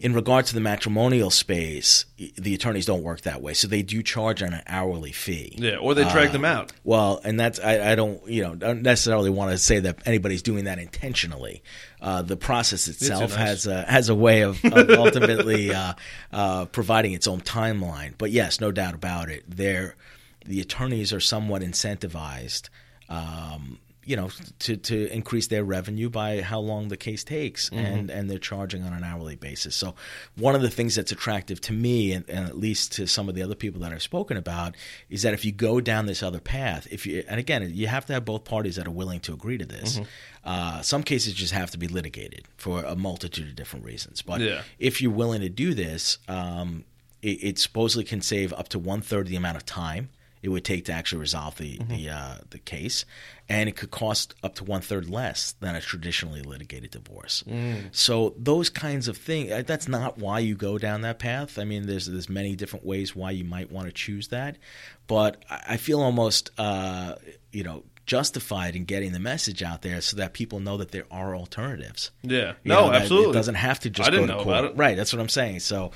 In 0.00 0.12
regard 0.14 0.46
to 0.46 0.54
the 0.54 0.60
matrimonial 0.60 1.30
space, 1.30 2.04
the 2.36 2.54
attorneys 2.54 2.86
don't 2.86 3.02
work 3.02 3.22
that 3.22 3.40
way. 3.42 3.54
So 3.54 3.68
they 3.68 3.82
do 3.82 4.02
charge 4.02 4.42
on 4.42 4.52
an 4.52 4.62
hourly 4.66 5.12
fee. 5.12 5.54
Yeah, 5.58 5.76
or 5.76 5.94
they 5.94 6.02
drag 6.10 6.28
Uh, 6.28 6.32
them 6.32 6.44
out. 6.44 6.72
Well, 6.84 7.20
and 7.24 7.38
that's 7.38 7.58
I, 7.60 7.92
I 7.92 7.94
don't 7.94 8.26
you 8.28 8.42
know 8.42 8.54
don't 8.54 8.82
necessarily 8.82 9.30
want 9.30 9.52
to 9.52 9.58
say 9.58 9.80
that 9.80 9.98
anybody's 10.06 10.42
doing 10.42 10.64
that 10.64 10.78
intentionally. 10.78 11.62
Uh, 12.00 12.22
the 12.22 12.36
process 12.36 12.86
itself 12.88 13.30
nice. 13.30 13.38
has 13.38 13.66
a 13.66 13.82
has 13.84 14.08
a 14.08 14.14
way 14.14 14.42
of, 14.42 14.62
of 14.64 14.90
ultimately 14.90 15.72
uh, 15.74 15.94
uh, 16.32 16.64
providing 16.66 17.12
its 17.12 17.26
own 17.26 17.40
timeline. 17.40 18.14
But 18.18 18.30
yes, 18.30 18.60
no 18.60 18.70
doubt 18.72 18.94
about 18.94 19.30
it. 19.30 19.44
They're, 19.48 19.96
the 20.44 20.60
attorneys 20.60 21.12
are 21.12 21.20
somewhat 21.20 21.62
incentivized. 21.62 22.68
Um, 23.08 23.78
you 24.06 24.16
know, 24.16 24.30
to, 24.60 24.76
to 24.76 25.12
increase 25.12 25.46
their 25.46 25.64
revenue 25.64 26.10
by 26.10 26.40
how 26.42 26.58
long 26.60 26.88
the 26.88 26.96
case 26.96 27.24
takes, 27.24 27.68
and, 27.70 28.10
and 28.10 28.28
they're 28.30 28.38
charging 28.38 28.82
on 28.82 28.92
an 28.92 29.02
hourly 29.04 29.36
basis. 29.36 29.74
So, 29.74 29.94
one 30.36 30.54
of 30.54 30.62
the 30.62 30.70
things 30.70 30.94
that's 30.94 31.12
attractive 31.12 31.60
to 31.62 31.72
me, 31.72 32.12
and, 32.12 32.28
and 32.28 32.46
at 32.46 32.56
least 32.58 32.92
to 32.92 33.06
some 33.06 33.28
of 33.28 33.34
the 33.34 33.42
other 33.42 33.54
people 33.54 33.80
that 33.82 33.92
I've 33.92 34.02
spoken 34.02 34.36
about, 34.36 34.74
is 35.08 35.22
that 35.22 35.34
if 35.34 35.44
you 35.44 35.52
go 35.52 35.80
down 35.80 36.06
this 36.06 36.22
other 36.22 36.40
path, 36.40 36.86
if 36.90 37.06
you, 37.06 37.24
and 37.28 37.38
again, 37.40 37.70
you 37.74 37.86
have 37.86 38.06
to 38.06 38.12
have 38.12 38.24
both 38.24 38.44
parties 38.44 38.76
that 38.76 38.86
are 38.86 38.90
willing 38.92 39.20
to 39.20 39.32
agree 39.32 39.58
to 39.58 39.66
this. 39.66 40.00
Uh, 40.44 40.82
some 40.82 41.02
cases 41.02 41.32
just 41.32 41.52
have 41.52 41.70
to 41.70 41.78
be 41.78 41.88
litigated 41.88 42.46
for 42.56 42.84
a 42.84 42.94
multitude 42.94 43.48
of 43.48 43.56
different 43.56 43.84
reasons. 43.84 44.20
But 44.22 44.40
Yeah. 44.42 44.62
if 44.78 45.00
you're 45.00 45.10
willing 45.10 45.40
to 45.40 45.48
do 45.48 45.72
this, 45.72 46.18
um, 46.28 46.84
it, 47.22 47.42
it 47.42 47.58
supposedly 47.58 48.04
can 48.04 48.20
save 48.20 48.52
up 48.52 48.68
to 48.68 48.78
one 48.78 49.00
third 49.00 49.28
the 49.28 49.36
amount 49.36 49.56
of 49.56 49.64
time 49.64 50.10
it 50.44 50.50
would 50.50 50.62
take 50.64 50.84
to 50.84 50.92
actually 50.92 51.20
resolve 51.20 51.56
the 51.56 51.78
the 51.88 52.10
uh, 52.10 52.34
the 52.50 52.58
case, 52.58 53.06
and 53.48 53.66
it 53.66 53.76
could 53.76 53.90
cost 53.90 54.34
up 54.42 54.54
to 54.56 54.64
one 54.64 54.82
third 54.82 55.08
less 55.08 55.52
than 55.60 55.74
a 55.74 55.80
traditionally 55.80 56.42
litigated 56.42 56.90
divorce. 56.90 57.42
So 57.92 58.34
those 58.36 58.68
kinds 58.68 59.08
of 59.08 59.16
things. 59.16 59.50
uh, 59.50 59.62
That's 59.66 59.88
not 59.88 60.18
why 60.18 60.40
you 60.40 60.54
go 60.54 60.76
down 60.76 61.00
that 61.00 61.18
path. 61.18 61.58
I 61.58 61.64
mean, 61.64 61.86
there's 61.86 62.04
there's 62.04 62.28
many 62.28 62.56
different 62.56 62.84
ways 62.84 63.16
why 63.16 63.30
you 63.30 63.44
might 63.44 63.72
want 63.72 63.86
to 63.86 63.92
choose 63.92 64.28
that, 64.28 64.58
but 65.06 65.42
I 65.48 65.78
feel 65.78 66.02
almost 66.02 66.50
uh, 66.58 67.14
you 67.50 67.64
know 67.64 67.82
justified 68.06 68.76
in 68.76 68.84
getting 68.84 69.12
the 69.12 69.18
message 69.18 69.62
out 69.62 69.80
there 69.80 70.02
so 70.02 70.18
that 70.18 70.34
people 70.34 70.60
know 70.60 70.76
that 70.76 70.90
there 70.90 71.06
are 71.10 71.34
alternatives. 71.34 72.10
Yeah. 72.22 72.48
You 72.62 72.68
no, 72.68 72.88
know, 72.88 72.92
absolutely. 72.92 73.30
It 73.30 73.32
doesn't 73.32 73.54
have 73.54 73.80
to 73.80 73.88
just 73.88 74.06
I 74.06 74.10
didn't 74.10 74.26
know 74.26 74.40
about 74.40 74.64
it. 74.66 74.76
Right, 74.76 74.94
that's 74.94 75.10
what 75.10 75.20
I'm 75.20 75.28
saying. 75.30 75.60
So 75.60 75.92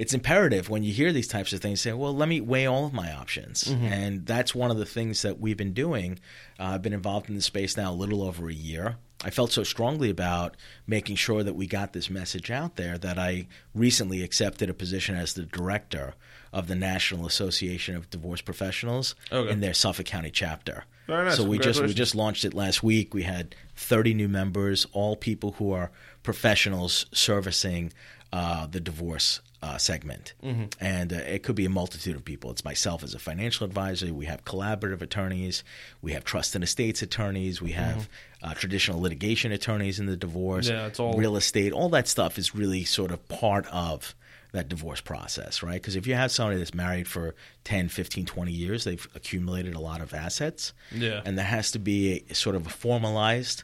it's 0.00 0.14
imperative 0.14 0.70
when 0.70 0.82
you 0.82 0.94
hear 0.94 1.12
these 1.12 1.28
types 1.28 1.52
of 1.52 1.60
things, 1.60 1.82
say, 1.82 1.92
well, 1.92 2.16
let 2.16 2.26
me 2.26 2.40
weigh 2.40 2.64
all 2.64 2.86
of 2.86 2.94
my 2.94 3.12
options. 3.12 3.64
Mm-hmm. 3.64 3.84
And 3.84 4.24
that's 4.24 4.54
one 4.54 4.70
of 4.70 4.78
the 4.78 4.86
things 4.86 5.20
that 5.20 5.38
we've 5.38 5.58
been 5.58 5.74
doing. 5.74 6.18
Uh, 6.58 6.72
I've 6.72 6.80
been 6.82 6.94
involved 6.94 7.28
in 7.28 7.36
the 7.36 7.42
space 7.42 7.76
now 7.76 7.92
a 7.92 7.92
little 7.92 8.22
over 8.22 8.48
a 8.48 8.54
year. 8.54 8.96
I 9.22 9.28
felt 9.28 9.52
so 9.52 9.62
strongly 9.62 10.08
about 10.08 10.56
making 10.86 11.16
sure 11.16 11.42
that 11.42 11.52
we 11.52 11.66
got 11.66 11.92
this 11.92 12.08
message 12.08 12.50
out 12.50 12.76
there 12.76 12.96
that 12.96 13.18
I 13.18 13.46
recently 13.74 14.22
accepted 14.22 14.70
a 14.70 14.74
position 14.74 15.16
as 15.16 15.34
the 15.34 15.42
director 15.42 16.14
of 16.50 16.66
the 16.66 16.74
National 16.76 17.26
Association 17.26 17.94
of 17.94 18.08
Divorce 18.08 18.40
Professionals 18.40 19.14
Okay. 19.30 19.52
in 19.52 19.60
their 19.60 19.74
Suffolk 19.74 20.06
County 20.06 20.30
chapter. 20.30 20.86
Nice. 21.08 21.36
So 21.36 21.44
we 21.44 21.58
just 21.58 21.82
we 21.82 21.92
just 21.92 22.14
launched 22.14 22.46
it 22.46 22.54
last 22.54 22.82
week. 22.82 23.12
We 23.12 23.24
had 23.24 23.54
30 23.76 24.14
new 24.14 24.28
members, 24.28 24.86
all 24.92 25.14
people 25.14 25.52
who 25.58 25.72
are 25.72 25.90
professionals 26.22 27.04
servicing 27.12 27.92
uh, 28.32 28.66
the 28.66 28.80
divorce 28.80 29.40
uh, 29.62 29.76
segment, 29.76 30.32
Mm-hmm. 30.42 30.64
and 30.80 31.12
uh, 31.12 31.16
it 31.16 31.42
could 31.42 31.54
be 31.54 31.66
a 31.66 31.70
multitude 31.70 32.16
of 32.16 32.24
people. 32.24 32.50
It's 32.50 32.64
myself 32.64 33.02
as 33.04 33.14
a 33.14 33.18
financial 33.18 33.66
advisor. 33.66 34.12
We 34.14 34.24
have 34.26 34.44
collaborative 34.44 35.02
attorneys. 35.02 35.62
We 36.00 36.12
have 36.12 36.24
trust 36.24 36.54
and 36.54 36.64
estates 36.64 37.02
attorneys. 37.02 37.60
We 37.60 37.72
have 37.72 38.08
uh, 38.42 38.54
traditional 38.54 39.00
litigation 39.02 39.52
attorneys 39.52 40.00
in 40.00 40.06
the 40.06 40.16
divorce. 40.16 40.66
Mm-hmm. 40.68 40.76
Yeah, 40.76 40.86
it's 40.86 40.98
all- 41.00 41.18
real 41.18 41.36
estate. 41.36 41.72
All 41.72 41.90
that 41.90 42.08
stuff 42.08 42.38
is 42.38 42.54
really 42.54 42.84
sort 42.84 43.10
of 43.10 43.26
part 43.28 43.66
of 43.66 44.14
that 44.52 44.68
divorce 44.68 45.00
process, 45.00 45.62
right? 45.62 45.74
Because 45.80 45.94
if 45.94 46.06
you 46.08 46.14
have 46.14 46.32
somebody 46.32 46.58
that's 46.58 46.74
married 46.74 47.06
for 47.06 47.36
10, 47.64 47.88
15, 47.88 48.24
20 48.26 48.50
years, 48.50 48.82
they've 48.84 49.06
accumulated 49.14 49.74
a 49.74 49.78
lot 49.78 50.00
of 50.00 50.12
assets. 50.12 50.72
Yeah. 50.90 51.20
And 51.24 51.38
there 51.38 51.44
has 51.44 51.70
to 51.72 51.78
be 51.78 52.24
a 52.30 52.34
sort 52.34 52.56
of 52.56 52.66
a 52.66 52.70
formalized 52.70 53.62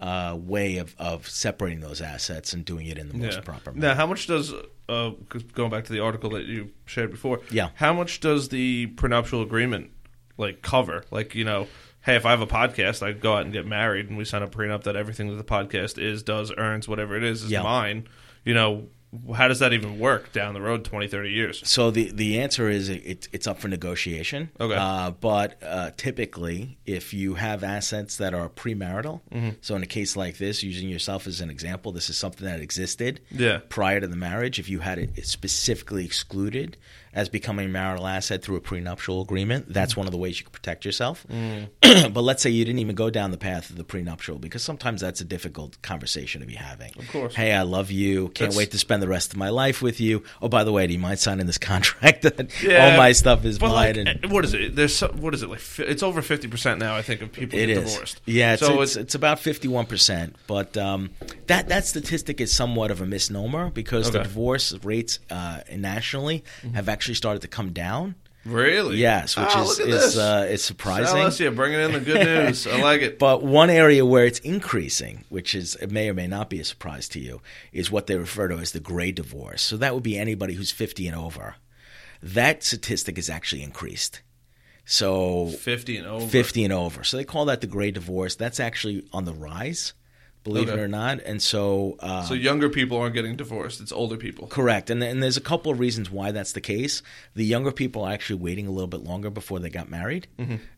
uh, 0.00 0.36
way 0.36 0.78
of, 0.78 0.94
of 0.98 1.28
separating 1.28 1.78
those 1.80 2.00
assets 2.00 2.52
and 2.52 2.64
doing 2.64 2.86
it 2.88 2.98
in 2.98 3.08
the 3.08 3.14
most 3.16 3.44
proper 3.44 3.70
manner. 3.72 3.88
Now, 3.88 3.94
how 3.94 4.06
much 4.08 4.26
does 4.26 4.52
uh, 4.88 5.10
going 5.54 5.70
back 5.70 5.84
to 5.84 5.92
the 5.92 6.00
article 6.00 6.30
that 6.30 6.44
you 6.46 6.70
shared 6.86 7.10
before? 7.10 7.40
Yeah. 7.50 7.70
How 7.74 7.92
much 7.92 8.20
does 8.20 8.48
the 8.50 8.86
prenuptial 8.88 9.42
agreement 9.42 9.90
like 10.36 10.62
cover? 10.62 11.04
Like, 11.10 11.34
you 11.34 11.44
know, 11.44 11.68
hey, 12.02 12.16
if 12.16 12.26
I 12.26 12.30
have 12.30 12.40
a 12.42 12.46
podcast, 12.46 13.02
I 13.02 13.12
go 13.12 13.34
out 13.34 13.44
and 13.44 13.52
get 13.52 13.66
married, 13.66 14.08
and 14.08 14.18
we 14.18 14.24
sign 14.24 14.42
a 14.42 14.48
prenup 14.48 14.82
that 14.84 14.96
everything 14.96 15.28
that 15.28 15.36
the 15.36 15.44
podcast 15.44 15.98
is, 16.02 16.22
does, 16.22 16.52
earns, 16.58 16.86
whatever 16.88 17.16
it 17.16 17.22
is, 17.24 17.42
is 17.44 17.50
Yeah. 17.50 17.62
mine. 17.62 18.06
You 18.44 18.52
know, 18.54 18.88
how 19.36 19.48
does 19.48 19.58
that 19.60 19.72
even 19.72 19.98
work 19.98 20.32
down 20.32 20.54
the 20.54 20.60
road 20.60 20.84
20, 20.84 21.08
30 21.08 21.30
years? 21.30 21.62
So 21.68 21.90
the 21.90 22.10
the 22.12 22.40
answer 22.40 22.68
is 22.68 22.88
it, 22.88 23.28
it's 23.32 23.46
up 23.46 23.58
for 23.58 23.68
negotiation. 23.68 24.50
Okay. 24.60 24.74
Uh, 24.74 25.10
but 25.12 25.62
uh, 25.62 25.90
typically, 25.96 26.78
if 26.86 27.12
you 27.14 27.34
have 27.34 27.62
assets 27.64 28.16
that 28.18 28.34
are 28.34 28.48
premarital, 28.48 29.20
Mm-hmm. 29.32 29.50
so 29.60 29.74
in 29.76 29.82
a 29.82 29.86
case 29.86 30.16
like 30.16 30.38
this, 30.38 30.62
using 30.62 30.88
yourself 30.88 31.26
as 31.26 31.40
an 31.40 31.50
example, 31.50 31.92
this 31.92 32.08
is 32.10 32.16
something 32.16 32.46
that 32.46 32.60
existed 32.60 33.20
Yeah. 33.30 33.60
prior 33.68 34.00
to 34.00 34.06
the 34.06 34.16
marriage. 34.16 34.58
If 34.58 34.68
you 34.68 34.80
had 34.80 34.98
it 34.98 35.26
specifically 35.26 36.04
excluded 36.04 36.76
as 37.14 37.28
becoming 37.28 37.66
a 37.66 37.68
marital 37.68 38.06
asset 38.06 38.42
through 38.42 38.56
a 38.56 38.60
prenuptial 38.60 39.22
agreement, 39.22 39.72
that's 39.72 39.96
one 39.96 40.06
of 40.06 40.12
the 40.12 40.18
ways 40.18 40.38
you 40.38 40.44
can 40.44 40.52
protect 40.52 40.84
yourself. 40.84 41.26
but 41.80 42.22
let's 42.22 42.42
say 42.42 42.50
you 42.50 42.64
didn't 42.64 42.80
even 42.80 42.94
go 42.94 43.10
down 43.10 43.30
the 43.30 43.38
path 43.38 43.70
of 43.70 43.76
the 43.76 43.84
prenuptial, 43.84 44.38
because 44.38 44.62
sometimes 44.62 45.00
that's 45.00 45.20
a 45.20 45.24
difficult 45.24 45.80
conversation 45.82 46.40
to 46.40 46.46
be 46.46 46.54
having. 46.54 46.92
Of 46.98 47.08
course. 47.10 47.34
Hey, 47.34 47.52
I 47.52 47.62
love 47.62 47.90
you. 47.90 48.24
Can't 48.28 48.38
That's- 48.50 48.56
wait 48.56 48.70
to 48.72 48.78
spend 48.78 49.02
the 49.02 49.08
rest 49.08 49.32
of 49.32 49.38
my 49.38 49.50
life 49.50 49.80
with 49.82 50.00
you. 50.00 50.22
Oh, 50.42 50.48
by 50.48 50.64
the 50.64 50.72
way, 50.72 50.86
do 50.86 50.92
you 50.92 50.98
mind 50.98 51.18
signing 51.18 51.46
this 51.46 51.58
contract 51.64 52.22
that 52.22 52.40
all 52.40 52.96
my 52.96 53.12
stuff 53.12 53.44
is 53.44 53.60
mine? 53.60 53.70
like, 53.70 53.96
and 53.96 54.08
eh, 54.08 54.28
what 54.28 54.44
is 54.44 54.54
it? 54.54 54.74
There's 54.74 54.96
some, 54.96 55.20
what 55.20 55.34
is 55.34 55.42
it 55.42 55.48
like? 55.50 55.60
It's 55.78 56.02
over 56.02 56.20
fifty 56.22 56.48
percent 56.48 56.80
now. 56.80 56.96
I 56.96 57.02
think 57.02 57.22
of 57.22 57.32
people 57.32 57.58
it 57.58 57.66
get 57.66 57.78
is. 57.78 57.92
divorced. 57.92 58.20
Yeah, 58.24 58.54
it's, 58.54 58.62
so 58.66 58.80
it's, 58.82 58.96
it's 58.96 59.14
about 59.14 59.38
fifty 59.38 59.68
one 59.68 59.86
percent. 59.86 60.36
But 60.46 60.76
um, 60.76 61.10
that 61.46 61.68
that 61.68 61.84
statistic 61.84 62.40
is 62.40 62.52
somewhat 62.52 62.90
of 62.90 63.00
a 63.00 63.06
misnomer 63.06 63.70
because 63.70 64.10
the 64.10 64.22
divorce 64.22 64.72
rates 64.82 65.18
uh, 65.30 65.60
nationally 65.76 66.42
have 66.74 66.88
actually 66.88 67.03
started 67.12 67.42
to 67.42 67.48
come 67.48 67.72
down. 67.72 68.14
really 68.46 68.96
Yes, 68.96 69.36
which 69.36 69.46
Ah, 69.50 69.62
is 69.62 69.78
is 69.78 70.16
uh, 70.18 70.46
is 70.50 70.64
surprising. 70.64 71.20
Alicia, 71.20 71.50
bringing 71.50 71.80
in 71.80 71.92
the 71.92 72.00
good 72.00 72.24
news. 72.26 72.66
I 72.66 72.80
like 72.80 73.02
it. 73.02 73.18
But 73.26 73.42
one 73.42 73.68
area 73.68 74.06
where 74.06 74.24
it's 74.24 74.38
increasing, 74.40 75.24
which 75.28 75.54
is 75.54 75.74
it 75.76 75.90
may 75.90 76.08
or 76.08 76.14
may 76.14 76.26
not 76.26 76.48
be 76.48 76.60
a 76.60 76.64
surprise 76.64 77.08
to 77.10 77.20
you, 77.20 77.42
is 77.72 77.90
what 77.90 78.06
they 78.06 78.16
refer 78.16 78.48
to 78.48 78.56
as 78.58 78.72
the 78.72 78.80
gray 78.80 79.12
divorce. 79.12 79.60
So 79.60 79.76
that 79.76 79.92
would 79.94 80.02
be 80.02 80.16
anybody 80.18 80.54
who's 80.54 80.70
50 80.70 81.06
and 81.08 81.16
over. 81.16 81.56
That 82.22 82.62
statistic 82.62 83.18
is 83.18 83.28
actually 83.28 83.62
increased. 83.62 84.22
So 84.86 85.46
Fifty 85.48 85.96
and 85.96 86.06
over. 86.06 86.26
50 86.26 86.64
and 86.64 86.72
over. 86.72 87.04
So 87.04 87.16
they 87.16 87.24
call 87.24 87.46
that 87.46 87.60
the 87.62 87.66
gray 87.66 87.90
divorce. 87.90 88.34
That's 88.36 88.60
actually 88.60 89.04
on 89.12 89.24
the 89.24 89.32
rise, 89.32 89.94
believe 90.44 90.68
Okay. 90.68 90.78
it 90.78 90.82
or 90.84 90.88
not. 90.88 91.20
And 91.24 91.42
so, 91.42 91.96
uh, 92.00 92.22
So 92.22 92.34
younger 92.34 92.68
people 92.68 92.98
aren't 92.98 93.14
getting 93.14 93.34
divorced. 93.34 93.80
It's 93.80 93.90
older 93.92 94.16
people. 94.16 94.46
Correct, 94.46 94.90
and 94.90 95.02
and 95.02 95.22
there's 95.22 95.36
a 95.36 95.40
couple 95.42 95.72
of 95.72 95.80
reasons 95.80 96.10
why 96.10 96.30
that's 96.30 96.52
the 96.52 96.60
case. 96.60 97.02
The 97.34 97.44
younger 97.44 97.72
people 97.72 98.04
are 98.04 98.12
actually 98.12 98.40
waiting 98.40 98.66
a 98.66 98.70
little 98.70 98.86
bit 98.86 99.02
longer 99.02 99.30
before 99.30 99.58
they 99.58 99.70
got 99.70 99.90
married, 99.90 100.28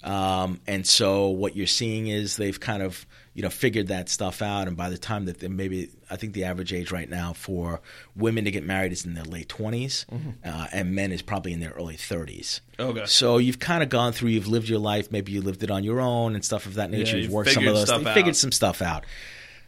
um, 0.05 0.61
and 0.67 0.87
so 0.87 1.29
what 1.29 1.57
you're 1.57 1.67
seeing 1.67 2.07
is 2.09 2.37
they've 2.37 2.59
kind 2.59 2.83
of 2.83 3.07
you 3.35 3.43
know 3.43 3.51
figured 3.51 3.89
that 3.89 4.09
stuff 4.09 4.41
out, 4.41 4.69
and 4.69 4.77
by 4.77 4.89
the 4.89 4.97
time 4.99 5.27
that 5.27 5.41
they 5.41 5.49
maybe 5.49 5.91
I 6.11 6.17
think 6.17 6.33
the 6.33 6.45
average 6.45 6.73
age 6.73 6.91
right 6.93 7.09
now 7.11 7.33
for 7.33 7.81
women 8.15 8.45
to 8.45 8.51
get 8.51 8.65
married 8.65 8.93
is 8.93 9.05
in 9.05 9.15
their 9.15 9.25
late 9.25 9.49
20s, 9.49 10.05
uh, 10.45 10.67
and 10.73 10.95
men 10.95 11.13
is 11.13 11.21
probably 11.23 11.53
in 11.53 11.61
their 11.61 11.73
early 11.73 11.97
30s. 11.97 12.61
Okay. 12.79 13.05
So 13.07 13.39
you've 13.39 13.59
kind 13.59 13.83
of 13.83 13.89
gone 13.89 14.13
through, 14.13 14.31
you've 14.31 14.47
lived 14.47 14.69
your 14.69 14.79
life, 14.79 15.11
maybe 15.11 15.33
you 15.33 15.43
lived 15.43 15.63
it 15.65 15.71
on 15.71 15.83
your 15.85 16.01
own 16.01 16.35
and 16.35 16.45
stuff 16.45 16.67
of 16.67 16.75
that 16.75 16.91
nature. 16.91 17.17
Yeah, 17.17 17.25
you've 17.25 17.33
worked 17.33 17.51
some 17.51 17.67
of 17.67 17.75
those, 17.75 17.89
stuff 17.89 18.03
you 18.03 18.13
figured 18.15 18.37
some 18.37 18.53
stuff 18.53 18.81
out. 18.83 19.05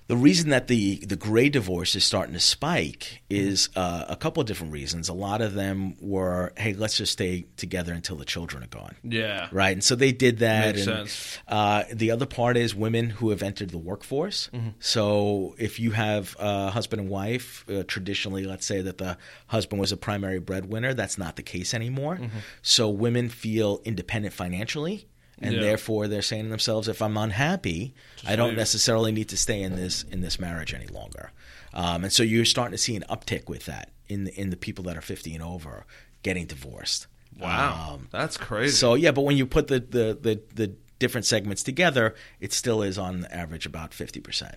The 0.09 0.16
reason 0.16 0.48
that 0.50 0.68
the 0.68 0.96
the 1.06 1.16
gray 1.16 1.50
divorce 1.50 1.94
is 1.94 2.02
starting 2.02 2.32
to 2.32 2.40
spike 2.40 3.22
is 3.28 3.68
uh, 3.76 4.06
a 4.09 4.16
couple 4.16 4.40
of 4.40 4.46
different 4.46 4.72
reasons. 4.72 5.11
A 5.11 5.12
lot 5.12 5.42
of 5.42 5.52
them 5.52 5.96
were, 6.00 6.54
hey, 6.56 6.72
let's 6.72 6.96
just 6.96 7.12
stay 7.12 7.44
together 7.59 7.92
until 7.92 8.16
the 8.16 8.24
children 8.24 8.64
are 8.64 8.68
gone. 8.68 8.96
Yeah. 9.04 9.48
Right, 9.52 9.74
and 9.74 9.84
so 9.84 9.94
they 9.94 10.12
did 10.12 10.38
that. 10.38 10.76
Makes 10.76 10.86
and, 10.86 10.96
sense. 11.09 11.38
Uh, 11.46 11.84
the 11.92 12.11
other 12.11 12.24
part 12.24 12.56
is 12.56 12.74
women 12.74 13.11
who 13.11 13.28
have 13.30 13.42
entered 13.42 13.68
the 13.68 13.78
workforce. 13.78 14.48
Mm-hmm. 14.54 14.70
So 14.80 15.54
if 15.59 15.78
you 15.78 15.90
have 15.90 16.34
a 16.38 16.70
husband 16.70 17.02
and 17.02 17.11
wife, 17.11 17.66
uh, 17.68 17.84
traditionally, 17.86 18.46
let's 18.46 18.64
say 18.64 18.80
that 18.80 18.96
the 18.96 19.18
husband 19.48 19.78
was 19.78 19.92
a 19.92 19.98
primary 19.98 20.38
breadwinner, 20.38 20.94
that's 20.94 21.18
not 21.18 21.36
the 21.36 21.42
case 21.42 21.74
anymore. 21.74 22.16
Mm-hmm. 22.16 22.38
So 22.62 22.88
women 22.88 23.28
feel 23.28 23.82
independent 23.84 24.34
financially. 24.34 25.06
And 25.41 25.55
Yeah. 25.55 25.61
therefore, 25.61 26.09
they're 26.09 26.22
saying 26.22 26.45
to 26.45 26.51
themselves, 26.51 26.89
"If 26.89 27.01
I'm 27.01 27.16
unhappy, 27.16 27.95
I 28.26 28.34
don't 28.36 28.49
leave. 28.51 28.59
necessarily 28.59 29.12
need 29.12 29.28
to 29.28 29.36
stay 29.36 29.62
in 29.62 29.76
this 29.76 30.03
in 30.11 30.20
this 30.20 30.39
marriage 30.41 30.74
any 30.74 30.86
longer." 30.89 31.30
Um, 31.72 32.05
and 32.05 32.12
so 32.12 32.22
you're 32.22 32.45
starting 32.45 32.72
to 32.72 32.78
see 32.78 32.97
an 32.97 33.05
uptick 33.09 33.49
with 33.49 33.66
that 33.66 33.91
in 34.09 34.24
the, 34.24 34.41
in 34.41 34.51
the 34.51 34.57
people 34.57 34.82
that 34.84 34.97
are 34.97 35.01
50 35.03 35.34
and 35.34 35.43
over 35.45 35.84
getting 36.22 36.47
divorced. 36.47 37.07
Wow. 37.39 37.93
Um, 37.95 38.09
That's 38.11 38.36
crazy. 38.36 38.74
so 38.74 38.95
yeah, 38.95 39.12
but 39.12 39.22
when 39.22 39.36
you 39.36 39.47
put 39.47 39.68
the, 39.68 39.78
the, 39.80 40.18
the, 40.20 40.41
the 40.55 40.72
different 40.99 41.24
segments 41.26 41.62
together, 41.62 42.14
it 42.41 42.53
still 42.53 42.82
is 42.82 42.99
on 42.99 43.26
average 43.26 43.64
about 43.66 43.95
fifty 43.95 44.18
percent. 44.18 44.57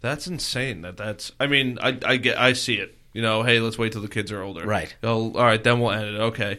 That's 0.00 0.26
insane. 0.28 0.82
That 0.82 0.96
that's. 0.96 1.32
I 1.40 1.46
mean, 1.48 1.78
I 1.82 1.98
I 2.04 2.16
get. 2.18 2.38
I 2.38 2.52
see 2.52 2.74
it. 2.74 2.96
You 3.14 3.22
know, 3.22 3.42
hey, 3.42 3.58
let's 3.58 3.78
wait 3.78 3.90
till 3.92 4.02
the 4.02 4.08
kids 4.08 4.30
are 4.30 4.42
older. 4.42 4.64
Right. 4.66 4.94
Oh, 5.02 5.32
all 5.32 5.44
right, 5.44 5.62
then 5.64 5.80
we'll 5.80 5.90
end 5.92 6.14
it. 6.14 6.20
Okay. 6.20 6.58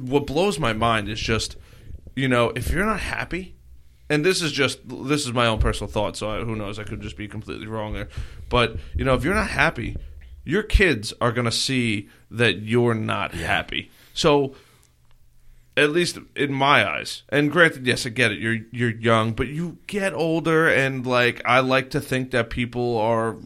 What 0.00 0.26
blows 0.26 0.58
my 0.58 0.72
mind 0.72 1.08
is 1.08 1.18
just, 1.20 1.56
you 2.16 2.28
know, 2.28 2.52
if 2.54 2.70
you're 2.70 2.86
not 2.86 3.00
happy, 3.00 3.56
and 4.08 4.24
this 4.24 4.42
is 4.42 4.52
just 4.52 4.80
this 4.88 5.24
is 5.26 5.32
my 5.32 5.46
own 5.46 5.60
personal 5.60 5.90
thought, 5.90 6.16
so 6.16 6.30
I, 6.30 6.44
who 6.44 6.56
knows? 6.56 6.78
I 6.78 6.84
could 6.84 7.00
just 7.00 7.16
be 7.16 7.28
completely 7.28 7.66
wrong 7.66 7.92
there. 7.92 8.08
But 8.48 8.76
you 8.94 9.04
know, 9.04 9.14
if 9.14 9.24
you're 9.24 9.34
not 9.34 9.50
happy, 9.50 9.96
your 10.44 10.62
kids 10.62 11.12
are 11.20 11.32
gonna 11.32 11.52
see 11.52 12.08
that 12.30 12.58
you're 12.58 12.94
not 12.94 13.34
happy. 13.34 13.90
So 14.14 14.54
at 15.76 15.90
least 15.90 16.18
in 16.36 16.52
my 16.52 16.88
eyes. 16.88 17.22
And 17.28 17.50
granted, 17.50 17.86
yes, 17.86 18.04
I 18.04 18.10
get 18.10 18.32
it. 18.32 18.38
You're 18.38 18.58
you're 18.70 18.90
young, 18.90 19.32
but 19.32 19.48
you 19.48 19.78
get 19.86 20.12
older, 20.12 20.68
and 20.68 21.06
like 21.06 21.40
I 21.44 21.60
like 21.60 21.90
to 21.90 22.00
think 22.00 22.32
that 22.32 22.50
people 22.50 22.98
are 22.98 23.36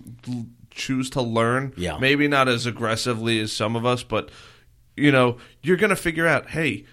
choose 0.70 1.10
to 1.10 1.22
learn. 1.22 1.72
Yeah. 1.76 1.98
maybe 1.98 2.26
not 2.26 2.48
as 2.48 2.66
aggressively 2.66 3.38
as 3.40 3.52
some 3.52 3.76
of 3.76 3.86
us, 3.86 4.02
but 4.02 4.30
you 4.96 5.12
know, 5.12 5.36
you're 5.62 5.76
gonna 5.76 5.96
figure 5.96 6.26
out. 6.26 6.50
Hey, 6.50 6.86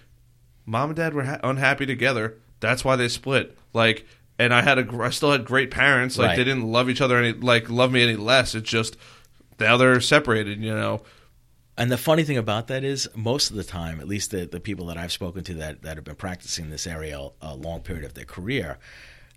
mom 0.66 0.90
and 0.90 0.96
dad 0.96 1.14
were 1.14 1.24
ha- 1.24 1.40
unhappy 1.42 1.86
together. 1.86 2.38
That's 2.60 2.84
why 2.84 2.96
they 2.96 3.08
split. 3.08 3.56
Like, 3.72 4.06
and 4.38 4.52
I 4.54 4.62
had 4.62 4.78
a, 4.78 5.02
I 5.02 5.10
still 5.10 5.32
had 5.32 5.44
great 5.44 5.70
parents. 5.70 6.16
Like 6.18 6.28
Right. 6.28 6.36
they 6.36 6.44
didn't 6.44 6.70
love 6.70 6.88
each 6.88 7.00
other 7.00 7.16
any 7.18 7.32
like 7.32 7.68
love 7.70 7.92
me 7.92 8.02
any 8.02 8.16
less. 8.16 8.54
It's 8.54 8.68
just 8.70 8.96
now 9.60 9.76
they're 9.76 10.00
separated. 10.00 10.60
You 10.60 10.74
know. 10.74 11.02
And 11.76 11.90
the 11.90 11.96
funny 11.96 12.22
thing 12.22 12.36
about 12.36 12.66
that 12.66 12.84
is, 12.84 13.08
most 13.16 13.50
of 13.50 13.56
the 13.56 13.64
time, 13.64 13.98
at 13.98 14.06
least 14.06 14.30
the, 14.30 14.44
the 14.44 14.60
people 14.60 14.86
that 14.86 14.98
I've 14.98 15.10
spoken 15.10 15.42
to 15.44 15.54
that, 15.54 15.82
that 15.82 15.96
have 15.96 16.04
been 16.04 16.16
practicing 16.16 16.68
this 16.68 16.86
area 16.86 17.18
a, 17.40 17.54
long 17.56 17.80
period 17.80 18.04
of 18.04 18.12
their 18.12 18.26
career, 18.26 18.78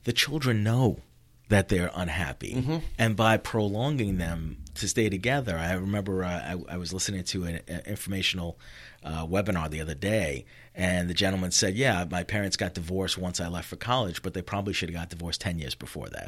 the 0.04 0.12
children 0.12 0.62
know 0.62 1.00
that 1.48 1.70
they're 1.70 1.92
unhappy. 1.96 2.82
And 2.98 3.16
by 3.16 3.38
prolonging 3.38 4.18
them 4.18 4.58
to 4.76 4.88
stay 4.90 5.08
together, 5.08 5.58
I 5.58 5.74
remember 5.74 6.26
uh, 6.26 6.28
I, 6.70 6.74
I 6.74 6.78
was 6.78 6.92
listening 6.94 7.24
to 7.24 7.46
an, 7.46 7.62
an 7.70 7.82
informational 7.86 8.60
uh, 9.06 9.26
webinar 9.26 9.70
the 9.70 9.80
other 9.82 9.94
day, 9.94 10.46
and 10.74 11.08
the 11.10 11.14
gentleman 11.14 11.52
said, 11.52 11.76
"Yeah, 11.76 12.06
my 12.10 12.24
parents 12.24 12.58
got 12.58 12.74
divorced 12.74 13.18
once 13.18 13.40
I 13.40 13.48
left 13.48 13.68
for 13.70 13.76
college, 13.76 14.22
but 14.24 14.34
they 14.34 14.42
probably 14.42 14.74
should 14.74 14.90
have 14.90 14.96
got 14.98 15.10
divorced 15.10 15.40
ten 15.42 15.60
years 15.60 15.76
before 15.76 16.10
that." 16.10 16.28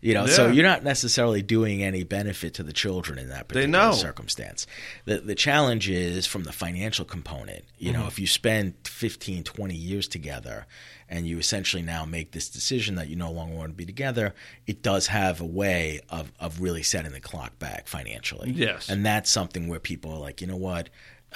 You 0.00 0.14
know, 0.14 0.26
so 0.26 0.46
you're 0.48 0.64
not 0.64 0.84
necessarily 0.84 1.42
doing 1.42 1.82
any 1.82 2.04
benefit 2.04 2.54
to 2.54 2.62
the 2.62 2.72
children 2.72 3.18
in 3.18 3.28
that 3.30 3.48
particular 3.48 3.92
circumstance. 3.92 4.66
The 5.04 5.18
the 5.18 5.34
challenge 5.34 5.90
is 5.90 6.26
from 6.26 6.44
the 6.44 6.52
financial 6.52 7.04
component. 7.04 7.64
You 7.76 7.90
Mm-hmm. 7.92 8.00
know, 8.00 8.06
if 8.06 8.18
you 8.20 8.26
spend 8.28 8.74
15, 8.84 9.42
20 9.42 9.74
years 9.74 10.06
together 10.06 10.66
and 11.08 11.26
you 11.26 11.38
essentially 11.38 11.82
now 11.82 12.04
make 12.06 12.30
this 12.30 12.48
decision 12.48 12.94
that 12.94 13.08
you 13.08 13.16
no 13.16 13.30
longer 13.32 13.56
want 13.56 13.70
to 13.70 13.74
be 13.76 13.84
together, 13.84 14.32
it 14.66 14.80
does 14.82 15.08
have 15.08 15.40
a 15.40 15.44
way 15.44 16.00
of, 16.08 16.32
of 16.40 16.60
really 16.60 16.82
setting 16.84 17.10
the 17.12 17.20
clock 17.20 17.58
back 17.58 17.86
financially. 17.88 18.50
Yes. 18.52 18.88
And 18.88 19.04
that's 19.04 19.28
something 19.28 19.66
where 19.68 19.80
people 19.80 20.12
are 20.12 20.18
like, 20.20 20.40
you 20.40 20.46
know 20.46 20.56
what? 20.56 20.88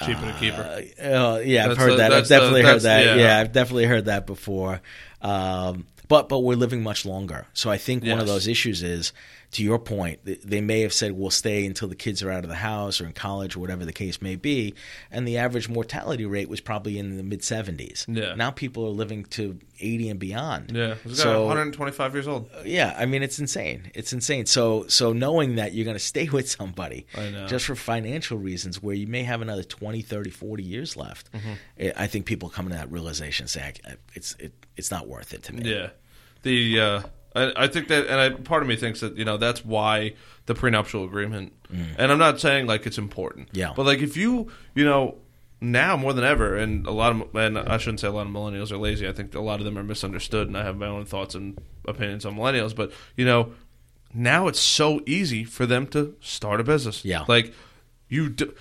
Cheaper 0.05 0.21
to 0.21 0.35
keep 0.39 0.53
her. 0.53 0.83
Uh, 1.01 1.03
uh, 1.05 1.37
yeah, 1.39 1.63
I've 1.63 1.69
That's 1.69 1.79
heard 1.79 1.91
the- 1.93 1.97
that. 1.97 2.05
I've 2.13 2.17
that's 2.17 2.29
the- 2.29 2.35
definitely 2.35 2.61
heard 2.61 2.81
that's- 2.81 2.83
that. 2.83 3.05
yeah. 3.05 3.15
Yeah. 3.15 3.39
I've 3.39 3.51
definitely 3.51 3.85
heard 3.85 4.05
that 4.05 4.25
before. 4.27 4.81
Um, 5.21 5.85
but 6.07 6.29
but 6.29 6.39
we're 6.39 6.55
living 6.55 6.83
much 6.83 7.05
longer, 7.05 7.45
so 7.53 7.69
I 7.69 7.77
think 7.77 8.03
one 8.03 8.13
of 8.13 8.19
Yes. 8.19 8.27
those 8.27 8.47
issues 8.47 8.83
is, 8.83 9.11
to 9.51 9.63
your 9.63 9.79
point, 9.79 10.19
they 10.25 10.59
may 10.59 10.81
have 10.81 10.91
said 10.91 11.13
we'll 11.13 11.29
stay 11.31 11.65
until 11.65 11.87
the 11.87 11.95
kids 11.95 12.21
are 12.21 12.29
out 12.29 12.43
of 12.43 12.49
the 12.49 12.55
house 12.57 12.99
or 12.99 13.05
in 13.05 13.13
college 13.13 13.55
or 13.55 13.59
whatever 13.59 13.85
the 13.85 13.93
case 13.93 14.21
may 14.21 14.35
be, 14.35 14.73
and 15.09 15.25
the 15.25 15.37
average 15.37 15.69
mortality 15.69 16.25
rate 16.25 16.49
was 16.49 16.59
probably 16.59 16.99
in 16.99 17.15
the 17.15 17.23
mid 17.23 17.41
seventies. 17.43 18.05
Yeah. 18.09 18.35
Now 18.35 18.51
people 18.51 18.85
are 18.85 18.89
living 18.89 19.23
to 19.25 19.57
eighty 19.79 20.09
and 20.09 20.19
beyond. 20.19 20.71
Yeah, 20.75 20.95
So 21.13 21.45
125 21.45 22.13
years 22.13 22.27
old. 22.27 22.49
yeah, 22.65 22.93
I 22.97 23.05
mean 23.05 23.23
it's 23.23 23.39
insane. 23.39 23.89
It's 23.95 24.11
insane. 24.11 24.47
So 24.47 24.85
so 24.87 25.13
knowing 25.13 25.55
that 25.55 25.73
you're 25.73 25.85
going 25.85 25.95
to 25.95 26.03
stay 26.03 26.27
with 26.37 26.49
somebody 26.51 27.07
just 27.47 27.65
for 27.67 27.75
financial 27.75 28.37
reasons 28.37 28.83
where 28.83 28.95
you 28.95 29.07
may 29.07 29.23
have 29.23 29.41
another 29.41 29.63
20, 29.63 30.01
30, 30.01 30.29
40 30.29 30.61
years 30.63 30.97
left. 30.97 31.31
Mm-hmm. 31.31 31.89
I 31.95 32.07
think 32.07 32.25
people 32.25 32.49
come 32.49 32.67
to 32.67 32.75
that 32.75 32.91
realization 32.91 33.45
and 33.45 33.49
say 33.49 33.61
I- 33.61 33.91
I- 33.91 33.95
it's 34.13 34.35
it, 34.39 34.51
it's 34.75 34.91
not 34.91 35.07
worth 35.07 35.33
it 35.33 35.43
to 35.43 35.53
me. 35.53 35.71
Yeah, 35.71 35.89
the 36.43 36.79
uh, 36.81 37.01
I, 37.35 37.53
I 37.55 37.67
think 37.67 37.87
that, 37.89 38.07
and 38.07 38.19
I, 38.19 38.29
part 38.29 38.63
of 38.63 38.69
me 38.69 38.75
thinks 38.75 38.99
that 39.01 39.17
you 39.17 39.25
know 39.25 39.37
that's 39.37 39.63
why 39.63 40.13
the 40.45 40.55
prenuptial 40.55 41.03
agreement. 41.03 41.53
Mm. 41.71 41.95
And 41.97 42.11
I'm 42.11 42.17
not 42.17 42.39
saying 42.39 42.67
like 42.67 42.85
it's 42.85 42.97
important. 42.97 43.49
Yeah. 43.51 43.73
but 43.75 43.85
like 43.85 43.99
if 43.99 44.17
you 44.17 44.51
you 44.73 44.85
know 44.85 45.17
now 45.59 45.97
more 45.97 46.13
than 46.13 46.23
ever, 46.23 46.55
and 46.55 46.85
a 46.85 46.91
lot 46.91 47.11
of 47.11 47.35
and 47.35 47.57
I 47.57 47.77
shouldn't 47.77 47.99
say 47.99 48.07
a 48.07 48.11
lot 48.11 48.27
of 48.27 48.31
millennials 48.31 48.71
are 48.71 48.77
lazy. 48.77 49.07
I 49.07 49.11
think 49.11 49.33
a 49.35 49.41
lot 49.41 49.59
of 49.59 49.65
them 49.65 49.77
are 49.77 49.83
misunderstood, 49.83 50.47
and 50.47 50.57
I 50.57 50.63
have 50.63 50.77
my 50.77 50.87
own 50.87 51.05
thoughts 51.05 51.35
and 51.35 51.57
opinions 51.85 52.25
on 52.25 52.35
millennials. 52.35 52.75
But 52.75 52.91
you 53.15 53.25
know, 53.25 53.53
now 54.13 54.47
it's 54.47 54.59
so 54.59 55.01
easy 55.05 55.43
for 55.43 55.65
them 55.65 55.87
to 55.87 56.15
start 56.21 56.59
a 56.59 56.63
business. 56.63 57.03
Yeah. 57.03 57.25
like 57.27 57.53
you. 58.07 58.29
Do, 58.29 58.53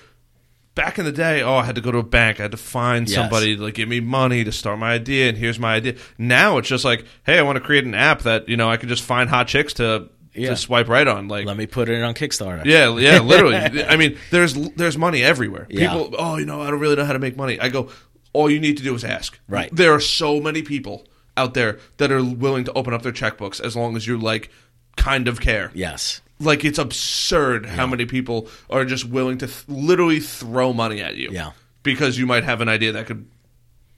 Back 0.76 0.98
in 1.00 1.04
the 1.04 1.10
day, 1.12 1.42
oh, 1.42 1.54
I 1.56 1.64
had 1.64 1.74
to 1.74 1.80
go 1.80 1.90
to 1.90 1.98
a 1.98 2.02
bank. 2.04 2.38
I 2.38 2.42
had 2.44 2.52
to 2.52 2.56
find 2.56 3.08
Yes. 3.08 3.16
somebody 3.16 3.56
to 3.56 3.62
like 3.62 3.74
give 3.74 3.88
me 3.88 3.98
money 3.98 4.44
to 4.44 4.52
start 4.52 4.78
my 4.78 4.92
idea, 4.92 5.28
and 5.28 5.36
here's 5.36 5.58
my 5.58 5.74
idea. 5.74 5.94
Now 6.18 6.58
it's 6.58 6.68
just 6.68 6.84
like, 6.84 7.04
hey, 7.24 7.38
I 7.38 7.42
want 7.42 7.56
to 7.56 7.60
create 7.64 7.84
an 7.84 7.94
app 7.94 8.20
that 8.22 8.48
you 8.48 8.56
know 8.56 8.70
I 8.70 8.76
can 8.76 8.88
just 8.88 9.02
find 9.02 9.28
hot 9.28 9.48
chicks 9.48 9.72
to 9.74 10.08
Yeah. 10.34 10.50
to 10.50 10.56
swipe 10.56 10.88
right 10.88 11.08
on. 11.08 11.28
Like, 11.28 11.46
Let 11.46 11.56
me 11.56 11.66
put 11.66 11.88
it 11.88 12.02
on 12.02 12.12
Kickstarter. 12.14 12.64
yeah, 12.66 12.94
yeah, 12.98 13.20
literally. 13.32 13.56
I 13.56 13.96
mean, 13.96 14.18
there's 14.30 14.52
there's 14.76 14.96
money 14.98 15.22
everywhere. 15.22 15.66
Yeah. 15.70 15.88
People, 15.94 16.14
oh, 16.18 16.36
you 16.36 16.44
know, 16.46 16.60
I 16.60 16.70
don't 16.70 16.78
really 16.78 16.94
know 16.96 17.04
how 17.06 17.14
to 17.14 17.18
make 17.18 17.36
money. 17.38 17.58
I 17.58 17.70
go, 17.70 17.88
all 18.34 18.50
you 18.50 18.60
need 18.60 18.76
to 18.76 18.82
do 18.82 18.94
is 18.94 19.02
ask. 19.02 19.40
Right. 19.48 19.74
There 19.74 19.92
are 19.94 20.00
so 20.00 20.40
many 20.40 20.60
people 20.60 21.06
out 21.38 21.54
there 21.54 21.78
that 21.96 22.12
are 22.12 22.22
willing 22.22 22.64
to 22.64 22.72
open 22.74 22.92
up 22.92 23.00
their 23.00 23.12
checkbooks 23.12 23.62
as 23.62 23.74
long 23.76 23.96
as 23.96 24.06
you 24.06 24.18
like 24.18 24.50
kind 24.96 25.26
of 25.26 25.40
care. 25.40 25.70
Yes. 25.74 26.20
Like 26.38 26.64
it's 26.64 26.78
absurd 26.78 27.66
how 27.66 27.86
many 27.86 28.04
people 28.04 28.48
are 28.68 28.84
just 28.84 29.06
willing 29.06 29.38
to 29.38 29.46
th- 29.46 29.68
literally 29.68 30.20
throw 30.20 30.72
money 30.72 31.00
at 31.00 31.16
you. 31.16 31.30
Yeah. 31.32 31.52
Because 31.82 32.18
you 32.18 32.26
might 32.26 32.44
have 32.44 32.60
an 32.60 32.68
idea 32.68 32.92
that 32.92 33.06
could 33.06 33.26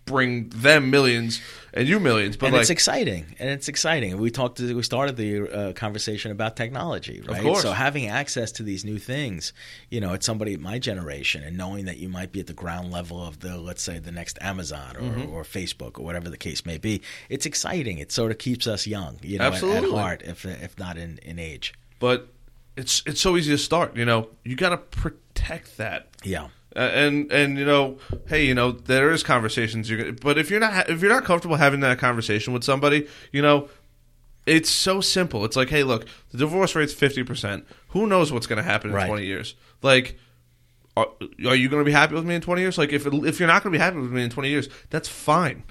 bring 0.04 0.48
them 0.48 0.90
millions 0.90 1.40
and 1.74 1.86
you 1.86 2.00
millions. 2.00 2.36
But 2.36 2.46
and 2.46 2.52
like, 2.54 2.62
it's 2.62 2.70
exciting, 2.70 3.26
and 3.38 3.50
it's 3.50 3.68
exciting. 3.68 4.16
We 4.18 4.30
talked. 4.30 4.58
We 4.58 4.82
started 4.82 5.16
the 5.16 5.48
uh, 5.50 5.72
conversation 5.74 6.32
about 6.32 6.56
technology, 6.56 7.22
right? 7.26 7.42
course. 7.42 7.62
So 7.62 7.72
having 7.72 8.08
access 8.08 8.52
to 8.52 8.62
these 8.62 8.84
new 8.84 8.98
things, 8.98 9.52
you 9.90 10.00
know, 10.00 10.14
it's 10.14 10.24
somebody 10.26 10.56
my 10.56 10.78
generation, 10.78 11.42
and 11.42 11.56
knowing 11.56 11.84
that 11.84 11.98
you 11.98 12.08
might 12.08 12.32
be 12.32 12.40
at 12.40 12.46
the 12.46 12.54
ground 12.54 12.90
level 12.90 13.24
of 13.24 13.40
the, 13.40 13.58
let's 13.58 13.82
say, 13.82 13.98
the 13.98 14.12
next 14.12 14.38
Amazon 14.40 14.96
or, 14.96 15.00
Mm-hmm. 15.02 15.32
or 15.32 15.42
Facebook 15.44 15.98
or 15.98 16.04
whatever 16.04 16.28
the 16.30 16.38
case 16.38 16.64
may 16.66 16.78
be, 16.78 17.02
it's 17.28 17.46
exciting. 17.46 17.98
It 17.98 18.10
sort 18.12 18.30
of 18.30 18.38
keeps 18.38 18.66
us 18.66 18.86
young, 18.86 19.18
you 19.22 19.38
know, 19.38 19.44
at, 19.52 19.62
at 19.62 19.84
heart, 19.84 20.22
if 20.24 20.44
if 20.44 20.78
not 20.78 20.96
in 20.96 21.18
in 21.22 21.38
age. 21.38 21.74
But 21.98 22.28
it's 22.76 23.02
it's 23.06 23.20
so 23.20 23.36
easy 23.36 23.50
to 23.52 23.58
start. 23.58 23.96
You 23.96 24.04
know, 24.04 24.28
you 24.44 24.56
got 24.56 24.70
to 24.70 24.76
protect 24.76 25.76
that. 25.78 26.08
Yeah. 26.24 26.48
Uh, 26.76 26.80
and 26.80 27.32
and 27.32 27.58
you 27.58 27.64
know, 27.64 27.98
hey, 28.28 28.44
you 28.46 28.54
know, 28.54 28.70
there 28.72 29.10
is 29.10 29.22
conversations. 29.22 29.88
You're, 29.90 29.98
gonna- 30.00 30.12
but 30.12 30.38
if 30.38 30.50
you're 30.50 30.60
not 30.60 30.88
if 30.90 31.00
you're 31.00 31.10
not 31.12 31.24
comfortable 31.24 31.56
having 31.56 31.80
that 31.80 31.98
conversation 31.98 32.52
with 32.52 32.62
somebody, 32.62 33.08
you 33.32 33.42
know, 33.42 33.68
it's 34.46 34.70
so 34.70 35.00
simple. 35.00 35.44
It's 35.44 35.56
like, 35.56 35.70
hey, 35.70 35.82
look, 35.82 36.06
the 36.30 36.38
divorce 36.38 36.74
rate's 36.74 36.92
fifty 36.94 37.22
percent. 37.24 37.66
Who 37.88 38.06
knows 38.06 38.30
what's 38.32 38.46
going 38.46 38.58
to 38.58 38.62
happen 38.62 38.90
in 38.90 38.96
Right. 38.96 39.06
twenty 39.06 39.24
years? 39.24 39.54
Like, 39.82 40.18
are, 40.96 41.08
are 41.46 41.54
you 41.56 41.68
going 41.68 41.80
to 41.80 41.84
be 41.84 41.92
happy 41.92 42.14
with 42.14 42.24
me 42.26 42.34
in 42.34 42.40
twenty 42.42 42.60
years? 42.62 42.78
Like, 42.78 42.92
if 42.92 43.06
it, 43.06 43.14
if 43.14 43.38
you're 43.40 43.48
not 43.48 43.62
going 43.62 43.72
to 43.72 43.78
be 43.78 43.82
happy 43.82 43.98
with 43.98 44.12
me 44.12 44.22
in 44.22 44.30
twenty 44.30 44.50
years, 44.50 44.68
that's 44.90 45.08
fine. 45.08 45.64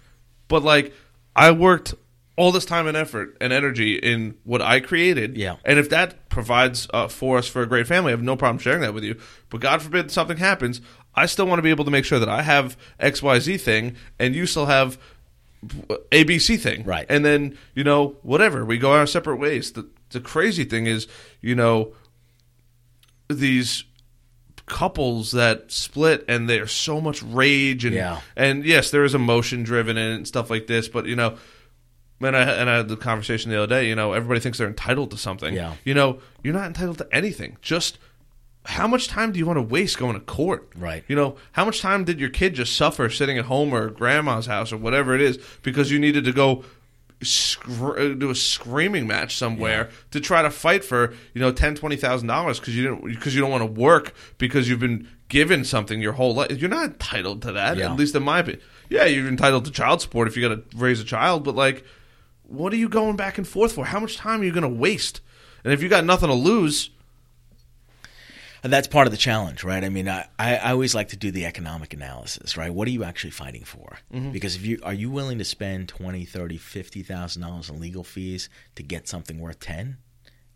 But 0.47 0.63
like, 0.63 0.93
I 1.36 1.51
worked 1.51 1.93
all 2.38 2.52
this 2.54 2.66
time 2.66 2.88
and 2.88 2.96
effort 2.96 3.36
and 3.42 3.52
energy 3.52 3.96
in 3.96 4.36
what 4.46 4.62
I 4.62 4.80
created. 4.80 5.36
Yeah. 5.38 5.56
And 5.66 5.78
if 5.80 5.90
that 5.90 6.30
provides 6.30 6.88
uh, 6.94 7.08
for 7.08 7.38
us 7.40 7.48
for 7.48 7.62
a 7.64 7.66
great 7.66 7.88
family, 7.88 8.12
I 8.12 8.16
have 8.16 8.22
no 8.24 8.36
problem 8.38 8.60
sharing 8.60 8.82
that 8.82 8.94
with 8.94 9.04
you. 9.04 9.20
But 9.50 9.60
God 9.60 9.82
forbid 9.82 10.12
something 10.12 10.38
happens, 10.38 10.80
I 11.16 11.26
still 11.26 11.48
want 11.48 11.58
to 11.58 11.64
be 11.64 11.72
able 11.72 11.84
to 11.86 11.92
make 11.92 12.06
sure 12.06 12.20
that 12.20 12.30
I 12.30 12.44
have 12.44 12.78
X 13.00 13.22
Y 13.24 13.40
Z 13.40 13.58
thing, 13.58 13.96
and 14.20 14.36
you 14.36 14.46
still 14.46 14.68
have 14.68 14.98
ABC 16.12 16.60
thing. 16.60 16.84
Right. 16.84 17.06
And 17.10 17.26
then 17.26 17.58
you 17.74 17.84
know 17.84 18.18
whatever 18.22 18.64
we 18.64 18.78
go 18.78 18.94
our 18.94 19.08
separate 19.08 19.38
ways. 19.38 19.72
The 19.72 19.90
the 20.12 20.22
crazy 20.22 20.64
thing 20.64 20.86
is, 20.86 21.08
you 21.42 21.56
know, 21.56 21.94
these 23.30 23.84
couples 24.68 25.32
that 25.32 25.72
split 25.72 26.26
and 26.28 26.50
there's 26.50 26.74
so 26.74 27.00
much 27.00 27.24
rage 27.24 27.86
and 27.86 27.96
Yeah. 27.96 28.20
and 28.36 28.66
yes 28.66 28.92
there 28.92 29.06
is 29.06 29.16
emotion 29.16 29.64
driven 29.64 29.96
and 29.98 30.28
stuff 30.28 30.50
like 30.50 30.68
this 30.68 30.90
but 30.90 31.06
you 31.06 31.16
know 31.16 31.38
and 32.22 32.36
I, 32.36 32.41
and 32.41 32.70
I 32.70 32.78
had 32.78 32.88
the 32.88 32.97
conversation 32.97 33.51
the 33.51 33.57
other 33.57 33.68
day 33.68 33.88
you 33.88 33.95
know 33.95 34.13
everybody 34.13 34.39
thinks 34.39 34.57
they're 34.57 34.68
entitled 34.68 35.11
to 35.11 35.18
something 35.18 35.53
Yeah. 35.53 35.74
you 35.84 35.93
know 35.93 36.20
you're 36.43 36.53
not 36.53 36.68
entitled 36.68 36.97
to 36.99 37.07
anything 37.11 37.57
just 37.61 37.97
how 38.65 38.88
much 38.88 39.07
time 39.07 39.32
do 39.32 39.39
you 39.39 39.45
want 39.45 39.57
to 39.57 39.61
waste 39.61 39.97
going 39.97 40.13
to 40.15 40.20
court 40.20 40.70
Right. 40.76 41.03
you 41.07 41.15
know 41.15 41.38
how 41.53 41.63
much 41.65 41.80
time 41.82 42.03
did 42.03 42.20
your 42.20 42.30
kid 42.30 42.53
just 42.55 42.76
suffer 42.76 43.09
sitting 43.09 43.38
at 43.38 43.45
home 43.45 43.74
or 43.74 43.89
grandma's 43.89 44.45
house 44.47 44.72
or 44.74 44.78
whatever 44.78 45.13
it 45.15 45.22
is 45.22 45.38
because 45.63 45.91
you 45.91 45.99
needed 45.99 46.26
to 46.26 46.32
go 46.34 46.63
scr- 47.22 47.97
uh, 47.97 48.09
do 48.09 48.30
a 48.30 48.36
screaming 48.36 49.07
match 49.07 49.36
somewhere 49.38 49.89
to 50.11 50.20
try 50.20 50.41
to 50.41 50.49
fight 50.49 50.84
for 50.84 51.13
you 51.34 51.41
know 51.41 51.51
ten 51.51 51.76
twenty 51.76 51.95
thousand 51.95 52.28
dollars 52.28 52.59
because 52.59 52.76
you 52.76 52.84
didn't 52.84 53.05
because 53.05 53.34
you 53.36 53.41
don't 53.41 53.51
want 53.51 53.61
to 53.63 53.80
work 53.82 54.13
because 54.38 54.70
you've 54.70 54.80
been 54.80 55.07
given 55.30 55.65
something 55.65 56.01
your 56.01 56.13
whole 56.13 56.34
life. 56.36 56.51
You're 56.57 56.70
not 56.70 56.86
entitled 56.86 57.41
to 57.41 57.51
that. 57.53 57.76
Yeah. 57.78 57.91
At 57.91 57.97
least 57.97 58.15
in 58.15 58.24
my 58.24 58.39
opinion. 58.39 58.61
Yeah, 58.89 59.03
you're 59.05 59.28
entitled 59.28 59.65
to 59.65 59.72
child 59.72 60.01
support 60.01 60.28
if 60.30 60.38
you 60.38 60.47
got 60.47 60.55
to 60.72 60.78
raise 60.78 61.01
a 61.01 61.03
child, 61.03 61.43
but 61.43 61.53
like, 61.55 61.84
what 62.48 62.74
are 62.74 62.78
you 62.78 62.89
going 62.89 63.16
back 63.16 63.38
and 63.38 63.48
forth 63.48 63.74
for? 63.74 63.86
How 63.86 64.00
much 64.00 64.18
time 64.18 64.41
are 64.41 64.43
you 64.43 64.52
going 64.52 64.64
to 64.64 64.70
waste? 64.70 65.22
And 65.64 65.74
if 65.74 65.84
you 65.84 65.89
got 65.89 66.06
nothing 66.06 66.30
to 66.30 66.36
lose, 66.36 66.89
And 68.64 68.74
that's 68.74 68.88
part 68.88 69.08
of 69.08 69.12
the 69.12 69.18
challenge, 69.18 69.64
right? 69.64 69.84
I 69.84 69.89
mean, 69.89 70.10
I, 70.10 70.28
I 70.39 70.72
always 70.72 70.95
like 70.95 71.10
to 71.10 71.18
do 71.18 71.32
the 71.32 71.45
economic 71.45 71.93
analysis, 71.93 72.58
right? 72.58 72.74
What 72.74 72.88
are 72.88 72.91
you 72.91 73.04
actually 73.04 73.32
fighting 73.32 73.64
for? 73.64 73.98
Mm-hmm. 74.14 74.32
Because 74.32 74.56
if 74.56 74.66
you 74.66 74.80
are 74.84 74.93
you 74.93 75.12
willing 75.12 75.38
to 75.38 75.45
spend 75.45 75.89
twenty, 75.89 76.26
thirty, 76.26 76.58
fifty 76.58 77.04
thousand 77.04 77.43
dollars 77.43 77.70
in 77.70 77.80
legal 77.80 78.04
fees 78.04 78.50
to 78.76 78.84
get 78.84 79.08
something 79.08 79.39
worth 79.39 79.60
ten? 79.60 79.98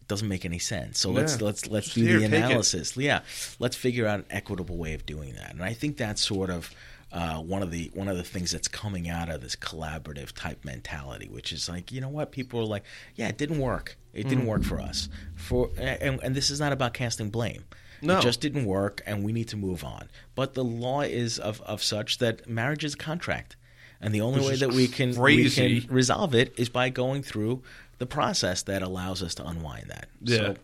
It 0.02 0.08
doesn't 0.08 0.28
make 0.28 0.46
any 0.46 0.60
sense. 0.60 1.00
So 1.00 1.12
let's 1.12 1.42
let's 1.42 1.68
let's 1.68 1.88
Just 1.88 1.96
do 1.96 2.06
here, 2.06 2.20
the 2.20 2.26
analysis. 2.26 2.98
Yeah, 2.98 3.22
let's 3.60 3.76
figure 3.76 4.08
out 4.08 4.20
an 4.20 4.26
equitable 4.30 4.78
way 4.78 4.94
of 4.94 5.06
doing 5.06 5.36
that. 5.36 5.52
And 5.52 5.64
I 5.64 5.74
think 5.74 5.98
that's 5.98 6.26
sort 6.26 6.50
of 6.50 6.74
uh, 7.12 7.38
one 7.39 7.62
of 7.62 7.72
the 7.72 7.91
one 7.93 8.07
of 8.07 8.18
the 8.18 8.24
things 8.24 8.51
that's 8.51 8.68
coming 8.68 9.09
out 9.09 9.30
of 9.30 9.41
this 9.41 9.55
collaborative 9.55 10.32
type 10.34 10.64
mentality, 10.64 11.28
which 11.30 11.51
is 11.51 11.68
like, 11.68 11.91
you 11.91 11.99
know 12.01 12.09
what, 12.09 12.32
people 12.32 12.59
are 12.62 12.66
like, 12.66 12.84
yeah, 13.16 13.28
it 13.28 13.38
didn't 13.38 13.59
work. 13.59 13.97
It 14.14 14.26
Mm. 14.26 14.30
didn't 14.30 14.45
work 14.45 14.64
for 14.64 14.80
us. 14.80 15.09
For 15.36 15.70
and, 15.78 16.20
and 16.24 16.36
this 16.36 16.49
is 16.49 16.59
not 16.59 16.72
about 16.74 16.93
casting 16.93 17.30
blame. 17.30 17.66
No. 18.01 18.18
It 18.18 18.22
just 18.24 18.41
didn't 18.41 18.66
work, 18.66 19.01
and 19.05 19.24
we 19.24 19.32
need 19.32 19.47
to 19.49 19.57
move 19.57 19.84
on. 19.84 20.09
But 20.34 20.55
the 20.55 20.64
law 20.64 21.01
is 21.01 21.38
of, 21.38 21.62
of 21.62 21.84
such 21.84 22.18
that 22.18 22.49
marriage 22.49 22.84
is 22.84 22.95
a 22.95 22.97
contract, 22.97 23.55
and 24.01 24.14
the 24.16 24.22
only 24.22 24.39
Which 24.39 24.49
way 24.49 24.55
that 24.55 24.72
we 24.74 24.88
can 24.88 25.14
we 25.22 25.49
can 25.51 25.86
resolve 25.88 26.34
it 26.34 26.53
is 26.57 26.68
by 26.70 26.89
going 26.89 27.22
through 27.22 27.62
the 27.99 28.07
process 28.07 28.64
that 28.64 28.82
allows 28.82 29.22
us 29.22 29.36
to 29.36 29.45
unwind 29.45 29.86
that. 29.89 30.07
Yeah. 30.22 30.38
So 30.38 30.55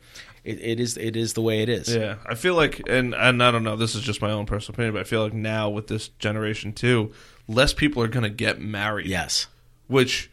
it, 0.48 0.62
it 0.62 0.80
is 0.80 0.96
it 0.96 1.16
is 1.18 1.34
the 1.34 1.42
way 1.42 1.62
it 1.62 1.70
is. 1.70 1.94
Yeah, 1.94 2.16
I 2.26 2.36
feel 2.36 2.56
like, 2.56 2.82
and 2.88 3.14
and 3.14 3.44
I 3.44 3.52
don't 3.52 3.64
know, 3.64 3.76
this 3.76 3.96
is 3.96 4.02
just 4.02 4.22
my 4.22 4.32
own 4.32 4.46
personal 4.46 4.76
opinion, 4.76 4.94
but 4.94 5.02
I 5.02 5.04
feel 5.04 5.24
like 5.24 5.34
now 5.34 5.70
with 5.70 5.88
this 5.88 6.08
generation 6.08 6.72
too, 6.72 7.12
less 7.48 7.74
people 7.74 8.02
are 8.02 8.08
going 8.08 8.24
to 8.24 8.30
get 8.30 8.62
married. 8.62 9.08
Yes. 9.08 9.48
Which, 9.88 10.32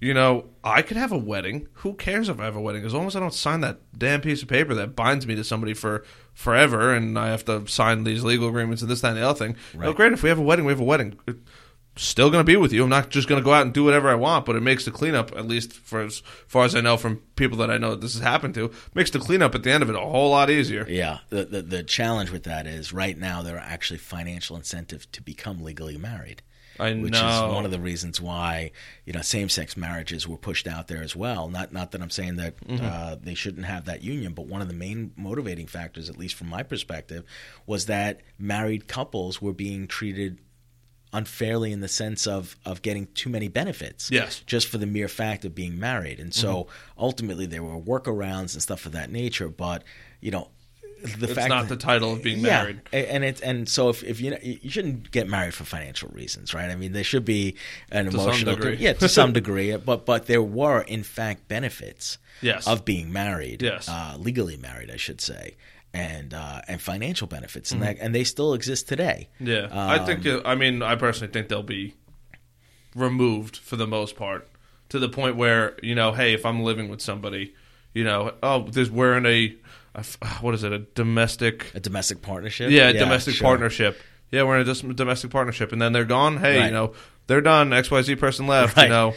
you 0.00 0.12
know, 0.12 0.46
I 0.62 0.82
could 0.82 0.96
have 0.96 1.12
a 1.12 1.18
wedding. 1.18 1.68
Who 1.74 1.94
cares 1.94 2.28
if 2.28 2.40
I 2.40 2.44
have 2.44 2.56
a 2.56 2.60
wedding? 2.60 2.84
As 2.84 2.92
long 2.92 3.06
as 3.06 3.14
I 3.14 3.20
don't 3.20 3.34
sign 3.34 3.60
that 3.60 3.78
damn 3.96 4.20
piece 4.20 4.42
of 4.42 4.48
paper 4.48 4.74
that 4.74 4.96
binds 4.96 5.26
me 5.26 5.36
to 5.36 5.44
somebody 5.44 5.74
for 5.74 6.04
forever, 6.32 6.92
and 6.92 7.16
I 7.16 7.28
have 7.28 7.44
to 7.44 7.66
sign 7.68 8.02
these 8.02 8.24
legal 8.24 8.48
agreements 8.48 8.82
and 8.82 8.90
this, 8.90 9.02
that, 9.02 9.08
and 9.08 9.16
the 9.18 9.28
other 9.28 9.38
thing. 9.38 9.56
Right. 9.72 9.88
Oh, 9.88 9.92
great! 9.92 10.12
If 10.12 10.24
we 10.24 10.28
have 10.28 10.38
a 10.38 10.42
wedding, 10.42 10.64
we 10.64 10.72
have 10.72 10.80
a 10.80 10.84
wedding. 10.84 11.18
Still 11.96 12.28
going 12.28 12.40
to 12.40 12.44
be 12.44 12.56
with 12.56 12.72
you. 12.72 12.82
I'm 12.82 12.88
not 12.88 13.10
just 13.10 13.28
going 13.28 13.40
to 13.40 13.44
go 13.44 13.52
out 13.52 13.62
and 13.62 13.72
do 13.72 13.84
whatever 13.84 14.08
I 14.08 14.16
want, 14.16 14.46
but 14.46 14.56
it 14.56 14.62
makes 14.62 14.84
the 14.84 14.90
cleanup, 14.90 15.30
at 15.36 15.46
least 15.46 15.72
for 15.72 16.00
as 16.00 16.22
far 16.48 16.64
as 16.64 16.74
I 16.74 16.80
know 16.80 16.96
from 16.96 17.18
people 17.36 17.56
that 17.58 17.70
I 17.70 17.78
know 17.78 17.90
that 17.90 18.00
this 18.00 18.14
has 18.14 18.22
happened 18.22 18.54
to, 18.54 18.72
makes 18.94 19.10
the 19.10 19.20
cleanup 19.20 19.54
at 19.54 19.62
the 19.62 19.70
end 19.70 19.82
of 19.82 19.90
it 19.90 19.94
a 19.94 20.00
whole 20.00 20.30
lot 20.30 20.50
easier. 20.50 20.84
Yeah. 20.88 21.18
The, 21.30 21.44
the 21.44 21.62
the 21.62 21.82
challenge 21.84 22.30
with 22.30 22.42
that 22.44 22.66
is 22.66 22.92
right 22.92 23.16
now 23.16 23.42
there 23.42 23.56
are 23.56 23.60
actually 23.64 23.98
financial 23.98 24.56
incentives 24.56 25.06
to 25.06 25.22
become 25.22 25.62
legally 25.62 25.96
married. 25.96 26.42
I 26.80 26.92
which 26.94 27.12
know. 27.12 27.46
is 27.48 27.54
one 27.54 27.64
of 27.64 27.70
the 27.70 27.78
reasons 27.78 28.20
why 28.20 28.72
you 29.04 29.12
know 29.12 29.20
same-sex 29.22 29.76
marriages 29.76 30.26
were 30.26 30.36
pushed 30.36 30.66
out 30.66 30.88
there 30.88 31.00
as 31.04 31.14
well. 31.14 31.48
Not 31.48 31.72
not 31.72 31.92
that 31.92 32.02
I'm 32.02 32.10
saying 32.10 32.34
that 32.36 32.56
Mm-hmm. 32.66 32.84
uh, 32.84 33.14
they 33.22 33.34
shouldn't 33.34 33.66
have 33.66 33.84
that 33.84 34.02
union, 34.02 34.32
but 34.32 34.46
one 34.48 34.60
of 34.60 34.66
the 34.66 34.74
main 34.74 35.12
motivating 35.16 35.68
factors, 35.68 36.10
at 36.10 36.18
least 36.18 36.34
from 36.34 36.48
my 36.48 36.64
perspective, 36.64 37.22
was 37.66 37.86
that 37.86 38.22
married 38.36 38.88
couples 38.88 39.40
were 39.40 39.52
being 39.52 39.86
treated 39.86 40.38
unfairly 41.14 41.72
in 41.72 41.80
the 41.80 41.88
sense 41.88 42.26
of 42.26 42.56
of 42.66 42.82
getting 42.82 43.06
too 43.14 43.30
many 43.30 43.48
benefits. 43.48 44.10
Yes. 44.10 44.42
just 44.46 44.66
for 44.68 44.78
the 44.78 44.86
mere 44.86 45.08
fact 45.08 45.44
of 45.44 45.54
being 45.54 45.78
married, 45.78 46.18
and 46.20 46.34
so 46.34 46.54
Mm-hmm. 46.64 47.00
ultimately 47.02 47.46
there 47.46 47.62
were 47.62 47.78
workarounds 47.80 48.52
and 48.54 48.62
stuff 48.62 48.84
of 48.86 48.92
that 48.92 49.10
nature. 49.10 49.48
But 49.48 49.82
you 50.20 50.30
know. 50.30 50.48
The 51.18 51.24
It's 51.26 51.34
fact 51.34 51.50
not 51.50 51.68
that- 51.68 51.78
the 51.78 51.84
title 51.84 52.14
of 52.14 52.22
being 52.22 52.38
yeah, 52.38 52.62
married. 52.62 52.80
and 52.90 53.24
it's 53.24 53.42
and 53.42 53.68
so 53.68 53.90
if, 53.90 54.02
if 54.02 54.22
you 54.22 54.38
you 54.42 54.70
shouldn't 54.70 55.10
get 55.10 55.28
married 55.28 55.52
for 55.52 55.64
financial 55.64 56.08
reasons, 56.14 56.54
right? 56.54 56.70
I 56.70 56.76
mean, 56.76 56.92
there 56.92 57.04
should 57.04 57.26
be 57.26 57.56
an 57.90 58.10
some 58.10 58.20
emotional, 58.20 58.54
degree. 58.56 58.76
yeah, 58.76 58.94
to 58.94 59.08
some 59.10 59.32
degree, 59.40 59.76
but 59.76 60.06
but 60.06 60.24
there 60.26 60.40
were 60.42 60.80
in 60.80 61.02
fact 61.02 61.46
benefits 61.46 62.16
Yes. 62.40 62.66
of 62.66 62.86
being 62.86 63.12
married, 63.12 63.60
Yes. 63.60 63.86
uh, 63.86 64.16
legally 64.18 64.56
married, 64.56 64.90
I 64.90 64.96
should 64.96 65.20
say, 65.20 65.56
and 65.94 66.34
uh, 66.34 66.60
and 66.68 66.80
financial 66.82 67.26
benefits, 67.26 67.70
and 67.72 67.80
Mm-hmm. 67.80 67.94
that 67.98 68.04
and 68.04 68.14
they 68.14 68.24
still 68.24 68.52
exist 68.52 68.88
today. 68.88 69.28
Yeah, 69.40 69.68
I 69.72 69.98
think. 70.04 70.26
Um, 70.26 70.42
I 70.44 70.54
mean, 70.56 70.82
I 70.82 70.96
personally 70.96 71.32
think 71.32 71.48
they'll 71.48 71.62
be 71.62 71.94
removed 72.94 73.56
for 73.56 73.76
the 73.76 73.86
most 73.86 74.16
part, 74.16 74.48
to 74.90 74.98
the 74.98 75.08
point 75.08 75.36
where 75.36 75.76
you 75.82 75.94
know, 75.94 76.12
hey, 76.12 76.34
if 76.34 76.44
I'm 76.46 76.62
living 76.62 76.88
with 76.88 77.00
somebody, 77.00 77.54
you 77.92 78.04
know, 78.04 78.34
oh, 78.42 78.62
there's 78.68 78.90
we're 78.90 79.16
in 79.16 79.26
a, 79.26 79.54
a 79.94 80.04
what 80.40 80.54
is 80.54 80.64
it, 80.64 80.72
a 80.72 80.78
domestic, 80.80 81.70
a 81.74 81.80
domestic 81.80 82.22
partnership, 82.22 82.70
yeah, 82.70 82.88
a 82.88 82.92
domestic 82.92 83.34
sure. 83.34 83.46
partnership. 83.46 84.00
Yeah, 84.30 84.42
we're 84.42 84.58
in 84.58 84.68
a 84.68 84.94
domestic 84.94 85.30
partnership, 85.30 85.70
and 85.72 85.80
then 85.80 85.92
they're 85.92 86.04
gone. 86.04 86.38
Hey, 86.38 86.58
Right. 86.58 86.66
you 86.66 86.72
know, 86.72 86.94
they're 87.28 87.40
done. 87.40 87.72
X 87.72 87.90
Y 87.90 88.02
Z 88.02 88.16
person 88.16 88.46
left. 88.48 88.76
Right. 88.76 88.84
You 88.84 88.88
know, 88.88 89.14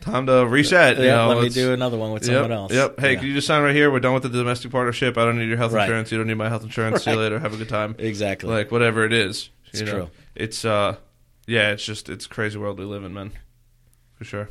time 0.00 0.26
to 0.26 0.46
reset. 0.46 0.98
you 0.98 1.04
Yeah, 1.04 1.16
know, 1.16 1.28
let 1.28 1.42
me 1.42 1.48
do 1.48 1.72
another 1.72 1.98
one 1.98 2.12
with 2.12 2.22
Yep, 2.26 2.32
someone 2.32 2.52
else. 2.52 2.72
Yep. 2.72 3.00
Hey, 3.00 3.12
Yeah. 3.12 3.18
can 3.18 3.28
you 3.28 3.34
just 3.34 3.46
sign 3.46 3.62
right 3.62 3.74
here? 3.74 3.90
We're 3.90 4.00
done 4.00 4.14
with 4.14 4.22
the 4.22 4.28
domestic 4.28 4.70
partnership. 4.70 5.16
I 5.18 5.24
don't 5.24 5.38
need 5.38 5.48
your 5.48 5.56
health 5.58 5.72
Right. 5.72 5.84
insurance. 5.84 6.10
You 6.12 6.18
don't 6.18 6.26
need 6.26 6.34
my 6.34 6.48
health 6.48 6.62
insurance. 6.62 7.04
See 7.04 7.10
you 7.10 7.16
later. 7.16 7.38
Have 7.38 7.54
a 7.54 7.56
good 7.56 7.68
time 7.68 7.94
exactly. 7.98 8.48
like 8.50 8.70
whatever 8.72 9.04
it 9.04 9.12
is. 9.12 9.50
It's 9.68 9.80
you 9.80 9.86
know? 9.86 9.92
true. 9.92 10.10
It's 10.34 10.64
uh, 10.64 10.96
yeah, 11.46 11.70
it's 11.70 11.84
just 11.84 12.08
it's 12.08 12.26
crazy 12.26 12.58
world 12.58 12.78
we 12.78 12.84
live 12.84 13.04
in, 13.04 13.12
man, 13.14 13.32
for 14.16 14.24
sure. 14.24 14.48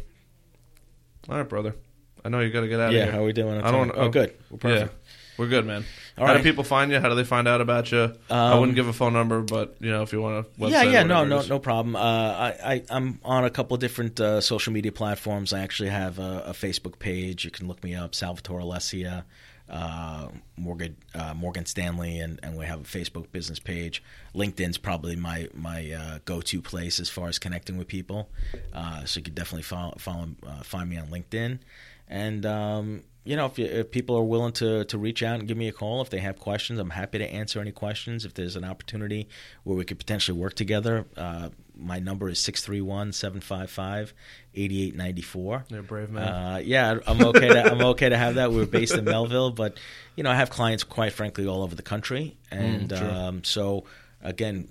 All 1.27 1.37
right, 1.37 1.47
brother. 1.47 1.75
I 2.23 2.29
know 2.29 2.39
you 2.41 2.49
got 2.51 2.61
to 2.61 2.67
get 2.67 2.79
out 2.79 2.91
yeah, 2.91 2.99
of 2.99 3.03
here. 3.05 3.11
how 3.13 3.21
are 3.21 3.25
we 3.25 3.33
doing? 3.33 3.61
I 3.61 3.71
don't. 3.71 3.89
time? 3.89 3.97
Oh, 3.97 4.09
good. 4.09 4.33
We're 4.49 4.57
perfect. 4.57 4.91
Yeah, 4.93 5.11
we're 5.37 5.47
good, 5.47 5.65
man. 5.65 5.85
All 6.19 6.27
how 6.27 6.33
right. 6.33 6.43
do 6.43 6.49
people 6.49 6.63
find 6.63 6.91
you? 6.91 6.99
How 6.99 7.09
do 7.09 7.15
they 7.15 7.23
find 7.23 7.47
out 7.47 7.61
about 7.61 7.91
you? 7.91 8.13
I 8.29 8.51
Um, 8.51 8.59
wouldn't 8.59 8.75
give 8.75 8.87
a 8.87 8.93
phone 8.93 9.13
number, 9.13 9.41
but 9.41 9.75
you 9.79 9.89
know, 9.89 10.01
if 10.03 10.11
you 10.11 10.21
want 10.21 10.45
to, 10.57 10.67
yeah, 10.67 10.83
yeah, 10.83 11.03
no, 11.03 11.23
no, 11.23 11.41
no 11.41 11.59
problem. 11.59 11.95
Uh, 11.95 11.99
I, 11.99 12.47
I, 12.73 12.83
I'm 12.89 13.19
on 13.23 13.45
a 13.45 13.49
couple 13.49 13.75
of 13.75 13.81
different 13.81 14.19
uh, 14.19 14.41
social 14.41 14.73
media 14.73 14.91
platforms. 14.91 15.53
I 15.53 15.61
actually 15.61 15.89
have 15.89 16.19
a, 16.19 16.43
a 16.47 16.51
Facebook 16.51 16.99
page. 16.99 17.45
You 17.45 17.51
can 17.51 17.67
look 17.67 17.83
me 17.83 17.95
up, 17.95 18.13
Salvatore 18.13 18.59
Alessia, 18.61 19.23
uh, 19.69 20.27
Morgan, 20.57 20.97
uh, 21.13 21.33
Morgan 21.35 21.65
Stanley, 21.65 22.19
and, 22.19 22.39
and 22.43 22.57
we 22.57 22.65
have 22.65 22.81
a 22.81 22.83
Facebook 22.83 23.31
business 23.31 23.59
page. 23.59 24.03
LinkedIn's 24.35 24.77
probably 24.77 25.15
my 25.15 25.47
my 25.53 25.91
uh, 25.91 26.19
go-to 26.25 26.61
place 26.61 26.99
as 26.99 27.09
far 27.09 27.27
as 27.27 27.39
connecting 27.39 27.77
with 27.77 27.87
people. 27.87 28.29
Uh, 28.73 29.05
so 29.05 29.19
you 29.19 29.23
could 29.23 29.35
definitely 29.35 29.63
follow, 29.63 29.93
follow 29.97 30.27
uh, 30.45 30.63
find 30.63 30.89
me 30.89 30.97
on 30.97 31.07
LinkedIn, 31.07 31.59
and 32.07 32.45
um, 32.45 33.03
you 33.29 33.35
know, 33.35 33.45
if, 33.45 33.59
you, 33.59 33.65
if 33.65 33.91
people 33.91 34.17
are 34.17 34.23
willing 34.23 34.53
to, 34.53 34.85
to 34.85 34.97
reach 34.97 35.21
out 35.21 35.37
and 35.37 35.47
give 35.47 35.55
me 35.55 35.67
a 35.67 35.71
call 35.71 36.01
if 36.01 36.09
they 36.09 36.17
have 36.17 36.39
questions, 36.39 36.79
I'm 36.79 36.89
happy 36.89 37.19
to 37.19 37.31
answer 37.31 37.61
any 37.61 37.71
questions. 37.71 38.25
If 38.25 38.33
there's 38.33 38.55
an 38.55 38.63
opportunity 38.63 39.29
where 39.63 39.77
we 39.77 39.85
could 39.85 39.99
potentially 39.99 40.35
work 40.35 40.55
together, 40.55 41.05
uh, 41.15 41.49
my 41.77 41.99
number 41.99 42.27
is 42.27 42.39
631 42.39 43.13
755 43.13 44.15
8894. 44.55 45.65
You're 45.69 45.79
a 45.79 45.83
brave 45.83 46.09
man. 46.09 46.27
Uh, 46.27 46.57
yeah, 46.63 46.97
I'm 47.05 47.21
okay. 47.21 47.49
To, 47.49 47.71
I'm 47.71 47.81
okay 47.81 48.09
to 48.09 48.17
have 48.17 48.35
that. 48.35 48.51
We're 48.51 48.65
based 48.65 48.95
in 48.95 49.05
Melville, 49.05 49.51
but 49.51 49.77
you 50.15 50.23
know, 50.23 50.31
I 50.31 50.35
have 50.35 50.49
clients 50.49 50.83
quite 50.83 51.13
frankly 51.13 51.45
all 51.45 51.61
over 51.61 51.75
the 51.75 51.83
country, 51.83 52.35
and 52.49 52.89
Mm, 52.89 53.13
um, 53.13 53.43
so 53.43 53.83
again, 54.23 54.69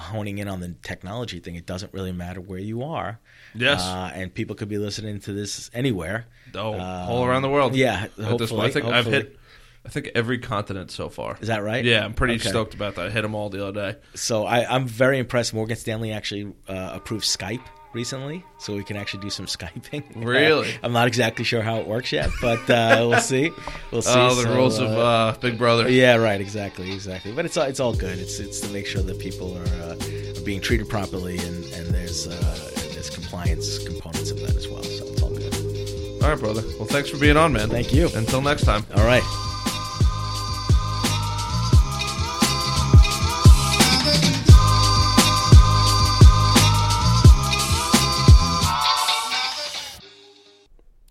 honing 0.00 0.38
in 0.38 0.48
on 0.48 0.60
the 0.60 0.74
technology 0.82 1.38
thing, 1.40 1.54
it 1.54 1.66
doesn't 1.66 1.92
really 1.92 2.12
matter 2.12 2.40
where 2.40 2.58
you 2.58 2.82
are. 2.82 3.18
Yes. 3.54 3.82
uh, 3.82 4.10
and 4.14 4.32
people 4.34 4.56
could 4.56 4.68
be 4.68 4.78
listening 4.78 5.20
to 5.20 5.32
this 5.32 5.70
anywhere. 5.74 6.26
oh, 6.54 6.72
all 6.78 7.24
around 7.24 7.42
the 7.42 7.48
world. 7.48 7.74
yeah, 7.76 8.04
At 8.04 8.16
this 8.16 8.26
hopefully- 8.26 8.48
point, 8.60 8.70
I 8.70 8.70
think 8.80 8.86
I've 8.86 9.06
hit. 9.06 9.36
I 9.82 9.88
think 9.88 10.10
every 10.14 10.36
continent 10.38 10.90
so 10.90 11.08
far. 11.08 11.38
Is 11.40 11.48
that 11.48 11.62
right? 11.62 11.82
Yeah, 11.82 12.04
I'm 12.04 12.12
pretty 12.12 12.34
Okay. 12.34 12.50
stoked 12.50 12.74
about 12.74 12.96
that. 12.96 13.06
I 13.06 13.10
hit 13.10 13.22
them 13.22 13.34
all 13.34 13.48
the 13.48 13.66
other 13.66 13.92
day. 13.92 13.98
So 14.14 14.44
I, 14.44 14.66
I'm 14.74 14.86
very 14.86 15.18
impressed. 15.18 15.54
Morgan 15.54 15.74
Stanley 15.76 16.12
actually 16.12 16.52
uh, 16.68 16.90
approved 16.92 17.24
Skype 17.24 17.62
recently, 17.92 18.44
so 18.58 18.74
we 18.76 18.84
can 18.84 18.96
actually 18.96 19.20
do 19.22 19.30
some 19.30 19.46
Skyping. 19.56 20.04
Really? 20.24 20.74
I'm 20.82 20.92
not 20.92 21.08
exactly 21.08 21.44
sure 21.44 21.62
how 21.62 21.76
it 21.78 21.86
works 21.86 22.12
yet, 22.12 22.30
but 22.40 22.68
uh, 22.70 23.06
we'll 23.08 23.20
see. 23.20 23.50
We'll 23.90 24.02
see. 24.02 24.12
Oh, 24.14 24.34
the 24.34 24.42
So, 24.42 24.54
rules 24.54 24.78
uh, 24.80 24.84
of 24.86 24.98
uh, 24.98 25.38
Big 25.40 25.58
Brother. 25.58 25.88
Yeah, 25.90 26.16
right. 26.16 26.40
Exactly, 26.40 26.92
exactly. 26.92 27.32
But 27.32 27.44
it's 27.46 27.56
all, 27.56 27.64
it's 27.66 27.80
all 27.80 27.94
good. 27.94 28.18
It's 28.18 28.38
it's 28.38 28.60
to 28.60 28.68
make 28.72 28.86
sure 28.86 29.02
that 29.02 29.18
people 29.18 29.56
are, 29.56 29.66
uh, 29.82 29.96
are 30.40 30.44
being 30.44 30.60
treated 30.60 30.88
properly, 30.88 31.38
and 31.38 31.64
and 31.74 31.86
there's 31.94 32.26
uh, 32.26 32.70
there's 32.92 33.10
compliance 33.10 33.78
components 33.84 34.30
of 34.30 34.40
that 34.40 34.56
as 34.56 34.68
well. 34.68 34.82
So 34.82 35.04
it's 35.06 35.22
all 35.22 35.30
good. 35.30 36.22
All 36.22 36.30
right, 36.30 36.38
brother. 36.38 36.62
Well, 36.78 36.86
thanks 36.86 37.08
for 37.10 37.18
being 37.18 37.36
on, 37.36 37.52
man. 37.52 37.68
Thank 37.70 37.92
you. 37.92 38.08
Until 38.14 38.42
next 38.42 38.64
time. 38.64 38.84
All 38.94 39.04
right. 39.04 39.49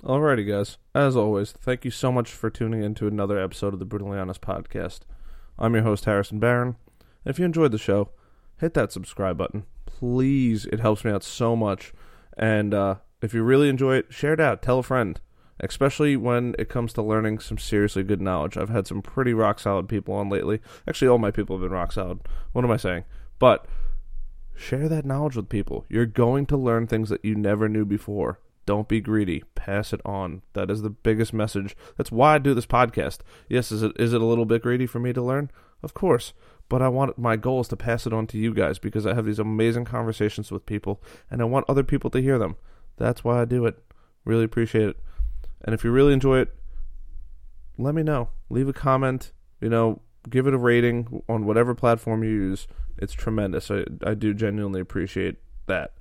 Alrighty, 0.09 0.47
guys. 0.47 0.79
As 0.95 1.15
always, 1.15 1.51
thank 1.51 1.85
you 1.85 1.91
so 1.91 2.11
much 2.11 2.31
for 2.31 2.49
tuning 2.49 2.81
in 2.81 2.95
to 2.95 3.05
another 3.05 3.37
episode 3.37 3.73
of 3.75 3.79
the 3.79 3.85
Brutally 3.85 4.17
Honest 4.17 4.41
Podcast. 4.41 5.01
I'm 5.59 5.75
your 5.75 5.83
host, 5.83 6.05
Harrison 6.05 6.39
Barron. 6.39 6.77
If 7.25 7.37
you 7.37 7.45
enjoyed 7.45 7.71
the 7.71 7.77
show, 7.77 8.09
hit 8.57 8.73
that 8.73 8.91
subscribe 8.91 9.37
button. 9.37 9.67
Please, 9.85 10.65
it 10.65 10.79
helps 10.79 11.05
me 11.05 11.11
out 11.11 11.21
so 11.21 11.55
much. 11.55 11.93
And 12.35 12.73
uh, 12.73 12.95
if 13.21 13.35
you 13.35 13.43
really 13.43 13.69
enjoy 13.69 13.97
it, 13.97 14.11
share 14.11 14.33
it 14.33 14.39
out. 14.39 14.63
Tell 14.63 14.79
a 14.79 14.83
friend. 14.83 15.21
Especially 15.59 16.17
when 16.17 16.55
it 16.57 16.69
comes 16.69 16.91
to 16.93 17.03
learning 17.03 17.37
some 17.37 17.59
seriously 17.59 18.01
good 18.01 18.19
knowledge. 18.19 18.57
I've 18.57 18.69
had 18.69 18.87
some 18.87 19.03
pretty 19.03 19.35
rock 19.35 19.59
solid 19.59 19.87
people 19.87 20.15
on 20.15 20.27
lately. 20.27 20.59
Actually, 20.87 21.09
all 21.09 21.19
my 21.19 21.29
people 21.29 21.55
have 21.55 21.61
been 21.61 21.71
rock 21.71 21.91
solid. 21.91 22.21
What 22.53 22.65
am 22.65 22.71
I 22.71 22.77
saying? 22.77 23.03
But 23.37 23.67
share 24.55 24.89
that 24.89 25.05
knowledge 25.05 25.35
with 25.35 25.49
people. 25.49 25.85
You're 25.87 26.07
going 26.07 26.47
to 26.47 26.57
learn 26.57 26.87
things 26.87 27.09
that 27.09 27.23
you 27.23 27.35
never 27.35 27.69
knew 27.69 27.85
before. 27.85 28.39
Don't 28.69 28.87
be 28.87 29.01
greedy. 29.01 29.41
Pass 29.55 29.93
it 29.93 30.01
on. 30.05 30.43
That 30.53 30.69
is 30.69 30.83
the 30.83 30.91
biggest 30.91 31.33
message. 31.33 31.75
That's 31.97 32.11
why 32.11 32.35
I 32.35 32.37
do 32.37 32.53
this 32.53 32.67
podcast. 32.67 33.21
Yes, 33.49 33.71
is 33.71 33.81
it 33.81 33.93
is 33.99 34.13
it 34.13 34.21
a 34.21 34.25
little 34.25 34.45
bit 34.45 34.61
greedy 34.61 34.85
for 34.85 34.99
me 34.99 35.11
to 35.11 35.23
learn? 35.23 35.49
Of 35.81 35.95
course. 35.95 36.33
But 36.69 36.83
I 36.83 36.87
want 36.87 37.17
my 37.17 37.35
goal 37.35 37.61
is 37.61 37.67
to 37.69 37.75
pass 37.75 38.05
it 38.05 38.13
on 38.13 38.27
to 38.27 38.37
you 38.37 38.53
guys 38.53 38.77
because 38.77 39.07
I 39.07 39.15
have 39.15 39.25
these 39.25 39.39
amazing 39.39 39.85
conversations 39.85 40.51
with 40.51 40.67
people 40.67 41.01
and 41.31 41.41
I 41.41 41.45
want 41.45 41.65
other 41.67 41.81
people 41.81 42.11
to 42.11 42.21
hear 42.21 42.37
them. 42.37 42.57
That's 42.97 43.23
why 43.23 43.41
I 43.41 43.45
do 43.45 43.65
it. 43.65 43.83
Really 44.23 44.43
appreciate 44.43 44.89
it. 44.89 44.97
And 45.65 45.73
if 45.73 45.83
you 45.83 45.89
really 45.89 46.13
enjoy 46.13 46.37
it, 46.37 46.53
let 47.79 47.95
me 47.95 48.03
know. 48.03 48.29
Leave 48.51 48.67
a 48.67 48.73
comment. 48.73 49.31
You 49.61 49.69
know, 49.69 50.03
give 50.29 50.45
it 50.45 50.53
a 50.53 50.59
rating 50.59 51.23
on 51.27 51.47
whatever 51.47 51.73
platform 51.73 52.23
you 52.23 52.29
use. 52.29 52.67
It's 52.99 53.13
tremendous. 53.13 53.71
I, 53.71 53.85
I 54.05 54.13
do 54.13 54.35
genuinely 54.35 54.79
appreciate 54.79 55.37
that. 55.65 55.93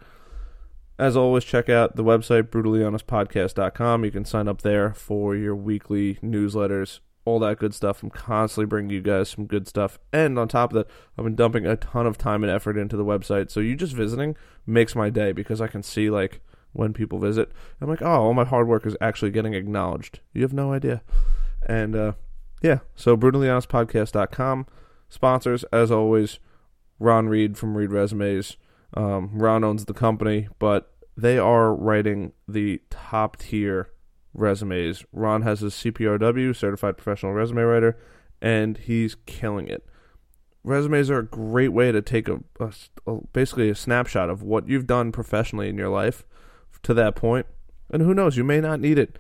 As 0.99 1.17
always, 1.17 1.45
check 1.45 1.69
out 1.69 1.95
the 1.95 2.03
website, 2.03 2.45
brutallyhonestpodcast.com. 2.45 4.05
You 4.05 4.11
can 4.11 4.25
sign 4.25 4.49
up 4.49 4.63
there 4.63 4.93
for 4.95 5.37
your 5.37 5.55
weekly 5.55 6.17
newsletters, 6.17 6.99
all 7.25 7.39
that 7.39 7.59
good 7.59 7.73
stuff. 7.73 8.03
I'm 8.03 8.11
constantly 8.11 8.67
bringing 8.67 8.91
you 8.91 9.01
guys 9.01 9.29
some 9.29 9.47
good 9.47 9.69
stuff. 9.69 10.01
And 10.13 10.37
on 10.39 10.49
top 10.49 10.73
of 10.73 10.75
that, 10.75 10.93
I've 11.17 11.25
been 11.25 11.37
dumping 11.37 11.67
a 11.67 11.77
ton 11.77 12.07
of 12.07 12.19
time 12.19 12.43
and 12.43 12.51
effort 12.51 12.77
into 12.77 12.97
the 12.97 13.05
website. 13.05 13.51
So 13.51 13.61
you 13.61 13.77
just 13.77 13.95
visiting 13.95 14.37
makes 14.67 14.97
my 14.97 15.09
day 15.09 15.31
because 15.31 15.61
I 15.61 15.69
can 15.69 15.85
see, 15.85 16.11
like, 16.11 16.41
when 16.73 16.93
people 16.93 17.21
visit. 17.21 17.53
I'm 17.81 17.89
like, 17.89 18.03
oh, 18.03 18.07
all 18.07 18.35
my 18.35 18.45
hard 18.45 18.67
work 18.67 18.85
is 18.85 18.97
actually 19.01 19.31
getting 19.31 19.55
acknowledged. 19.55 20.19
You 20.33 20.43
have 20.43 20.53
no 20.53 20.73
idea. 20.73 21.03
And, 21.65 21.95
uh, 21.95 22.13
yeah, 22.61 22.81
so 22.97 23.17
brutallyhonestpodcast.com. 23.17 24.67
Sponsors, 25.09 25.63
as 25.73 25.93
always, 25.93 26.41
Ron 26.99 27.29
Reed 27.29 27.57
from 27.57 27.77
Reed 27.77 27.93
Resumes. 27.93 28.57
Um, 28.95 29.31
Ron 29.33 29.65
owns 29.65 29.85
the 29.85 29.95
company, 29.95 30.49
but 30.59 30.93
they 31.17 31.39
are 31.39 31.75
writing 31.75 32.33
the 32.47 32.81
top 32.91 33.37
tier 33.37 33.91
resumes. 34.35 35.05
Ron 35.13 35.43
has 35.43 35.61
his 35.61 35.75
CPRW, 35.75 36.55
Certified 36.55 36.97
Professional 36.97 37.33
Resume 37.33 37.63
Writer, 37.63 37.99
and 38.41 38.79
he's 38.79 39.17
killing 39.27 39.69
it. 39.69 39.87
Resumes 40.65 41.11
are 41.11 41.21
a 41.21 41.27
great 41.27 41.73
way 41.73 41.93
to 41.93 42.03
take 42.03 42.29
a, 42.29 42.41
a, 42.61 42.73
a 43.07 43.17
basically 43.33 43.71
a 43.71 43.75
snapshot 43.75 44.31
of 44.31 44.43
what 44.43 44.69
you've 44.69 44.87
done 44.87 45.13
professionally 45.13 45.69
in 45.69 45.77
your 45.77 45.89
life 45.89 46.25
to 46.83 46.95
that 46.95 47.17
point. 47.17 47.47
And 47.91 48.03
who 48.03 48.15
knows, 48.15 48.37
you 48.37 48.45
may 48.45 48.61
not 48.61 48.81
need 48.81 48.99
it 48.99 49.19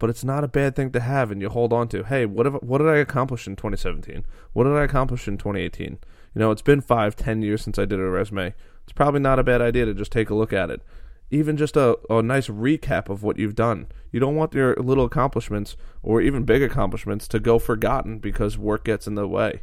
but 0.00 0.10
it's 0.10 0.24
not 0.24 0.42
a 0.42 0.48
bad 0.48 0.74
thing 0.74 0.90
to 0.90 0.98
have 0.98 1.30
and 1.30 1.40
you 1.40 1.48
hold 1.50 1.72
on 1.72 1.86
to. 1.88 2.02
Hey, 2.02 2.26
what 2.26 2.46
have, 2.46 2.54
what 2.62 2.78
did 2.78 2.88
I 2.88 2.96
accomplish 2.96 3.46
in 3.46 3.54
2017? 3.54 4.24
What 4.54 4.64
did 4.64 4.72
I 4.72 4.82
accomplish 4.82 5.28
in 5.28 5.36
2018? 5.36 5.98
You 6.34 6.38
know, 6.38 6.50
it's 6.50 6.62
been 6.62 6.80
five, 6.80 7.14
ten 7.14 7.42
years 7.42 7.62
since 7.62 7.78
I 7.78 7.84
did 7.84 8.00
a 8.00 8.04
resume. 8.04 8.54
It's 8.90 8.96
probably 8.96 9.20
not 9.20 9.38
a 9.38 9.44
bad 9.44 9.62
idea 9.62 9.84
to 9.86 9.94
just 9.94 10.10
take 10.10 10.30
a 10.30 10.34
look 10.34 10.52
at 10.52 10.68
it. 10.68 10.82
Even 11.30 11.56
just 11.56 11.76
a, 11.76 11.96
a 12.10 12.22
nice 12.22 12.48
recap 12.48 13.08
of 13.08 13.22
what 13.22 13.38
you've 13.38 13.54
done. 13.54 13.86
You 14.10 14.18
don't 14.18 14.34
want 14.34 14.52
your 14.52 14.74
little 14.74 15.04
accomplishments 15.04 15.76
or 16.02 16.20
even 16.20 16.42
big 16.42 16.60
accomplishments 16.60 17.28
to 17.28 17.38
go 17.38 17.60
forgotten 17.60 18.18
because 18.18 18.58
work 18.58 18.84
gets 18.84 19.06
in 19.06 19.14
the 19.14 19.28
way. 19.28 19.62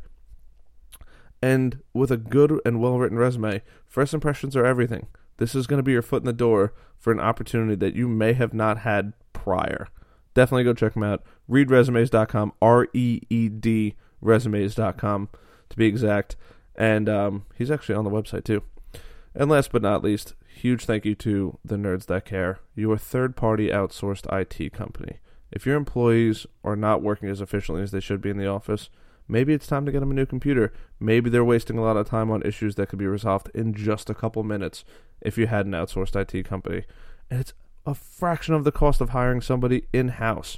And 1.41 1.82
with 1.94 2.10
a 2.10 2.18
good 2.18 2.62
and 2.66 2.80
well 2.82 2.98
written 2.98 3.18
resume, 3.18 3.62
first 3.86 4.14
impressions 4.14 4.56
are 4.56 4.66
everything. 4.66 5.08
This 5.36 5.54
is 5.54 5.68
going 5.68 5.78
to 5.80 5.84
be 5.84 5.91
your 5.91 6.02
foot 6.02 6.22
in 6.22 6.26
the 6.26 6.32
door 6.32 6.74
for 6.98 7.12
an 7.12 7.20
opportunity 7.20 7.76
that 7.76 7.95
you 7.95 8.08
may 8.08 8.32
have 8.32 8.54
not 8.54 8.80
had 8.80 9.12
prior 9.34 9.90
definitely 10.38 10.64
go 10.64 10.74
check 10.74 10.94
them 10.94 11.02
out. 11.02 11.24
ReedResumes.com, 11.49 12.54
R 12.62 12.88
E 12.94 13.22
E 13.30 13.49
D 13.49 13.95
resumes.com 14.22 15.30
to 15.70 15.78
be 15.78 15.88
exact. 15.88 16.36
And 16.76 17.10
um, 17.10 17.45
he's 17.56 17.72
actually 17.72 17.95
on 17.95 18.04
the 18.04 18.12
website 18.12 18.44
too. 18.44 18.62
And 19.39 19.51
last 19.51 19.72
but 19.72 19.84
not 19.84 20.03
least, 20.03 20.34
huge 20.47 20.85
thank 20.85 21.05
you 21.05 21.14
to 21.14 21.59
the 21.64 21.76
Nerds 21.76 22.07
That 22.07 22.26
Care, 22.26 22.59
your 22.73 22.97
third 22.97 23.35
party 23.35 23.68
outsourced 23.68 24.26
IT 24.34 24.73
company. 24.73 25.19
If 25.51 25.64
your 25.64 25.76
employees 25.76 26.47
are 26.64 26.76
not 26.76 27.03
working 27.03 27.30
as 27.30 27.39
efficiently 27.39 27.84
as 27.84 27.91
they 27.91 27.99
should 27.99 28.19
be 28.19 28.31
in 28.31 28.39
the 28.39 28.47
office, 28.47 28.89
maybe 29.27 29.53
it's 29.53 29.68
time 29.68 29.85
to 29.85 29.91
get 29.91 29.99
them 29.99 30.09
a 30.09 30.15
new 30.15 30.26
computer. 30.26 30.73
Maybe 30.99 31.30
they're 31.30 31.45
wasting 31.45 31.77
a 31.77 31.84
lot 31.84 31.97
of 31.97 32.09
time 32.09 32.31
on 32.31 32.41
issues 32.41 32.76
that 32.76 32.89
could 32.89 32.97
be 32.97 33.05
resolved 33.05 33.51
in 33.53 33.76
just 33.76 34.09
a 34.09 34.15
couple 34.15 34.41
minutes 34.43 34.84
if 35.22 35.38
you 35.38 35.45
had 35.45 35.68
an 35.68 35.73
outsourced 35.73 36.15
IT 36.15 36.43
company. 36.43 36.85
And 37.30 37.39
it's 37.39 37.53
a 37.85 37.93
fraction 37.93 38.55
of 38.55 38.64
the 38.64 38.72
cost 38.72 39.01
of 39.01 39.09
hiring 39.09 39.41
somebody 39.41 39.84
in 39.93 40.07
house. 40.07 40.57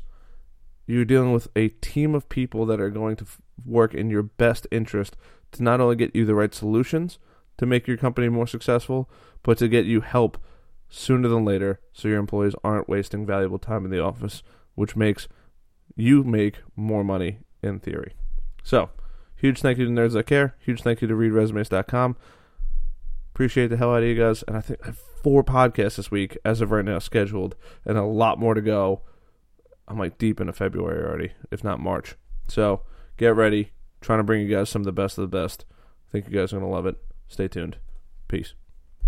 You're 0.87 1.03
dealing 1.03 1.33
with 1.33 1.49
a 1.53 1.67
team 1.67 2.15
of 2.15 2.29
people 2.29 2.65
that 2.67 2.79
are 2.79 2.89
going 2.89 3.17
to 3.17 3.25
f- 3.25 3.41
work 3.65 3.93
in 3.93 4.09
your 4.09 4.23
best 4.23 4.67
interest 4.71 5.17
to 5.51 5.63
not 5.63 5.81
only 5.81 5.97
get 5.97 6.15
you 6.15 6.23
the 6.23 6.33
right 6.33 6.55
solutions 6.55 7.19
to 7.59 7.65
make 7.65 7.87
your 7.87 7.97
company 7.97 8.29
more 8.29 8.47
successful, 8.47 9.09
but 9.43 9.57
to 9.57 9.67
get 9.67 9.85
you 9.85 9.99
help 9.99 10.37
sooner 10.87 11.27
than 11.27 11.43
later 11.43 11.81
so 11.91 12.07
your 12.07 12.17
employees 12.17 12.55
aren't 12.63 12.87
wasting 12.87 13.25
valuable 13.25 13.59
time 13.59 13.83
in 13.83 13.91
the 13.91 14.01
office, 14.01 14.41
which 14.75 14.95
makes 14.95 15.27
you 15.97 16.23
make 16.23 16.61
more 16.77 17.03
money 17.03 17.39
in 17.61 17.79
theory. 17.79 18.13
So, 18.63 18.89
huge 19.35 19.59
thank 19.59 19.77
you 19.77 19.85
to 19.85 19.91
Nerds 19.91 20.13
That 20.13 20.25
Care. 20.25 20.55
Huge 20.59 20.81
thank 20.81 21.01
you 21.01 21.07
to 21.09 21.13
ReedResumes.com. 21.13 22.15
Appreciate 23.33 23.67
the 23.67 23.77
hell 23.77 23.93
out 23.93 24.03
of 24.03 24.09
you 24.09 24.15
guys. 24.15 24.41
And 24.43 24.55
I 24.55 24.61
think 24.61 24.79
I 24.83 24.87
have 24.87 24.99
four 25.21 25.43
podcasts 25.43 25.97
this 25.97 26.09
week 26.09 26.37
as 26.45 26.61
of 26.61 26.71
right 26.71 26.85
now 26.85 26.99
scheduled, 26.99 27.57
and 27.83 27.97
a 27.97 28.03
lot 28.03 28.39
more 28.39 28.53
to 28.53 28.61
go. 28.61 29.01
I'm 29.85 29.99
like 29.99 30.17
deep 30.17 30.39
into 30.39 30.53
February 30.53 31.03
already, 31.03 31.33
if 31.51 31.61
not 31.61 31.81
March. 31.81 32.15
So 32.47 32.83
get 33.17 33.35
ready. 33.35 33.73
Trying 33.99 34.19
to 34.19 34.23
bring 34.23 34.41
you 34.41 34.55
guys 34.55 34.69
some 34.69 34.83
of 34.83 34.85
the 34.85 34.93
best 34.93 35.17
of 35.17 35.29
the 35.29 35.37
best. 35.37 35.65
I 36.07 36.11
think 36.11 36.27
you 36.27 36.39
guys 36.39 36.53
are 36.53 36.59
going 36.59 36.69
to 36.69 36.73
love 36.73 36.85
it. 36.85 36.95
Stay 37.29 37.47
tuned. 37.47 37.77
Peace. 38.27 38.53